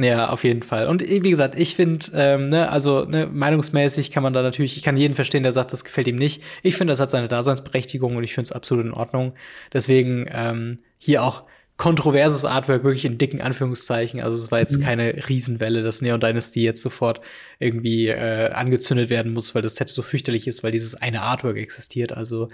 Ja, 0.00 0.28
auf 0.30 0.44
jeden 0.44 0.62
Fall. 0.62 0.86
Und 0.86 1.02
wie 1.02 1.18
gesagt, 1.18 1.58
ich 1.58 1.74
finde, 1.74 2.06
ähm, 2.14 2.46
ne, 2.46 2.70
also 2.70 3.04
ne, 3.04 3.26
meinungsmäßig 3.26 4.12
kann 4.12 4.22
man 4.22 4.32
da 4.32 4.42
natürlich, 4.42 4.76
ich 4.76 4.84
kann 4.84 4.96
jeden 4.96 5.16
verstehen, 5.16 5.42
der 5.42 5.50
sagt, 5.50 5.72
das 5.72 5.82
gefällt 5.82 6.06
ihm 6.06 6.14
nicht. 6.14 6.40
Ich 6.62 6.76
finde, 6.76 6.92
das 6.92 7.00
hat 7.00 7.10
seine 7.10 7.26
Daseinsberechtigung 7.26 8.14
und 8.14 8.22
ich 8.22 8.32
finde 8.32 8.46
es 8.46 8.52
absolut 8.52 8.86
in 8.86 8.92
Ordnung. 8.92 9.32
Deswegen 9.72 10.26
ähm, 10.30 10.78
hier 10.98 11.24
auch 11.24 11.44
kontroverses 11.78 12.44
Artwork, 12.44 12.82
wirklich 12.84 13.04
in 13.04 13.18
dicken 13.18 13.40
Anführungszeichen. 13.40 14.20
Also 14.20 14.36
es 14.36 14.50
war 14.50 14.58
jetzt 14.58 14.78
mhm. 14.78 14.82
keine 14.82 15.28
Riesenwelle, 15.28 15.82
dass 15.82 16.02
Neon 16.02 16.20
Dynasty 16.20 16.62
jetzt 16.62 16.82
sofort 16.82 17.20
irgendwie 17.60 18.08
äh, 18.08 18.50
angezündet 18.50 19.10
werden 19.10 19.32
muss, 19.32 19.54
weil 19.54 19.62
das 19.62 19.76
Set 19.76 19.88
so 19.88 20.02
fürchterlich 20.02 20.48
ist, 20.48 20.62
weil 20.62 20.72
dieses 20.72 20.96
eine 20.96 21.22
Artwork 21.22 21.56
existiert. 21.56 22.12
Also 22.12 22.48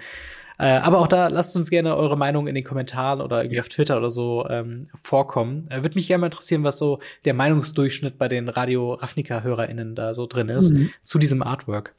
äh, 0.59 0.67
aber 0.67 1.01
auch 1.01 1.09
da 1.09 1.29
lasst 1.29 1.57
uns 1.57 1.71
gerne 1.71 1.97
eure 1.97 2.17
Meinung 2.17 2.47
in 2.47 2.55
den 2.55 2.63
Kommentaren 2.63 3.21
oder 3.21 3.43
irgendwie 3.43 3.61
auf 3.61 3.69
Twitter 3.69 3.97
oder 3.97 4.11
so 4.11 4.47
ähm, 4.49 4.89
vorkommen. 4.95 5.67
Äh, 5.69 5.83
Würde 5.83 5.97
mich 5.97 6.07
gerne 6.07 6.21
mal 6.21 6.27
interessieren, 6.27 6.63
was 6.63 6.79
so 6.79 7.01
der 7.25 7.35
Meinungsdurchschnitt 7.35 8.19
bei 8.19 8.29
den 8.29 8.49
Radio 8.49 8.93
Ravnica-HörerInnen 8.95 9.95
da 9.95 10.15
so 10.15 10.27
drin 10.27 10.51
ist 10.51 10.71
mhm. 10.71 10.91
zu 11.03 11.19
diesem 11.19 11.43
Artwork. 11.43 11.95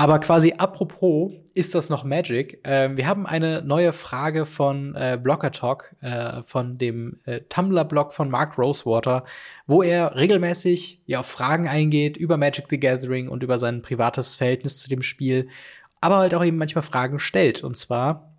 Aber 0.00 0.18
quasi 0.18 0.54
apropos, 0.56 1.32
ist 1.52 1.74
das 1.74 1.90
noch 1.90 2.04
Magic? 2.04 2.66
Äh, 2.66 2.96
wir 2.96 3.06
haben 3.06 3.26
eine 3.26 3.60
neue 3.62 3.92
Frage 3.92 4.46
von 4.46 4.94
äh, 4.94 5.18
Blocker 5.22 5.52
Talk, 5.52 5.94
äh, 6.00 6.42
von 6.42 6.78
dem 6.78 7.20
äh, 7.26 7.40
Tumblr-Blog 7.48 8.14
von 8.14 8.30
Mark 8.30 8.56
Rosewater, 8.56 9.24
wo 9.66 9.82
er 9.82 10.16
regelmäßig 10.16 11.02
ja, 11.06 11.20
auf 11.20 11.26
Fragen 11.26 11.68
eingeht 11.68 12.16
über 12.16 12.38
Magic 12.38 12.66
the 12.70 12.80
Gathering 12.80 13.28
und 13.28 13.42
über 13.42 13.58
sein 13.58 13.82
privates 13.82 14.36
Verhältnis 14.36 14.78
zu 14.78 14.88
dem 14.88 15.02
Spiel 15.02 15.48
aber 16.00 16.18
halt 16.18 16.34
auch 16.34 16.44
eben 16.44 16.56
manchmal 16.56 16.82
Fragen 16.82 17.18
stellt. 17.18 17.62
Und 17.62 17.76
zwar 17.76 18.34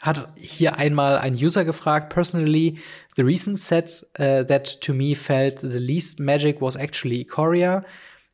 hat 0.00 0.28
hier 0.36 0.76
einmal 0.76 1.18
ein 1.18 1.34
User 1.34 1.64
gefragt, 1.64 2.12
personally, 2.12 2.78
the 3.16 3.22
recent 3.22 3.58
set 3.58 4.06
uh, 4.18 4.44
that 4.44 4.80
to 4.80 4.92
me 4.92 5.14
felt 5.14 5.60
the 5.60 5.78
least 5.78 6.20
magic 6.20 6.60
was 6.60 6.76
actually 6.76 7.20
Ikoria, 7.20 7.84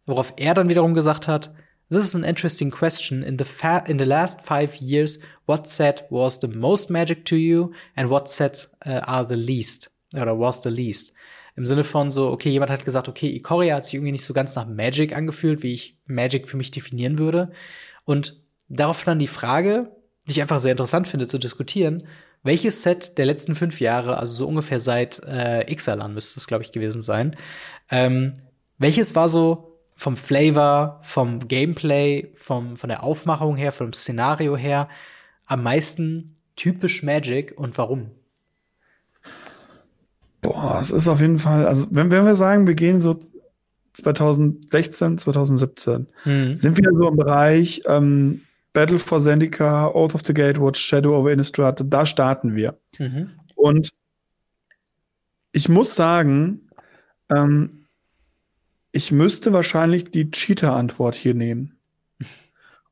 worauf 0.06 0.32
er 0.36 0.54
dann 0.54 0.70
wiederum 0.70 0.94
gesagt 0.94 1.28
hat, 1.28 1.52
This 1.90 2.04
is 2.04 2.14
an 2.14 2.22
interesting 2.22 2.70
question. 2.70 3.24
In 3.24 3.36
the, 3.36 3.82
in 3.86 3.98
the 3.98 4.04
last 4.04 4.42
five 4.42 4.76
years, 4.76 5.18
what 5.46 5.68
set 5.68 6.06
was 6.08 6.38
the 6.38 6.46
most 6.46 6.88
magic 6.88 7.24
to 7.26 7.36
you 7.36 7.72
and 7.96 8.08
what 8.08 8.28
sets 8.28 8.68
uh, 8.86 9.00
are 9.04 9.24
the 9.24 9.36
least? 9.36 9.90
Oder 10.14 10.38
was 10.38 10.62
the 10.62 10.70
least? 10.70 11.12
Im 11.56 11.66
Sinne 11.66 11.82
von 11.82 12.12
so, 12.12 12.30
okay, 12.30 12.50
jemand 12.50 12.70
hat 12.70 12.84
gesagt, 12.84 13.08
okay, 13.08 13.34
Ikoria 13.34 13.74
hat 13.74 13.84
sich 13.84 13.94
irgendwie 13.94 14.12
nicht 14.12 14.24
so 14.24 14.32
ganz 14.32 14.54
nach 14.54 14.68
Magic 14.68 15.16
angefühlt, 15.16 15.64
wie 15.64 15.72
ich 15.72 15.98
Magic 16.06 16.48
für 16.48 16.56
mich 16.56 16.70
definieren 16.70 17.18
würde. 17.18 17.50
Und 18.04 18.40
darauf 18.68 19.02
dann 19.02 19.18
die 19.18 19.26
Frage, 19.26 19.90
die 20.28 20.32
ich 20.32 20.42
einfach 20.42 20.60
sehr 20.60 20.70
interessant 20.70 21.08
finde 21.08 21.26
zu 21.26 21.38
diskutieren, 21.38 22.06
welches 22.44 22.82
Set 22.82 23.18
der 23.18 23.26
letzten 23.26 23.56
fünf 23.56 23.80
Jahre, 23.80 24.16
also 24.16 24.32
so 24.32 24.46
ungefähr 24.46 24.78
seit 24.78 25.20
äh, 25.24 25.70
Ixalan 25.70 26.14
müsste 26.14 26.38
es, 26.38 26.46
glaube 26.46 26.62
ich, 26.62 26.70
gewesen 26.70 27.02
sein, 27.02 27.36
ähm, 27.90 28.34
welches 28.78 29.16
war 29.16 29.28
so 29.28 29.69
vom 30.00 30.16
Flavor, 30.16 30.98
vom 31.02 31.46
Gameplay, 31.46 32.32
vom, 32.34 32.78
von 32.78 32.88
der 32.88 33.02
Aufmachung 33.02 33.56
her, 33.56 33.70
vom 33.70 33.92
Szenario 33.92 34.56
her 34.56 34.88
am 35.44 35.62
meisten 35.62 36.32
typisch 36.56 37.02
Magic 37.02 37.52
und 37.58 37.76
warum? 37.76 38.10
Boah, 40.40 40.78
es 40.80 40.90
ist 40.90 41.06
auf 41.06 41.20
jeden 41.20 41.38
Fall, 41.38 41.66
also 41.66 41.86
wenn, 41.90 42.10
wenn 42.10 42.24
wir 42.24 42.34
sagen, 42.34 42.66
wir 42.66 42.74
gehen 42.74 43.02
so 43.02 43.18
2016, 43.92 45.18
2017. 45.18 46.06
Mhm. 46.24 46.54
Sind 46.54 46.78
wir 46.78 46.94
so 46.94 47.06
im 47.06 47.16
Bereich 47.16 47.82
ähm, 47.84 48.40
Battle 48.72 48.98
for 48.98 49.18
Zendika, 49.18 49.88
Oath 49.88 50.14
of 50.14 50.22
the 50.24 50.32
Gatewatch, 50.32 50.80
Shadow 50.80 51.14
over 51.14 51.30
Innistrad, 51.30 51.84
da 51.84 52.06
starten 52.06 52.54
wir. 52.54 52.78
Mhm. 52.98 53.32
Und 53.54 53.92
ich 55.52 55.68
muss 55.68 55.94
sagen, 55.94 56.70
ähm, 57.28 57.79
ich 58.92 59.12
müsste 59.12 59.52
wahrscheinlich 59.52 60.04
die 60.04 60.30
Cheater-Antwort 60.30 61.14
hier 61.14 61.34
nehmen. 61.34 61.78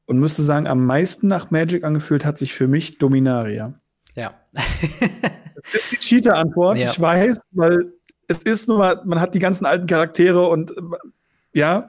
Und 0.06 0.20
müsste 0.20 0.42
sagen, 0.42 0.66
am 0.66 0.87
meisten 0.87 1.28
nach 1.28 1.50
Magic 1.50 1.84
angefühlt 1.84 2.24
hat 2.24 2.38
sich 2.38 2.54
für 2.54 2.66
mich 2.66 2.96
Dominaria. 2.96 3.74
Ja. 4.14 4.34
das 4.52 5.74
ist 5.74 5.92
die 5.92 5.96
Cheater-Antwort. 5.98 6.78
Ja. 6.78 6.90
Ich 6.90 6.98
weiß, 6.98 7.40
weil 7.52 7.92
es 8.26 8.42
ist 8.42 8.68
nur 8.68 8.78
mal, 8.78 9.02
man 9.04 9.20
hat 9.20 9.34
die 9.34 9.38
ganzen 9.38 9.66
alten 9.66 9.87
Charaktere 9.87 10.48
und 10.48 10.72
ja, 11.52 11.88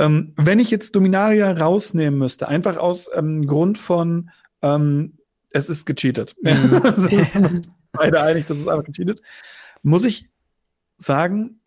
ähm, 0.00 0.32
wenn 0.36 0.58
ich 0.58 0.70
jetzt 0.70 0.96
Dominaria 0.96 1.52
rausnehmen 1.52 2.18
müsste, 2.18 2.48
einfach 2.48 2.76
aus 2.76 3.10
ähm, 3.14 3.46
Grund 3.46 3.78
von 3.78 4.30
ähm, 4.62 5.18
es 5.50 5.68
ist 5.68 5.84
gecheatet. 5.86 6.34
Mhm. 6.42 6.80
also, 6.82 7.08
beide 7.92 8.20
einig, 8.20 8.46
das 8.46 8.58
ist 8.58 8.68
einfach 8.68 8.84
gecheatet. 8.84 9.20
Muss 9.82 10.04
ich 10.04 10.28
sagen, 10.96 11.59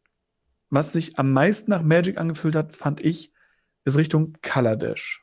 was 0.73 0.91
sich 0.91 1.19
am 1.19 1.31
meisten 1.31 1.69
nach 1.69 1.83
Magic 1.83 2.17
angefühlt 2.17 2.55
hat, 2.55 2.75
fand 2.75 2.99
ich, 2.99 3.31
ist 3.86 3.97
Richtung 3.97 4.33
Color 4.41 4.75
Dash. 4.75 5.21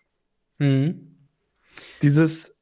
Mhm. 0.59 1.17
Dieses, 2.03 2.55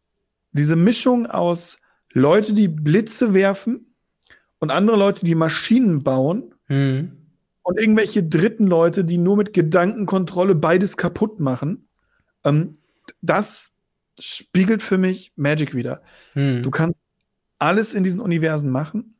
diese 0.52 0.74
Mischung 0.74 1.26
aus 1.26 1.76
Leute, 2.12 2.54
die 2.54 2.68
Blitze 2.68 3.34
werfen 3.34 3.94
und 4.58 4.70
andere 4.70 4.96
Leute, 4.96 5.26
die 5.26 5.34
Maschinen 5.34 6.02
bauen 6.02 6.54
mhm. 6.68 7.12
und 7.62 7.78
irgendwelche 7.78 8.24
dritten 8.24 8.66
Leute, 8.66 9.04
die 9.04 9.18
nur 9.18 9.36
mit 9.36 9.52
Gedankenkontrolle 9.52 10.54
beides 10.54 10.96
kaputt 10.96 11.40
machen. 11.40 11.88
Ähm, 12.42 12.72
das 13.20 13.72
spiegelt 14.18 14.82
für 14.82 14.96
mich 14.96 15.32
Magic 15.36 15.74
wieder. 15.74 16.00
Mhm. 16.34 16.62
Du 16.62 16.70
kannst 16.70 17.02
alles 17.58 17.92
in 17.92 18.02
diesen 18.02 18.20
Universen 18.20 18.70
machen 18.70 19.17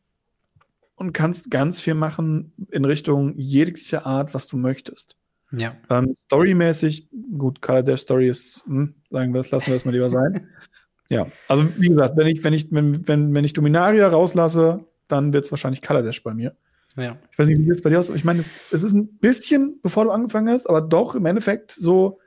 und 0.98 1.12
kannst 1.12 1.50
ganz 1.50 1.80
viel 1.80 1.94
machen 1.94 2.52
in 2.70 2.84
Richtung 2.84 3.34
jeglicher 3.36 4.04
Art, 4.04 4.34
was 4.34 4.46
du 4.46 4.56
möchtest. 4.56 5.16
Ja. 5.52 5.76
Ähm, 5.88 6.14
storymäßig, 6.16 7.08
gut, 7.38 7.62
Color 7.62 7.82
Dash 7.82 8.00
Story 8.00 8.28
ist, 8.28 8.64
hm, 8.66 8.94
sagen 9.10 9.32
wir, 9.32 9.38
das 9.38 9.50
lassen 9.50 9.68
wir 9.68 9.74
das 9.74 9.84
mal 9.84 9.92
lieber 9.92 10.10
sein. 10.10 10.48
ja, 11.10 11.26
also 11.46 11.66
wie 11.78 11.88
gesagt, 11.88 12.16
wenn 12.16 12.26
ich, 12.26 12.42
wenn 12.44 12.52
ich, 12.52 12.66
wenn, 12.70 13.06
wenn, 13.08 13.34
wenn 13.34 13.44
ich 13.44 13.52
Dominaria 13.52 14.08
rauslasse, 14.08 14.84
dann 15.06 15.32
wird 15.32 15.44
es 15.44 15.50
wahrscheinlich 15.50 15.80
Color 15.80 16.02
Dash 16.02 16.22
bei 16.22 16.34
mir. 16.34 16.56
Ja. 16.96 17.16
Ich 17.30 17.38
weiß 17.38 17.46
nicht, 17.48 17.58
wie 17.58 17.64
sieht 17.64 17.74
es 17.74 17.82
bei 17.82 17.90
dir 17.90 17.98
aus? 17.98 18.10
Ich 18.10 18.24
meine, 18.24 18.40
es, 18.40 18.72
es, 18.72 18.82
ist 18.82 18.92
ein 18.92 19.18
bisschen, 19.18 19.78
bevor 19.82 20.04
du 20.04 20.10
angefangen 20.10 20.48
hast, 20.48 20.68
aber 20.68 20.80
doch 20.80 21.14
im 21.14 21.26
Endeffekt 21.26 21.70
so 21.70 22.18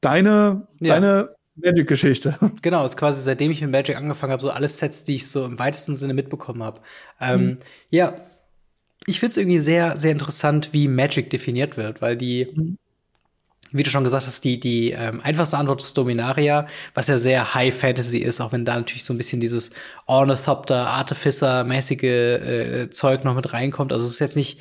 deine, 0.00 0.68
ja. 0.80 0.94
deine 0.94 1.34
Magic-Geschichte. 1.62 2.38
Genau, 2.62 2.84
ist 2.84 2.96
quasi 2.96 3.22
seitdem 3.22 3.50
ich 3.50 3.60
mit 3.60 3.70
Magic 3.70 3.96
angefangen 3.96 4.32
habe, 4.32 4.42
so 4.42 4.50
alle 4.50 4.68
Sets, 4.68 5.04
die 5.04 5.16
ich 5.16 5.28
so 5.28 5.44
im 5.44 5.58
weitesten 5.58 5.96
Sinne 5.96 6.14
mitbekommen 6.14 6.62
habe. 6.62 6.80
Ähm, 7.20 7.40
mhm. 7.40 7.58
Ja, 7.90 8.20
ich 9.06 9.20
finde 9.20 9.30
es 9.30 9.36
irgendwie 9.36 9.58
sehr, 9.58 9.96
sehr 9.96 10.12
interessant, 10.12 10.70
wie 10.72 10.88
Magic 10.88 11.30
definiert 11.30 11.76
wird, 11.76 12.02
weil 12.02 12.16
die 12.16 12.48
mhm 12.54 12.78
wie 13.72 13.82
du 13.82 13.90
schon 13.90 14.04
gesagt 14.04 14.26
hast, 14.26 14.44
die, 14.44 14.58
die 14.58 14.92
ähm, 14.92 15.20
einfachste 15.20 15.58
Antwort 15.58 15.82
ist 15.82 15.96
Dominaria, 15.96 16.66
was 16.94 17.08
ja 17.08 17.18
sehr 17.18 17.54
High 17.54 17.74
Fantasy 17.74 18.18
ist, 18.18 18.40
auch 18.40 18.52
wenn 18.52 18.64
da 18.64 18.76
natürlich 18.76 19.04
so 19.04 19.12
ein 19.12 19.18
bisschen 19.18 19.40
dieses 19.40 19.72
Ornithopter, 20.06 20.86
Artificer-mäßige 20.86 22.02
äh, 22.02 22.90
Zeug 22.90 23.24
noch 23.24 23.34
mit 23.34 23.52
reinkommt. 23.52 23.92
Also 23.92 24.06
es 24.06 24.12
ist 24.12 24.18
jetzt 24.20 24.36
nicht, 24.36 24.60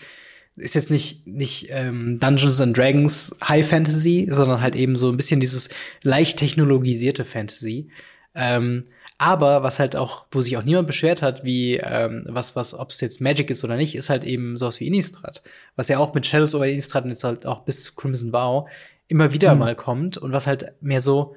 ist 0.58 0.76
jetzt 0.76 0.92
nicht, 0.92 1.28
nicht 1.28 1.68
ähm, 1.70 2.20
Dungeons 2.20 2.60
and 2.60 2.76
Dragons 2.76 3.36
High 3.48 3.68
Fantasy, 3.68 4.28
sondern 4.30 4.62
halt 4.62 4.76
eben 4.76 4.96
so 4.96 5.10
ein 5.10 5.18
bisschen 5.18 5.40
dieses 5.40 5.70
leicht 6.04 6.38
technologisierte 6.38 7.24
Fantasy. 7.24 7.90
Ähm, 8.36 8.84
aber 9.20 9.64
was 9.64 9.80
halt 9.80 9.96
auch, 9.96 10.28
wo 10.32 10.42
sich 10.42 10.58
auch 10.58 10.64
niemand 10.64 10.88
beschwert 10.88 11.22
hat, 11.22 11.44
wie 11.44 11.78
ähm, 11.78 12.26
was, 12.28 12.56
was, 12.56 12.74
ob 12.74 12.90
es 12.90 13.02
jetzt 13.02 13.22
Magic 13.22 13.50
ist 13.50 13.64
oder 13.64 13.76
nicht, 13.76 13.96
ist 13.96 14.10
halt 14.10 14.24
eben 14.24 14.56
sowas 14.58 14.80
wie 14.80 14.88
Innistrad. 14.88 15.42
Was 15.76 15.88
ja 15.88 15.98
auch 15.98 16.14
mit 16.14 16.26
Shadows 16.26 16.54
over 16.54 16.68
Innistrad 16.68 17.04
und 17.04 17.10
jetzt 17.12 17.24
halt 17.24 17.46
auch 17.46 17.62
bis 17.62 17.84
zu 17.84 17.96
Crimson 17.96 18.32
Vow 18.32 18.70
immer 19.08 19.34
wieder 19.34 19.54
mhm. 19.54 19.60
mal 19.60 19.76
kommt 19.76 20.18
und 20.18 20.34
was 20.34 20.48
halt 20.48 20.74
mehr 20.82 21.02
so 21.02 21.36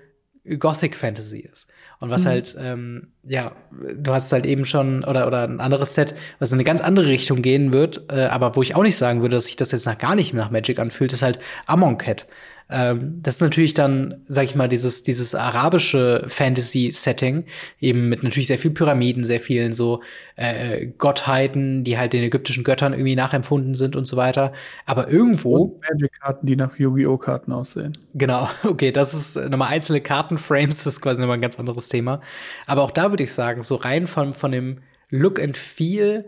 Gothic 0.59 0.97
Fantasy 0.97 1.41
ist. 1.41 1.68
Und 1.99 2.11
was 2.11 2.24
mhm. 2.24 2.28
halt, 2.28 2.57
ähm, 2.59 3.09
ja, 3.22 3.53
du 3.95 4.12
hast 4.12 4.32
halt 4.32 4.47
eben 4.47 4.64
schon, 4.64 5.05
oder, 5.05 5.26
oder 5.26 5.45
ein 5.45 5.61
anderes 5.61 5.95
Set, 5.95 6.14
was 6.38 6.51
in 6.51 6.57
eine 6.57 6.64
ganz 6.64 6.80
andere 6.80 7.07
Richtung 7.07 7.43
gehen 7.43 7.72
wird, 7.72 8.11
äh, 8.11 8.24
aber 8.24 8.57
wo 8.57 8.62
ich 8.62 8.74
auch 8.74 8.82
nicht 8.82 8.97
sagen 8.97 9.20
würde, 9.20 9.36
dass 9.36 9.47
sich 9.47 9.57
das 9.57 9.72
jetzt 9.72 9.86
nach 9.86 9.99
gar 9.99 10.14
nicht 10.14 10.32
mehr 10.32 10.43
nach 10.43 10.51
Magic 10.51 10.78
anfühlt, 10.78 11.12
ist 11.12 11.22
halt 11.22 11.38
Amon 11.66 11.99
Cat. 11.99 12.26
Ähm, 12.71 13.21
das 13.23 13.37
ist 13.37 13.41
natürlich 13.41 13.75
dann, 13.75 14.23
sag 14.27 14.45
ich 14.45 14.55
mal, 14.55 14.68
dieses, 14.68 15.03
dieses 15.03 15.35
arabische 15.35 16.25
Fantasy-Setting, 16.29 17.45
eben 17.81 18.09
mit 18.09 18.23
natürlich 18.23 18.47
sehr 18.47 18.59
viel 18.59 18.71
Pyramiden, 18.71 19.25
sehr 19.25 19.41
vielen 19.41 19.73
so 19.73 20.03
äh, 20.37 20.87
Gottheiten, 20.87 21.83
die 21.83 21.99
halt 21.99 22.12
den 22.12 22.23
ägyptischen 22.23 22.62
Göttern 22.62 22.93
irgendwie 22.93 23.16
nachempfunden 23.16 23.75
sind 23.75 23.97
und 23.97 24.05
so 24.05 24.16
weiter. 24.16 24.53
Aber 24.87 25.09
irgendwo. 25.09 25.81
Magic-Karten, 25.91 26.47
die 26.47 26.57
nach 26.57 26.79
Yu-Gi-Oh! 26.79 27.18
Karten 27.18 27.53
aussehen. 27.53 27.93
Genau, 28.14 28.49
okay, 28.64 28.93
das 28.93 29.14
ist 29.14 29.51
nochmal 29.51 29.73
einzelne 29.73 30.01
Kartenframes, 30.01 30.85
das 30.85 30.95
ist 30.95 31.01
quasi 31.01 31.21
nochmal 31.21 31.39
ein 31.39 31.43
ganz 31.43 31.59
anderes 31.59 31.89
Thema. 31.89 32.21
Aber 32.66 32.83
auch 32.83 32.93
da 32.93 33.11
würde 33.11 33.25
ich 33.25 33.33
sagen, 33.33 33.62
so 33.62 33.75
rein 33.75 34.07
von, 34.07 34.33
von 34.33 34.53
dem 34.53 34.79
Look 35.11 35.41
and 35.43 35.57
Feel 35.57 36.25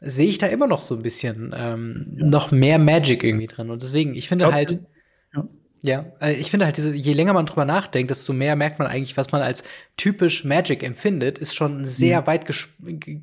sehe 0.00 0.28
ich 0.28 0.38
da 0.38 0.46
immer 0.46 0.66
noch 0.66 0.80
so 0.80 0.96
ein 0.96 1.02
bisschen 1.02 1.54
ähm, 1.56 2.16
ja. 2.16 2.26
noch 2.26 2.50
mehr 2.50 2.78
Magic 2.78 3.22
irgendwie 3.22 3.46
drin. 3.46 3.70
Und 3.70 3.82
deswegen, 3.82 4.14
ich 4.14 4.28
finde 4.28 4.52
halt, 4.52 4.80
ja. 5.82 6.04
äh, 6.20 6.32
ich 6.34 6.50
finde 6.50 6.66
halt, 6.66 6.76
diese, 6.76 6.94
je 6.94 7.12
länger 7.12 7.32
man 7.32 7.46
drüber 7.46 7.64
nachdenkt, 7.64 8.10
desto 8.10 8.32
mehr 8.32 8.56
merkt 8.56 8.78
man 8.78 8.88
eigentlich, 8.88 9.16
was 9.16 9.32
man 9.32 9.42
als 9.42 9.62
typisch 9.96 10.44
Magic 10.44 10.82
empfindet, 10.82 11.38
ist 11.38 11.54
schon 11.54 11.80
ein 11.80 11.84
sehr 11.84 12.22
mhm. 12.22 12.26
weit 12.26 12.46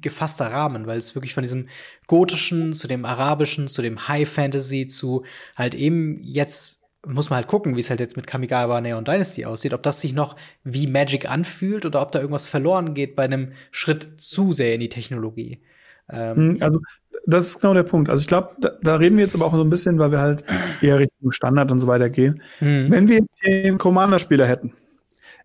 gefasster 0.02 0.48
Rahmen, 0.48 0.88
weil 0.88 0.98
es 0.98 1.16
wirklich 1.16 1.34
von 1.34 1.44
diesem 1.44 1.68
gotischen 2.08 2.74
zu 2.74 2.88
dem 2.88 3.06
arabischen, 3.06 3.68
zu 3.68 3.82
dem 3.82 4.08
High 4.08 4.28
Fantasy, 4.30 4.88
zu 4.88 5.24
halt 5.56 5.76
eben 5.76 6.22
jetzt 6.24 6.84
muss 7.06 7.30
man 7.30 7.38
halt 7.38 7.48
gucken, 7.48 7.76
wie 7.76 7.80
es 7.80 7.90
halt 7.90 8.00
jetzt 8.00 8.18
mit 8.18 8.28
Kamigawa 8.28 8.82
Neon 8.82 9.06
Dynasty 9.06 9.46
aussieht, 9.46 9.74
ob 9.74 9.84
das 9.84 10.02
sich 10.02 10.14
noch 10.14 10.36
wie 10.64 10.88
Magic 10.88 11.30
anfühlt 11.30 11.86
oder 11.86 12.02
ob 12.02 12.12
da 12.12 12.20
irgendwas 12.20 12.48
verloren 12.48 12.94
geht 12.94 13.16
bei 13.16 13.24
einem 13.24 13.54
Schritt 13.72 14.20
zu 14.20 14.52
sehr 14.52 14.74
in 14.74 14.82
die 14.82 14.90
Technologie. 14.90 15.62
Ähm, 16.10 16.36
hm, 16.36 16.58
also, 16.62 16.80
das 17.28 17.48
ist 17.48 17.62
genau 17.62 17.74
der 17.74 17.84
Punkt. 17.84 18.10
Also, 18.10 18.22
ich 18.22 18.28
glaube, 18.28 18.56
da, 18.60 18.72
da, 18.82 18.96
reden 18.96 19.18
wir 19.18 19.24
jetzt 19.24 19.36
aber 19.36 19.46
auch 19.46 19.54
so 19.54 19.62
ein 19.62 19.70
bisschen, 19.70 20.00
weil 20.00 20.12
wir 20.12 20.20
halt 20.20 20.44
eher 20.82 20.98
Richtung 20.98 21.32
Standard 21.32 21.70
und 21.72 21.80
so 21.80 21.88
weiter 21.88 22.10
gehen. 22.10 22.42
Mhm. 22.62 22.90
Wenn 22.90 23.08
wir 23.10 23.18
jetzt 23.18 23.40
hier 23.42 23.66
einen 23.66 23.78
Commander-Spieler 23.78 24.48
hätten, 24.48 24.74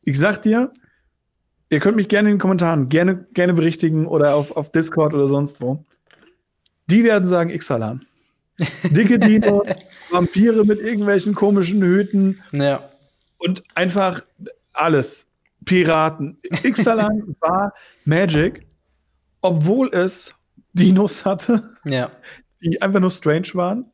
ich 0.04 0.18
sag 0.18 0.42
dir, 0.42 0.72
ihr 1.70 1.80
könnt 1.80 1.96
mich 1.96 2.08
gerne 2.08 2.28
in 2.28 2.36
den 2.36 2.40
Kommentaren 2.40 2.88
gerne, 2.88 3.26
gerne 3.34 3.52
berichtigen 3.52 4.06
oder 4.06 4.36
auf, 4.36 4.56
auf 4.56 4.70
Discord 4.70 5.12
oder 5.12 5.26
sonst 5.26 5.60
wo. 5.60 5.84
Die 6.88 7.02
werden 7.02 7.24
sagen 7.24 7.50
Ixalan. 7.50 8.04
Dicke 8.84 9.18
Dinos, 9.18 9.68
Vampire 10.10 10.64
mit 10.64 10.78
irgendwelchen 10.78 11.34
komischen 11.34 11.82
Hüten. 11.82 12.42
Ja. 12.52 12.90
Und 13.38 13.62
einfach 13.74 14.22
alles. 14.72 15.26
Piraten. 15.64 16.38
Ixalan 16.64 17.36
war 17.40 17.72
Magic, 18.04 18.66
obwohl 19.40 19.88
es 19.92 20.34
Dinos 20.72 21.24
hatte, 21.24 21.62
ja. 21.84 22.10
die 22.62 22.80
einfach 22.80 23.00
nur 23.00 23.10
strange 23.10 23.48
waren. 23.54 23.90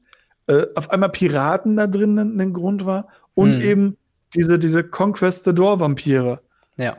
Äh, 0.46 0.66
auf 0.74 0.90
einmal 0.90 1.10
Piraten 1.10 1.76
da 1.76 1.86
drin 1.86 2.18
ein 2.18 2.52
Grund 2.52 2.86
war 2.86 3.08
und 3.34 3.54
hm. 3.54 3.60
eben 3.60 3.96
diese, 4.34 4.58
diese 4.58 4.84
Conquistador-Vampire. 4.84 6.40
Ja. 6.76 6.96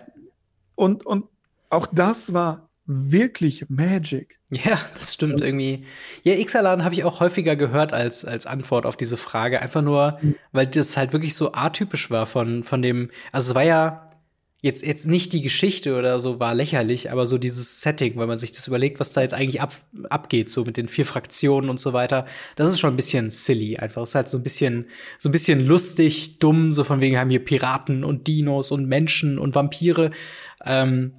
Und, 0.76 1.06
und 1.06 1.26
auch 1.70 1.88
das 1.88 2.34
war 2.34 2.70
wirklich 2.86 3.70
Magic. 3.70 4.40
Ja, 4.50 4.80
das 4.98 5.14
stimmt 5.14 5.42
irgendwie. 5.42 5.86
Ja, 6.24 6.34
Ixalan 6.34 6.84
habe 6.84 6.96
ich 6.96 7.04
auch 7.04 7.20
häufiger 7.20 7.56
gehört 7.56 7.94
als, 7.94 8.26
als 8.26 8.48
Antwort 8.48 8.88
auf 8.88 8.98
diese 8.98 9.16
Frage. 9.16 9.62
Einfach 9.62 9.84
nur, 9.84 10.18
mhm. 10.22 10.36
weil 10.52 10.66
das 10.66 10.98
halt 10.98 11.14
wirklich 11.14 11.36
so 11.36 11.52
atypisch 11.54 12.10
war 12.10 12.26
von, 12.26 12.64
von 12.64 12.82
dem, 12.82 13.12
also 13.32 13.52
es 13.52 13.56
war 13.56 13.64
ja, 13.64 14.08
jetzt, 14.62 14.86
jetzt 14.86 15.08
nicht 15.08 15.32
die 15.34 15.42
Geschichte 15.42 15.98
oder 15.98 16.20
so 16.20 16.40
war 16.40 16.54
lächerlich, 16.54 17.12
aber 17.12 17.26
so 17.26 17.38
dieses 17.38 17.82
Setting, 17.82 18.18
weil 18.18 18.28
man 18.28 18.38
sich 18.38 18.52
das 18.52 18.68
überlegt, 18.68 19.00
was 19.00 19.14
da 19.14 19.22
jetzt 19.22 19.34
eigentlich 19.34 19.62
ab, 19.62 19.74
abgeht, 20.10 20.50
so 20.50 20.66
mit 20.66 20.76
den 20.76 20.90
vier 20.90 21.06
Fraktionen 21.06 21.70
und 21.70 21.80
so 21.80 21.94
weiter. 21.94 22.26
Das 22.56 22.70
ist 22.70 22.80
schon 22.80 22.94
ein 22.94 22.98
bisschen 22.98 23.32
silly 23.32 23.78
einfach. 23.78 24.04
Es 24.04 24.10
ist 24.10 24.16
halt 24.16 24.30
so 24.30 24.38
ein 24.38 24.44
bisschen, 24.44 24.88
so 25.18 25.30
ein 25.30 25.32
bisschen 25.32 25.66
lustig, 25.66 26.40
dumm, 26.40 26.74
so 26.74 26.84
von 26.84 27.00
wegen 27.00 27.18
haben 27.18 27.30
hier 27.30 27.44
Piraten 27.44 28.04
und 28.04 28.28
Dinos 28.28 28.72
und 28.72 28.86
Menschen 28.86 29.40
und 29.40 29.56
Vampire. 29.56 30.12
Ähm, 30.66 31.14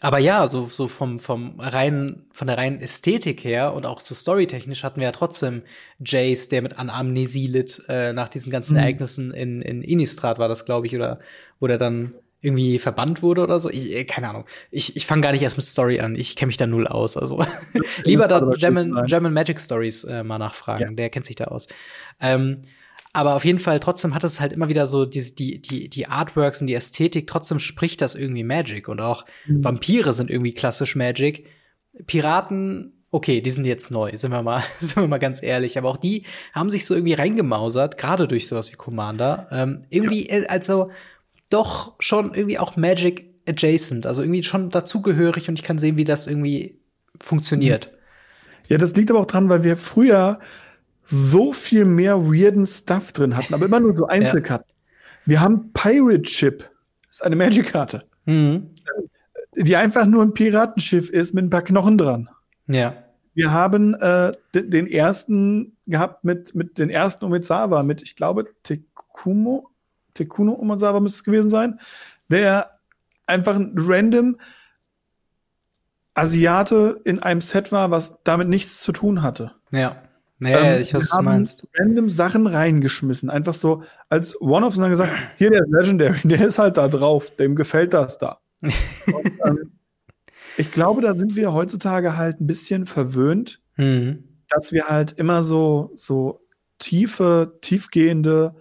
aber 0.00 0.18
ja, 0.18 0.46
so, 0.46 0.66
so 0.66 0.88
vom, 0.88 1.18
vom 1.18 1.58
reinen, 1.58 2.26
von 2.30 2.46
der 2.46 2.58
reinen 2.58 2.80
Ästhetik 2.80 3.42
her 3.42 3.72
und 3.72 3.86
auch 3.86 3.98
so 3.98 4.14
storytechnisch 4.14 4.84
hatten 4.84 5.00
wir 5.00 5.06
ja 5.06 5.12
trotzdem 5.12 5.62
Jace, 5.98 6.48
der 6.48 6.62
mit 6.62 6.78
an 6.78 6.90
Amnesie 6.90 7.46
litt, 7.46 7.82
äh, 7.88 8.12
nach 8.12 8.28
diesen 8.28 8.52
ganzen 8.52 8.74
mhm. 8.74 8.80
Ereignissen 8.80 9.32
in, 9.32 9.62
in 9.62 9.82
Innistrad 9.82 10.38
war 10.38 10.48
das, 10.48 10.64
glaube 10.64 10.86
ich, 10.86 10.94
oder 10.94 11.18
wo 11.58 11.66
der 11.66 11.78
dann 11.78 12.12
irgendwie 12.46 12.78
verbannt 12.78 13.22
wurde 13.22 13.42
oder 13.42 13.58
so. 13.58 13.68
Ich, 13.68 13.94
äh, 13.94 14.04
keine 14.04 14.30
Ahnung. 14.30 14.44
Ich, 14.70 14.96
ich 14.96 15.04
fange 15.04 15.22
gar 15.22 15.32
nicht 15.32 15.42
erst 15.42 15.56
mit 15.56 15.66
Story 15.66 15.98
an. 15.98 16.14
Ich 16.14 16.36
kenne 16.36 16.46
mich 16.46 16.56
da 16.56 16.66
null 16.66 16.86
aus. 16.86 17.16
Also 17.16 17.44
lieber 18.04 18.28
da 18.28 18.40
German, 18.56 19.04
German 19.06 19.32
Magic 19.32 19.60
Stories 19.60 20.04
äh, 20.04 20.22
mal 20.22 20.38
nachfragen. 20.38 20.90
Ja. 20.90 20.92
Der 20.92 21.10
kennt 21.10 21.24
sich 21.24 21.36
da 21.36 21.46
aus. 21.46 21.66
Ähm, 22.20 22.62
aber 23.12 23.34
auf 23.34 23.44
jeden 23.44 23.58
Fall, 23.58 23.80
trotzdem 23.80 24.14
hat 24.14 24.24
es 24.24 24.40
halt 24.40 24.52
immer 24.52 24.68
wieder 24.68 24.86
so 24.86 25.06
die, 25.06 25.34
die, 25.34 25.60
die, 25.60 25.88
die 25.88 26.06
Artworks 26.06 26.60
und 26.60 26.68
die 26.68 26.74
Ästhetik, 26.74 27.26
trotzdem 27.26 27.58
spricht 27.58 28.00
das 28.00 28.14
irgendwie 28.14 28.44
Magic. 28.44 28.88
Und 28.88 29.00
auch 29.00 29.24
mhm. 29.46 29.64
Vampire 29.64 30.12
sind 30.12 30.30
irgendwie 30.30 30.52
klassisch 30.52 30.94
Magic. 30.94 31.46
Piraten 32.06 32.92
okay, 33.10 33.40
die 33.40 33.50
sind 33.50 33.64
jetzt 33.64 33.90
neu, 33.90 34.14
sind 34.14 34.30
wir 34.30 34.42
mal, 34.42 34.62
sind 34.80 34.96
wir 34.96 35.08
mal 35.08 35.18
ganz 35.18 35.42
ehrlich. 35.42 35.78
Aber 35.78 35.88
auch 35.88 35.96
die 35.96 36.24
haben 36.52 36.70
sich 36.70 36.84
so 36.84 36.94
irgendwie 36.94 37.14
reingemausert, 37.14 37.96
gerade 37.96 38.28
durch 38.28 38.46
sowas 38.46 38.70
wie 38.70 38.76
Commander. 38.76 39.48
Ähm, 39.50 39.84
irgendwie, 39.88 40.28
ja. 40.28 40.36
Äh, 40.36 40.46
also 40.48 40.90
doch 41.50 41.94
schon 42.00 42.34
irgendwie 42.34 42.58
auch 42.58 42.76
Magic 42.76 43.34
adjacent, 43.48 44.06
also 44.06 44.22
irgendwie 44.22 44.42
schon 44.42 44.70
dazugehörig 44.70 45.48
und 45.48 45.58
ich 45.58 45.64
kann 45.64 45.78
sehen, 45.78 45.96
wie 45.96 46.04
das 46.04 46.26
irgendwie 46.26 46.80
funktioniert. 47.20 47.92
Ja, 48.68 48.78
das 48.78 48.94
liegt 48.96 49.10
aber 49.10 49.20
auch 49.20 49.26
dran, 49.26 49.48
weil 49.48 49.62
wir 49.62 49.76
früher 49.76 50.40
so 51.02 51.52
viel 51.52 51.84
mehr 51.84 52.26
weirden 52.26 52.66
Stuff 52.66 53.12
drin 53.12 53.36
hatten, 53.36 53.54
aber 53.54 53.66
immer 53.66 53.80
nur 53.80 53.94
so 53.94 54.06
Einzelkarten. 54.08 54.66
ja. 54.68 54.74
Wir 55.24 55.40
haben 55.40 55.72
Pirate 55.72 56.28
Ship, 56.28 56.58
das 57.06 57.16
ist 57.16 57.22
eine 57.22 57.36
Magic-Karte, 57.36 58.04
mhm. 58.26 58.70
die 59.56 59.76
einfach 59.76 60.06
nur 60.06 60.22
ein 60.22 60.34
Piratenschiff 60.34 61.10
ist 61.10 61.34
mit 61.34 61.44
ein 61.44 61.50
paar 61.50 61.62
Knochen 61.62 61.98
dran. 61.98 62.28
Ja. 62.68 62.94
Wir 63.34 63.50
haben 63.52 63.94
äh, 63.94 64.32
den 64.54 64.86
ersten 64.86 65.76
gehabt 65.86 66.24
mit, 66.24 66.54
mit 66.54 66.78
den 66.78 66.90
ersten 66.90 67.24
Umezawa, 67.24 67.82
mit, 67.82 68.02
ich 68.02 68.16
glaube, 68.16 68.46
Tekumo, 68.62 69.68
Tekuno 70.16 70.52
Umezawa 70.52 71.00
müsste 71.00 71.18
es 71.18 71.24
gewesen 71.24 71.50
sein, 71.50 71.78
der 72.28 72.78
einfach 73.26 73.56
ein 73.56 73.74
random 73.76 74.36
Asiate 76.14 77.00
in 77.04 77.22
einem 77.22 77.40
Set 77.40 77.72
war, 77.72 77.90
was 77.90 78.18
damit 78.24 78.48
nichts 78.48 78.80
zu 78.80 78.92
tun 78.92 79.22
hatte. 79.22 79.52
Ja. 79.70 80.02
Naja, 80.38 80.74
ähm, 80.74 80.82
ich 80.82 80.92
weiß, 80.92 81.02
was 81.02 81.10
du 81.10 81.22
meinst. 81.22 81.66
random 81.78 82.10
Sachen 82.10 82.46
reingeschmissen. 82.46 83.30
Einfach 83.30 83.54
so 83.54 83.82
als 84.08 84.40
One-Offs 84.40 84.76
und 84.76 84.82
dann 84.82 84.90
gesagt, 84.90 85.12
hier, 85.38 85.50
der 85.50 85.62
ist 85.62 85.70
Legendary, 85.70 86.18
der 86.24 86.46
ist 86.46 86.58
halt 86.58 86.76
da 86.76 86.88
drauf, 86.88 87.30
dem 87.30 87.54
gefällt 87.54 87.94
das 87.94 88.18
da. 88.18 88.40
und, 88.62 88.72
ähm, 89.44 89.72
ich 90.58 90.72
glaube, 90.72 91.02
da 91.02 91.14
sind 91.16 91.36
wir 91.36 91.52
heutzutage 91.52 92.16
halt 92.16 92.40
ein 92.40 92.46
bisschen 92.46 92.86
verwöhnt, 92.86 93.60
mhm. 93.76 94.24
dass 94.48 94.72
wir 94.72 94.88
halt 94.88 95.12
immer 95.12 95.42
so, 95.42 95.90
so 95.94 96.40
tiefe, 96.78 97.58
tiefgehende, 97.60 98.54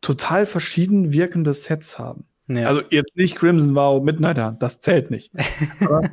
total 0.00 0.46
verschieden 0.46 1.12
wirkende 1.12 1.52
Sets 1.52 1.98
haben. 1.98 2.24
Ja. 2.48 2.66
Also 2.66 2.82
jetzt 2.90 3.16
nicht 3.16 3.36
Crimson 3.36 3.74
Wow 3.74 4.02
Midnight 4.02 4.38
Hunt, 4.38 4.62
das 4.62 4.80
zählt 4.80 5.10
nicht. 5.10 5.32
Aber 5.80 6.04
äh, 6.04 6.10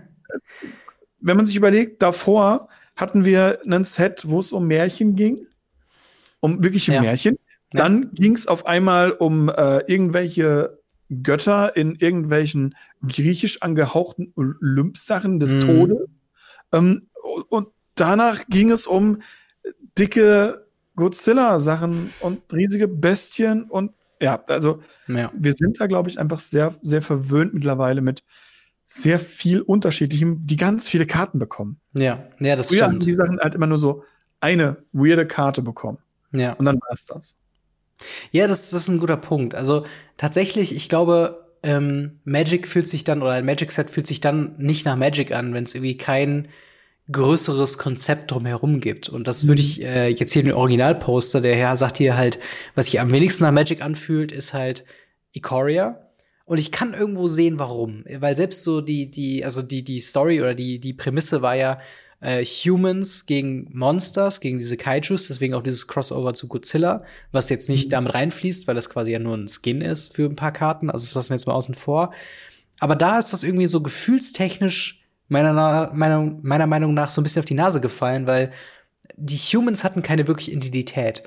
wenn 1.19 1.37
man 1.37 1.45
sich 1.45 1.55
überlegt, 1.55 2.01
davor 2.01 2.69
hatten 2.95 3.25
wir 3.25 3.59
ein 3.65 3.85
Set, 3.85 4.23
wo 4.27 4.39
es 4.39 4.51
um 4.51 4.67
Märchen 4.67 5.15
ging, 5.15 5.47
um 6.39 6.63
wirkliche 6.63 6.93
ja. 6.93 7.01
Märchen. 7.01 7.37
Dann 7.71 8.03
ja. 8.03 8.09
ging 8.13 8.33
es 8.33 8.47
auf 8.47 8.65
einmal 8.65 9.11
um 9.11 9.49
äh, 9.49 9.79
irgendwelche 9.91 10.79
Götter 11.23 11.75
in 11.75 11.95
irgendwelchen 11.95 12.75
griechisch 13.05 13.61
angehauchten 13.61 14.33
Olymp-Sachen 14.35 15.39
des 15.39 15.53
mhm. 15.53 15.59
Todes. 15.61 16.09
Ähm, 16.73 17.07
und 17.49 17.69
danach 17.95 18.45
ging 18.47 18.71
es 18.71 18.87
um 18.87 19.21
dicke 19.97 20.66
Godzilla-Sachen 20.97 22.11
und 22.19 22.41
riesige 22.51 22.89
Bestien 22.89 23.63
und 23.63 23.91
ja, 24.19 24.43
also 24.47 24.81
ja. 25.07 25.31
wir 25.33 25.53
sind 25.53 25.79
da, 25.79 25.87
glaube 25.87 26.09
ich, 26.09 26.19
einfach 26.19 26.39
sehr, 26.39 26.73
sehr 26.81 27.01
verwöhnt 27.01 27.53
mittlerweile 27.53 28.01
mit 28.01 28.23
sehr 28.83 29.19
viel 29.19 29.61
Unterschiedlichem, 29.61 30.41
die 30.41 30.57
ganz 30.57 30.89
viele 30.89 31.05
Karten 31.05 31.39
bekommen. 31.39 31.79
Ja, 31.93 32.27
ja, 32.39 32.55
das 32.55 32.69
Früher 32.69 32.77
stimmt. 32.79 32.93
haben 32.93 32.99
die 32.99 33.13
Sachen 33.13 33.39
halt 33.39 33.53
immer 33.53 33.67
nur 33.67 33.77
so 33.77 34.03
eine 34.39 34.77
weirde 34.91 35.27
Karte 35.27 35.61
bekommen. 35.61 35.99
Ja. 36.31 36.53
Und 36.53 36.65
dann 36.65 36.75
war 36.75 36.91
es 36.91 37.05
das. 37.05 37.35
Ja, 38.31 38.47
das, 38.47 38.69
das 38.71 38.83
ist 38.83 38.87
ein 38.89 38.99
guter 38.99 39.17
Punkt. 39.17 39.55
Also 39.55 39.85
tatsächlich, 40.17 40.75
ich 40.75 40.89
glaube, 40.89 41.47
ähm, 41.63 42.15
Magic 42.23 42.67
fühlt 42.67 42.87
sich 42.87 43.03
dann, 43.03 43.21
oder 43.21 43.33
ein 43.33 43.45
Magic-Set 43.45 43.89
fühlt 43.89 44.07
sich 44.07 44.21
dann 44.21 44.55
nicht 44.57 44.85
nach 44.85 44.95
Magic 44.95 45.31
an, 45.31 45.53
wenn 45.53 45.63
es 45.63 45.75
irgendwie 45.75 45.97
kein 45.97 46.47
größeres 47.11 47.77
Konzept 47.77 48.31
drumherum 48.31 48.81
gibt. 48.81 49.09
Und 49.09 49.27
das 49.27 49.47
würde 49.47 49.61
ich 49.61 49.79
mhm. 49.79 49.85
äh, 49.85 50.07
jetzt 50.09 50.33
hier 50.33 50.43
den 50.43 50.53
Originalposter, 50.53 51.41
der 51.41 51.55
Herr 51.55 51.77
sagt 51.77 51.97
hier 51.97 52.17
halt, 52.17 52.39
was 52.75 52.85
sich 52.85 52.99
am 52.99 53.11
wenigsten 53.11 53.43
nach 53.43 53.51
Magic 53.51 53.81
anfühlt, 53.81 54.31
ist 54.31 54.53
halt 54.53 54.83
Ikoria. 55.33 56.03
Und 56.45 56.57
ich 56.59 56.71
kann 56.71 56.93
irgendwo 56.93 57.27
sehen, 57.27 57.59
warum. 57.59 58.05
Weil 58.19 58.35
selbst 58.37 58.63
so 58.63 58.81
die, 58.81 59.11
die, 59.11 59.43
also 59.43 59.61
die, 59.61 59.83
die 59.83 59.99
Story 59.99 60.41
oder 60.41 60.55
die, 60.55 60.79
die 60.79 60.93
Prämisse 60.93 61.41
war 61.41 61.55
ja, 61.55 61.79
äh, 62.19 62.43
Humans 62.43 63.25
gegen 63.25 63.69
Monsters, 63.71 64.39
gegen 64.39 64.57
diese 64.57 64.77
Kaijus, 64.77 65.27
deswegen 65.27 65.53
auch 65.53 65.61
dieses 65.61 65.87
Crossover 65.87 66.33
zu 66.33 66.47
Godzilla, 66.47 67.03
was 67.31 67.49
jetzt 67.49 67.69
nicht 67.69 67.87
mhm. 67.87 67.91
damit 67.91 68.13
reinfließt, 68.13 68.67
weil 68.67 68.75
das 68.75 68.89
quasi 68.89 69.11
ja 69.11 69.19
nur 69.19 69.35
ein 69.35 69.47
Skin 69.47 69.81
ist 69.81 70.15
für 70.15 70.25
ein 70.25 70.35
paar 70.35 70.51
Karten, 70.51 70.89
also 70.89 71.05
das 71.05 71.13
lassen 71.15 71.29
wir 71.29 71.35
jetzt 71.35 71.47
mal 71.47 71.53
außen 71.53 71.75
vor. 71.75 72.13
Aber 72.79 72.95
da 72.95 73.19
ist 73.19 73.33
das 73.33 73.43
irgendwie 73.43 73.67
so 73.67 73.81
gefühlstechnisch 73.81 74.96
meiner, 75.27 75.91
meiner, 75.93 76.21
meiner 76.41 76.67
Meinung 76.67 76.93
nach 76.93 77.11
so 77.11 77.21
ein 77.21 77.23
bisschen 77.23 77.41
auf 77.41 77.45
die 77.45 77.53
Nase 77.53 77.81
gefallen, 77.81 78.27
weil 78.27 78.51
die 79.15 79.37
Humans 79.37 79.83
hatten 79.83 80.01
keine 80.01 80.27
wirkliche 80.27 80.51
Identität. 80.51 81.23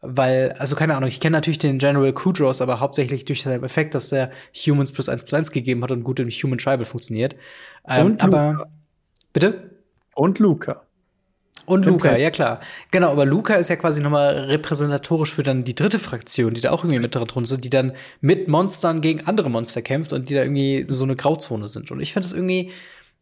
Weil, 0.00 0.52
also 0.58 0.76
keine 0.76 0.94
Ahnung, 0.94 1.08
ich 1.08 1.18
kenne 1.18 1.36
natürlich 1.36 1.58
den 1.58 1.78
General 1.78 2.12
Kudros, 2.12 2.60
aber 2.60 2.78
hauptsächlich 2.78 3.24
durch 3.24 3.42
den 3.42 3.64
Effekt, 3.64 3.94
dass 3.94 4.10
der 4.10 4.30
Humans 4.54 4.92
plus 4.92 5.08
eins 5.08 5.24
plus 5.24 5.34
eins 5.34 5.50
gegeben 5.50 5.82
hat 5.82 5.90
und 5.90 6.04
gut 6.04 6.20
im 6.20 6.28
Human 6.30 6.58
Tribal 6.58 6.84
funktioniert. 6.84 7.34
Ähm, 7.88 8.06
und 8.06 8.22
aber 8.22 8.70
bitte? 9.32 9.70
Und 10.14 10.38
Luca. 10.38 10.82
Und 11.68 11.84
Luca, 11.84 12.16
ja 12.16 12.30
klar. 12.30 12.60
Genau, 12.92 13.10
aber 13.10 13.26
Luca 13.26 13.54
ist 13.56 13.68
ja 13.68 13.76
quasi 13.76 14.00
nochmal 14.00 14.34
repräsentatorisch 14.44 15.34
für 15.34 15.42
dann 15.42 15.64
die 15.64 15.74
dritte 15.74 15.98
Fraktion, 15.98 16.54
die 16.54 16.62
da 16.62 16.70
auch 16.70 16.82
irgendwie 16.82 17.00
mit 17.00 17.14
drin 17.14 17.44
sind, 17.44 17.62
die 17.62 17.68
dann 17.68 17.92
mit 18.22 18.48
Monstern 18.48 19.02
gegen 19.02 19.26
andere 19.26 19.50
Monster 19.50 19.82
kämpft 19.82 20.14
und 20.14 20.30
die 20.30 20.34
da 20.34 20.42
irgendwie 20.42 20.86
so 20.88 21.04
eine 21.04 21.14
Grauzone 21.14 21.68
sind. 21.68 21.90
Und 21.90 22.00
ich 22.00 22.14
finde 22.14 22.26
es 22.26 22.32
irgendwie, 22.32 22.70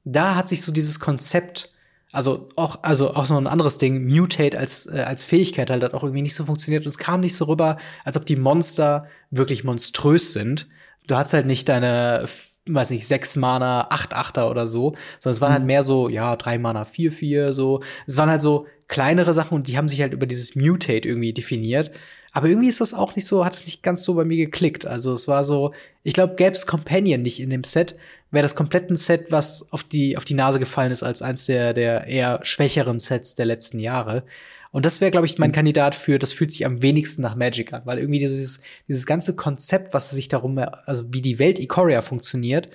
da 0.07 0.36
hat 0.36 0.48
sich 0.48 0.62
so 0.62 0.72
dieses 0.72 0.98
Konzept 1.00 1.70
also 2.12 2.48
auch, 2.57 2.78
also 2.82 3.11
auch 3.11 3.28
noch 3.28 3.36
ein 3.36 3.46
anderes 3.46 3.76
Ding, 3.76 4.07
Mutate 4.07 4.59
als, 4.59 4.86
äh, 4.86 5.04
als 5.07 5.24
Fähigkeit 5.26 5.68
halt 5.68 5.82
hat 5.82 5.92
auch 5.92 6.02
irgendwie 6.02 6.22
nicht 6.22 6.34
so 6.34 6.46
funktioniert. 6.46 6.84
Und 6.84 6.88
es 6.88 6.96
kam 6.96 7.20
nicht 7.20 7.36
so 7.36 7.44
rüber, 7.44 7.76
als 8.04 8.16
ob 8.16 8.24
die 8.24 8.36
Monster 8.36 9.07
wirklich 9.30 9.64
monströs 9.64 10.32
sind. 10.32 10.66
Du 11.07 11.14
hast 11.14 11.34
halt 11.34 11.44
nicht 11.44 11.68
deine, 11.68 12.24
weiß 12.64 12.88
nicht, 12.88 13.07
sechs 13.07 13.36
Mana, 13.36 13.88
acht 13.90 14.14
Achter 14.14 14.50
oder 14.50 14.66
so, 14.66 14.94
sondern 15.18 15.34
es 15.34 15.40
waren 15.42 15.52
halt 15.52 15.61
mhm. 15.61 15.64
halt 15.64 15.66
mehr 15.66 15.82
so, 15.82 16.09
ja, 16.09 16.36
drei 16.36 16.57
Mana, 16.57 16.86
vier, 16.86 17.12
vier, 17.12 17.52
so. 17.52 17.82
Es 18.07 18.16
waren 18.16 18.30
halt 18.30 18.40
so 18.40 18.66
kleinere 18.88 19.34
Sachen 19.34 19.54
und 19.54 19.68
die 19.68 19.76
haben 19.76 19.88
sich 19.88 20.00
halt 20.00 20.14
über 20.14 20.26
dieses 20.26 20.57
Mutate 20.57 21.07
irgendwie 21.07 21.34
definiert. 21.34 21.90
Aber 22.37 22.49
irgendwie 22.49 22.68
ist 22.68 22.82
das 22.82 22.93
auch 22.93 23.16
nicht 23.16 23.24
so, 23.24 23.47
hat 23.47 23.55
es 23.55 23.64
nicht 23.64 23.82
ganz 23.82 24.03
so 24.03 24.12
bei 24.12 24.26
mir 24.26 24.37
geklickt. 24.37 24.84
Also 24.84 25.14
es 25.14 25.26
war 25.26 25.43
so, 25.43 25.72
ich 26.03 26.12
glaube, 26.12 26.34
gäbe 26.34 26.55
Companion 26.66 27.22
nicht 27.22 27.41
in 27.41 27.49
dem 27.49 27.64
Set, 27.64 27.97
wäre 28.30 28.43
das 28.43 28.55
komplett 28.55 28.91
ein 28.91 28.97
Set, 28.97 29.32
was 29.32 29.72
auf 29.72 29.82
die, 29.82 30.18
auf 30.18 30.26
die 30.26 30.34
Nase 30.34 30.59
gefallen 30.59 30.93
ist, 30.93 31.03
als 31.03 31.22
eins 31.22 31.47
der, 31.47 31.72
der 31.72 32.07
eher 32.09 32.41
schwächeren 32.43 32.99
Sets 32.99 33.37
der 33.37 33.47
letzten 33.47 33.78
Jahre. 33.78 34.22
Und 34.70 34.84
das 34.84 35.01
wäre, 35.01 35.11
glaube 35.11 35.24
ich, 35.24 35.39
mein 35.39 35.49
mhm. 35.49 35.55
Kandidat 35.55 35.95
für, 35.95 36.18
das 36.18 36.34
fühlt 36.34 36.53
sich 36.53 36.66
am 36.66 36.82
wenigsten 36.82 37.22
nach 37.22 37.37
Magic 37.37 37.72
an, 37.72 37.87
weil 37.87 37.97
irgendwie 37.97 38.18
dieses, 38.18 38.61
dieses 38.87 39.07
ganze 39.07 39.34
Konzept, 39.34 39.95
was 39.95 40.11
sich 40.11 40.28
darum, 40.28 40.59
also 40.59 41.11
wie 41.14 41.22
die 41.22 41.39
Welt 41.39 41.59
Ikoria 41.59 42.03
funktioniert, 42.03 42.66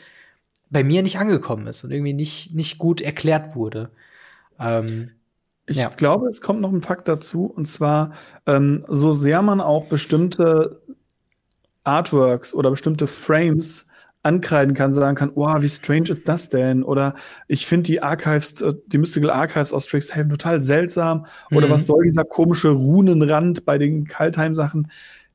bei 0.71 0.83
mir 0.83 1.03
nicht 1.03 1.19
angekommen 1.19 1.67
ist 1.67 1.83
und 1.83 1.91
irgendwie 1.91 2.13
nicht, 2.13 2.55
nicht 2.55 2.79
gut 2.79 2.99
erklärt 2.99 3.55
wurde. 3.55 3.91
Ähm, 4.59 5.11
ich 5.71 5.77
ja. 5.77 5.89
glaube, 5.89 6.27
es 6.27 6.41
kommt 6.41 6.61
noch 6.61 6.71
ein 6.71 6.81
Fakt 6.81 7.07
dazu, 7.07 7.45
und 7.45 7.67
zwar, 7.67 8.11
ähm, 8.45 8.83
so 8.87 9.11
sehr 9.11 9.41
man 9.41 9.61
auch 9.61 9.85
bestimmte 9.85 10.81
Artworks 11.83 12.53
oder 12.53 12.69
bestimmte 12.69 13.07
Frames 13.07 13.85
ankreiden 14.23 14.75
kann, 14.75 14.93
sagen 14.93 15.15
kann, 15.15 15.31
wow, 15.33 15.61
wie 15.61 15.69
strange 15.69 16.09
ist 16.09 16.27
das 16.27 16.49
denn? 16.49 16.83
Oder 16.83 17.15
ich 17.47 17.65
finde 17.65 17.87
die 17.87 18.03
Archives, 18.03 18.61
äh, 18.61 18.73
die 18.87 18.99
Mystical 18.99 19.31
Archives 19.31 19.73
aus 19.73 19.85
Strixhaven 19.85 20.29
total 20.29 20.61
seltsam. 20.61 21.25
Mhm. 21.49 21.57
Oder 21.57 21.69
was 21.69 21.87
soll 21.87 22.03
dieser 22.03 22.23
komische 22.23 22.69
Runenrand 22.69 23.65
bei 23.65 23.77
den 23.77 24.05
Kaltheim-Sachen? 24.05 24.91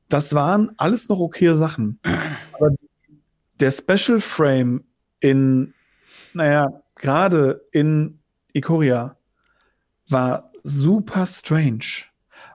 Das 0.07 0.33
waren 0.33 0.71
alles 0.77 1.09
noch 1.09 1.19
okay 1.19 1.53
Sachen. 1.55 1.99
Aber 2.53 2.73
der 3.59 3.71
Special 3.71 4.21
Frame 4.21 4.85
in, 5.19 5.73
naja, 6.33 6.81
gerade 6.95 7.65
in 7.71 8.19
Ikoria 8.53 9.16
war 10.09 10.49
super 10.63 11.25
strange. 11.25 12.05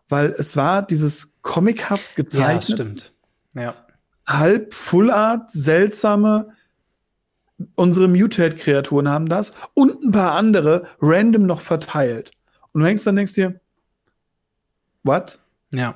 Weil 0.09 0.34
es 0.38 0.57
war 0.57 0.82
dieses 0.82 1.34
comichaft 1.42 2.16
gezeichnet. 2.16 2.68
Ja, 2.68 2.74
stimmt. 2.74 3.14
Ja 3.55 3.74
halb 4.26 4.72
Full 4.72 5.11
Art, 5.11 5.50
seltsame. 5.50 6.48
Unsere 7.76 8.09
Mutate-Kreaturen 8.09 9.09
haben 9.09 9.28
das 9.28 9.53
und 9.74 10.03
ein 10.03 10.11
paar 10.11 10.32
andere 10.32 10.86
random 11.00 11.46
noch 11.46 11.61
verteilt. 11.61 12.32
Und 12.72 12.80
du 12.80 12.86
hängst 12.86 13.07
dann 13.07 13.16
denkst 13.16 13.34
dir, 13.34 13.61
what? 15.05 15.38
Ja. 15.72 15.94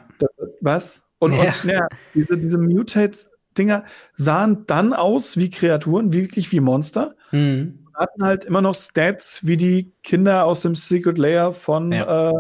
Was? 0.61 1.05
Und, 1.19 1.33
ja. 1.33 1.55
und 1.63 1.71
ja, 1.71 1.89
diese, 2.15 2.39
diese 2.39 2.59
Mutate-Dinger 2.59 3.85
sahen 4.15 4.65
dann 4.67 4.93
aus 4.93 5.37
wie 5.37 5.51
Kreaturen, 5.51 6.13
wirklich 6.13 6.53
wie 6.53 6.61
Monster. 6.61 7.17
Mhm. 7.33 7.86
Hatten 7.97 8.25
halt 8.25 8.45
immer 8.45 8.61
noch 8.61 8.75
Stats 8.75 9.47
wie 9.47 9.57
die 9.57 9.93
Kinder 10.03 10.45
aus 10.45 10.61
dem 10.61 10.75
Secret 10.75 11.17
Layer 11.19 11.53
von, 11.53 11.93
ja. 11.93 12.31
äh, 12.31 12.35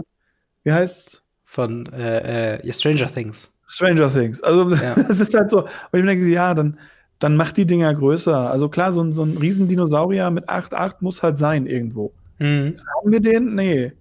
wie 0.64 0.72
heißt's? 0.72 1.22
Von 1.44 1.86
äh, 1.92 2.56
äh, 2.56 2.72
Stranger 2.72 3.10
Things. 3.10 3.52
Stranger 3.66 4.12
Things. 4.12 4.42
Also 4.42 4.70
ja. 4.74 4.94
es 5.08 5.20
ist 5.20 5.34
halt 5.34 5.48
so, 5.48 5.62
und 5.62 5.98
ich 5.98 6.04
denke, 6.04 6.26
ja, 6.26 6.52
dann, 6.52 6.78
dann 7.18 7.36
macht 7.36 7.56
die 7.56 7.66
Dinger 7.66 7.94
größer. 7.94 8.50
Also 8.50 8.68
klar, 8.68 8.92
so 8.92 9.02
ein, 9.02 9.12
so 9.12 9.22
ein 9.22 9.36
Riesendinosaurier 9.38 10.30
mit 10.30 10.48
8,8 10.48 10.96
muss 11.00 11.22
halt 11.22 11.38
sein 11.38 11.66
irgendwo. 11.66 12.12
Mhm. 12.38 12.76
Haben 12.96 13.12
wir 13.12 13.20
den? 13.20 13.54
Nee. 13.54 13.92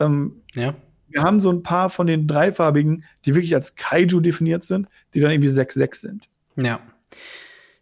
Ähm, 0.00 0.42
ja. 0.54 0.74
Wir 1.08 1.22
haben 1.22 1.40
so 1.40 1.50
ein 1.50 1.62
paar 1.62 1.90
von 1.90 2.06
den 2.06 2.26
dreifarbigen, 2.26 3.04
die 3.26 3.34
wirklich 3.34 3.54
als 3.54 3.76
Kaiju 3.76 4.20
definiert 4.20 4.64
sind, 4.64 4.88
die 5.12 5.20
dann 5.20 5.30
irgendwie 5.30 5.50
6,6 5.50 5.94
sind. 5.96 6.28
Ja. 6.56 6.80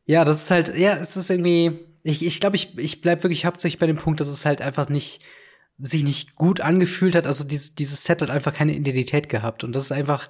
Ja, 0.04 0.24
das 0.24 0.42
ist 0.42 0.50
halt, 0.50 0.76
ja, 0.76 0.96
es 0.96 1.16
ist 1.16 1.30
irgendwie, 1.30 1.78
ich, 2.02 2.24
ich 2.24 2.40
glaube, 2.40 2.56
ich, 2.56 2.76
ich 2.78 3.00
bleib 3.00 3.22
wirklich 3.22 3.44
hauptsächlich 3.44 3.78
bei 3.78 3.86
dem 3.86 3.96
Punkt, 3.96 4.20
dass 4.20 4.28
es 4.28 4.46
halt 4.46 4.62
einfach 4.62 4.88
nicht, 4.88 5.20
sich 5.78 6.02
nicht 6.02 6.34
gut 6.34 6.60
angefühlt 6.60 7.14
hat. 7.14 7.26
Also 7.26 7.44
dieses, 7.44 7.74
dieses 7.74 8.04
Set 8.04 8.22
hat 8.22 8.30
einfach 8.30 8.54
keine 8.54 8.74
Identität 8.74 9.28
gehabt. 9.28 9.64
Und 9.64 9.72
das 9.72 9.84
ist 9.84 9.92
einfach, 9.92 10.28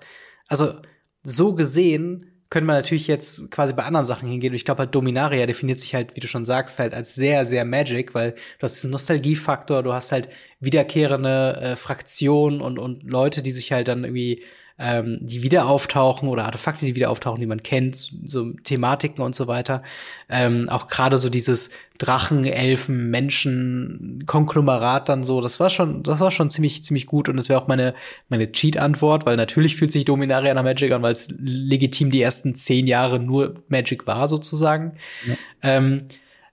also 0.49 0.75
so 1.23 1.55
gesehen 1.55 2.27
könnte 2.51 2.67
man 2.67 2.77
natürlich 2.77 3.07
jetzt 3.07 3.53
quasi 3.53 3.73
bei 3.73 3.85
anderen 3.85 4.05
Sachen 4.05 4.29
hingehen. 4.29 4.53
Ich 4.55 4.65
glaube 4.65 4.81
halt 4.81 4.95
Dominaria 4.95 5.47
definiert 5.47 5.79
sich 5.79 5.95
halt, 5.95 6.17
wie 6.17 6.21
du 6.21 6.27
schon 6.27 6.45
sagst, 6.45 6.81
halt 6.81 6.95
als 6.95 7.15
sehr, 7.15 7.45
sehr 7.45 7.65
Magic, 7.65 8.13
weil 8.13 8.33
du 8.33 8.63
hast 8.63 8.75
diesen 8.75 8.91
Nostalgiefaktor, 8.91 9.85
du 9.85 9.93
hast 9.93 10.11
halt 10.11 10.29
wiederkehrende 10.59 11.57
äh, 11.61 11.77
Fraktionen 11.77 12.61
und, 12.61 12.81
und 12.81 13.05
Leute, 13.05 13.43
die 13.43 13.53
sich 13.53 13.71
halt 13.71 13.87
dann 13.87 14.03
irgendwie 14.03 14.43
ähm, 14.81 15.19
die 15.21 15.43
wieder 15.43 15.67
auftauchen 15.67 16.27
oder 16.29 16.47
Artefakte, 16.47 16.87
die 16.87 16.97
wieder 16.97 17.11
auftauchen, 17.11 17.39
die 17.39 17.47
man 17.47 17.63
kennt, 17.63 17.97
so 18.25 18.51
Thematiken 18.65 19.23
und 19.23 19.35
so 19.35 19.47
weiter. 19.47 19.83
Ähm, 20.31 20.71
auch 20.71 20.89
gerade 20.89 21.19
so 21.19 21.29
dieses 21.29 21.71
Drachen, 21.99 22.47
Elfen, 22.47 23.11
Menschen, 23.11 24.25
Konglomerat 24.27 25.11
dann 25.11 25.23
so, 25.23 25.43
das 25.43 25.61
war 25.61 25.69
schon, 25.69 26.03
das 26.03 26.19
war 26.21 26.31
schon 26.31 26.49
ziemlich, 26.49 26.83
ziemlich 26.83 27.07
gut 27.07 27.29
und 27.29 27.37
das 27.37 27.51
wäre 27.51 27.61
auch 27.61 27.69
meine, 27.69 27.95
meine 28.31 28.51
Cheat-Antwort, 28.51 29.27
weil 29.27 29.37
natürlich 29.37 29.77
fühlt 29.77 29.93
sich 29.93 30.07
Dominaria 30.07 30.55
nach 30.55 30.65
Magic 30.65 30.91
an, 30.93 31.03
weil 31.03 31.13
es 31.13 31.29
legitim 31.39 32.11
die 32.11 32.23
ersten 32.23 32.55
zehn 32.55 32.87
Jahre 32.87 33.21
nur 33.21 33.55
Magic 33.69 34.07
war, 34.07 34.27
sozusagen. 34.29 34.97
Ja. 35.27 35.37
Ähm, 35.63 36.07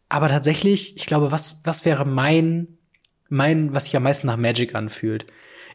aber 0.10 0.28
tatsächlich, 0.28 0.98
ich 0.98 1.06
glaube, 1.06 1.32
was, 1.32 1.62
was 1.64 1.86
wäre 1.86 2.04
mein, 2.04 2.68
mein, 3.30 3.74
was 3.74 3.86
sich 3.86 3.96
am 3.96 4.04
meisten 4.04 4.28
nach 4.28 4.38
Magic 4.38 4.76
anfühlt? 4.76 5.26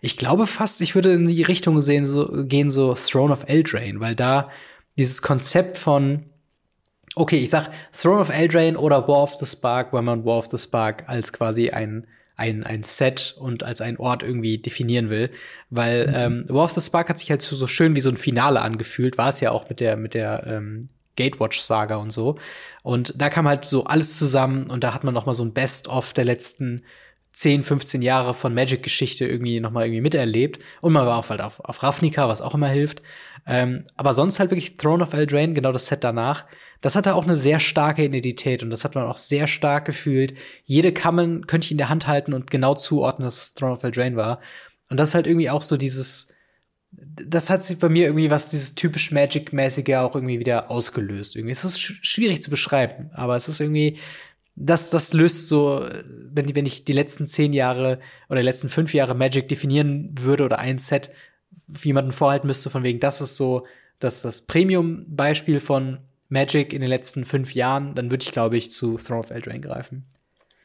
Ich 0.05 0.19
glaube 0.19 0.49
fast, 0.49 0.81
ich 0.81 0.97
würde 0.97 1.13
in 1.13 1.27
die 1.27 1.45
Richtung 1.45 1.81
sehen, 1.81 2.05
so, 2.05 2.29
gehen, 2.45 2.71
so 2.71 2.93
Throne 2.95 3.33
of 3.33 3.49
Eldraine, 3.49 4.01
weil 4.01 4.17
da 4.17 4.51
dieses 4.99 5.23
Konzept 5.23 5.79
von, 5.79 6.25
okay, 7.15 7.37
ich 7.37 7.51
sag 7.51 7.71
Throne 7.93 8.21
of 8.21 8.37
Eldraine 8.37 8.77
oder 8.77 9.07
War 9.07 9.23
of 9.23 9.37
the 9.37 9.47
Spark, 9.47 9.93
weil 9.93 10.03
man 10.03 10.25
War 10.25 10.39
of 10.39 10.49
the 10.51 10.59
Spark 10.59 11.09
als 11.09 11.33
quasi 11.33 11.71
ein, 11.71 12.09
ein, 12.35 12.65
ein 12.65 12.83
Set 12.83 13.37
und 13.39 13.63
als 13.63 13.81
ein 13.81 13.97
Ort 13.97 14.25
irgendwie 14.25 14.59
definieren 14.59 15.09
will. 15.09 15.31
Weil 15.71 16.09
mhm. 16.09 16.15
ähm, 16.15 16.45
War 16.49 16.65
of 16.65 16.73
the 16.73 16.81
Spark 16.81 17.09
hat 17.09 17.21
sich 17.21 17.31
halt 17.31 17.41
so, 17.41 17.55
so 17.55 17.69
schön 17.69 17.95
wie 17.95 18.01
so 18.01 18.11
ein 18.11 18.17
Finale 18.17 18.61
angefühlt, 18.61 19.19
war 19.19 19.29
es 19.29 19.39
ja 19.39 19.53
auch 19.53 19.69
mit 19.69 19.79
der, 19.79 19.97
mit 19.97 20.15
der 20.15 20.45
ähm, 20.49 20.89
Gatewatch-Saga 21.15 21.95
und 21.95 22.11
so. 22.11 22.39
Und 22.83 23.15
da 23.17 23.29
kam 23.29 23.47
halt 23.47 23.67
so 23.67 23.85
alles 23.85 24.19
zusammen 24.19 24.69
und 24.69 24.83
da 24.83 24.95
hat 24.95 25.05
man 25.05 25.15
noch 25.15 25.27
mal 25.27 25.35
so 25.35 25.45
ein 25.45 25.53
Best-of 25.53 26.13
der 26.13 26.25
letzten 26.25 26.83
10, 27.33 27.63
15 27.63 28.03
Jahre 28.03 28.35
von 28.35 28.55
Magic-Geschichte 28.55 29.27
irgendwie 29.27 29.61
nochmal 29.61 29.87
irgendwie 29.87 30.03
miterlebt. 30.03 30.61
Und 30.81 30.93
man 30.93 31.07
war 31.07 31.19
auch 31.19 31.31
halt 31.31 31.41
auf, 31.41 31.61
auf 31.61 31.83
Ravnica, 31.83 32.29
was 32.29 32.43
auch 32.43 32.55
immer 32.55 32.69
hilft. 32.69 33.03
Ähm, 33.47 33.85
aber 33.97 34.15
sonst 34.15 34.39
halt 34.39 34.51
wirklich 34.51 34.77
Throne 34.77 35.03
of 35.03 35.15
Eldraine, 35.15 35.55
genau 35.55 35.73
das 35.73 35.87
Set 35.87 36.05
danach. 36.05 36.45
Das 36.83 36.97
hatte 36.97 37.15
auch 37.15 37.25
eine 37.25 37.37
sehr 37.37 37.61
starke 37.61 38.05
Identität 38.05 38.63
und 38.63 38.71
das 38.71 38.85
hat 38.85 38.95
man 38.95 39.05
auch 39.05 39.17
sehr 39.17 39.47
stark 39.47 39.85
gefühlt. 39.85 40.35
Jede 40.65 40.93
Kammen 40.93 41.47
könnte 41.47 41.65
ich 41.67 41.71
in 41.71 41.79
der 41.79 41.89
Hand 41.89 42.07
halten 42.07 42.35
und 42.35 42.51
genau 42.51 42.75
zuordnen, 42.75 43.25
dass 43.25 43.41
es 43.41 43.55
Throne 43.55 43.75
of 43.75 43.85
Eldraine 43.85 44.17
war. 44.17 44.41
Und 44.91 44.99
das 44.99 45.11
ist 45.11 45.15
halt 45.15 45.27
irgendwie 45.27 45.49
auch 45.49 45.63
so 45.63 45.77
dieses, 45.77 46.35
das 46.91 47.51
hat 47.51 47.63
sich 47.63 47.79
bei 47.79 47.89
mir 47.89 48.07
irgendwie 48.07 48.31
was 48.31 48.51
dieses 48.51 48.75
typisch 48.75 49.13
Magic-mäßige 49.13 49.95
auch 49.97 50.15
irgendwie 50.15 50.41
wieder 50.41 50.71
ausgelöst. 50.71 51.37
Irgendwie. 51.37 51.53
Es 51.53 51.65
ist 51.65 51.81
sch 51.81 52.01
schwierig 52.03 52.43
zu 52.43 52.51
beschreiben, 52.51 53.11
aber 53.13 53.37
es 53.37 53.49
ist 53.49 53.61
irgendwie 53.61 53.99
das, 54.55 54.91
das 54.91 55.13
löst 55.13 55.49
so, 55.49 55.89
wenn, 56.31 56.55
wenn 56.55 56.67
ich 56.67 56.85
die 56.85 56.93
letzten 56.93 57.27
zehn 57.27 57.53
Jahre 57.53 57.99
oder 58.29 58.41
die 58.41 58.47
letzten 58.47 58.69
fünf 58.69 58.95
Jahre 58.95 59.15
Magic 59.15 59.49
definieren 59.49 60.15
würde 60.21 60.45
oder 60.45 60.59
ein 60.59 60.79
Set 60.79 61.11
jemanden 61.83 62.13
vorhalten 62.13 62.47
müsste, 62.47 62.71
von 62.71 62.83
wegen, 62.83 63.01
das 63.01 63.21
ist 63.21 63.37
so 63.37 63.67
das, 63.99 64.23
das 64.23 64.43
Premium-Beispiel 64.43 65.61
von 65.61 65.99
Magic 66.29 66.73
in 66.73 66.81
den 66.81 66.89
letzten 66.89 67.25
fünf 67.25 67.55
Jahren, 67.55 67.95
dann 67.95 68.11
würde 68.11 68.25
ich, 68.25 68.33
glaube 68.33 68.57
ich, 68.57 68.71
zu 68.71 68.97
Throne 68.97 69.21
of 69.21 69.31
Eldraine 69.31 69.61
greifen. 69.61 70.07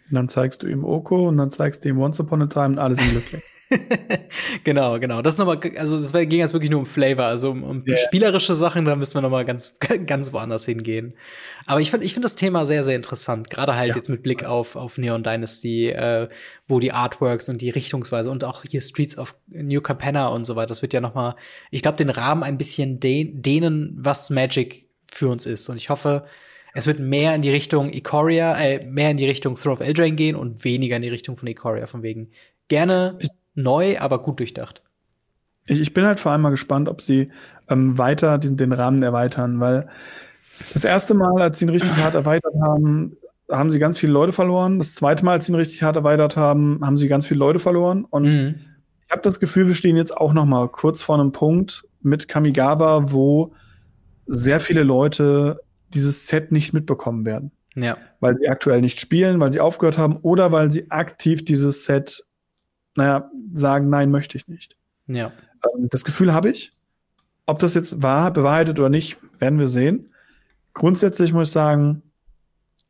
Und 0.09 0.15
dann 0.15 0.29
zeigst 0.29 0.63
du 0.63 0.67
ihm 0.67 0.83
Oko 0.83 1.27
und 1.27 1.37
dann 1.37 1.51
zeigst 1.51 1.83
du 1.83 1.89
ihm 1.89 1.99
Once 1.99 2.19
Upon 2.19 2.41
a 2.41 2.47
Time 2.47 2.67
und 2.67 2.79
alle 2.79 2.95
sind 2.95 3.09
glücklich. 3.11 3.43
genau, 4.63 4.99
genau. 4.99 5.21
Das 5.21 5.33
ist 5.33 5.39
nochmal, 5.39 5.59
also 5.77 5.99
das 5.99 6.13
ging 6.13 6.39
jetzt 6.39 6.53
wirklich 6.53 6.71
nur 6.71 6.79
um 6.79 6.85
Flavor, 6.85 7.25
also 7.25 7.51
um, 7.51 7.63
um 7.63 7.83
yeah. 7.87 7.97
spielerische 7.97 8.53
Sachen, 8.53 8.85
da 8.85 8.95
müssen 8.95 9.15
wir 9.15 9.21
nochmal 9.21 9.45
ganz, 9.45 9.77
ganz 10.05 10.31
woanders 10.33 10.65
hingehen. 10.65 11.13
Aber 11.65 11.81
ich 11.81 11.91
finde, 11.91 12.05
ich 12.05 12.13
finde 12.13 12.25
das 12.25 12.35
Thema 12.35 12.65
sehr, 12.65 12.83
sehr 12.83 12.95
interessant, 12.95 13.49
gerade 13.49 13.75
halt 13.75 13.89
ja. 13.89 13.95
jetzt 13.95 14.09
mit 14.09 14.23
Blick 14.23 14.43
auf, 14.43 14.75
auf 14.75 14.97
Neon 14.97 15.23
Dynasty, 15.23 15.89
äh, 15.89 16.29
wo 16.67 16.79
die 16.79 16.91
Artworks 16.91 17.49
und 17.49 17.61
die 17.61 17.69
Richtungsweise 17.69 18.31
und 18.31 18.43
auch 18.43 18.63
hier 18.67 18.81
Streets 18.81 19.17
of 19.17 19.35
New 19.47 19.81
Capenna 19.81 20.27
und 20.27 20.45
so 20.45 20.55
weiter, 20.55 20.67
das 20.67 20.81
wird 20.81 20.93
ja 20.93 21.01
nochmal, 21.01 21.35
ich 21.71 21.81
glaube, 21.81 21.97
den 21.97 22.09
Rahmen 22.09 22.43
ein 22.43 22.57
bisschen 22.57 22.99
dehnen, 22.99 23.97
was 23.97 24.29
Magic 24.29 24.87
für 25.05 25.27
uns 25.29 25.45
ist. 25.45 25.67
Und 25.69 25.77
ich 25.77 25.89
hoffe, 25.89 26.25
es 26.73 26.85
wird 26.85 26.99
mehr 26.99 27.33
in 27.33 27.41
die 27.41 27.49
Richtung 27.49 27.91
Ikoria, 27.91 28.55
äh, 28.55 28.85
mehr 28.85 29.11
in 29.11 29.17
die 29.17 29.25
Richtung 29.25 29.55
Throw 29.55 29.73
of 29.73 29.81
Eldraine 29.81 30.15
gehen 30.15 30.35
und 30.35 30.63
weniger 30.63 30.95
in 30.95 31.01
die 31.01 31.09
Richtung 31.09 31.35
von 31.35 31.47
Ikoria, 31.47 31.87
von 31.87 32.03
wegen 32.03 32.29
gerne 32.67 33.17
neu, 33.57 33.99
aber 33.99 34.21
gut 34.21 34.39
durchdacht. 34.39 34.83
Ich, 35.65 35.81
ich 35.81 35.93
bin 35.93 36.05
halt 36.05 36.19
vor 36.19 36.31
allem 36.31 36.41
mal 36.41 36.51
gespannt, 36.51 36.87
ob 36.87 37.01
sie 37.01 37.29
ähm, 37.69 37.97
weiter 37.97 38.37
diesen, 38.37 38.57
den 38.57 38.71
Rahmen 38.71 39.03
erweitern, 39.03 39.59
weil 39.59 39.89
das 40.73 40.85
erste 40.85 41.13
Mal, 41.13 41.41
als 41.41 41.59
sie 41.59 41.65
ihn 41.65 41.69
richtig 41.69 41.95
hart 41.97 42.15
erweitert 42.15 42.53
haben, 42.61 43.17
haben 43.51 43.71
sie 43.71 43.79
ganz 43.79 43.97
viele 43.97 44.13
Leute 44.13 44.33
verloren. 44.33 44.77
Das 44.77 44.95
zweite 44.95 45.23
Mal, 45.23 45.33
als 45.33 45.45
sie 45.45 45.51
ihn 45.51 45.57
richtig 45.57 45.83
hart 45.83 45.95
erweitert 45.95 46.35
haben, 46.35 46.79
haben 46.83 46.97
sie 46.97 47.07
ganz 47.07 47.27
viele 47.27 47.39
Leute 47.39 47.59
verloren. 47.59 48.05
Und 48.05 48.23
mhm. 48.23 48.55
ich 49.05 49.11
habe 49.11 49.21
das 49.21 49.39
Gefühl, 49.39 49.67
wir 49.67 49.75
stehen 49.75 49.97
jetzt 49.97 50.15
auch 50.15 50.33
noch 50.33 50.45
mal 50.45 50.67
kurz 50.69 51.01
vor 51.01 51.19
einem 51.19 51.31
Punkt 51.31 51.83
mit 52.01 52.27
Kamigawa, 52.27 53.11
wo 53.11 53.53
sehr 54.25 54.59
viele 54.59 54.83
Leute 54.83 55.59
dieses 55.93 56.27
Set 56.27 56.51
nicht 56.51 56.73
mitbekommen 56.73 57.25
werden. 57.25 57.51
Ja. 57.75 57.97
Weil 58.19 58.35
sie 58.35 58.49
aktuell 58.49 58.81
nicht 58.81 58.99
spielen, 58.99 59.39
weil 59.39 59.51
sie 59.51 59.59
aufgehört 59.59 59.97
haben 59.97 60.17
oder 60.17 60.51
weil 60.51 60.71
sie 60.71 60.89
aktiv 60.91 61.45
dieses 61.45 61.85
Set, 61.85 62.25
naja, 62.97 63.29
sagen, 63.53 63.89
nein, 63.89 64.11
möchte 64.11 64.37
ich 64.37 64.47
nicht. 64.47 64.75
Ja. 65.07 65.31
Ähm, 65.63 65.87
das 65.89 66.03
Gefühl 66.03 66.33
habe 66.33 66.49
ich. 66.49 66.71
Ob 67.45 67.59
das 67.59 67.73
jetzt 67.73 68.01
wahr, 68.01 68.31
bewahrheitet 68.31 68.79
oder 68.79 68.89
nicht, 68.89 69.17
werden 69.39 69.59
wir 69.59 69.67
sehen. 69.67 70.13
Grundsätzlich 70.73 71.31
muss 71.31 71.47
ich 71.47 71.53
sagen, 71.53 72.03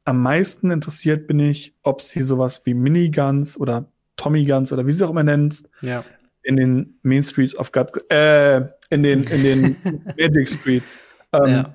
am 0.04 0.22
meisten 0.22 0.72
interessiert 0.72 1.28
bin 1.28 1.40
ich, 1.40 1.76
ob 1.84 2.02
sie 2.02 2.22
sowas 2.22 2.62
wie 2.64 2.74
Miniguns 2.74 3.60
oder 3.60 3.86
Tommy 4.16 4.46
Guns 4.46 4.72
oder 4.72 4.88
wie 4.88 4.92
sie 4.92 5.06
auch 5.06 5.12
immer 5.12 5.24
nennst, 5.24 5.70
ja. 5.82 6.04
in 6.42 6.56
den 6.56 6.98
Main 7.04 7.22
Streets 7.22 7.56
of 7.56 7.72
God, 7.72 7.92
äh, 8.12 8.62
in 8.90 9.04
den, 9.04 9.24
in 9.26 9.44
den 9.44 9.76
Magic 10.18 10.50
Streets 10.50 11.00
ähm, 11.34 11.46
ja 11.46 11.74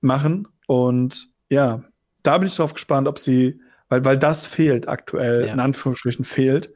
machen. 0.00 0.48
Und 0.66 1.28
ja, 1.48 1.82
da 2.22 2.38
bin 2.38 2.48
ich 2.48 2.56
drauf 2.56 2.74
gespannt, 2.74 3.08
ob 3.08 3.18
sie, 3.18 3.60
weil, 3.88 4.04
weil 4.04 4.18
das 4.18 4.46
fehlt 4.46 4.88
aktuell, 4.88 5.46
ja. 5.46 5.52
in 5.52 5.60
Anführungsstrichen 5.60 6.24
fehlt, 6.24 6.72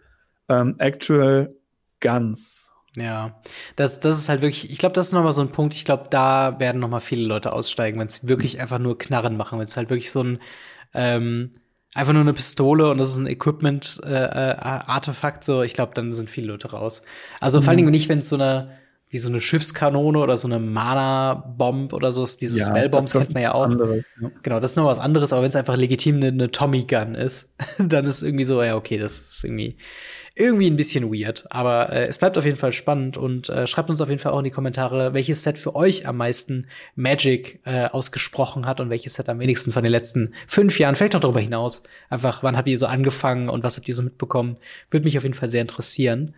ähm, 0.49 0.77
Actual 0.79 1.55
Guns. 2.01 2.73
Ja, 2.97 3.41
das, 3.75 3.99
das 3.99 4.19
ist 4.19 4.29
halt 4.29 4.43
wirklich, 4.43 4.71
ich 4.71 4.79
glaube, 4.79 4.93
das 4.93 5.09
ist 5.09 5.13
nochmal 5.13 5.33
so 5.33 5.41
ein 5.41 5.51
Punkt, 5.51 5.75
ich 5.75 5.85
glaube, 5.85 6.05
da 6.11 6.61
werden 6.61 6.81
nochmal 6.81 7.01
viele 7.01 7.27
Leute 7.27 7.53
aussteigen, 7.53 7.99
wenn 7.99 8.07
es 8.07 8.29
wirklich 8.29 8.61
einfach 8.61 8.79
nur 8.79 8.97
Knarren 8.97 9.37
machen, 9.37 9.59
wenn 9.59 9.67
es 9.67 9.77
halt 9.77 9.91
wirklich 9.91 10.13
so 10.13 10.23
ein, 10.23 10.39
ähm, 10.93 11.51
einfach 11.93 12.13
nur 12.13 12.23
eine 12.23 12.35
Pistole 12.35 12.89
und 12.91 12.99
das 12.99 13.11
ist 13.11 13.17
ein 13.17 13.27
Equipment-Artefakt, 13.27 15.43
äh, 15.43 15.45
so, 15.45 15.63
ich 15.63 15.75
glaube, 15.75 15.91
dann 15.95 16.13
sind 16.13 16.31
viele 16.31 16.47
Leute 16.49 16.71
raus. 16.71 17.03
Also 17.41 17.59
mhm. 17.59 17.65
vor 17.65 17.71
allen 17.71 17.79
Dingen 17.79 17.91
nicht, 17.91 18.09
wenn 18.09 18.19
es 18.19 18.29
so 18.29 18.37
eine, 18.37 18.79
wie 19.09 19.19
so 19.19 19.29
eine 19.29 19.41
Schiffskanone 19.41 20.19
oder 20.19 20.37
so 20.37 20.47
eine 20.49 20.59
Mana-Bomb 20.59 21.93
oder 21.93 22.11
so. 22.11 22.25
Diese 22.25 22.59
ja, 22.59 22.67
Spellbombs 22.67 23.13
kennt 23.13 23.33
man 23.33 23.45
ja 23.45 23.55
auch. 23.55 23.67
Anderes, 23.67 24.05
ja. 24.21 24.29
Genau, 24.43 24.59
das 24.59 24.73
ist 24.73 24.77
noch 24.77 24.87
was 24.87 24.99
anderes, 24.99 25.33
aber 25.33 25.43
wenn 25.43 25.51
es 25.51 25.57
einfach 25.57 25.77
legitim 25.77 26.17
eine, 26.17 26.27
eine 26.29 26.51
Tommy-Gun 26.51 27.15
ist, 27.15 27.55
dann 27.79 28.07
ist 28.07 28.25
irgendwie 28.25 28.45
so, 28.45 28.61
ja, 28.63 28.77
okay, 28.77 28.99
das 28.99 29.21
ist 29.21 29.45
irgendwie, 29.45 29.77
irgendwie 30.37 30.68
ein 30.68 30.76
bisschen 30.76 31.12
weird. 31.12 31.45
Aber 31.51 31.93
äh, 31.93 32.07
es 32.07 32.18
bleibt 32.18 32.37
auf 32.37 32.45
jeden 32.45 32.59
Fall 32.59 32.72
spannend 32.72 33.16
und 33.16 33.49
äh, 33.49 33.66
schreibt 33.66 33.89
uns 33.89 34.01
auf 34.01 34.09
jeden 34.09 34.20
Fall 34.20 34.32
auch 34.32 34.39
in 34.39 34.45
die 34.45 34.51
Kommentare, 34.51 35.14
welches 35.14 35.43
Set 35.43 35.59
für 35.59 35.76
euch 35.76 36.09
am 36.09 36.16
meisten 36.16 36.66
Magic 36.97 37.61
äh, 37.64 37.87
ausgesprochen 37.87 38.66
hat 38.66 38.80
und 38.80 38.91
welches 38.91 39.14
Set 39.14 39.28
am 39.28 39.39
wenigsten 39.39 39.70
von 39.70 39.85
den 39.85 39.93
letzten 39.93 40.35
fünf 40.49 40.78
Jahren, 40.78 40.97
vielleicht 40.97 41.14
auch 41.14 41.20
darüber 41.20 41.41
hinaus. 41.41 41.85
Einfach, 42.11 42.43
wann 42.43 42.57
habt 42.57 42.68
ihr 42.68 42.78
so 42.78 42.87
angefangen 42.87 43.49
und 43.49 43.62
was 43.62 43.76
habt 43.76 43.87
ihr 43.87 43.95
so 43.95 44.03
mitbekommen? 44.03 44.57
Würde 44.91 45.05
mich 45.05 45.16
auf 45.16 45.22
jeden 45.22 45.35
Fall 45.35 45.49
sehr 45.49 45.62
interessieren. 45.62 46.35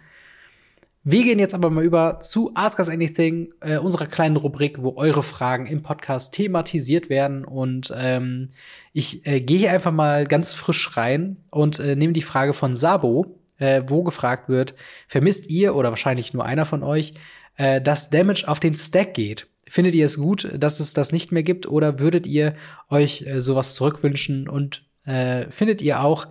Wir 1.09 1.23
gehen 1.23 1.39
jetzt 1.39 1.55
aber 1.55 1.71
mal 1.71 1.85
über 1.85 2.19
zu 2.19 2.51
Ask 2.55 2.81
Us 2.81 2.89
Anything, 2.89 3.55
äh, 3.61 3.79
unserer 3.79 4.07
kleinen 4.07 4.37
Rubrik, 4.37 4.83
wo 4.83 4.97
eure 4.97 5.23
Fragen 5.23 5.67
im 5.67 5.85
Podcast 5.85 6.35
thematisiert 6.35 7.09
werden. 7.09 7.45
Und 7.45 7.95
ähm, 7.97 8.49
ich 8.93 9.25
äh, 9.25 9.41
gehe 9.41 9.59
hier 9.59 9.71
einfach 9.71 9.93
mal 9.93 10.27
ganz 10.27 10.53
frisch 10.53 10.97
rein 10.97 11.37
und 11.51 11.79
äh, 11.79 11.95
nehme 11.95 12.13
die 12.13 12.23
Frage 12.23 12.53
von 12.55 12.75
Sabo, 12.75 13.39
äh, 13.59 13.83
wo 13.87 14.03
gefragt 14.03 14.49
wird, 14.49 14.75
vermisst 15.09 15.51
ihr 15.51 15.75
oder 15.75 15.91
wahrscheinlich 15.91 16.33
nur 16.33 16.45
einer 16.45 16.65
von 16.65 16.83
euch, 16.83 17.15
äh, 17.57 17.81
dass 17.81 18.11
Damage 18.11 18.45
auf 18.47 18.61
den 18.61 18.75
Stack 18.75 19.15
geht? 19.15 19.49
Findet 19.69 19.95
ihr 19.95 20.05
es 20.05 20.17
gut, 20.17 20.49
dass 20.57 20.79
es 20.79 20.93
das 20.93 21.13
nicht 21.13 21.33
mehr 21.33 21.43
gibt 21.43 21.67
oder 21.67 21.99
würdet 21.99 22.27
ihr 22.27 22.55
euch 22.89 23.23
äh, 23.23 23.41
sowas 23.41 23.75
zurückwünschen? 23.75 24.49
Und 24.49 24.85
äh, 25.05 25.51
findet 25.51 25.83
ihr 25.83 26.03
auch, 26.03 26.29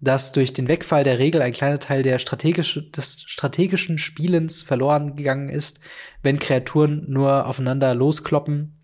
dass 0.00 0.32
durch 0.32 0.52
den 0.52 0.68
Wegfall 0.68 1.04
der 1.04 1.18
Regel 1.18 1.42
ein 1.42 1.52
kleiner 1.52 1.78
Teil 1.78 2.02
der 2.02 2.18
strategische, 2.18 2.82
des 2.82 3.22
strategischen 3.26 3.98
Spielens 3.98 4.62
verloren 4.62 5.14
gegangen 5.14 5.50
ist, 5.50 5.80
wenn 6.22 6.38
Kreaturen 6.38 7.04
nur 7.08 7.46
aufeinander 7.46 7.94
loskloppen 7.94 8.78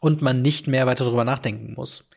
und 0.00 0.22
man 0.22 0.42
nicht 0.42 0.68
mehr 0.68 0.86
weiter 0.86 1.04
darüber 1.04 1.24
nachdenken 1.24 1.74
muss. 1.74 2.07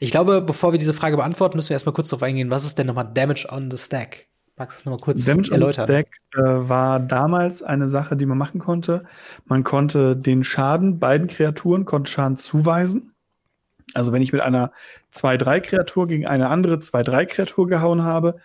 Ich 0.00 0.10
glaube, 0.10 0.40
bevor 0.40 0.72
wir 0.72 0.78
diese 0.78 0.94
Frage 0.94 1.16
beantworten, 1.16 1.56
müssen 1.56 1.68
wir 1.68 1.74
erstmal 1.74 1.92
kurz 1.92 2.08
darauf 2.08 2.22
eingehen, 2.22 2.50
was 2.50 2.64
ist 2.64 2.78
denn 2.78 2.86
nochmal 2.86 3.10
Damage 3.12 3.46
on 3.50 3.70
the 3.70 3.76
Stack? 3.76 4.26
Magst 4.56 4.78
du 4.78 4.80
es 4.80 4.84
nochmal 4.86 5.04
kurz 5.04 5.26
Damage 5.26 5.52
erläutern? 5.52 5.84
on 5.84 5.94
the 5.94 6.02
Stack 6.02 6.08
äh, 6.36 6.68
war 6.68 7.00
damals 7.00 7.62
eine 7.62 7.86
Sache, 7.86 8.16
die 8.16 8.24
man 8.24 8.38
machen 8.38 8.60
konnte. 8.60 9.04
Man 9.44 9.62
konnte 9.62 10.16
den 10.16 10.42
Schaden 10.42 10.98
beiden 10.98 11.28
Kreaturen 11.28 11.84
konnte 11.84 12.10
Schaden 12.10 12.38
zuweisen. 12.38 13.12
Also 13.92 14.12
wenn 14.12 14.22
ich 14.22 14.32
mit 14.32 14.40
einer 14.40 14.72
2-3-Kreatur 15.12 16.08
gegen 16.08 16.26
eine 16.26 16.48
andere 16.48 16.76
2-3-Kreatur 16.76 17.68
gehauen 17.68 18.02
habe, 18.02 18.36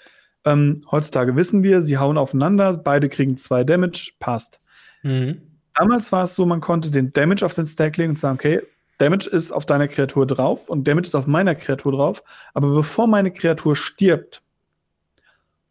ähm, 0.43 0.81
heutzutage 0.91 1.37
wissen 1.37 1.63
wir, 1.63 1.81
sie 1.81 1.97
hauen 1.97 2.17
aufeinander, 2.17 2.77
beide 2.77 3.07
kriegen 3.07 3.37
zwei 3.37 3.63
Damage, 3.63 4.11
passt. 4.19 4.61
Mhm. 5.03 5.41
Damals 5.73 6.11
war 6.11 6.25
es 6.25 6.35
so, 6.35 6.45
man 6.45 6.59
konnte 6.59 6.91
den 6.91 7.13
Damage 7.13 7.45
auf 7.45 7.53
den 7.53 7.65
Stack 7.65 7.95
legen 7.95 8.11
und 8.11 8.19
sagen, 8.19 8.35
okay, 8.35 8.61
Damage 8.97 9.29
ist 9.29 9.51
auf 9.51 9.65
deiner 9.65 9.87
Kreatur 9.87 10.25
drauf 10.25 10.69
und 10.69 10.87
Damage 10.87 11.07
ist 11.07 11.15
auf 11.15 11.27
meiner 11.27 11.55
Kreatur 11.55 11.91
drauf, 11.91 12.23
aber 12.53 12.73
bevor 12.73 13.07
meine 13.07 13.31
Kreatur 13.31 13.75
stirbt, 13.75 14.41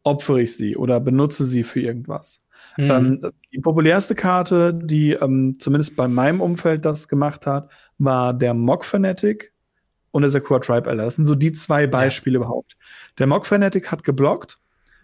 opfere 0.02 0.42
ich 0.42 0.56
sie 0.56 0.76
oder 0.76 1.00
benutze 1.00 1.44
sie 1.44 1.64
für 1.64 1.80
irgendwas. 1.80 2.38
Mhm. 2.76 2.90
Ähm, 2.90 3.32
die 3.52 3.60
populärste 3.60 4.14
Karte, 4.14 4.74
die 4.74 5.12
ähm, 5.12 5.54
zumindest 5.58 5.96
bei 5.96 6.08
meinem 6.08 6.40
Umfeld 6.40 6.84
das 6.84 7.08
gemacht 7.08 7.46
hat, 7.46 7.70
war 7.98 8.34
der 8.34 8.54
Mock 8.54 8.84
Fanatic 8.84 9.52
und 10.10 10.22
der 10.22 10.30
Sakura 10.30 10.60
Tribe 10.60 10.90
Elder. 10.90 11.04
Das 11.04 11.16
sind 11.16 11.26
so 11.26 11.34
die 11.34 11.52
zwei 11.52 11.86
Beispiele 11.86 12.34
ja. 12.34 12.40
überhaupt. 12.44 12.76
Der 13.18 13.26
Mock 13.26 13.46
Fanatic 13.46 13.90
hat 13.90 14.04
geblockt. 14.04 14.58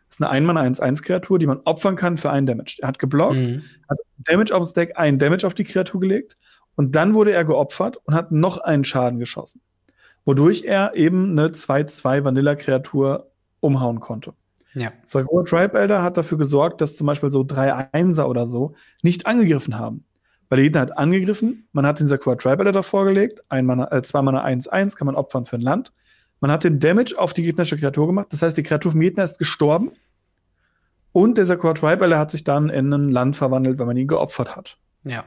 Das 0.08 0.16
ist 0.16 0.22
eine 0.22 0.30
1 0.30 0.46
Mana 0.46 0.62
1-1 0.62 1.02
Kreatur, 1.04 1.38
die 1.38 1.46
man 1.46 1.60
opfern 1.64 1.96
kann 1.96 2.16
für 2.16 2.30
einen 2.30 2.46
Damage. 2.46 2.78
Er 2.80 2.88
hat 2.88 2.98
geblockt, 2.98 3.46
mhm. 3.46 3.62
hat 3.88 3.98
Damage 4.18 4.54
auf 4.54 4.62
das 4.62 4.72
Deck, 4.74 4.98
einen 4.98 5.18
Damage 5.18 5.46
auf 5.46 5.54
die 5.54 5.64
Kreatur 5.64 6.00
gelegt 6.00 6.36
und 6.76 6.96
dann 6.96 7.14
wurde 7.14 7.32
er 7.32 7.44
geopfert 7.44 7.98
und 8.04 8.14
hat 8.14 8.32
noch 8.32 8.58
einen 8.58 8.84
Schaden 8.84 9.18
geschossen. 9.18 9.60
Wodurch 10.24 10.64
er 10.64 10.94
eben 10.94 11.30
eine 11.32 11.48
2-2 11.48 12.24
Vanilla-Kreatur 12.24 13.30
umhauen 13.60 14.00
konnte. 14.00 14.32
Ja. 14.74 14.92
Sakura 15.04 15.42
Tribe 15.44 15.78
Elder 15.78 16.02
hat 16.02 16.16
dafür 16.16 16.38
gesorgt, 16.38 16.80
dass 16.80 16.96
zum 16.96 17.06
Beispiel 17.06 17.30
so 17.30 17.42
drei 17.42 17.92
Einser 17.92 18.28
oder 18.28 18.46
so 18.46 18.74
nicht 19.02 19.26
angegriffen 19.26 19.78
haben. 19.78 20.04
Weil 20.48 20.58
der 20.58 20.64
Gegner 20.64 20.80
hat 20.80 20.98
angegriffen, 20.98 21.68
man 21.72 21.86
hat 21.86 22.00
den 22.00 22.06
Sakura 22.06 22.36
Tribal 22.36 22.70
davor 22.72 23.04
gelegt, 23.04 23.40
ein 23.48 23.66
Mana, 23.66 23.90
äh, 23.92 24.02
zwei 24.02 24.22
Mana 24.22 24.44
1-1 24.44 24.96
kann 24.96 25.06
man 25.06 25.14
opfern 25.14 25.46
für 25.46 25.56
ein 25.56 25.62
Land. 25.62 25.92
Man 26.40 26.50
hat 26.50 26.64
den 26.64 26.80
Damage 26.80 27.16
auf 27.18 27.32
die 27.32 27.42
gegnerische 27.42 27.78
Kreatur 27.78 28.06
gemacht, 28.06 28.28
das 28.30 28.42
heißt, 28.42 28.56
die 28.56 28.62
Kreatur 28.62 28.92
vom 28.92 29.00
Gegner 29.00 29.24
ist 29.24 29.38
gestorben. 29.38 29.92
Und 31.12 31.38
der 31.38 31.44
Sakura 31.44 31.74
Tribal 31.74 32.16
hat 32.16 32.30
sich 32.30 32.44
dann 32.44 32.68
in 32.68 32.92
ein 32.92 33.10
Land 33.10 33.36
verwandelt, 33.36 33.78
weil 33.78 33.86
man 33.86 33.96
ihn 33.96 34.08
geopfert 34.08 34.56
hat. 34.56 34.76
Ja. 35.04 35.24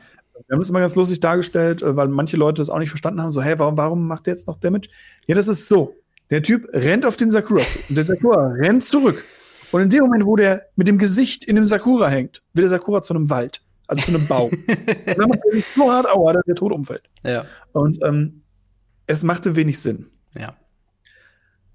Wir 0.47 0.53
haben 0.53 0.61
das 0.61 0.69
immer 0.69 0.79
ganz 0.79 0.95
lustig 0.95 1.19
dargestellt, 1.19 1.81
äh, 1.81 1.95
weil 1.95 2.07
manche 2.07 2.37
Leute 2.37 2.61
das 2.61 2.69
auch 2.69 2.79
nicht 2.79 2.89
verstanden 2.89 3.21
haben. 3.21 3.31
So, 3.31 3.41
hey, 3.41 3.57
warum, 3.57 3.77
warum 3.77 4.07
macht 4.07 4.25
der 4.25 4.33
jetzt 4.33 4.47
noch 4.47 4.59
Damage? 4.59 4.89
Ja, 5.27 5.35
das 5.35 5.47
ist 5.47 5.67
so. 5.67 5.95
Der 6.29 6.41
Typ 6.41 6.67
rennt 6.73 7.05
auf 7.05 7.17
den 7.17 7.29
Sakura 7.29 7.67
zu. 7.67 7.79
Und 7.89 7.95
der 7.95 8.03
Sakura 8.03 8.47
rennt 8.57 8.83
zurück. 8.83 9.23
Und 9.71 9.81
in 9.81 9.89
dem 9.89 10.01
Moment, 10.01 10.25
wo 10.25 10.35
der 10.35 10.67
mit 10.75 10.87
dem 10.87 10.97
Gesicht 10.97 11.45
in 11.45 11.55
dem 11.55 11.67
Sakura 11.67 12.07
hängt, 12.07 12.41
wird 12.53 12.63
der 12.63 12.69
Sakura 12.69 13.01
zu 13.01 13.13
einem 13.13 13.29
Wald 13.29 13.61
also 13.87 14.05
zu 14.05 14.11
einem 14.15 14.27
Baum. 14.27 14.51
und 14.51 14.67
dann 15.17 15.29
macht 15.29 15.39
er 15.45 15.51
sich 15.51 15.65
so 15.65 15.91
hart, 15.91 16.07
aua, 16.07 16.33
dass 16.33 16.43
der 16.45 16.55
tot 16.55 16.71
umfällt. 16.71 17.03
Ja. 17.23 17.45
Und 17.73 17.99
ähm, 18.03 18.43
es 19.07 19.23
machte 19.23 19.55
wenig 19.55 19.79
Sinn. 19.79 20.07
Ja. 20.37 20.55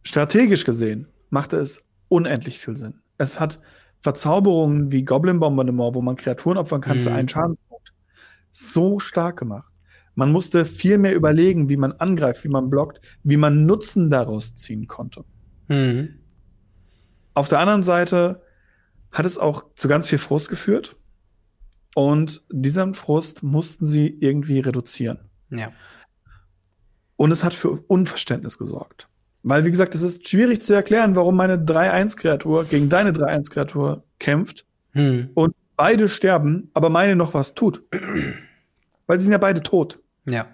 Strategisch 0.03 0.65
gesehen 0.65 1.09
machte 1.31 1.57
es 1.57 1.85
unendlich 2.09 2.59
viel 2.59 2.77
Sinn. 2.77 3.01
Es 3.19 3.39
hat 3.39 3.61
Verzauberungen 4.01 4.93
wie 4.93 5.05
Goblin 5.05 5.41
Bombardement, 5.41 5.95
wo 5.95 6.03
man 6.03 6.17
Kreaturen 6.17 6.57
opfern 6.57 6.81
kann 6.81 6.99
mhm. 6.99 7.03
für 7.03 7.13
einen 7.13 7.29
Schadenspunkt, 7.29 7.68
so 8.51 8.99
stark 9.01 9.38
gemacht. 9.38 9.72
Man 10.14 10.32
musste 10.32 10.64
viel 10.64 10.99
mehr 10.99 11.14
überlegen, 11.14 11.68
wie 11.68 11.76
man 11.76 11.92
angreift, 11.92 12.42
wie 12.44 12.49
man 12.49 12.70
blockt, 12.70 13.01
wie 13.22 13.36
man 13.36 13.66
Nutzen 13.66 14.11
daraus 14.11 14.55
ziehen 14.57 14.88
konnte. 14.88 15.24
Mhm. 15.68 16.18
Auf 17.34 17.49
der 17.49 17.61
anderen 17.61 17.84
Seite 17.84 18.42
hat 19.12 19.26
es 19.26 19.38
auch 19.38 19.64
zu 19.74 19.86
ganz 19.86 20.09
viel 20.09 20.18
Frust 20.18 20.49
geführt. 20.49 20.96
Und 21.94 22.42
diesen 22.51 22.94
Frust 22.94 23.42
mussten 23.42 23.84
sie 23.84 24.09
irgendwie 24.09 24.61
reduzieren. 24.61 25.18
Ja. 25.51 25.72
Und 27.16 27.32
es 27.32 27.42
hat 27.42 27.55
für 27.55 27.82
Unverständnis 27.86 28.59
gesorgt. 28.59 29.09
Weil, 29.42 29.64
wie 29.64 29.70
gesagt, 29.70 29.94
es 29.94 30.03
ist 30.03 30.28
schwierig 30.28 30.62
zu 30.62 30.74
erklären, 30.74 31.16
warum 31.16 31.36
meine 31.36 31.57
3-1-Kreatur 31.57 32.64
gegen 32.64 32.88
deine 32.88 33.12
3-1-Kreatur 33.12 34.05
kämpft 34.18 34.66
hm. 34.92 35.30
und 35.34 35.55
beide 35.79 36.09
sterben, 36.09 36.70
aber 36.74 36.91
meine 36.91 37.16
noch 37.16 37.33
was 37.33 37.55
tut. 37.55 37.83
Weil 39.07 39.18
sie 39.18 39.24
sind 39.24 39.33
ja 39.33 39.39
beide 39.39 39.62
tot. 39.62 40.01
Ja. 40.26 40.47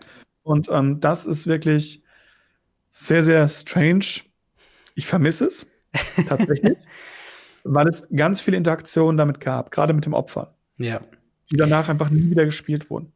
Und 0.44 0.68
ähm, 0.70 1.00
das 1.00 1.26
ist 1.26 1.48
wirklich 1.48 2.02
sehr, 2.90 3.24
sehr 3.24 3.48
strange. 3.48 4.04
Ich 4.94 5.06
vermisse 5.06 5.46
es 5.46 5.66
tatsächlich, 6.28 6.78
weil 7.64 7.88
es 7.88 8.06
ganz 8.14 8.40
viele 8.40 8.56
Interaktionen 8.56 9.16
damit 9.16 9.40
gab, 9.40 9.72
gerade 9.72 9.92
mit 9.92 10.04
dem 10.04 10.14
Opfer. 10.14 10.54
Ja. 10.78 11.00
Die 11.50 11.56
danach 11.56 11.88
einfach 11.88 12.10
nie 12.10 12.30
wieder 12.30 12.44
gespielt 12.44 12.90
wurden. 12.90 13.12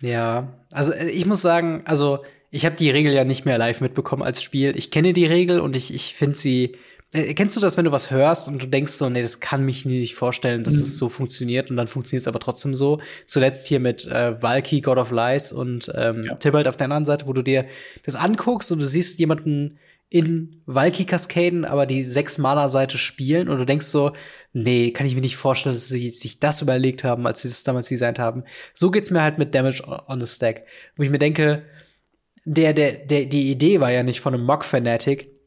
Ja, 0.00 0.48
also 0.72 0.92
äh, 0.92 1.10
ich 1.10 1.26
muss 1.26 1.42
sagen, 1.42 1.82
also 1.86 2.24
ich 2.50 2.64
habe 2.64 2.76
die 2.76 2.90
Regel 2.90 3.12
ja 3.12 3.24
nicht 3.24 3.44
mehr 3.44 3.58
live 3.58 3.80
mitbekommen 3.80 4.22
als 4.22 4.42
Spiel. 4.42 4.76
Ich 4.76 4.90
kenne 4.90 5.12
die 5.12 5.26
Regel 5.26 5.60
und 5.60 5.74
ich, 5.74 5.94
ich 5.94 6.14
finde 6.14 6.36
sie. 6.36 6.76
Äh, 7.12 7.32
kennst 7.34 7.56
du 7.56 7.60
das, 7.60 7.76
wenn 7.76 7.86
du 7.86 7.92
was 7.92 8.10
hörst 8.10 8.48
und 8.48 8.62
du 8.62 8.66
denkst 8.66 8.92
so, 8.92 9.08
nee, 9.08 9.22
das 9.22 9.40
kann 9.40 9.64
mich 9.64 9.86
nie 9.86 10.00
nicht 10.00 10.14
vorstellen, 10.14 10.64
dass 10.64 10.74
mhm. 10.74 10.80
es 10.80 10.98
so 10.98 11.08
funktioniert 11.08 11.70
und 11.70 11.76
dann 11.76 11.86
funktioniert 11.86 12.22
es 12.22 12.28
aber 12.28 12.40
trotzdem 12.40 12.74
so. 12.74 13.00
Zuletzt 13.26 13.66
hier 13.66 13.80
mit 13.80 14.06
äh, 14.06 14.40
Valky, 14.42 14.80
God 14.80 14.98
of 14.98 15.10
Lies 15.10 15.52
und 15.52 15.90
ähm, 15.94 16.24
ja. 16.24 16.34
Tybalt 16.36 16.68
auf 16.68 16.76
der 16.76 16.84
anderen 16.84 17.04
Seite, 17.04 17.26
wo 17.26 17.32
du 17.32 17.42
dir 17.42 17.66
das 18.04 18.14
anguckst 18.14 18.70
und 18.72 18.78
du 18.80 18.86
siehst 18.86 19.18
jemanden 19.18 19.78
in 20.10 20.62
Valky-Kaskaden 20.66 21.66
aber 21.66 21.84
die 21.84 22.02
sechs 22.02 22.38
Mana-Seite 22.38 22.96
spielen 22.96 23.48
und 23.48 23.58
du 23.58 23.66
denkst 23.66 23.86
so, 23.86 24.12
nee, 24.52 24.90
kann 24.90 25.06
ich 25.06 25.14
mir 25.14 25.20
nicht 25.20 25.36
vorstellen, 25.36 25.74
dass 25.74 25.88
sie 25.88 26.10
sich 26.10 26.40
das 26.40 26.62
überlegt 26.62 27.04
haben, 27.04 27.26
als 27.26 27.42
sie 27.42 27.48
das 27.48 27.62
damals 27.62 27.88
designt 27.88 28.18
haben. 28.18 28.44
So 28.72 28.90
geht's 28.90 29.10
mir 29.10 29.22
halt 29.22 29.36
mit 29.38 29.54
Damage 29.54 29.82
on 30.06 30.24
the 30.24 30.26
Stack, 30.26 30.64
wo 30.96 31.02
ich 31.02 31.10
mir 31.10 31.18
denke, 31.18 31.64
der, 32.44 32.72
der, 32.72 32.92
der, 32.92 33.26
die 33.26 33.50
Idee 33.50 33.80
war 33.80 33.92
ja 33.92 34.02
nicht 34.02 34.20
von 34.20 34.32
einem 34.32 34.44
Mock-Fanatic, 34.44 35.37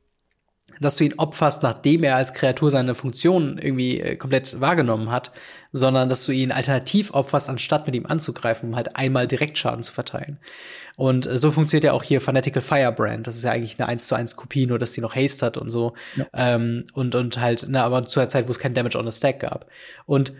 dass 0.79 0.95
du 0.95 1.03
ihn 1.03 1.13
opferst, 1.17 1.63
nachdem 1.63 2.03
er 2.03 2.15
als 2.15 2.33
Kreatur 2.33 2.71
seine 2.71 2.95
Funktion 2.95 3.57
irgendwie 3.57 3.99
äh, 3.99 4.15
komplett 4.15 4.59
wahrgenommen 4.59 5.11
hat, 5.11 5.31
sondern 5.71 6.09
dass 6.09 6.25
du 6.25 6.31
ihn 6.31 6.51
alternativ 6.51 7.13
opferst, 7.13 7.49
anstatt 7.49 7.85
mit 7.85 7.95
ihm 7.95 8.05
anzugreifen, 8.05 8.69
um 8.69 8.75
halt 8.75 8.95
einmal 8.95 9.27
Direktschaden 9.27 9.83
zu 9.83 9.93
verteilen. 9.93 10.39
Und 10.97 11.25
äh, 11.25 11.37
so 11.37 11.51
funktioniert 11.51 11.85
ja 11.85 11.93
auch 11.93 12.03
hier 12.03 12.21
Fanatical 12.21 12.61
Firebrand. 12.61 13.27
Das 13.27 13.35
ist 13.35 13.43
ja 13.43 13.51
eigentlich 13.51 13.79
eine 13.79 13.87
1 13.87 14.07
zu 14.07 14.15
1 14.15 14.35
Kopie, 14.35 14.67
nur 14.67 14.79
dass 14.79 14.91
die 14.93 15.01
noch 15.01 15.15
Haste 15.15 15.45
hat 15.45 15.57
und 15.57 15.69
so. 15.69 15.93
Ja. 16.15 16.25
Ähm, 16.33 16.85
und, 16.93 17.15
und 17.15 17.39
halt, 17.39 17.65
na, 17.69 17.83
aber 17.83 18.05
zu 18.05 18.19
einer 18.19 18.29
Zeit, 18.29 18.47
wo 18.47 18.51
es 18.51 18.59
kein 18.59 18.73
Damage 18.73 18.97
on 18.97 19.09
the 19.09 19.15
Stack 19.15 19.39
gab. 19.39 19.67
Und 20.05 20.33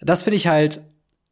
das 0.00 0.22
finde 0.22 0.36
ich 0.36 0.46
halt 0.46 0.80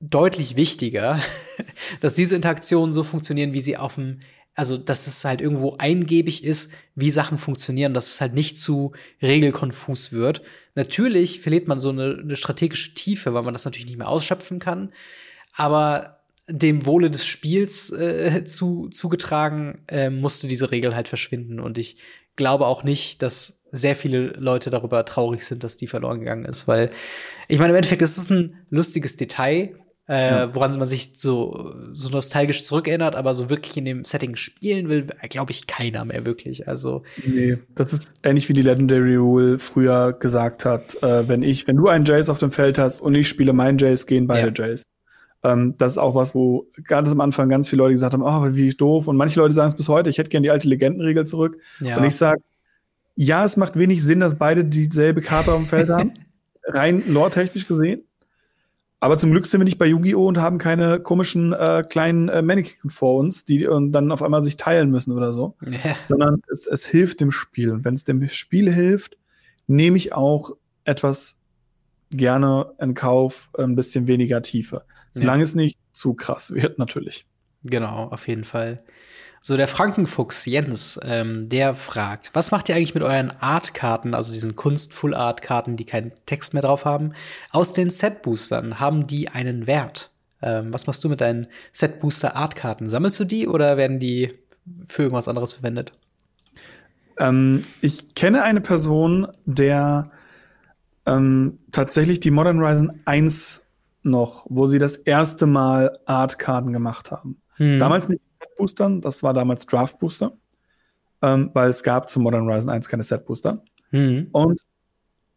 deutlich 0.01 0.57
wichtiger, 0.57 1.21
dass 2.01 2.15
diese 2.15 2.37
Interaktionen 2.37 2.93
so 2.93 3.05
funktionieren, 3.05 3.55
wie 3.55 3.61
sie 3.61 3.77
auf 3.77 3.95
dem 3.95 4.21
also 4.55 4.77
dass 4.77 5.07
es 5.07 5.25
halt 5.25 5.41
irgendwo 5.41 5.77
eingebig 5.79 6.45
ist, 6.45 6.73
wie 6.95 7.11
Sachen 7.11 7.39
funktionieren, 7.39 7.95
dass 7.95 8.15
es 8.15 8.21
halt 8.21 8.35
nicht 8.35 8.57
zu 8.57 8.93
regelkonfus 9.21 10.13
wird. 10.13 10.43
Natürlich 10.75 11.41
verliert 11.41 11.69
man 11.69 11.79
so 11.79 11.91
eine, 11.91 12.19
eine 12.23 12.37
strategische 12.37 12.95
Tiefe, 12.95 13.35
weil 13.35 13.43
man 13.43 13.55
das 13.55 13.65
natürlich 13.65 13.87
nicht 13.87 13.99
mehr 13.99 14.09
ausschöpfen 14.09 14.59
kann. 14.59 14.93
Aber 15.57 16.21
dem 16.49 16.87
Wohle 16.87 17.11
des 17.11 17.27
Spiels 17.27 17.91
äh, 17.91 18.45
zu, 18.47 18.89
zugetragen, 18.89 19.83
äh, 19.89 20.11
musste 20.11 20.47
diese 20.47 20.71
Regel 20.71 20.95
halt 20.95 21.09
verschwinden. 21.09 21.59
Und 21.59 21.79
ich 21.79 21.97
glaube 22.37 22.67
auch 22.67 22.85
nicht, 22.85 23.23
dass 23.23 23.63
sehr 23.73 23.97
viele 23.97 24.29
Leute 24.39 24.71
darüber 24.71 25.05
traurig 25.05 25.45
sind, 25.45 25.65
dass 25.65 25.77
die 25.77 25.87
verloren 25.87 26.21
gegangen 26.21 26.45
ist, 26.45 26.69
weil 26.69 26.91
ich 27.49 27.59
meine, 27.59 27.71
im 27.71 27.77
Endeffekt, 27.77 28.03
es 28.03 28.17
ist 28.17 28.31
ein 28.31 28.65
lustiges 28.71 29.17
Detail, 29.17 29.75
äh, 30.09 30.31
ja. 30.31 30.55
woran 30.55 30.79
man 30.79 30.87
sich 30.87 31.13
so, 31.17 31.75
so 31.93 32.11
nostalgisch 32.11 32.63
zurückerinnert, 32.65 33.17
aber 33.17 33.35
so 33.35 33.49
wirklich 33.49 33.77
in 33.77 33.87
dem 33.87 34.05
Setting 34.05 34.37
spielen 34.37 34.89
will, 34.89 35.07
glaube 35.31 35.53
ich, 35.53 35.67
keiner 35.67 36.05
mehr 36.05 36.27
wirklich. 36.27 36.69
Also. 36.69 37.03
Nee, 37.25 37.59
das 37.75 37.93
ist 37.93 38.15
ähnlich 38.23 38.49
wie 38.49 38.53
die 38.53 38.63
Legendary 38.63 39.17
Rule 39.17 39.59
früher 39.59 40.13
gesagt 40.13 40.65
hat, 40.65 41.03
äh, 41.03 41.27
wenn 41.29 41.43
ich, 41.43 41.67
wenn 41.67 41.77
du 41.77 41.89
einen 41.89 42.05
Jace 42.05 42.29
auf 42.29 42.39
dem 42.39 42.53
Feld 42.53 42.79
hast 42.79 43.01
und 43.01 43.15
ich 43.15 43.29
spiele 43.29 43.53
meinen 43.53 43.79
Jace, 43.79 44.07
gehen 44.07 44.27
beide 44.27 44.53
ja. 44.55 44.67
Jace. 44.69 44.85
Ähm, 45.43 45.75
das 45.79 45.93
ist 45.93 45.99
auch 45.99 46.15
was, 46.15 46.35
wo 46.35 46.67
gerade 46.85 47.11
am 47.11 47.21
Anfang 47.21 47.49
ganz 47.49 47.69
viele 47.69 47.83
Leute 47.83 47.95
gesagt 47.95 48.15
haben, 48.15 48.23
oh, 48.23 48.57
wie 48.57 48.71
doof. 48.71 49.09
Und 49.09 49.17
manche 49.17 49.41
Leute 49.41 49.55
sagen 49.55 49.69
es 49.69 49.77
bis 49.77 49.89
heute, 49.89 50.11
ich 50.11 50.19
hätte 50.19 50.31
gerne 50.31 50.45
die 50.45 50.51
alte 50.51 50.69
Legendenregel 50.69 51.27
zurück. 51.27 51.59
Ja. 51.81 51.99
Und 51.99 52.05
ich 52.05 52.17
sage, 52.17 52.43
ja, 53.15 53.45
es 53.45 53.57
macht 53.57 53.77
wenig 53.77 54.03
Sinn, 54.03 54.21
dass 54.21 54.35
beide 54.35 54.65
dieselbe 54.65 55.21
Karte 55.21 55.53
auf 55.53 55.61
dem 55.61 55.67
Feld 55.67 55.89
haben. 55.89 56.13
Rein 56.67 57.03
lore-technisch 57.07 57.69
gesehen. 57.69 58.03
Aber 59.05 59.19
zum 59.19 59.33
Glück 59.33 59.47
sind 59.47 59.61
wir 59.61 59.67
nicht 59.67 59.77
bei 59.77 59.85
Yu-Gi-Oh! 59.85 60.27
und 60.29 60.39
haben 60.39 60.57
keine 60.57 60.99
komischen 60.99 61.53
äh, 61.53 61.85
kleinen 61.87 62.31
äh, 62.31 62.41
Mannequin 62.41 62.89
vor 62.89 63.17
uns, 63.17 63.45
die 63.45 63.67
und 63.67 63.93
dann 63.93 64.11
auf 64.11 64.23
einmal 64.23 64.43
sich 64.43 64.57
teilen 64.57 64.91
müssen 64.91 65.13
oder 65.13 65.35
so. 65.35 65.57
Ja. 65.61 65.95
Sondern 66.01 66.41
es, 66.51 66.67
es 66.67 66.87
hilft 66.87 67.21
dem 67.21 67.31
Spiel. 67.31 67.71
Und 67.71 67.85
wenn 67.85 67.93
es 67.93 68.05
dem 68.05 68.27
Spiel 68.31 68.73
hilft, 68.73 69.19
nehme 69.67 69.99
ich 69.99 70.15
auch 70.15 70.53
etwas 70.85 71.37
gerne 72.09 72.73
in 72.81 72.95
Kauf, 72.95 73.51
ein 73.59 73.77
bisschen 73.77 74.07
weniger 74.07 74.41
Tiefe. 74.41 74.87
Solange 75.13 75.41
ja. 75.41 75.45
es 75.45 75.55
nicht 75.55 75.79
zu 75.93 76.15
krass 76.15 76.55
wird, 76.55 76.79
natürlich. 76.79 77.27
Genau, 77.63 78.09
auf 78.09 78.27
jeden 78.27 78.45
Fall. 78.45 78.83
So, 79.47 79.59
der 79.59 79.69
Frankenfuchs 79.69 80.47
Jens, 80.47 80.99
ähm, 81.05 81.51
der 81.51 81.75
fragt, 81.75 82.31
was 82.33 82.51
macht 82.51 82.71
ihr 82.71 82.77
eigentlich 82.77 82.95
mit 82.95 83.03
euren 83.03 83.31
Artkarten, 83.41 84.15
also 84.15 84.33
diesen 84.33 84.57
Kunst-Full-Art-Karten, 84.57 85.77
die 85.77 85.85
keinen 85.85 86.13
Text 86.25 86.55
mehr 86.55 86.63
drauf 86.63 86.87
haben, 86.87 87.13
aus 87.51 87.75
den 87.75 87.91
Set-Boostern? 87.91 88.81
Haben 88.81 89.07
die 89.07 89.29
einen 89.29 89.67
Wert? 89.67 90.11
Ähm, 90.41 90.73
was 90.73 90.87
machst 90.87 91.05
du 91.05 91.11
mit 91.11 91.21
deinen 91.21 91.47
Set-Booster-Art-Karten? 91.73 92.89
Sammelst 92.89 93.21
du 93.21 93.27
die 93.27 93.47
oder 93.47 93.77
werden 93.77 94.01
die 94.01 94.33
für 94.87 95.03
irgendwas 95.03 95.29
anderes 95.29 95.53
verwendet? 95.53 95.93
Ähm, 97.19 97.67
ich 97.83 98.15
kenne 98.15 98.45
eine 98.45 98.63
Person, 98.63 99.29
der 99.45 100.11
ähm, 101.05 101.59
tatsächlich 101.71 102.19
die 102.19 102.31
Modern 102.31 102.61
Horizon 102.61 102.99
1 103.05 103.67
noch, 104.05 104.47
wo 104.49 104.69
sie 104.69 104.79
das 104.79 104.97
erste 104.97 105.45
Mal 105.45 105.99
Art-Karten 106.07 106.73
gemacht 106.73 107.11
haben. 107.11 107.43
Hm. 107.57 107.79
Damals 107.79 108.09
nicht 108.09 108.24
Set-Boostern, 108.35 109.01
das 109.01 109.23
war 109.23 109.33
damals 109.33 109.67
Draft-Booster, 109.67 110.33
ähm, 111.23 111.51
weil 111.55 111.71
es 111.71 111.83
gab 111.83 112.11
zu 112.11 112.21
Modern 112.21 112.47
Horizon 112.47 112.71
1 112.71 112.89
keine 112.89 113.03
Set-Booster. 113.03 113.63
Mhm. 113.91 114.29
Und 114.33 114.61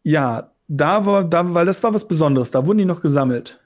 ja, 0.02 0.52
da 0.68 1.06
war, 1.06 1.24
da, 1.24 1.54
weil 1.54 1.66
das 1.66 1.82
war 1.82 1.94
was 1.94 2.06
Besonderes, 2.06 2.50
da 2.50 2.66
wurden 2.66 2.78
die 2.78 2.84
noch 2.84 3.00
gesammelt. 3.00 3.60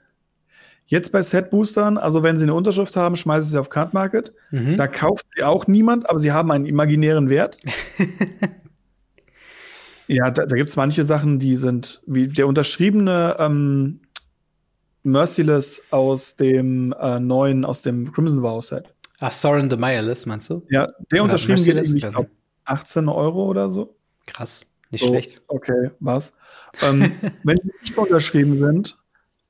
Jetzt 0.85 1.11
bei 1.11 1.21
Set-Boostern, 1.21 1.97
also 1.97 2.23
wenn 2.23 2.37
sie 2.37 2.43
eine 2.43 2.53
Unterschrift 2.53 2.95
haben, 2.95 3.15
schmeißen 3.15 3.51
sie 3.51 3.57
auf 3.57 3.69
Card 3.69 3.93
Market. 3.93 4.33
Mhm. 4.51 4.75
Da 4.75 4.87
kauft 4.87 5.25
sie 5.31 5.43
auch 5.43 5.65
niemand, 5.67 6.09
aber 6.09 6.19
sie 6.19 6.31
haben 6.31 6.51
einen 6.51 6.65
imaginären 6.65 7.29
Wert. 7.29 7.57
ja, 10.07 10.29
da, 10.29 10.45
da 10.45 10.55
gibt 10.55 10.69
es 10.69 10.75
manche 10.75 11.03
Sachen, 11.03 11.39
die 11.39 11.55
sind, 11.55 12.01
wie 12.05 12.27
der 12.27 12.47
unterschriebene 12.47 13.37
ähm, 13.39 14.01
Merciless 15.03 15.83
aus 15.91 16.35
dem 16.35 16.93
äh, 16.99 17.19
neuen, 17.19 17.63
aus 17.65 17.81
dem 17.81 18.11
Crimson 18.11 18.41
Vow 18.41 18.61
Set. 18.61 18.92
Ach, 19.25 19.31
Soren 19.31 19.69
the 19.69 19.77
Mireless, 19.77 20.25
meinst 20.25 20.49
du? 20.49 20.65
Ja, 20.69 20.89
der 21.09 21.23
oder 21.23 21.33
unterschrieben 21.35 21.63
geht 21.63 21.93
ich 21.95 22.09
glaube, 22.09 22.29
18 22.65 23.07
Euro 23.07 23.45
oder 23.45 23.69
so. 23.69 23.95
Krass, 24.27 24.65
nicht 24.91 25.01
so, 25.01 25.07
schlecht. 25.07 25.41
Okay, 25.47 25.91
was? 26.01 26.33
ähm, 26.81 27.09
wenn 27.43 27.55
die 27.55 27.71
nicht 27.81 27.97
unterschrieben 27.97 28.59
sind, 28.59 28.97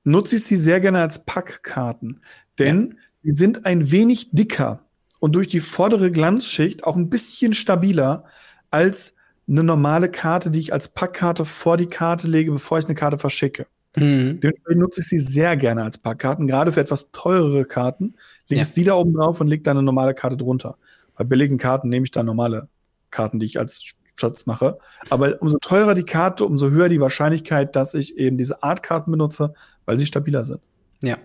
nutze 0.03 0.36
ich 0.36 0.43
sie 0.43 0.57
sehr 0.57 0.80
gerne 0.80 1.01
als 1.01 1.26
Packkarten. 1.26 2.21
Denn 2.59 2.89
ja. 2.89 3.03
sie 3.24 3.32
sind 3.34 3.65
ein 3.65 3.89
wenig 3.89 4.30
dicker 4.32 4.86
und 5.19 5.34
durch 5.34 5.47
die 5.47 5.59
vordere 5.59 6.11
Glanzschicht 6.11 6.84
auch 6.84 6.95
ein 6.95 7.09
bisschen 7.09 7.55
stabiler 7.55 8.26
als 8.69 9.15
eine 9.47 9.63
normale 9.63 10.11
Karte, 10.11 10.51
die 10.51 10.59
ich 10.59 10.71
als 10.71 10.89
Packkarte 10.89 11.45
vor 11.45 11.78
die 11.78 11.88
Karte 11.88 12.28
lege, 12.28 12.51
bevor 12.51 12.78
ich 12.78 12.86
eine 12.86 12.93
Karte 12.93 13.17
verschicke. 13.17 13.65
Mhm. 13.97 14.39
Dementsprechend 14.39 14.82
nutze 14.82 15.01
ich 15.01 15.07
sie 15.07 15.17
sehr 15.17 15.57
gerne 15.57 15.84
als 15.84 15.97
Packkarten, 15.97 16.47
gerade 16.47 16.71
für 16.71 16.80
etwas 16.80 17.11
teurere 17.11 17.65
Karten. 17.65 18.15
Lege 18.49 18.61
ja. 18.61 18.67
die 18.75 18.83
da 18.83 18.95
oben 18.95 19.13
drauf 19.13 19.39
und 19.41 19.47
lege 19.47 19.63
da 19.63 19.71
eine 19.71 19.83
normale 19.83 20.13
Karte 20.13 20.37
drunter. 20.37 20.77
Bei 21.15 21.23
billigen 21.23 21.57
Karten 21.57 21.89
nehme 21.89 22.05
ich 22.05 22.11
da 22.11 22.23
normale 22.23 22.67
Karten, 23.11 23.39
die 23.39 23.45
ich 23.45 23.59
als 23.59 23.93
Schatz 24.15 24.45
mache. 24.45 24.77
Aber 25.09 25.41
umso 25.41 25.57
teurer 25.59 25.95
die 25.95 26.03
Karte, 26.03 26.45
umso 26.45 26.69
höher 26.69 26.89
die 26.89 26.99
Wahrscheinlichkeit, 26.99 27.75
dass 27.75 27.93
ich 27.93 28.17
eben 28.17 28.37
diese 28.37 28.63
Art 28.63 28.83
Karten 28.83 29.11
benutze, 29.11 29.53
weil 29.85 29.97
sie 29.97 30.05
stabiler 30.05 30.45
sind. 30.45 30.61
Ja. 31.03 31.17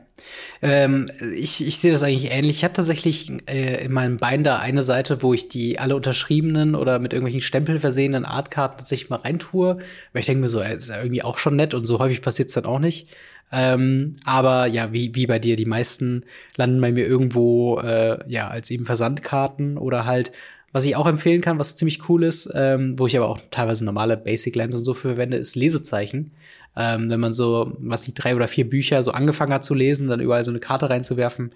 Ähm, 0.60 1.06
ich, 1.36 1.64
ich 1.64 1.78
sehe 1.78 1.92
das 1.92 2.02
eigentlich 2.02 2.32
ähnlich. 2.32 2.56
Ich 2.56 2.64
habe 2.64 2.74
tatsächlich 2.74 3.30
äh, 3.46 3.84
in 3.84 3.92
meinem 3.92 4.16
Binder 4.16 4.58
eine 4.58 4.82
Seite, 4.82 5.22
wo 5.22 5.32
ich 5.32 5.48
die 5.48 5.78
alle 5.78 5.94
unterschriebenen 5.94 6.74
oder 6.74 6.98
mit 6.98 7.12
irgendwelchen 7.12 7.42
Stempel 7.42 7.78
versehenen 7.78 8.24
Artkarten 8.24 8.78
tatsächlich 8.78 9.08
mal 9.08 9.20
reintue. 9.20 9.78
Weil 10.12 10.20
ich 10.20 10.26
denke 10.26 10.40
mir 10.40 10.48
so, 10.48 10.60
äh, 10.60 10.76
ist 10.76 10.88
ja 10.88 10.98
irgendwie 10.98 11.22
auch 11.22 11.38
schon 11.38 11.54
nett 11.54 11.74
und 11.74 11.86
so 11.86 12.00
häufig 12.00 12.22
passiert 12.22 12.48
es 12.48 12.54
dann 12.54 12.64
auch 12.64 12.80
nicht. 12.80 13.08
Ähm, 13.50 14.14
aber 14.24 14.66
ja, 14.66 14.92
wie, 14.92 15.14
wie 15.14 15.26
bei 15.26 15.38
dir, 15.38 15.56
die 15.56 15.64
meisten 15.64 16.24
landen 16.56 16.80
bei 16.80 16.92
mir 16.92 17.06
irgendwo 17.06 17.78
äh, 17.80 18.18
ja 18.28 18.48
als 18.48 18.70
eben 18.70 18.84
Versandkarten 18.84 19.78
oder 19.78 20.04
halt 20.04 20.32
Was 20.72 20.84
ich 20.84 20.96
auch 20.96 21.06
empfehlen 21.06 21.40
kann, 21.40 21.58
was 21.58 21.76
ziemlich 21.76 22.08
cool 22.08 22.24
ist, 22.24 22.50
ähm, 22.54 22.98
wo 22.98 23.06
ich 23.06 23.16
aber 23.16 23.28
auch 23.28 23.40
teilweise 23.50 23.84
normale 23.84 24.16
Basic 24.18 24.54
Lens 24.54 24.74
und 24.74 24.84
so 24.84 24.92
für 24.92 25.08
verwende, 25.08 25.38
ist 25.38 25.56
Lesezeichen. 25.56 26.32
Ähm, 26.76 27.08
wenn 27.10 27.20
man 27.20 27.32
so, 27.32 27.72
was 27.78 28.02
die 28.02 28.14
drei 28.14 28.36
oder 28.36 28.48
vier 28.48 28.68
Bücher 28.68 29.02
so 29.02 29.12
angefangen 29.12 29.52
hat 29.52 29.64
zu 29.64 29.74
lesen, 29.74 30.08
dann 30.08 30.20
überall 30.20 30.44
so 30.44 30.50
eine 30.50 30.60
Karte 30.60 30.90
reinzuwerfen, 30.90 31.52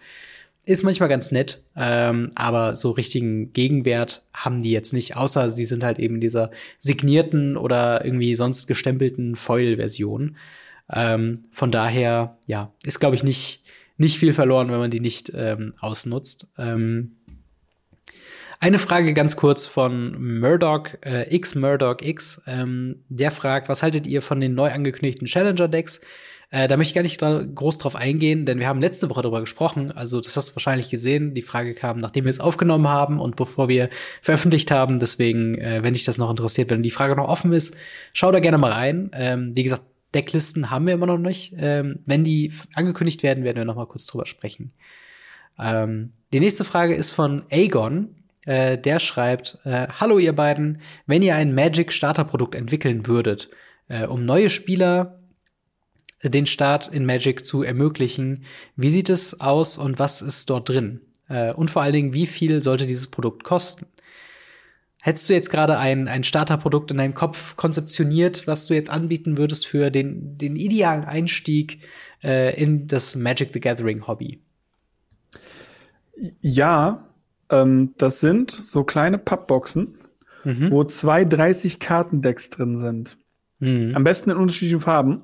ist 0.64 0.82
manchmal 0.82 1.08
ganz 1.08 1.30
nett, 1.32 1.62
ähm, 1.76 2.30
aber 2.36 2.76
so 2.76 2.92
richtigen 2.92 3.52
Gegenwert 3.52 4.22
haben 4.32 4.62
die 4.62 4.70
jetzt 4.70 4.92
nicht, 4.92 5.16
außer 5.16 5.50
sie 5.50 5.64
sind 5.64 5.84
halt 5.84 5.98
eben 5.98 6.20
dieser 6.20 6.50
signierten 6.78 7.56
oder 7.56 8.04
irgendwie 8.04 8.34
sonst 8.34 8.66
gestempelten 8.66 9.36
Foil-Version. 9.36 10.36
Ähm, 10.92 11.44
von 11.50 11.70
daher, 11.70 12.38
ja, 12.46 12.72
ist, 12.84 13.00
glaube 13.00 13.16
ich, 13.16 13.24
nicht, 13.24 13.64
nicht 13.96 14.18
viel 14.18 14.32
verloren, 14.32 14.70
wenn 14.70 14.78
man 14.78 14.90
die 14.90 15.00
nicht 15.00 15.32
ähm, 15.34 15.74
ausnutzt. 15.80 16.52
Ähm, 16.58 17.16
eine 18.60 18.78
Frage 18.78 19.12
ganz 19.12 19.34
kurz 19.34 19.66
von 19.66 20.38
Murdoch, 20.38 20.90
äh, 21.04 21.34
X 21.34 21.56
Murdoch 21.56 21.96
X. 22.00 22.42
Ähm, 22.46 23.02
der 23.08 23.32
fragt, 23.32 23.68
was 23.68 23.82
haltet 23.82 24.06
ihr 24.06 24.22
von 24.22 24.40
den 24.40 24.54
neu 24.54 24.70
angekündigten 24.70 25.26
Challenger-Decks? 25.26 26.00
Äh, 26.52 26.68
da 26.68 26.76
möchte 26.76 26.90
ich 27.00 27.18
gar 27.18 27.32
nicht 27.32 27.56
groß 27.56 27.78
drauf 27.78 27.96
eingehen, 27.96 28.44
denn 28.44 28.60
wir 28.60 28.68
haben 28.68 28.80
letzte 28.80 29.10
Woche 29.10 29.22
darüber 29.22 29.40
gesprochen. 29.40 29.90
Also, 29.90 30.20
das 30.20 30.36
hast 30.36 30.50
du 30.50 30.54
wahrscheinlich 30.54 30.90
gesehen. 30.90 31.34
Die 31.34 31.42
Frage 31.42 31.74
kam, 31.74 31.98
nachdem 31.98 32.24
wir 32.24 32.30
es 32.30 32.40
aufgenommen 32.40 32.86
haben 32.86 33.18
und 33.18 33.36
bevor 33.36 33.68
wir 33.68 33.88
veröffentlicht 34.20 34.70
haben. 34.70 35.00
Deswegen, 35.00 35.56
äh, 35.56 35.82
wenn 35.82 35.94
dich 35.94 36.04
das 36.04 36.18
noch 36.18 36.30
interessiert, 36.30 36.70
wenn 36.70 36.84
die 36.84 36.90
Frage 36.90 37.16
noch 37.16 37.26
offen 37.26 37.52
ist, 37.52 37.74
schau 38.12 38.30
da 38.30 38.38
gerne 38.38 38.58
mal 38.58 38.70
rein. 38.70 39.10
Ähm, 39.14 39.56
wie 39.56 39.64
gesagt, 39.64 39.82
Decklisten 40.14 40.70
haben 40.70 40.86
wir 40.86 40.94
immer 40.94 41.06
noch 41.06 41.18
nicht. 41.18 41.54
Ähm, 41.56 42.00
wenn 42.06 42.24
die 42.24 42.52
angekündigt 42.74 43.22
werden, 43.22 43.44
werden 43.44 43.56
wir 43.56 43.64
noch 43.64 43.76
mal 43.76 43.86
kurz 43.86 44.06
drüber 44.06 44.26
sprechen. 44.26 44.72
Ähm, 45.58 46.12
die 46.32 46.40
nächste 46.40 46.64
Frage 46.64 46.94
ist 46.94 47.10
von 47.10 47.44
Aegon. 47.50 48.14
Äh, 48.44 48.78
der 48.78 48.98
schreibt, 48.98 49.58
äh, 49.64 49.86
Hallo 49.88 50.18
ihr 50.18 50.34
beiden, 50.34 50.80
wenn 51.06 51.22
ihr 51.22 51.36
ein 51.36 51.54
Magic 51.54 51.92
Starterprodukt 51.92 52.54
entwickeln 52.54 53.06
würdet, 53.06 53.50
äh, 53.88 54.06
um 54.06 54.24
neue 54.24 54.50
Spieler 54.50 55.20
äh, 56.20 56.30
den 56.30 56.46
Start 56.46 56.88
in 56.88 57.06
Magic 57.06 57.46
zu 57.46 57.62
ermöglichen, 57.62 58.44
wie 58.76 58.90
sieht 58.90 59.10
es 59.10 59.40
aus 59.40 59.78
und 59.78 59.98
was 59.98 60.22
ist 60.22 60.50
dort 60.50 60.68
drin? 60.68 61.02
Äh, 61.28 61.52
und 61.52 61.70
vor 61.70 61.82
allen 61.82 61.92
Dingen, 61.92 62.14
wie 62.14 62.26
viel 62.26 62.62
sollte 62.62 62.86
dieses 62.86 63.08
Produkt 63.08 63.44
kosten? 63.44 63.86
Hättest 65.04 65.28
du 65.28 65.32
jetzt 65.32 65.50
gerade 65.50 65.78
ein, 65.78 66.06
ein 66.06 66.22
Starterprodukt 66.22 66.92
in 66.92 66.98
deinem 66.98 67.14
Kopf 67.14 67.56
konzeptioniert, 67.56 68.46
was 68.46 68.66
du 68.66 68.74
jetzt 68.74 68.88
anbieten 68.88 69.36
würdest 69.36 69.66
für 69.66 69.90
den, 69.90 70.38
den 70.38 70.54
idealen 70.54 71.02
Einstieg 71.02 71.80
äh, 72.22 72.54
in 72.54 72.86
das 72.86 73.16
Magic 73.16 73.52
the 73.52 73.58
Gathering 73.58 74.06
Hobby? 74.06 74.40
Ja, 76.40 77.08
ähm, 77.50 77.94
das 77.98 78.20
sind 78.20 78.52
so 78.52 78.84
kleine 78.84 79.18
Pappboxen, 79.18 79.96
mhm. 80.44 80.70
wo 80.70 80.84
zwei 80.84 81.24
30 81.24 81.80
Kartendecks 81.80 82.50
drin 82.50 82.78
sind. 82.78 83.18
Mhm. 83.58 83.96
Am 83.96 84.04
besten 84.04 84.30
in 84.30 84.36
unterschiedlichen 84.36 84.82
Farben. 84.82 85.22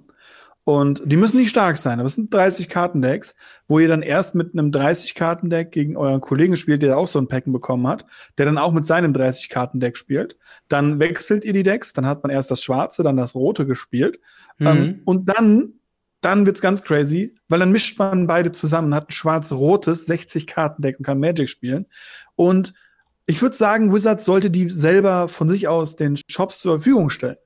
Und 0.68 1.00
die 1.06 1.16
müssen 1.16 1.38
nicht 1.38 1.48
stark 1.48 1.78
sein, 1.78 1.98
aber 1.98 2.08
es 2.08 2.12
sind 2.12 2.34
30 2.34 2.68
Kartendecks, 2.68 3.34
wo 3.68 3.78
ihr 3.78 3.88
dann 3.88 4.02
erst 4.02 4.34
mit 4.34 4.52
einem 4.52 4.70
30-Kartendeck 4.70 5.70
gegen 5.70 5.96
euren 5.96 6.20
Kollegen 6.20 6.56
spielt, 6.56 6.82
der 6.82 6.98
auch 6.98 7.06
so 7.06 7.18
ein 7.18 7.26
Packen 7.26 7.54
bekommen 7.54 7.86
hat, 7.86 8.04
der 8.36 8.44
dann 8.44 8.58
auch 8.58 8.72
mit 8.72 8.86
seinem 8.86 9.14
30-Kartendeck 9.14 9.96
spielt. 9.96 10.36
Dann 10.68 10.98
wechselt 10.98 11.46
ihr 11.46 11.54
die 11.54 11.62
Decks, 11.62 11.94
dann 11.94 12.04
hat 12.04 12.22
man 12.22 12.30
erst 12.30 12.50
das 12.50 12.62
Schwarze, 12.62 13.02
dann 13.02 13.16
das 13.16 13.34
Rote 13.34 13.64
gespielt. 13.64 14.20
Mhm. 14.58 14.66
Ähm, 14.66 15.02
und 15.06 15.30
dann 15.30 15.72
dann 16.20 16.44
wird's 16.44 16.60
ganz 16.60 16.82
crazy, 16.82 17.34
weil 17.48 17.60
dann 17.60 17.72
mischt 17.72 17.98
man 17.98 18.26
beide 18.26 18.52
zusammen, 18.52 18.94
hat 18.94 19.08
ein 19.08 19.12
schwarz-rotes 19.12 20.06
60-Karten-Deck 20.06 20.98
und 20.98 21.06
kann 21.06 21.18
Magic 21.18 21.48
spielen. 21.48 21.86
Und 22.36 22.74
ich 23.24 23.40
würde 23.40 23.56
sagen, 23.56 23.94
Wizards 23.94 24.26
sollte 24.26 24.50
die 24.50 24.68
selber 24.68 25.28
von 25.28 25.48
sich 25.48 25.66
aus 25.66 25.96
den 25.96 26.18
Shops 26.30 26.60
zur 26.60 26.74
Verfügung 26.74 27.08
stellen. 27.08 27.38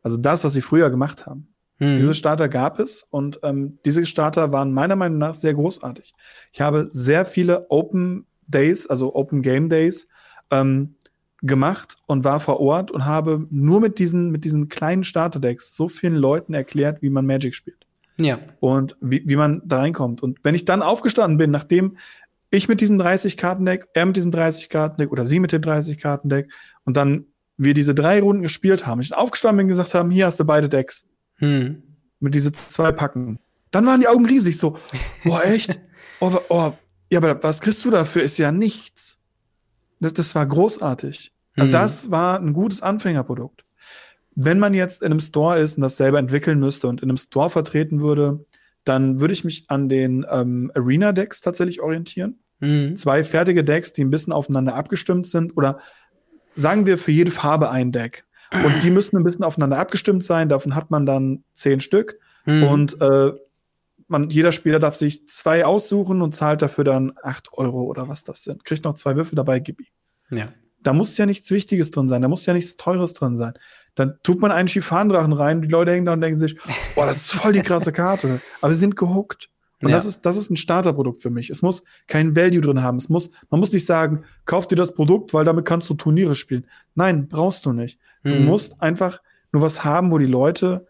Also 0.00 0.16
das, 0.16 0.44
was 0.44 0.52
sie 0.52 0.62
früher 0.62 0.90
gemacht 0.90 1.26
haben. 1.26 1.53
Mhm. 1.78 1.96
Diese 1.96 2.14
Starter 2.14 2.48
gab 2.48 2.78
es 2.78 3.06
und 3.10 3.40
ähm, 3.42 3.78
diese 3.84 4.06
Starter 4.06 4.52
waren 4.52 4.72
meiner 4.72 4.96
Meinung 4.96 5.18
nach 5.18 5.34
sehr 5.34 5.54
großartig. 5.54 6.14
Ich 6.52 6.60
habe 6.60 6.88
sehr 6.90 7.26
viele 7.26 7.70
Open 7.70 8.26
Days, 8.46 8.86
also 8.86 9.14
Open 9.14 9.42
Game 9.42 9.68
Days, 9.68 10.06
ähm, 10.50 10.94
gemacht 11.42 11.96
und 12.06 12.24
war 12.24 12.40
vor 12.40 12.60
Ort 12.60 12.90
und 12.90 13.04
habe 13.04 13.46
nur 13.50 13.80
mit 13.80 13.98
diesen, 13.98 14.30
mit 14.30 14.44
diesen 14.44 14.68
kleinen 14.68 15.04
Starterdecks 15.04 15.76
so 15.76 15.88
vielen 15.88 16.14
Leuten 16.14 16.54
erklärt, 16.54 17.02
wie 17.02 17.10
man 17.10 17.26
Magic 17.26 17.54
spielt. 17.54 17.86
Ja. 18.16 18.38
Und 18.60 18.96
wie, 19.00 19.22
wie 19.26 19.36
man 19.36 19.60
da 19.64 19.78
reinkommt. 19.78 20.22
Und 20.22 20.38
wenn 20.42 20.54
ich 20.54 20.64
dann 20.64 20.82
aufgestanden 20.82 21.36
bin, 21.36 21.50
nachdem 21.50 21.96
ich 22.50 22.68
mit 22.68 22.80
diesem 22.80 23.00
30-Karten-Deck, 23.00 23.88
er 23.92 24.06
mit 24.06 24.16
diesem 24.16 24.30
30-Karten-Deck 24.30 25.10
oder 25.10 25.24
sie 25.24 25.40
mit 25.40 25.52
dem 25.52 25.62
30-Karten-Deck 25.62 26.50
und 26.84 26.96
dann 26.96 27.26
wir 27.56 27.74
diese 27.74 27.94
drei 27.94 28.20
Runden 28.20 28.42
gespielt 28.42 28.86
haben, 28.86 29.00
ich 29.00 29.14
aufgestanden 29.14 29.58
bin 29.58 29.66
und 29.66 29.70
gesagt 29.70 29.94
haben, 29.94 30.10
hier 30.10 30.26
hast 30.26 30.40
du 30.40 30.44
beide 30.44 30.68
Decks. 30.68 31.04
Hm. 31.36 31.82
Mit 32.20 32.34
diese 32.34 32.52
zwei 32.52 32.92
Packen. 32.92 33.38
Dann 33.70 33.86
waren 33.86 34.00
die 34.00 34.08
Augen 34.08 34.26
riesig 34.26 34.56
so, 34.56 34.78
boah, 35.24 35.44
echt? 35.44 35.80
oh, 36.20 36.32
oh, 36.48 36.72
ja, 37.10 37.18
aber 37.18 37.42
was 37.42 37.60
kriegst 37.60 37.84
du 37.84 37.90
dafür? 37.90 38.22
Ist 38.22 38.38
ja 38.38 38.52
nichts. 38.52 39.18
Das, 40.00 40.12
das 40.12 40.34
war 40.34 40.46
großartig. 40.46 41.32
Also 41.56 41.68
mhm. 41.68 41.72
das 41.72 42.10
war 42.10 42.38
ein 42.40 42.52
gutes 42.52 42.82
Anfängerprodukt. 42.82 43.64
Wenn 44.34 44.58
man 44.58 44.74
jetzt 44.74 45.02
in 45.02 45.12
einem 45.12 45.20
Store 45.20 45.58
ist 45.58 45.76
und 45.76 45.82
das 45.82 45.96
selber 45.96 46.18
entwickeln 46.18 46.58
müsste 46.58 46.88
und 46.88 47.02
in 47.02 47.08
einem 47.08 47.16
Store 47.16 47.50
vertreten 47.50 48.00
würde, 48.00 48.44
dann 48.84 49.20
würde 49.20 49.32
ich 49.32 49.44
mich 49.44 49.64
an 49.68 49.88
den 49.88 50.26
ähm, 50.28 50.70
Arena-Decks 50.74 51.40
tatsächlich 51.40 51.80
orientieren. 51.80 52.40
Mhm. 52.60 52.96
Zwei 52.96 53.24
fertige 53.24 53.64
Decks, 53.64 53.92
die 53.92 54.02
ein 54.02 54.10
bisschen 54.10 54.32
aufeinander 54.32 54.74
abgestimmt 54.74 55.26
sind 55.26 55.56
oder 55.56 55.78
sagen 56.54 56.86
wir 56.86 56.98
für 56.98 57.12
jede 57.12 57.30
Farbe 57.30 57.70
ein 57.70 57.92
Deck. 57.92 58.24
Und 58.52 58.82
die 58.82 58.90
müssen 58.90 59.16
ein 59.16 59.24
bisschen 59.24 59.44
aufeinander 59.44 59.78
abgestimmt 59.78 60.24
sein. 60.24 60.48
Davon 60.48 60.74
hat 60.74 60.90
man 60.90 61.06
dann 61.06 61.44
zehn 61.54 61.80
Stück. 61.80 62.18
Mhm. 62.44 62.62
Und 62.64 63.00
äh, 63.00 63.32
man, 64.08 64.30
jeder 64.30 64.52
Spieler 64.52 64.78
darf 64.78 64.94
sich 64.94 65.26
zwei 65.28 65.64
aussuchen 65.64 66.22
und 66.22 66.34
zahlt 66.34 66.62
dafür 66.62 66.84
dann 66.84 67.12
acht 67.22 67.52
Euro 67.52 67.82
oder 67.82 68.08
was 68.08 68.24
das 68.24 68.44
sind. 68.44 68.64
Kriegt 68.64 68.84
noch 68.84 68.94
zwei 68.94 69.16
Würfel 69.16 69.36
dabei, 69.36 69.60
gib 69.60 69.80
ihm. 69.80 70.38
Ja. 70.38 70.46
Da 70.82 70.92
muss 70.92 71.16
ja 71.16 71.24
nichts 71.24 71.50
Wichtiges 71.50 71.90
drin 71.90 72.08
sein, 72.08 72.20
da 72.20 72.28
muss 72.28 72.44
ja 72.44 72.52
nichts 72.52 72.76
Teures 72.76 73.14
drin 73.14 73.36
sein. 73.36 73.54
Dann 73.94 74.18
tut 74.22 74.40
man 74.40 74.52
einen 74.52 74.68
Schifandrachen 74.68 75.32
rein, 75.32 75.62
die 75.62 75.68
Leute 75.68 75.92
hängen 75.92 76.04
da 76.04 76.12
und 76.12 76.20
denken 76.20 76.38
sich, 76.38 76.56
boah, 76.94 77.06
das 77.06 77.18
ist 77.18 77.32
voll 77.32 77.54
die 77.54 77.62
krasse 77.62 77.92
Karte. 77.92 78.40
Aber 78.60 78.74
sie 78.74 78.80
sind 78.80 78.96
gehuckt. 78.96 79.48
Und 79.84 79.90
ja. 79.90 79.96
das 79.96 80.06
ist, 80.06 80.22
das 80.22 80.36
ist 80.36 80.50
ein 80.50 80.56
Starterprodukt 80.56 81.20
für 81.20 81.30
mich. 81.30 81.50
Es 81.50 81.62
muss 81.62 81.82
kein 82.06 82.34
Value 82.34 82.60
drin 82.60 82.82
haben. 82.82 82.96
Es 82.96 83.08
muss, 83.08 83.30
man 83.50 83.60
muss 83.60 83.72
nicht 83.72 83.86
sagen, 83.86 84.24
kauf 84.44 84.66
dir 84.66 84.76
das 84.76 84.94
Produkt, 84.94 85.34
weil 85.34 85.44
damit 85.44 85.64
kannst 85.64 85.88
du 85.90 85.94
Turniere 85.94 86.34
spielen. 86.34 86.66
Nein, 86.94 87.28
brauchst 87.28 87.66
du 87.66 87.72
nicht. 87.72 87.98
Du 88.22 88.30
hm. 88.30 88.44
musst 88.44 88.80
einfach 88.80 89.20
nur 89.52 89.62
was 89.62 89.84
haben, 89.84 90.10
wo 90.10 90.18
die 90.18 90.26
Leute 90.26 90.86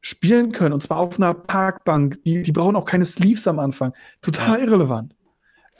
spielen 0.00 0.52
können. 0.52 0.72
Und 0.72 0.82
zwar 0.82 0.98
auf 0.98 1.18
einer 1.18 1.34
Parkbank. 1.34 2.22
Die, 2.24 2.42
die 2.42 2.52
brauchen 2.52 2.76
auch 2.76 2.84
keine 2.84 3.04
Sleeves 3.04 3.46
am 3.46 3.58
Anfang. 3.58 3.92
Total 4.20 4.58
ja. 4.58 4.64
irrelevant. 4.64 5.14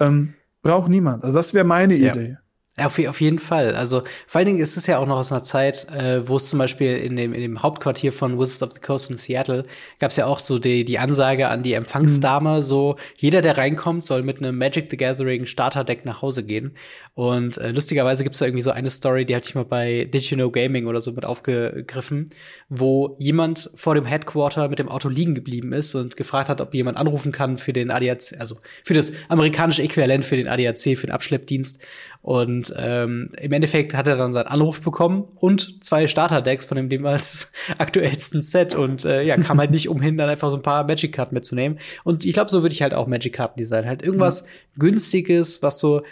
Ähm, 0.01 0.35
braucht 0.63 0.89
niemand. 0.89 1.25
Also 1.25 1.37
das 1.37 1.55
wäre 1.55 1.65
meine 1.65 1.95
ja. 1.95 2.13
Idee. 2.13 2.39
Auf, 2.79 2.99
auf 3.07 3.21
jeden 3.21 3.39
Fall. 3.39 3.75
Also 3.75 4.03
vor 4.27 4.39
allen 4.39 4.47
Dingen 4.47 4.61
ist 4.61 4.79
es 4.79 4.87
ja 4.87 4.97
auch 4.97 5.05
noch 5.07 5.19
aus 5.19 5.31
einer 5.31 5.43
Zeit, 5.43 5.87
äh, 5.91 6.27
wo 6.27 6.37
es 6.37 6.49
zum 6.49 6.59
Beispiel 6.59 6.97
in 6.97 7.17
dem, 7.17 7.35
in 7.35 7.43
dem 7.43 7.63
Hauptquartier 7.63 8.15
von 8.15 8.39
Wizards 8.39 8.63
of 8.63 8.73
the 8.73 8.81
Coast 8.81 9.11
in 9.11 9.19
Seattle 9.19 9.67
gab 9.99 10.11
es 10.11 10.17
ja 10.17 10.25
auch 10.25 10.39
so 10.39 10.59
die, 10.59 10.87
die 10.87 10.99
Ansage 10.99 11.49
an 11.49 11.63
die 11.63 11.75
Empfangsdame, 11.75 12.57
mhm. 12.57 12.63
so 12.63 12.97
jeder, 13.19 13.43
der 13.43 13.59
reinkommt, 13.59 14.07
soll 14.07 14.23
mit 14.23 14.39
einem 14.39 14.57
Magic 14.57 14.91
the 14.91 14.97
Gathering 14.97 15.45
Starterdeck 15.45 16.07
nach 16.07 16.23
Hause 16.23 16.47
gehen. 16.47 16.75
Und 17.13 17.59
äh, 17.59 17.73
lustigerweise 17.73 18.25
gibt's 18.25 18.39
da 18.39 18.47
irgendwie 18.47 18.63
so 18.63 18.71
eine 18.71 18.89
Story, 18.89 19.27
die 19.27 19.37
hatte 19.37 19.51
ich 19.51 19.55
mal 19.55 19.67
bei 19.67 20.07
Did 20.07 20.25
You 20.31 20.37
Know 20.39 20.51
Gaming 20.51 20.87
oder 20.87 21.03
so 21.03 21.13
mit 21.13 21.27
aufgegriffen, 21.27 22.31
wo 22.71 23.17
jemand 23.19 23.71
vor 23.75 23.95
dem 23.95 24.07
Headquarter 24.07 24.71
mit 24.71 24.79
dem 24.79 24.89
Auto 24.89 25.11
liegen 25.11 25.35
geblieben 25.35 25.75
ist 25.75 25.95
und 25.95 26.17
gefragt 26.17 26.49
hat, 26.49 26.63
ob 26.63 26.73
jemand 26.73 26.97
anrufen 26.97 27.33
kann 27.33 27.59
für 27.59 27.75
den 27.75 27.91
ADAC, 27.91 28.33
also 28.39 28.57
für 28.83 28.95
das 28.95 29.13
amerikanische 29.29 29.83
Äquivalent 29.83 30.25
für 30.25 30.37
den 30.37 30.49
ADAC, 30.49 30.97
für 30.97 31.07
den 31.07 31.11
Abschleppdienst. 31.11 31.83
Und 32.23 32.73
ähm, 32.79 33.31
im 33.41 33.53
Endeffekt 33.53 33.95
hat 33.95 34.07
er 34.07 34.17
dann 34.17 34.33
seinen 34.33 34.47
Anruf 34.47 34.81
bekommen 34.81 35.25
und 35.41 35.83
zwei 35.83 36.07
Starterdecks 36.07 36.65
von 36.65 36.77
dem 36.77 36.89
damals 36.89 37.53
aktuellsten 37.79 38.43
Set 38.43 38.77
und 38.77 39.05
äh, 39.05 39.23
ja, 39.23 39.37
kam 39.37 39.59
halt 39.59 39.73
nicht 39.73 39.89
umhin, 39.89 40.17
dann 40.17 40.29
einfach 40.29 40.49
so 40.49 40.57
ein 40.57 40.63
paar 40.63 40.85
Magic-Karten 40.85 41.35
mitzunehmen. 41.35 41.81
Und 42.05 42.25
ich 42.25 42.33
glaube, 42.33 42.51
so 42.51 42.63
würde 42.63 42.75
ich 42.75 42.83
halt 42.83 42.95
auch 42.95 43.09
Magic-Karten 43.09 43.59
designen. 43.59 43.89
Halt 43.89 44.03
irgendwas 44.03 44.45
mhm. 44.45 44.79
Günstiges, 44.79 45.63
was 45.65 45.81
so 45.81 46.03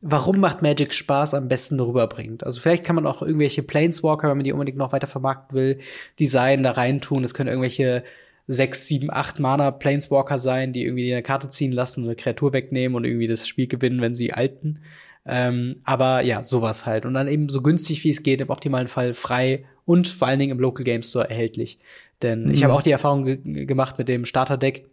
warum 0.00 0.38
macht 0.38 0.62
Magic 0.62 0.94
Spaß 0.94 1.34
am 1.34 1.48
besten 1.48 1.80
rüberbringt. 1.80 2.44
Also 2.44 2.60
vielleicht 2.60 2.84
kann 2.84 2.96
man 2.96 3.06
auch 3.06 3.20
irgendwelche 3.20 3.62
Planeswalker, 3.62 4.28
wenn 4.28 4.36
man 4.36 4.44
die 4.44 4.52
unbedingt 4.52 4.78
noch 4.78 4.92
weiter 4.92 5.08
vermarkten 5.08 5.56
will, 5.56 5.78
Design 6.18 6.62
da 6.62 6.72
reintun. 6.72 7.24
Es 7.24 7.34
können 7.34 7.48
irgendwelche 7.48 8.04
sechs, 8.46 8.86
sieben, 8.86 9.10
acht 9.10 9.40
Mana 9.40 9.70
Planeswalker 9.70 10.38
sein, 10.38 10.72
die 10.72 10.84
irgendwie 10.84 11.12
eine 11.12 11.22
Karte 11.22 11.48
ziehen 11.48 11.72
lassen, 11.72 12.04
eine 12.04 12.16
Kreatur 12.16 12.52
wegnehmen 12.52 12.96
und 12.96 13.04
irgendwie 13.04 13.26
das 13.26 13.46
Spiel 13.46 13.66
gewinnen, 13.66 14.00
wenn 14.00 14.14
sie 14.14 14.32
alten. 14.32 14.80
Ähm, 15.28 15.76
aber 15.84 16.22
ja, 16.22 16.42
sowas 16.42 16.86
halt. 16.86 17.04
Und 17.04 17.14
dann 17.14 17.28
eben 17.28 17.50
so 17.50 17.60
günstig 17.60 18.02
wie 18.02 18.08
es 18.08 18.22
geht, 18.22 18.40
im 18.40 18.48
optimalen 18.48 18.88
Fall 18.88 19.12
frei 19.12 19.66
und 19.84 20.08
vor 20.08 20.26
allen 20.26 20.38
Dingen 20.38 20.52
im 20.52 20.58
Local 20.58 20.84
Game 20.84 21.02
Store 21.02 21.28
erhältlich. 21.28 21.78
Denn 22.22 22.44
mhm. 22.44 22.50
ich 22.50 22.64
habe 22.64 22.72
auch 22.72 22.82
die 22.82 22.90
Erfahrung 22.90 23.24
ge 23.24 23.66
gemacht 23.66 23.98
mit 23.98 24.08
dem 24.08 24.24
Starter-Deck. 24.24 24.86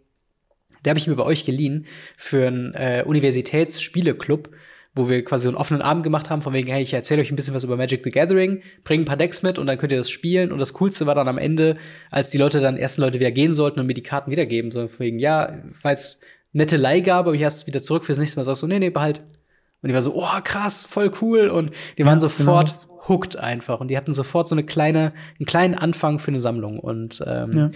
Der 0.84 0.90
habe 0.90 0.98
ich 0.98 1.06
mir 1.06 1.16
bei 1.16 1.24
euch 1.24 1.44
geliehen 1.44 1.86
für 2.16 2.46
einen 2.46 2.74
äh, 2.74 3.02
Universitätsspieleclub, 3.06 4.50
wo 4.94 5.08
wir 5.08 5.24
quasi 5.24 5.44
so 5.44 5.48
einen 5.48 5.56
offenen 5.56 5.82
Abend 5.82 6.04
gemacht 6.04 6.30
haben, 6.30 6.42
von 6.42 6.52
wegen, 6.52 6.68
hey, 6.68 6.82
ich 6.82 6.92
erzähle 6.92 7.22
euch 7.22 7.32
ein 7.32 7.36
bisschen 7.36 7.54
was 7.54 7.64
über 7.64 7.76
Magic 7.76 8.04
the 8.04 8.10
Gathering, 8.10 8.62
bring 8.84 9.00
ein 9.00 9.04
paar 9.04 9.16
Decks 9.16 9.42
mit 9.42 9.58
und 9.58 9.66
dann 9.66 9.78
könnt 9.78 9.92
ihr 9.92 9.98
das 9.98 10.10
spielen. 10.10 10.52
Und 10.52 10.58
das 10.58 10.74
Coolste 10.74 11.06
war 11.06 11.14
dann 11.14 11.28
am 11.28 11.38
Ende, 11.38 11.78
als 12.10 12.30
die 12.30 12.38
Leute 12.38 12.60
dann, 12.60 12.76
ersten 12.76 13.00
Leute 13.00 13.18
wieder 13.18 13.30
gehen 13.30 13.52
sollten 13.54 13.80
und 13.80 13.86
mir 13.86 13.94
die 13.94 14.02
Karten 14.02 14.30
wiedergeben, 14.30 14.70
so 14.70 14.86
von 14.86 15.00
wegen, 15.00 15.18
ja, 15.18 15.62
weil 15.82 15.94
es 15.94 16.20
nette 16.52 16.76
Leihgabe, 16.76 17.30
aber 17.30 17.36
hier 17.36 17.46
hast 17.46 17.62
du 17.62 17.66
wieder 17.66 17.82
zurück 17.82 18.04
fürs 18.04 18.18
nächste 18.18 18.38
Mal, 18.38 18.44
sagst 18.44 18.62
du, 18.62 18.66
nee, 18.66 18.78
nee, 18.78 18.90
behalt. 18.90 19.22
Und 19.82 19.88
die 19.90 19.94
war 19.94 20.02
so, 20.02 20.14
oh, 20.14 20.40
krass, 20.42 20.84
voll 20.84 21.12
cool. 21.20 21.48
Und 21.48 21.70
die 21.98 22.04
waren 22.04 22.18
sofort 22.18 22.86
genau. 22.88 23.08
hooked 23.08 23.36
einfach. 23.36 23.78
Und 23.78 23.88
die 23.88 23.96
hatten 23.96 24.12
sofort 24.12 24.48
so 24.48 24.54
eine 24.54 24.64
kleine, 24.64 25.12
einen 25.38 25.46
kleinen 25.46 25.74
Anfang 25.74 26.18
für 26.18 26.28
eine 26.28 26.40
Sammlung. 26.40 26.80
Und 26.80 27.22
ähm, 27.26 27.52
ja. 27.52 27.70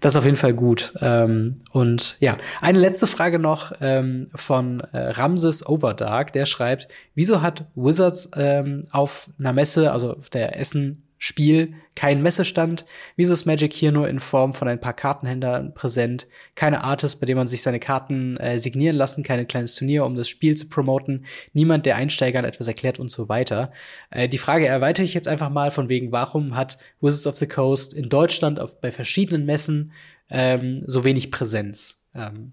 das 0.00 0.12
ist 0.12 0.16
auf 0.16 0.24
jeden 0.24 0.36
Fall 0.36 0.54
gut. 0.54 0.94
Ähm, 1.00 1.58
und 1.72 2.16
ja, 2.20 2.36
eine 2.60 2.78
letzte 2.78 3.06
Frage 3.06 3.38
noch 3.38 3.72
ähm, 3.80 4.28
von 4.34 4.80
äh, 4.80 5.10
Ramses 5.10 5.66
Overdark. 5.66 6.32
Der 6.32 6.46
schreibt, 6.46 6.88
wieso 7.14 7.42
hat 7.42 7.66
Wizards 7.74 8.30
ähm, 8.36 8.82
auf 8.92 9.28
einer 9.38 9.52
Messe, 9.52 9.92
also 9.92 10.16
auf 10.16 10.30
der 10.30 10.58
Essen 10.58 11.09
Spiel, 11.22 11.74
kein 11.94 12.22
Messestand. 12.22 12.86
Wieso 13.14 13.34
ist 13.34 13.44
Magic 13.44 13.74
hier 13.74 13.92
nur 13.92 14.08
in 14.08 14.20
Form 14.20 14.54
von 14.54 14.68
ein 14.68 14.80
paar 14.80 14.94
Kartenhändlern 14.94 15.74
präsent? 15.74 16.26
Keine 16.54 16.82
Artist, 16.82 17.20
bei 17.20 17.26
dem 17.26 17.36
man 17.36 17.46
sich 17.46 17.60
seine 17.60 17.78
Karten 17.78 18.38
äh, 18.38 18.58
signieren 18.58 18.96
lassen, 18.96 19.22
kein 19.22 19.46
kleines 19.46 19.74
Turnier, 19.74 20.06
um 20.06 20.16
das 20.16 20.30
Spiel 20.30 20.56
zu 20.56 20.70
promoten, 20.70 21.26
niemand, 21.52 21.84
der 21.84 21.96
Einsteigern 21.96 22.46
etwas 22.46 22.68
erklärt 22.68 22.98
und 22.98 23.10
so 23.10 23.28
weiter. 23.28 23.70
Äh, 24.08 24.30
die 24.30 24.38
Frage 24.38 24.66
erweitere 24.66 25.04
ich 25.04 25.12
jetzt 25.12 25.28
einfach 25.28 25.50
mal 25.50 25.70
von 25.70 25.90
wegen, 25.90 26.10
warum 26.10 26.56
hat 26.56 26.78
Wizards 27.02 27.26
of 27.26 27.36
the 27.36 27.46
Coast 27.46 27.92
in 27.92 28.08
Deutschland 28.08 28.58
auf, 28.58 28.80
bei 28.80 28.90
verschiedenen 28.90 29.44
Messen 29.44 29.92
ähm, 30.30 30.82
so 30.86 31.04
wenig 31.04 31.30
Präsenz? 31.30 32.06
Ähm, 32.14 32.52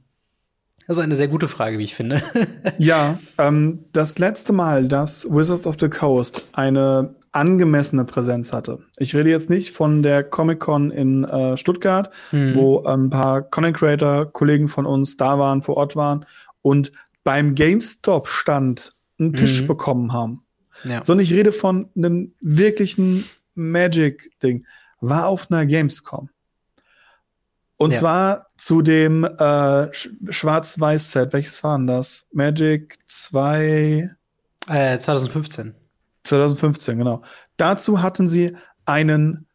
das 0.88 0.98
ist 0.98 1.04
eine 1.04 1.16
sehr 1.16 1.30
gute 1.30 1.48
Frage, 1.48 1.78
wie 1.80 1.86
ich 1.86 1.96
finde. 1.96 2.22
ja, 2.78 3.18
ähm, 3.38 3.86
das 3.94 4.20
letzte 4.20 4.52
Mal, 4.52 4.90
dass 4.90 5.26
Wizards 5.30 5.66
of 5.66 5.78
the 5.80 5.90
Coast 5.90 6.48
eine 6.52 7.16
angemessene 7.38 8.04
Präsenz 8.04 8.52
hatte. 8.52 8.80
Ich 8.98 9.16
rede 9.16 9.30
jetzt 9.30 9.50
nicht 9.50 9.72
von 9.72 10.04
der 10.04 10.24
Comic-Con 10.24 10.92
in 10.92 11.24
äh, 11.24 11.56
Stuttgart, 11.56 12.10
mhm. 12.32 12.56
wo 12.56 12.84
ein 12.84 13.10
paar 13.10 13.44
Content 13.44 13.78
Creator 13.78 14.26
Kollegen 14.32 14.68
von 14.68 14.86
uns 14.86 15.18
da 15.18 15.38
waren, 15.40 15.62
vor 15.62 15.78
Ort 15.78 15.96
waren 15.96 16.26
und 16.62 16.92
beim 17.24 17.56
GameStop 17.56 18.28
Stand 18.28 18.94
einen 19.20 19.34
Tisch 19.34 19.62
mhm. 19.62 19.68
bekommen 19.68 20.14
haben. 20.14 20.44
Ja. 20.84 21.04
Sondern 21.04 21.24
ich 21.24 21.34
rede 21.34 21.52
von 21.52 21.90
einem 21.96 22.34
wirklichen 22.42 23.24
Magic 23.54 24.32
Ding. 24.42 24.66
War 25.00 25.28
auf 25.28 25.52
einer 25.52 25.66
Gamescom. 25.66 26.30
Und 27.78 27.94
ja. 27.94 28.00
zwar 28.00 28.48
zu 28.58 28.82
dem 28.82 29.24
äh, 29.24 29.88
Schwarz-Weiß-Set. 29.94 31.34
Welches 31.34 31.64
waren 31.64 31.86
das? 31.86 32.26
Magic 32.32 32.98
2 33.06 34.10
äh, 34.68 34.98
2015. 34.98 35.76
2015, 36.28 36.98
genau. 36.98 37.22
Dazu 37.58 38.02
hatten 38.02 38.28
sie 38.28 38.56
einen 38.86 39.48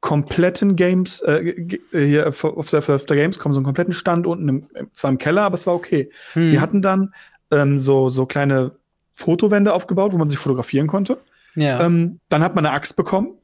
kompletten 0.00 0.76
Games, 0.76 1.20
äh, 1.20 1.54
hier 1.90 2.28
auf 2.28 2.70
der, 2.70 2.78
auf 2.78 3.04
der 3.06 3.16
Gamescom, 3.16 3.52
so 3.52 3.58
einen 3.58 3.64
kompletten 3.64 3.94
Stand 3.94 4.26
unten, 4.26 4.48
im, 4.48 4.68
zwar 4.92 5.10
im 5.10 5.18
Keller, 5.18 5.42
aber 5.42 5.54
es 5.54 5.66
war 5.66 5.74
okay. 5.74 6.10
Hm. 6.34 6.46
Sie 6.46 6.60
hatten 6.60 6.82
dann 6.82 7.14
ähm, 7.50 7.78
so, 7.78 8.08
so 8.08 8.26
kleine 8.26 8.72
Fotowände 9.14 9.72
aufgebaut, 9.72 10.12
wo 10.12 10.18
man 10.18 10.30
sich 10.30 10.38
fotografieren 10.38 10.86
konnte. 10.86 11.18
Ja. 11.54 11.80
Ähm, 11.80 12.20
dann 12.28 12.42
hat 12.42 12.54
man 12.54 12.66
eine 12.66 12.74
Axt 12.74 12.96
bekommen. 12.96 13.38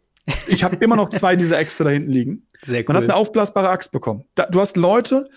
Ich 0.46 0.62
habe 0.62 0.76
immer 0.76 0.94
noch 0.94 1.08
zwei 1.08 1.34
dieser 1.34 1.58
Äxte 1.58 1.82
da 1.82 1.90
hinten 1.90 2.12
liegen. 2.12 2.46
Sehr 2.62 2.80
cool. 2.80 2.84
Man 2.88 2.96
hat 2.96 3.04
eine 3.04 3.16
aufblasbare 3.16 3.70
Axt 3.70 3.90
bekommen. 3.90 4.24
Da, 4.34 4.46
du 4.46 4.60
hast 4.60 4.76
Leute 4.76 5.28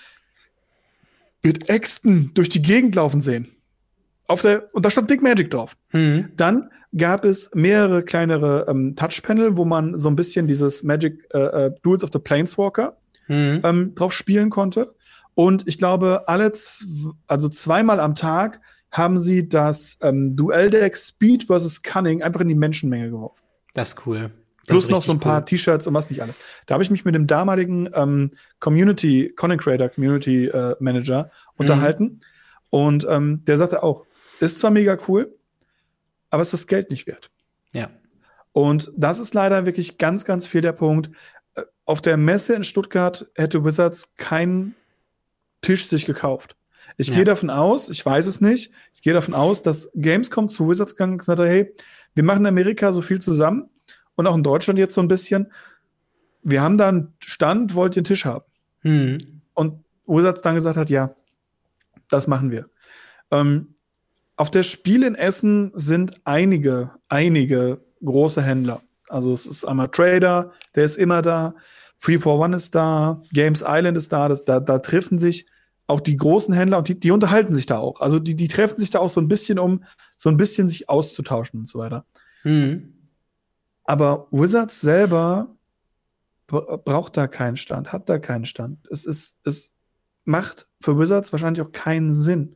mit 1.41 1.69
Äxten 1.69 2.31
durch 2.33 2.49
die 2.49 2.61
Gegend 2.61 2.95
laufen 2.95 3.21
sehen. 3.21 3.54
Auf 4.27 4.41
der, 4.41 4.73
und 4.73 4.85
da 4.85 4.89
stand 4.89 5.09
Dick 5.09 5.21
Magic 5.21 5.51
drauf. 5.51 5.75
Mhm. 5.91 6.31
Dann 6.35 6.69
gab 6.97 7.25
es 7.25 7.51
mehrere 7.53 8.03
kleinere 8.03 8.65
ähm, 8.67 8.95
Touchpanel, 8.95 9.57
wo 9.57 9.65
man 9.65 9.97
so 9.97 10.09
ein 10.09 10.15
bisschen 10.15 10.47
dieses 10.47 10.83
Magic 10.83 11.27
äh, 11.33 11.39
äh, 11.39 11.71
Duels 11.83 12.03
of 12.03 12.09
the 12.13 12.19
Planeswalker 12.19 12.97
mhm. 13.27 13.61
ähm, 13.63 13.95
drauf 13.95 14.13
spielen 14.13 14.49
konnte. 14.49 14.93
Und 15.33 15.67
ich 15.67 15.77
glaube, 15.77 16.23
alle, 16.27 16.51
also 17.27 17.49
zweimal 17.49 17.99
am 17.99 18.15
Tag 18.15 18.61
haben 18.91 19.19
sie 19.19 19.49
das 19.49 19.97
ähm, 20.01 20.37
Duelldeck 20.37 20.95
Speed 20.95 21.45
versus 21.47 21.81
Cunning 21.81 22.23
einfach 22.23 22.39
in 22.39 22.47
die 22.47 22.55
Menschenmenge 22.55 23.09
geworfen. 23.09 23.43
Das 23.73 23.89
ist 23.89 24.07
cool. 24.07 24.31
Das 24.59 24.67
Plus 24.67 24.83
ist 24.85 24.91
noch 24.91 25.01
so 25.01 25.11
ein 25.11 25.19
paar 25.19 25.39
cool. 25.39 25.45
T-Shirts 25.45 25.85
und 25.85 25.93
was 25.93 26.09
nicht 26.09 26.21
alles. 26.21 26.39
Da 26.65 26.73
habe 26.73 26.83
ich 26.83 26.89
mich 26.89 27.03
mit 27.03 27.13
dem 27.13 27.27
damaligen 27.27 27.89
ähm, 27.93 28.31
Community, 28.59 29.33
Content 29.35 29.61
Creator, 29.61 29.89
Community 29.89 30.47
äh, 30.47 30.75
Manager 30.79 31.23
mhm. 31.23 31.29
unterhalten. 31.57 32.19
Und 32.69 33.05
ähm, 33.09 33.43
der 33.45 33.57
sagte 33.57 33.83
auch, 33.83 34.05
ist 34.39 34.59
zwar 34.59 34.71
mega 34.71 34.97
cool, 35.07 35.37
aber 36.29 36.41
es 36.41 36.53
ist 36.53 36.63
das 36.63 36.67
Geld 36.67 36.89
nicht 36.89 37.07
wert. 37.07 37.31
Ja. 37.73 37.89
Und 38.51 38.91
das 38.95 39.19
ist 39.19 39.33
leider 39.33 39.65
wirklich 39.65 39.97
ganz, 39.97 40.25
ganz 40.25 40.47
viel 40.47 40.61
der 40.61 40.73
Punkt. 40.73 41.09
Äh, 41.55 41.63
auf 41.85 42.01
der 42.01 42.17
Messe 42.17 42.53
in 42.53 42.63
Stuttgart 42.63 43.29
hätte 43.35 43.63
Wizards 43.65 44.13
keinen 44.15 44.75
Tisch 45.61 45.87
sich 45.87 46.05
gekauft. 46.05 46.55
Ich 46.97 47.07
ja. 47.07 47.15
gehe 47.15 47.25
davon 47.25 47.49
aus, 47.49 47.89
ich 47.89 48.05
weiß 48.05 48.25
es 48.27 48.41
nicht, 48.41 48.71
ich 48.93 49.01
gehe 49.01 49.13
davon 49.13 49.33
aus, 49.33 49.61
dass 49.61 49.89
Gamescom 49.95 50.49
zu 50.49 50.69
Wizards 50.69 50.93
gegangen 50.93 51.13
und 51.13 51.17
gesagt 51.17 51.39
hat, 51.39 51.47
hey, 51.47 51.73
wir 52.13 52.23
machen 52.23 52.41
in 52.41 52.47
Amerika 52.47 52.91
so 52.91 53.01
viel 53.01 53.19
zusammen 53.19 53.69
und 54.15 54.27
auch 54.27 54.35
in 54.35 54.43
Deutschland 54.43 54.79
jetzt 54.79 54.95
so 54.95 55.01
ein 55.01 55.07
bisschen. 55.07 55.51
Wir 56.43 56.61
haben 56.61 56.77
da 56.77 56.87
einen 56.87 57.13
Stand, 57.19 57.75
wollt 57.75 57.95
ihr 57.95 58.01
einen 58.01 58.05
Tisch 58.05 58.25
haben? 58.25 58.45
Mhm. 58.83 59.41
Und 59.53 59.83
Wizards 60.05 60.41
dann 60.41 60.55
gesagt 60.55 60.77
hat, 60.77 60.89
ja, 60.89 61.15
das 62.09 62.27
machen 62.27 62.51
wir. 62.51 62.69
Ähm, 63.31 63.74
auf 64.37 64.51
der 64.51 64.63
Spiel 64.63 65.03
in 65.03 65.15
Essen 65.15 65.71
sind 65.73 66.21
einige, 66.25 66.91
einige 67.07 67.81
große 68.03 68.41
Händler. 68.41 68.81
Also 69.07 69.31
es 69.31 69.45
ist 69.45 69.65
einmal 69.65 69.89
Trader, 69.89 70.51
der 70.75 70.83
ist 70.83 70.97
immer 70.97 71.21
da, 71.21 71.55
Free 71.97 72.19
for 72.19 72.39
One 72.39 72.55
ist 72.55 72.75
da, 72.75 73.21
Games 73.31 73.63
Island 73.65 73.97
ist 73.97 74.11
da, 74.11 74.27
das, 74.27 74.43
da, 74.43 74.59
da 74.59 74.79
treffen 74.79 75.19
sich 75.19 75.47
auch 75.87 75.99
die 75.99 76.17
großen 76.17 76.53
Händler 76.53 76.79
und 76.79 76.87
die, 76.87 76.99
die 76.99 77.11
unterhalten 77.11 77.53
sich 77.53 77.65
da 77.65 77.77
auch. 77.77 78.01
Also 78.01 78.19
die, 78.19 78.35
die 78.35 78.47
treffen 78.47 78.77
sich 78.77 78.89
da 78.89 78.99
auch 78.99 79.09
so 79.09 79.21
ein 79.21 79.27
bisschen, 79.27 79.59
um 79.59 79.83
so 80.17 80.29
ein 80.29 80.37
bisschen 80.37 80.67
sich 80.67 80.89
auszutauschen 80.89 81.59
und 81.61 81.69
so 81.69 81.79
weiter. 81.79 82.05
Mhm. 82.43 82.93
Aber 83.83 84.27
Wizards 84.31 84.81
selber 84.81 85.55
braucht 86.47 87.17
da 87.17 87.27
keinen 87.27 87.57
Stand, 87.57 87.91
hat 87.91 88.09
da 88.09 88.19
keinen 88.19 88.45
Stand. 88.45 88.87
Es 88.91 89.05
ist, 89.05 89.37
es 89.43 89.73
macht 90.25 90.67
für 90.81 90.97
Wizards 90.97 91.31
wahrscheinlich 91.31 91.65
auch 91.65 91.71
keinen 91.71 92.13
Sinn. 92.13 92.55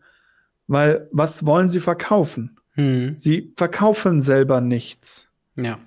Weil 0.69 1.09
was 1.11 1.47
wollen 1.47 1.67
sie 1.67 1.79
verkaufen? 1.79 2.59
Hm. 2.75 3.15
Sie 3.15 3.53
verkaufen 3.57 4.21
selber 4.21 4.61
nichts. 4.61 5.33
Ja. 5.55 5.79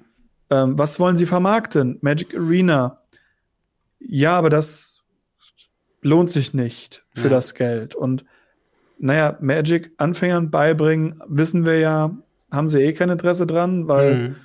Ähm, 0.50 0.76
was 0.76 0.98
wollen 0.98 1.16
sie 1.16 1.26
vermarkten? 1.26 1.98
Magic 2.02 2.34
Arena. 2.34 2.98
Ja, 4.00 4.36
aber 4.36 4.50
das 4.50 5.00
lohnt 6.02 6.32
sich 6.32 6.52
nicht 6.52 7.04
für 7.14 7.28
ja. 7.28 7.30
das 7.30 7.54
Geld. 7.54 7.94
Und 7.94 8.24
naja, 8.98 9.38
Magic 9.40 9.92
Anfängern 9.98 10.50
beibringen, 10.50 11.22
wissen 11.28 11.64
wir 11.64 11.78
ja, 11.78 12.18
haben 12.50 12.68
sie 12.68 12.82
eh 12.82 12.92
kein 12.92 13.08
Interesse 13.08 13.46
dran, 13.46 13.86
weil 13.86 14.14
mhm. 14.16 14.36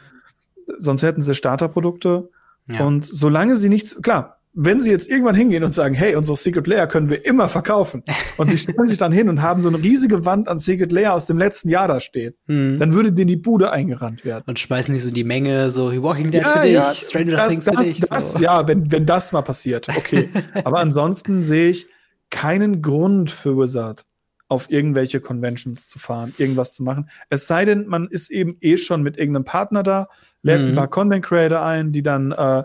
sonst 0.77 1.01
hätten 1.01 1.21
sie 1.21 1.33
Starterprodukte. 1.33 2.29
Ja. 2.69 2.85
Und 2.85 3.03
solange 3.05 3.55
sie 3.55 3.69
nichts, 3.69 3.99
klar, 4.03 4.36
wenn 4.59 4.81
sie 4.81 4.89
jetzt 4.89 5.07
irgendwann 5.07 5.35
hingehen 5.35 5.63
und 5.63 5.75
sagen, 5.75 5.93
hey, 5.93 6.15
unsere 6.15 6.35
Secret 6.35 6.65
Layer 6.65 6.87
können 6.87 7.11
wir 7.11 7.23
immer 7.27 7.47
verkaufen, 7.47 8.03
und 8.37 8.49
sie 8.49 8.57
stellen 8.57 8.87
sich 8.87 8.97
dann 8.97 9.11
hin 9.11 9.29
und 9.29 9.43
haben 9.43 9.61
so 9.61 9.69
eine 9.69 9.77
riesige 9.77 10.25
Wand 10.25 10.47
an 10.47 10.57
Secret 10.57 10.91
Layer 10.91 11.13
aus 11.13 11.27
dem 11.27 11.37
letzten 11.37 11.69
Jahr 11.69 11.87
da 11.87 11.99
stehen, 11.99 12.33
hm. 12.47 12.79
dann 12.79 12.93
würde 12.93 13.13
denen 13.13 13.27
die 13.27 13.37
Bude 13.37 13.71
eingerannt 13.71 14.25
werden. 14.25 14.45
Und 14.47 14.57
schmeißen 14.57 14.93
die 14.95 14.99
so 14.99 15.11
die 15.11 15.23
Menge, 15.23 15.69
so 15.69 15.91
Walking 16.01 16.31
Dead 16.31 16.41
ja, 16.41 16.49
für 16.49 16.61
dich, 16.61 16.73
ja, 16.73 16.91
Stranger 16.91 17.31
das, 17.31 17.49
Things 17.49 17.65
das, 17.65 17.75
für 17.75 17.83
dich. 17.83 18.09
Das, 18.09 18.33
so. 18.33 18.43
Ja, 18.43 18.67
wenn, 18.67 18.91
wenn 18.91 19.05
das 19.05 19.31
mal 19.31 19.43
passiert, 19.43 19.89
okay. 19.89 20.27
Aber 20.63 20.79
ansonsten 20.79 21.43
sehe 21.43 21.69
ich 21.69 21.85
keinen 22.31 22.81
Grund 22.81 23.29
für 23.29 23.57
Wizard 23.57 24.05
auf 24.49 24.71
irgendwelche 24.71 25.19
Conventions 25.19 25.87
zu 25.87 25.99
fahren, 25.99 26.33
irgendwas 26.39 26.73
zu 26.73 26.81
machen. 26.81 27.09
Es 27.29 27.45
sei 27.45 27.65
denn, 27.65 27.85
man 27.85 28.07
ist 28.07 28.31
eben 28.31 28.57
eh 28.61 28.77
schon 28.77 29.03
mit 29.03 29.17
irgendeinem 29.17 29.43
Partner 29.43 29.83
da, 29.83 30.07
lädt 30.41 30.61
mhm. 30.61 30.67
ein 30.69 30.75
paar 30.75 30.87
Content 30.87 31.23
Creator 31.23 31.61
ein, 31.61 31.91
die 31.91 32.01
dann 32.01 32.31
äh, 32.31 32.63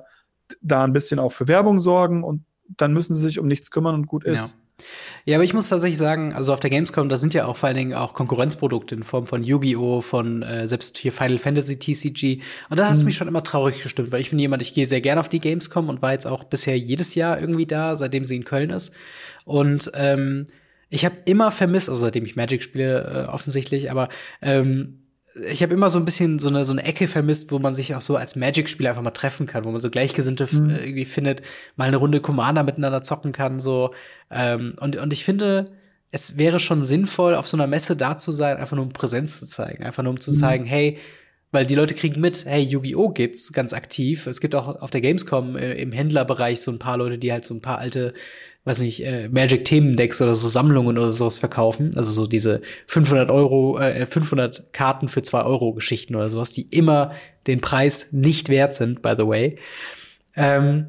da 0.61 0.85
ein 0.85 0.93
bisschen 0.93 1.19
auch 1.19 1.33
für 1.33 1.49
Werbung 1.49 1.81
sorgen 1.81 2.23
und 2.23 2.45
dann 2.69 2.93
müssen 2.93 3.15
sie 3.15 3.27
sich 3.27 3.39
um 3.39 3.47
nichts 3.47 3.71
kümmern 3.71 3.95
und 3.95 4.07
gut 4.07 4.25
ist. 4.25 4.53
Ja. 4.53 4.59
Ja, 5.25 5.37
aber 5.37 5.45
ich 5.45 5.55
muss 5.55 5.69
tatsächlich 5.69 5.99
sagen, 5.99 6.33
also 6.33 6.53
auf 6.53 6.61
der 6.61 6.71
Gamescom, 6.71 7.09
da 7.09 7.17
sind 7.17 7.35
ja 7.35 7.47
auch 7.47 7.57
vor 7.57 7.69
allen 7.69 7.77
Dingen 7.77 7.95
auch 7.95 8.15
Konkurrenzprodukte 8.15 8.95
in 8.95 9.05
Form 9.05 9.27
von 9.27 9.45
Yu-Gi-Oh!, 9.45 10.01
von 10.01 10.43
äh, 10.43 10.67
selbst 10.67 10.99
hier 10.99 11.13
Final 11.13 11.39
Fantasy 11.39 11.79
TCG. 11.79 12.43
Und 12.69 12.81
da 12.81 12.87
hat 12.87 12.95
es 12.95 13.01
mhm. 13.01 13.07
mich 13.07 13.17
schon 13.17 13.29
immer 13.29 13.45
traurig 13.45 13.83
gestimmt, 13.83 14.11
weil 14.11 14.21
ich 14.21 14.31
bin 14.31 14.39
jemand, 14.39 14.63
ich 14.63 14.75
gehe 14.75 14.87
sehr 14.87 15.01
gerne 15.01 15.21
auf 15.21 15.29
die 15.29 15.39
Gamescom 15.39 15.89
und 15.89 16.03
war 16.03 16.13
jetzt 16.13 16.27
auch 16.27 16.45
bisher 16.45 16.77
jedes 16.77 17.15
Jahr 17.15 17.41
irgendwie 17.41 17.67
da, 17.67 17.95
seitdem 17.95 18.25
sie 18.25 18.37
in 18.37 18.45
Köln 18.45 18.71
ist. 18.71 18.93
Und 19.45 19.93
ähm, 19.95 20.47
ich 20.89 21.05
habe 21.05 21.17
immer 21.25 21.51
vermisst, 21.51 21.89
also 21.89 22.01
seitdem 22.01 22.25
ich 22.25 22.37
Magic 22.37 22.63
spiele, 22.63 23.27
äh, 23.27 23.31
offensichtlich, 23.31 23.91
aber 23.91 24.09
ähm, 24.41 25.02
ich 25.35 25.63
habe 25.63 25.73
immer 25.73 25.89
so 25.91 25.99
ein 25.99 26.05
bisschen 26.05 26.39
so 26.39 26.49
eine, 26.49 26.65
so 26.65 26.73
eine 26.73 26.85
Ecke 26.85 27.09
vermisst, 27.09 27.53
wo 27.53 27.59
man 27.59 27.75
sich 27.75 27.95
auch 27.95 28.01
so 28.03 28.17
als 28.17 28.37
Magic-Spieler 28.37 28.91
einfach 28.91 29.03
mal 29.03 29.11
treffen 29.11 29.47
kann, 29.47 29.65
wo 29.65 29.71
man 29.71 29.81
so 29.81 29.91
Gleichgesinnte 29.91 30.47
mhm. 30.51 30.71
irgendwie 30.71 31.05
findet, 31.05 31.43
mal 31.77 31.89
eine 31.89 31.97
Runde 31.97 32.21
Commander 32.21 32.63
miteinander 32.63 33.03
zocken 33.03 33.33
kann, 33.33 33.61
so. 33.61 33.95
Ähm, 34.31 34.75
und, 34.81 34.97
und 34.97 35.13
ich 35.13 35.25
finde, 35.25 35.73
es 36.11 36.37
wäre 36.37 36.61
schon 36.61 36.83
sinnvoll, 36.83 37.35
auf 37.35 37.49
so 37.49 37.57
einer 37.57 37.67
Messe 37.67 37.97
da 37.97 38.17
zu 38.17 38.33
sein, 38.33 38.59
einfach 38.59 38.77
nur 38.77 38.85
um 38.85 38.93
Präsenz 38.93 39.41
zu 39.41 39.47
zeigen. 39.47 39.83
Einfach 39.83 40.03
nur 40.03 40.13
um 40.13 40.21
zu 40.21 40.31
mhm. 40.31 40.37
zeigen, 40.37 40.65
hey, 40.65 40.99
weil 41.53 41.67
die 41.67 41.75
Leute 41.75 41.95
kriegen 41.95 42.21
mit, 42.21 42.47
hey, 42.47 42.63
Yu-Gi-Oh! 42.63 43.11
gibt's 43.11 43.53
ganz 43.53 43.75
aktiv. 43.75 44.27
Es 44.27 44.41
gibt 44.41 44.55
auch 44.55 44.81
auf 44.81 44.91
der 44.91 45.03
Gamescom 45.03 45.57
äh, 45.57 45.75
im 45.75 45.93
Händlerbereich 45.93 46.63
so 46.63 46.73
ein 46.73 46.79
paar 46.79 46.97
Leute, 46.97 47.19
die 47.19 47.31
halt 47.31 47.45
so 47.45 47.55
ein 47.55 47.61
paar 47.61 47.79
alte, 47.79 48.15
weiß 48.65 48.81
nicht, 48.81 49.05
äh, 49.05 49.29
Magic-Themendecks 49.29 50.23
oder 50.23 50.35
so 50.35 50.49
Sammlungen 50.49 50.97
oder 50.97 51.13
sowas 51.13 51.39
verkaufen. 51.39 51.91
Also 51.95 52.11
so 52.11 52.27
diese 52.27 52.63
500 52.87 53.31
Euro, 53.31 53.79
äh, 53.79 54.07
500 54.07 54.73
Karten 54.73 55.09
für 55.09 55.21
2 55.21 55.43
Euro 55.43 55.75
Geschichten 55.75 56.17
oder 56.17 56.31
sowas, 56.31 56.55
die 56.55 56.67
immer 56.71 57.13
den 57.47 57.61
Preis 57.61 58.13
nicht 58.13 58.49
wert 58.49 58.73
sind, 58.73 59.03
by 59.03 59.13
the 59.17 59.27
way. 59.27 59.57
Ähm, 60.35 60.87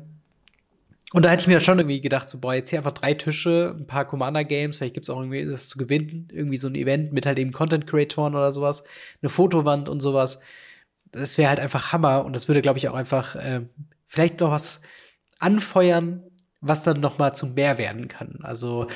und 1.13 1.23
da 1.23 1.29
hätte 1.29 1.41
ich 1.41 1.47
mir 1.47 1.59
schon 1.59 1.77
irgendwie 1.77 2.01
gedacht, 2.01 2.27
so, 2.27 2.39
boah, 2.39 2.55
jetzt 2.55 2.71
hier 2.71 2.79
einfach 2.79 2.91
drei 2.91 3.13
Tische, 3.13 3.75
ein 3.77 3.85
paar 3.85 4.05
Commander-Games, 4.05 4.77
vielleicht 4.77 4.95
gibt's 4.95 5.11
auch 5.11 5.19
irgendwie 5.19 5.45
das 5.45 5.69
zu 5.69 5.77
gewinnen, 5.77 6.27
irgendwie 6.31 6.57
so 6.57 6.67
ein 6.67 6.75
Event 6.75 7.13
mit 7.13 7.27
halt 7.27 7.37
eben 7.37 7.51
Content-Creatoren 7.51 8.33
oder 8.33 8.51
sowas, 8.51 8.83
eine 9.21 9.29
Fotowand 9.29 9.89
und 9.89 9.99
sowas. 9.99 10.41
Das 11.11 11.37
wäre 11.37 11.49
halt 11.49 11.59
einfach 11.59 11.93
Hammer 11.93 12.25
und 12.25 12.35
das 12.35 12.47
würde, 12.47 12.63
glaube 12.63 12.79
ich, 12.79 12.89
auch 12.89 12.95
einfach 12.95 13.35
äh, 13.35 13.61
vielleicht 14.07 14.39
noch 14.39 14.49
was 14.49 14.81
anfeuern, 15.37 16.23
was 16.61 16.83
dann 16.83 16.99
noch 16.99 17.19
mal 17.19 17.33
zu 17.33 17.45
mehr 17.45 17.77
werden 17.77 18.07
kann. 18.07 18.39
Also 18.41 18.87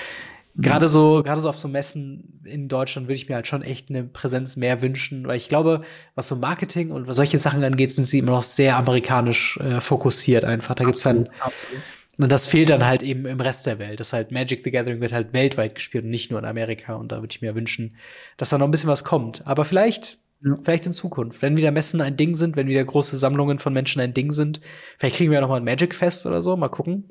gerade 0.55 0.87
so, 0.87 1.21
gerade 1.21 1.39
so 1.39 1.49
auf 1.49 1.59
so 1.59 1.67
Messen 1.67 2.41
in 2.45 2.67
Deutschland 2.67 3.07
würde 3.07 3.17
ich 3.17 3.29
mir 3.29 3.35
halt 3.35 3.45
schon 3.45 3.61
echt 3.61 3.91
eine 3.91 4.03
Präsenz 4.05 4.55
mehr 4.55 4.81
wünschen, 4.81 5.27
weil 5.27 5.37
ich 5.37 5.49
glaube, 5.49 5.81
was 6.15 6.29
so 6.29 6.35
Marketing 6.35 6.89
und 6.89 7.13
solche 7.13 7.37
Sachen 7.37 7.63
angeht, 7.63 7.91
sind 7.91 8.05
sie 8.05 8.17
immer 8.17 8.31
noch 8.31 8.43
sehr 8.43 8.75
amerikanisch 8.75 9.57
äh, 9.57 9.79
fokussiert 9.81 10.45
einfach. 10.45 10.73
Da 10.73 10.83
gibt's 10.83 11.03
dann 11.03 11.29
Absolut. 11.39 11.83
Und 12.19 12.31
das 12.31 12.47
fehlt 12.47 12.69
dann 12.69 12.85
halt 12.85 13.03
eben 13.03 13.25
im 13.25 13.39
Rest 13.39 13.65
der 13.67 13.77
Welt. 13.77 13.99
Das 13.99 14.11
halt 14.11 14.31
Magic 14.31 14.63
the 14.63 14.71
Gathering 14.71 15.01
wird 15.01 15.13
halt 15.13 15.33
weltweit 15.33 15.75
gespielt 15.75 16.03
und 16.03 16.09
nicht 16.09 16.31
nur 16.31 16.39
in 16.39 16.45
Amerika. 16.45 16.95
Und 16.95 17.11
da 17.11 17.17
würde 17.17 17.31
ich 17.31 17.41
mir 17.41 17.53
wünschen, 17.53 17.95
dass 18.37 18.49
da 18.49 18.57
noch 18.57 18.67
ein 18.67 18.71
bisschen 18.71 18.89
was 18.89 19.03
kommt. 19.03 19.45
Aber 19.45 19.65
vielleicht, 19.65 20.17
ja. 20.43 20.57
vielleicht 20.61 20.87
in 20.87 20.93
Zukunft, 20.93 21.41
wenn 21.43 21.57
wieder 21.57 21.71
Messen 21.71 22.01
ein 22.01 22.17
Ding 22.17 22.33
sind, 22.33 22.55
wenn 22.55 22.67
wieder 22.67 22.83
große 22.83 23.17
Sammlungen 23.17 23.59
von 23.59 23.71
Menschen 23.71 24.01
ein 24.01 24.15
Ding 24.15 24.31
sind, 24.31 24.61
vielleicht 24.97 25.17
kriegen 25.17 25.29
wir 25.29 25.35
ja 25.35 25.41
noch 25.41 25.49
mal 25.49 25.57
ein 25.57 25.63
Magic 25.63 25.93
Fest 25.93 26.25
oder 26.25 26.41
so. 26.41 26.57
Mal 26.57 26.69
gucken. 26.69 27.05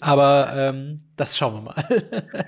Aber 0.00 0.52
ähm, 0.54 1.00
das 1.16 1.38
schauen 1.38 1.54
wir 1.54 1.60
mal. 1.62 1.84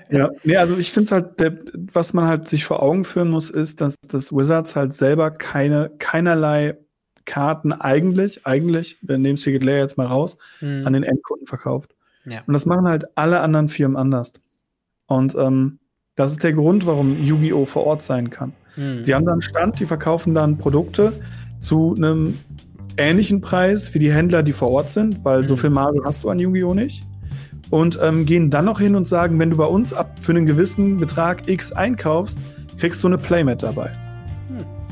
ja, 0.11 0.29
nee, 0.43 0.57
also 0.57 0.77
ich 0.77 0.91
finde 0.91 1.05
es 1.05 1.11
halt, 1.11 1.39
der, 1.39 1.57
was 1.73 2.13
man 2.13 2.27
halt 2.27 2.47
sich 2.47 2.65
vor 2.65 2.83
Augen 2.83 3.03
führen 3.03 3.31
muss, 3.31 3.49
ist, 3.49 3.81
dass 3.81 3.95
das 3.99 4.31
Wizards 4.31 4.75
halt 4.75 4.93
selber 4.93 5.31
keine 5.31 5.89
keinerlei 5.97 6.77
Karten 7.27 7.73
eigentlich, 7.73 8.47
eigentlich, 8.47 8.97
wir 9.01 9.19
nehmen 9.19 9.37
Secret 9.37 9.63
Layer 9.63 9.81
jetzt 9.81 9.97
mal 9.97 10.07
raus, 10.07 10.37
mhm. 10.61 10.87
an 10.87 10.93
den 10.93 11.03
Endkunden 11.03 11.45
verkauft. 11.45 11.93
Ja. 12.25 12.39
Und 12.47 12.53
das 12.53 12.65
machen 12.65 12.87
halt 12.87 13.05
alle 13.15 13.41
anderen 13.41 13.69
Firmen 13.69 13.95
anders. 13.95 14.33
Und 15.05 15.35
ähm, 15.35 15.77
das 16.15 16.31
ist 16.31 16.43
der 16.43 16.53
Grund, 16.53 16.87
warum 16.87 17.23
Yu-Gi-Oh! 17.23 17.65
vor 17.65 17.85
Ort 17.85 18.01
sein 18.01 18.31
kann. 18.31 18.53
Mhm. 18.75 19.03
Die 19.03 19.13
haben 19.13 19.25
dann 19.25 19.41
Stand, 19.41 19.79
die 19.79 19.85
verkaufen 19.85 20.33
dann 20.33 20.57
Produkte 20.57 21.13
zu 21.59 21.93
einem 21.95 22.39
ähnlichen 22.97 23.41
Preis 23.41 23.93
wie 23.93 23.99
die 23.99 24.11
Händler, 24.11 24.41
die 24.41 24.53
vor 24.53 24.69
Ort 24.71 24.89
sind, 24.89 25.23
weil 25.23 25.41
mhm. 25.41 25.45
so 25.45 25.55
viel 25.57 25.69
Marge 25.69 26.01
hast 26.03 26.23
du 26.23 26.29
an 26.29 26.39
Yu-Gi-Oh! 26.39 26.73
nicht. 26.73 27.03
Und 27.69 27.99
ähm, 28.01 28.25
gehen 28.25 28.49
dann 28.49 28.65
noch 28.65 28.79
hin 28.79 28.95
und 28.95 29.07
sagen, 29.07 29.37
wenn 29.39 29.49
du 29.49 29.57
bei 29.57 29.65
uns 29.65 29.93
ab 29.93 30.19
für 30.21 30.31
einen 30.31 30.45
gewissen 30.45 30.97
Betrag 30.97 31.49
X 31.49 31.73
einkaufst, 31.73 32.39
kriegst 32.77 33.03
du 33.03 33.07
eine 33.07 33.17
Playmat 33.17 33.61
dabei. 33.63 33.91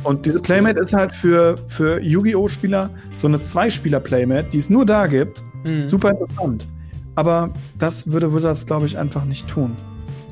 Und 0.05 0.25
diese 0.25 0.41
Playmat 0.41 0.77
ist 0.77 0.93
halt 0.93 1.13
für, 1.13 1.57
für 1.67 1.99
Yu-Gi-Oh! 1.99 2.47
Spieler 2.47 2.91
so 3.17 3.27
eine 3.27 3.39
Zweispieler-Playmat, 3.39 4.53
die 4.53 4.59
es 4.59 4.69
nur 4.69 4.85
da 4.85 5.07
gibt. 5.07 5.43
Mhm. 5.65 5.87
Super 5.87 6.11
interessant. 6.11 6.67
Aber 7.15 7.53
das 7.79 8.11
würde 8.11 8.33
Wizards, 8.33 8.65
glaube 8.65 8.85
ich, 8.85 8.97
einfach 8.97 9.25
nicht 9.25 9.47
tun. 9.47 9.75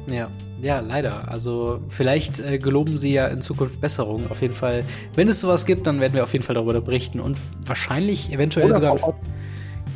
Ja. 0.08 0.30
Ja, 0.62 0.80
leider. 0.80 1.30
Also 1.30 1.82
vielleicht 1.90 2.40
äh, 2.40 2.58
geloben 2.58 2.98
sie 2.98 3.12
ja 3.12 3.28
in 3.28 3.42
Zukunft 3.42 3.82
Besserung. 3.82 4.32
Auf 4.32 4.42
jeden 4.42 4.54
Fall, 4.54 4.86
wenn 5.14 5.28
es 5.28 5.42
sowas 5.42 5.66
gibt, 5.66 5.86
dann 5.88 6.00
werden 6.00 6.14
wir 6.14 6.24
auf 6.24 6.32
jeden 6.32 6.46
Fall 6.46 6.56
darüber 6.56 6.80
berichten 6.80 7.20
und 7.20 7.38
wahrscheinlich 7.68 8.32
eventuell 8.32 8.68
Oder 8.68 8.76
sogar. 8.76 9.16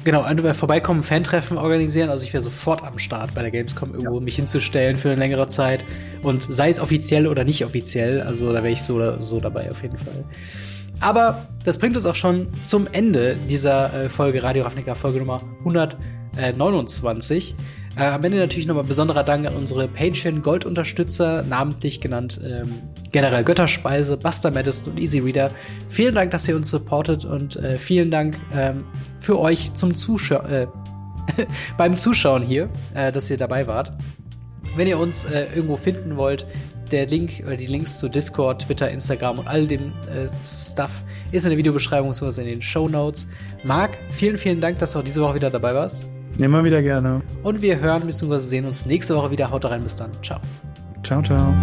Genau, 0.08 0.24
entweder 0.24 0.54
vorbeikommen, 0.54 1.04
Fan-Treffen 1.04 1.58
organisieren. 1.58 2.10
Also 2.10 2.24
ich 2.24 2.32
wäre 2.32 2.40
sofort 2.40 2.82
am 2.82 2.98
Start 2.98 3.34
bei 3.34 3.42
der 3.42 3.52
Gamescom 3.52 3.94
irgendwo 3.94 4.20
ja. 4.20 4.22
mich 4.22 4.38
hinzustellen 4.38 4.96
für 4.96 5.10
eine 5.10 5.20
längere 5.20 5.48
Zeit. 5.48 5.84
Und 6.24 6.44
sei 6.44 6.70
es 6.70 6.80
offiziell 6.80 7.28
oder 7.28 7.44
nicht 7.44 7.66
offiziell, 7.66 8.22
also 8.22 8.54
da 8.54 8.64
wäre 8.64 8.72
ich 8.72 8.82
so 8.82 8.96
oder 8.96 9.22
so 9.22 9.42
dabei 9.42 9.70
auf 9.70 9.82
jeden 9.84 9.98
Fall. 9.98 10.24
Aber 11.02 11.46
das 11.66 11.78
bringt 11.78 11.98
uns 11.98 12.06
auch 12.06 12.16
schon 12.16 12.48
zum 12.62 12.88
Ende 12.94 13.36
dieser 13.50 14.06
äh, 14.06 14.08
Folge 14.08 14.42
Radio 14.44 14.64
Ravnica, 14.64 14.96
Folge 14.96 15.20
Nummer 15.20 15.42
129. 15.66 17.54
Äh, 17.98 18.04
am 18.04 18.24
Ende 18.24 18.38
natürlich 18.38 18.68
nochmal 18.68 18.84
besonderer 18.84 19.24
Dank 19.24 19.48
an 19.48 19.56
unsere 19.56 19.88
Patreon-Gold-Unterstützer, 19.88 21.44
namentlich 21.44 22.00
genannt 22.00 22.40
ähm, 22.44 22.76
General 23.12 23.44
Götterspeise, 23.44 24.18
Buster 24.18 24.52
Madison 24.52 24.94
und 24.94 25.00
Easy 25.00 25.18
Reader. 25.20 25.50
Vielen 25.90 26.14
Dank, 26.14 26.30
dass 26.30 26.48
ihr 26.48 26.56
uns 26.56 26.70
supportet 26.70 27.26
und 27.26 27.56
äh, 27.56 27.80
vielen 27.80 28.12
Dank 28.12 28.40
ähm, 28.54 28.84
für 29.18 29.40
euch 29.40 29.74
zum 29.74 29.96
Zuschau 29.96 30.42
äh, 30.44 30.68
beim 31.78 31.96
Zuschauen 31.96 32.44
hier, 32.44 32.70
äh, 32.94 33.12
dass 33.12 33.32
ihr 33.32 33.38
dabei 33.38 33.66
wart. 33.66 33.92
Wenn 34.76 34.88
ihr 34.88 35.00
uns 35.00 35.26
äh, 35.26 35.48
irgendwo 35.56 35.76
finden 35.76 36.18
wollt, 36.18 36.46
der 36.92 37.08
Link 37.08 37.44
oder 37.46 37.58
die 37.58 37.66
Links 37.66 37.98
zu 37.98 38.10
Discord, 38.10 38.62
Twitter, 38.62 38.92
Instagram 38.92 39.40
und 39.40 39.48
all 39.48 39.66
dem 39.66 39.88
äh, 40.04 40.28
Stuff 40.46 41.04
ist 41.32 41.46
in 41.46 41.50
der 41.50 41.58
Videobeschreibung 41.58 42.12
bzw. 42.12 42.42
in 42.42 42.48
den 42.48 42.62
Show 42.62 42.88
Notes. 42.88 43.28
Marc, 43.64 43.98
vielen, 44.12 44.38
vielen 44.38 44.62
Dank, 44.62 44.78
dass 44.78 44.94
du 44.94 45.00
auch 45.00 45.04
diese 45.04 45.22
Woche 45.22 45.36
wieder 45.36 45.50
dabei 45.50 45.74
warst. 45.74 46.06
Immer 46.38 46.64
wieder 46.64 46.82
gerne. 46.82 47.22
Und 47.44 47.62
wir 47.62 47.80
hören 47.80 48.06
bzw. 48.06 48.38
sehen 48.38 48.66
uns 48.66 48.86
nächste 48.86 49.16
Woche 49.16 49.32
wieder. 49.32 49.50
Haut 49.50 49.66
rein, 49.66 49.82
bis 49.82 49.96
dann. 49.96 50.12
Ciao. 50.22 50.40
Ciao, 51.04 51.22
ciao. 51.22 51.54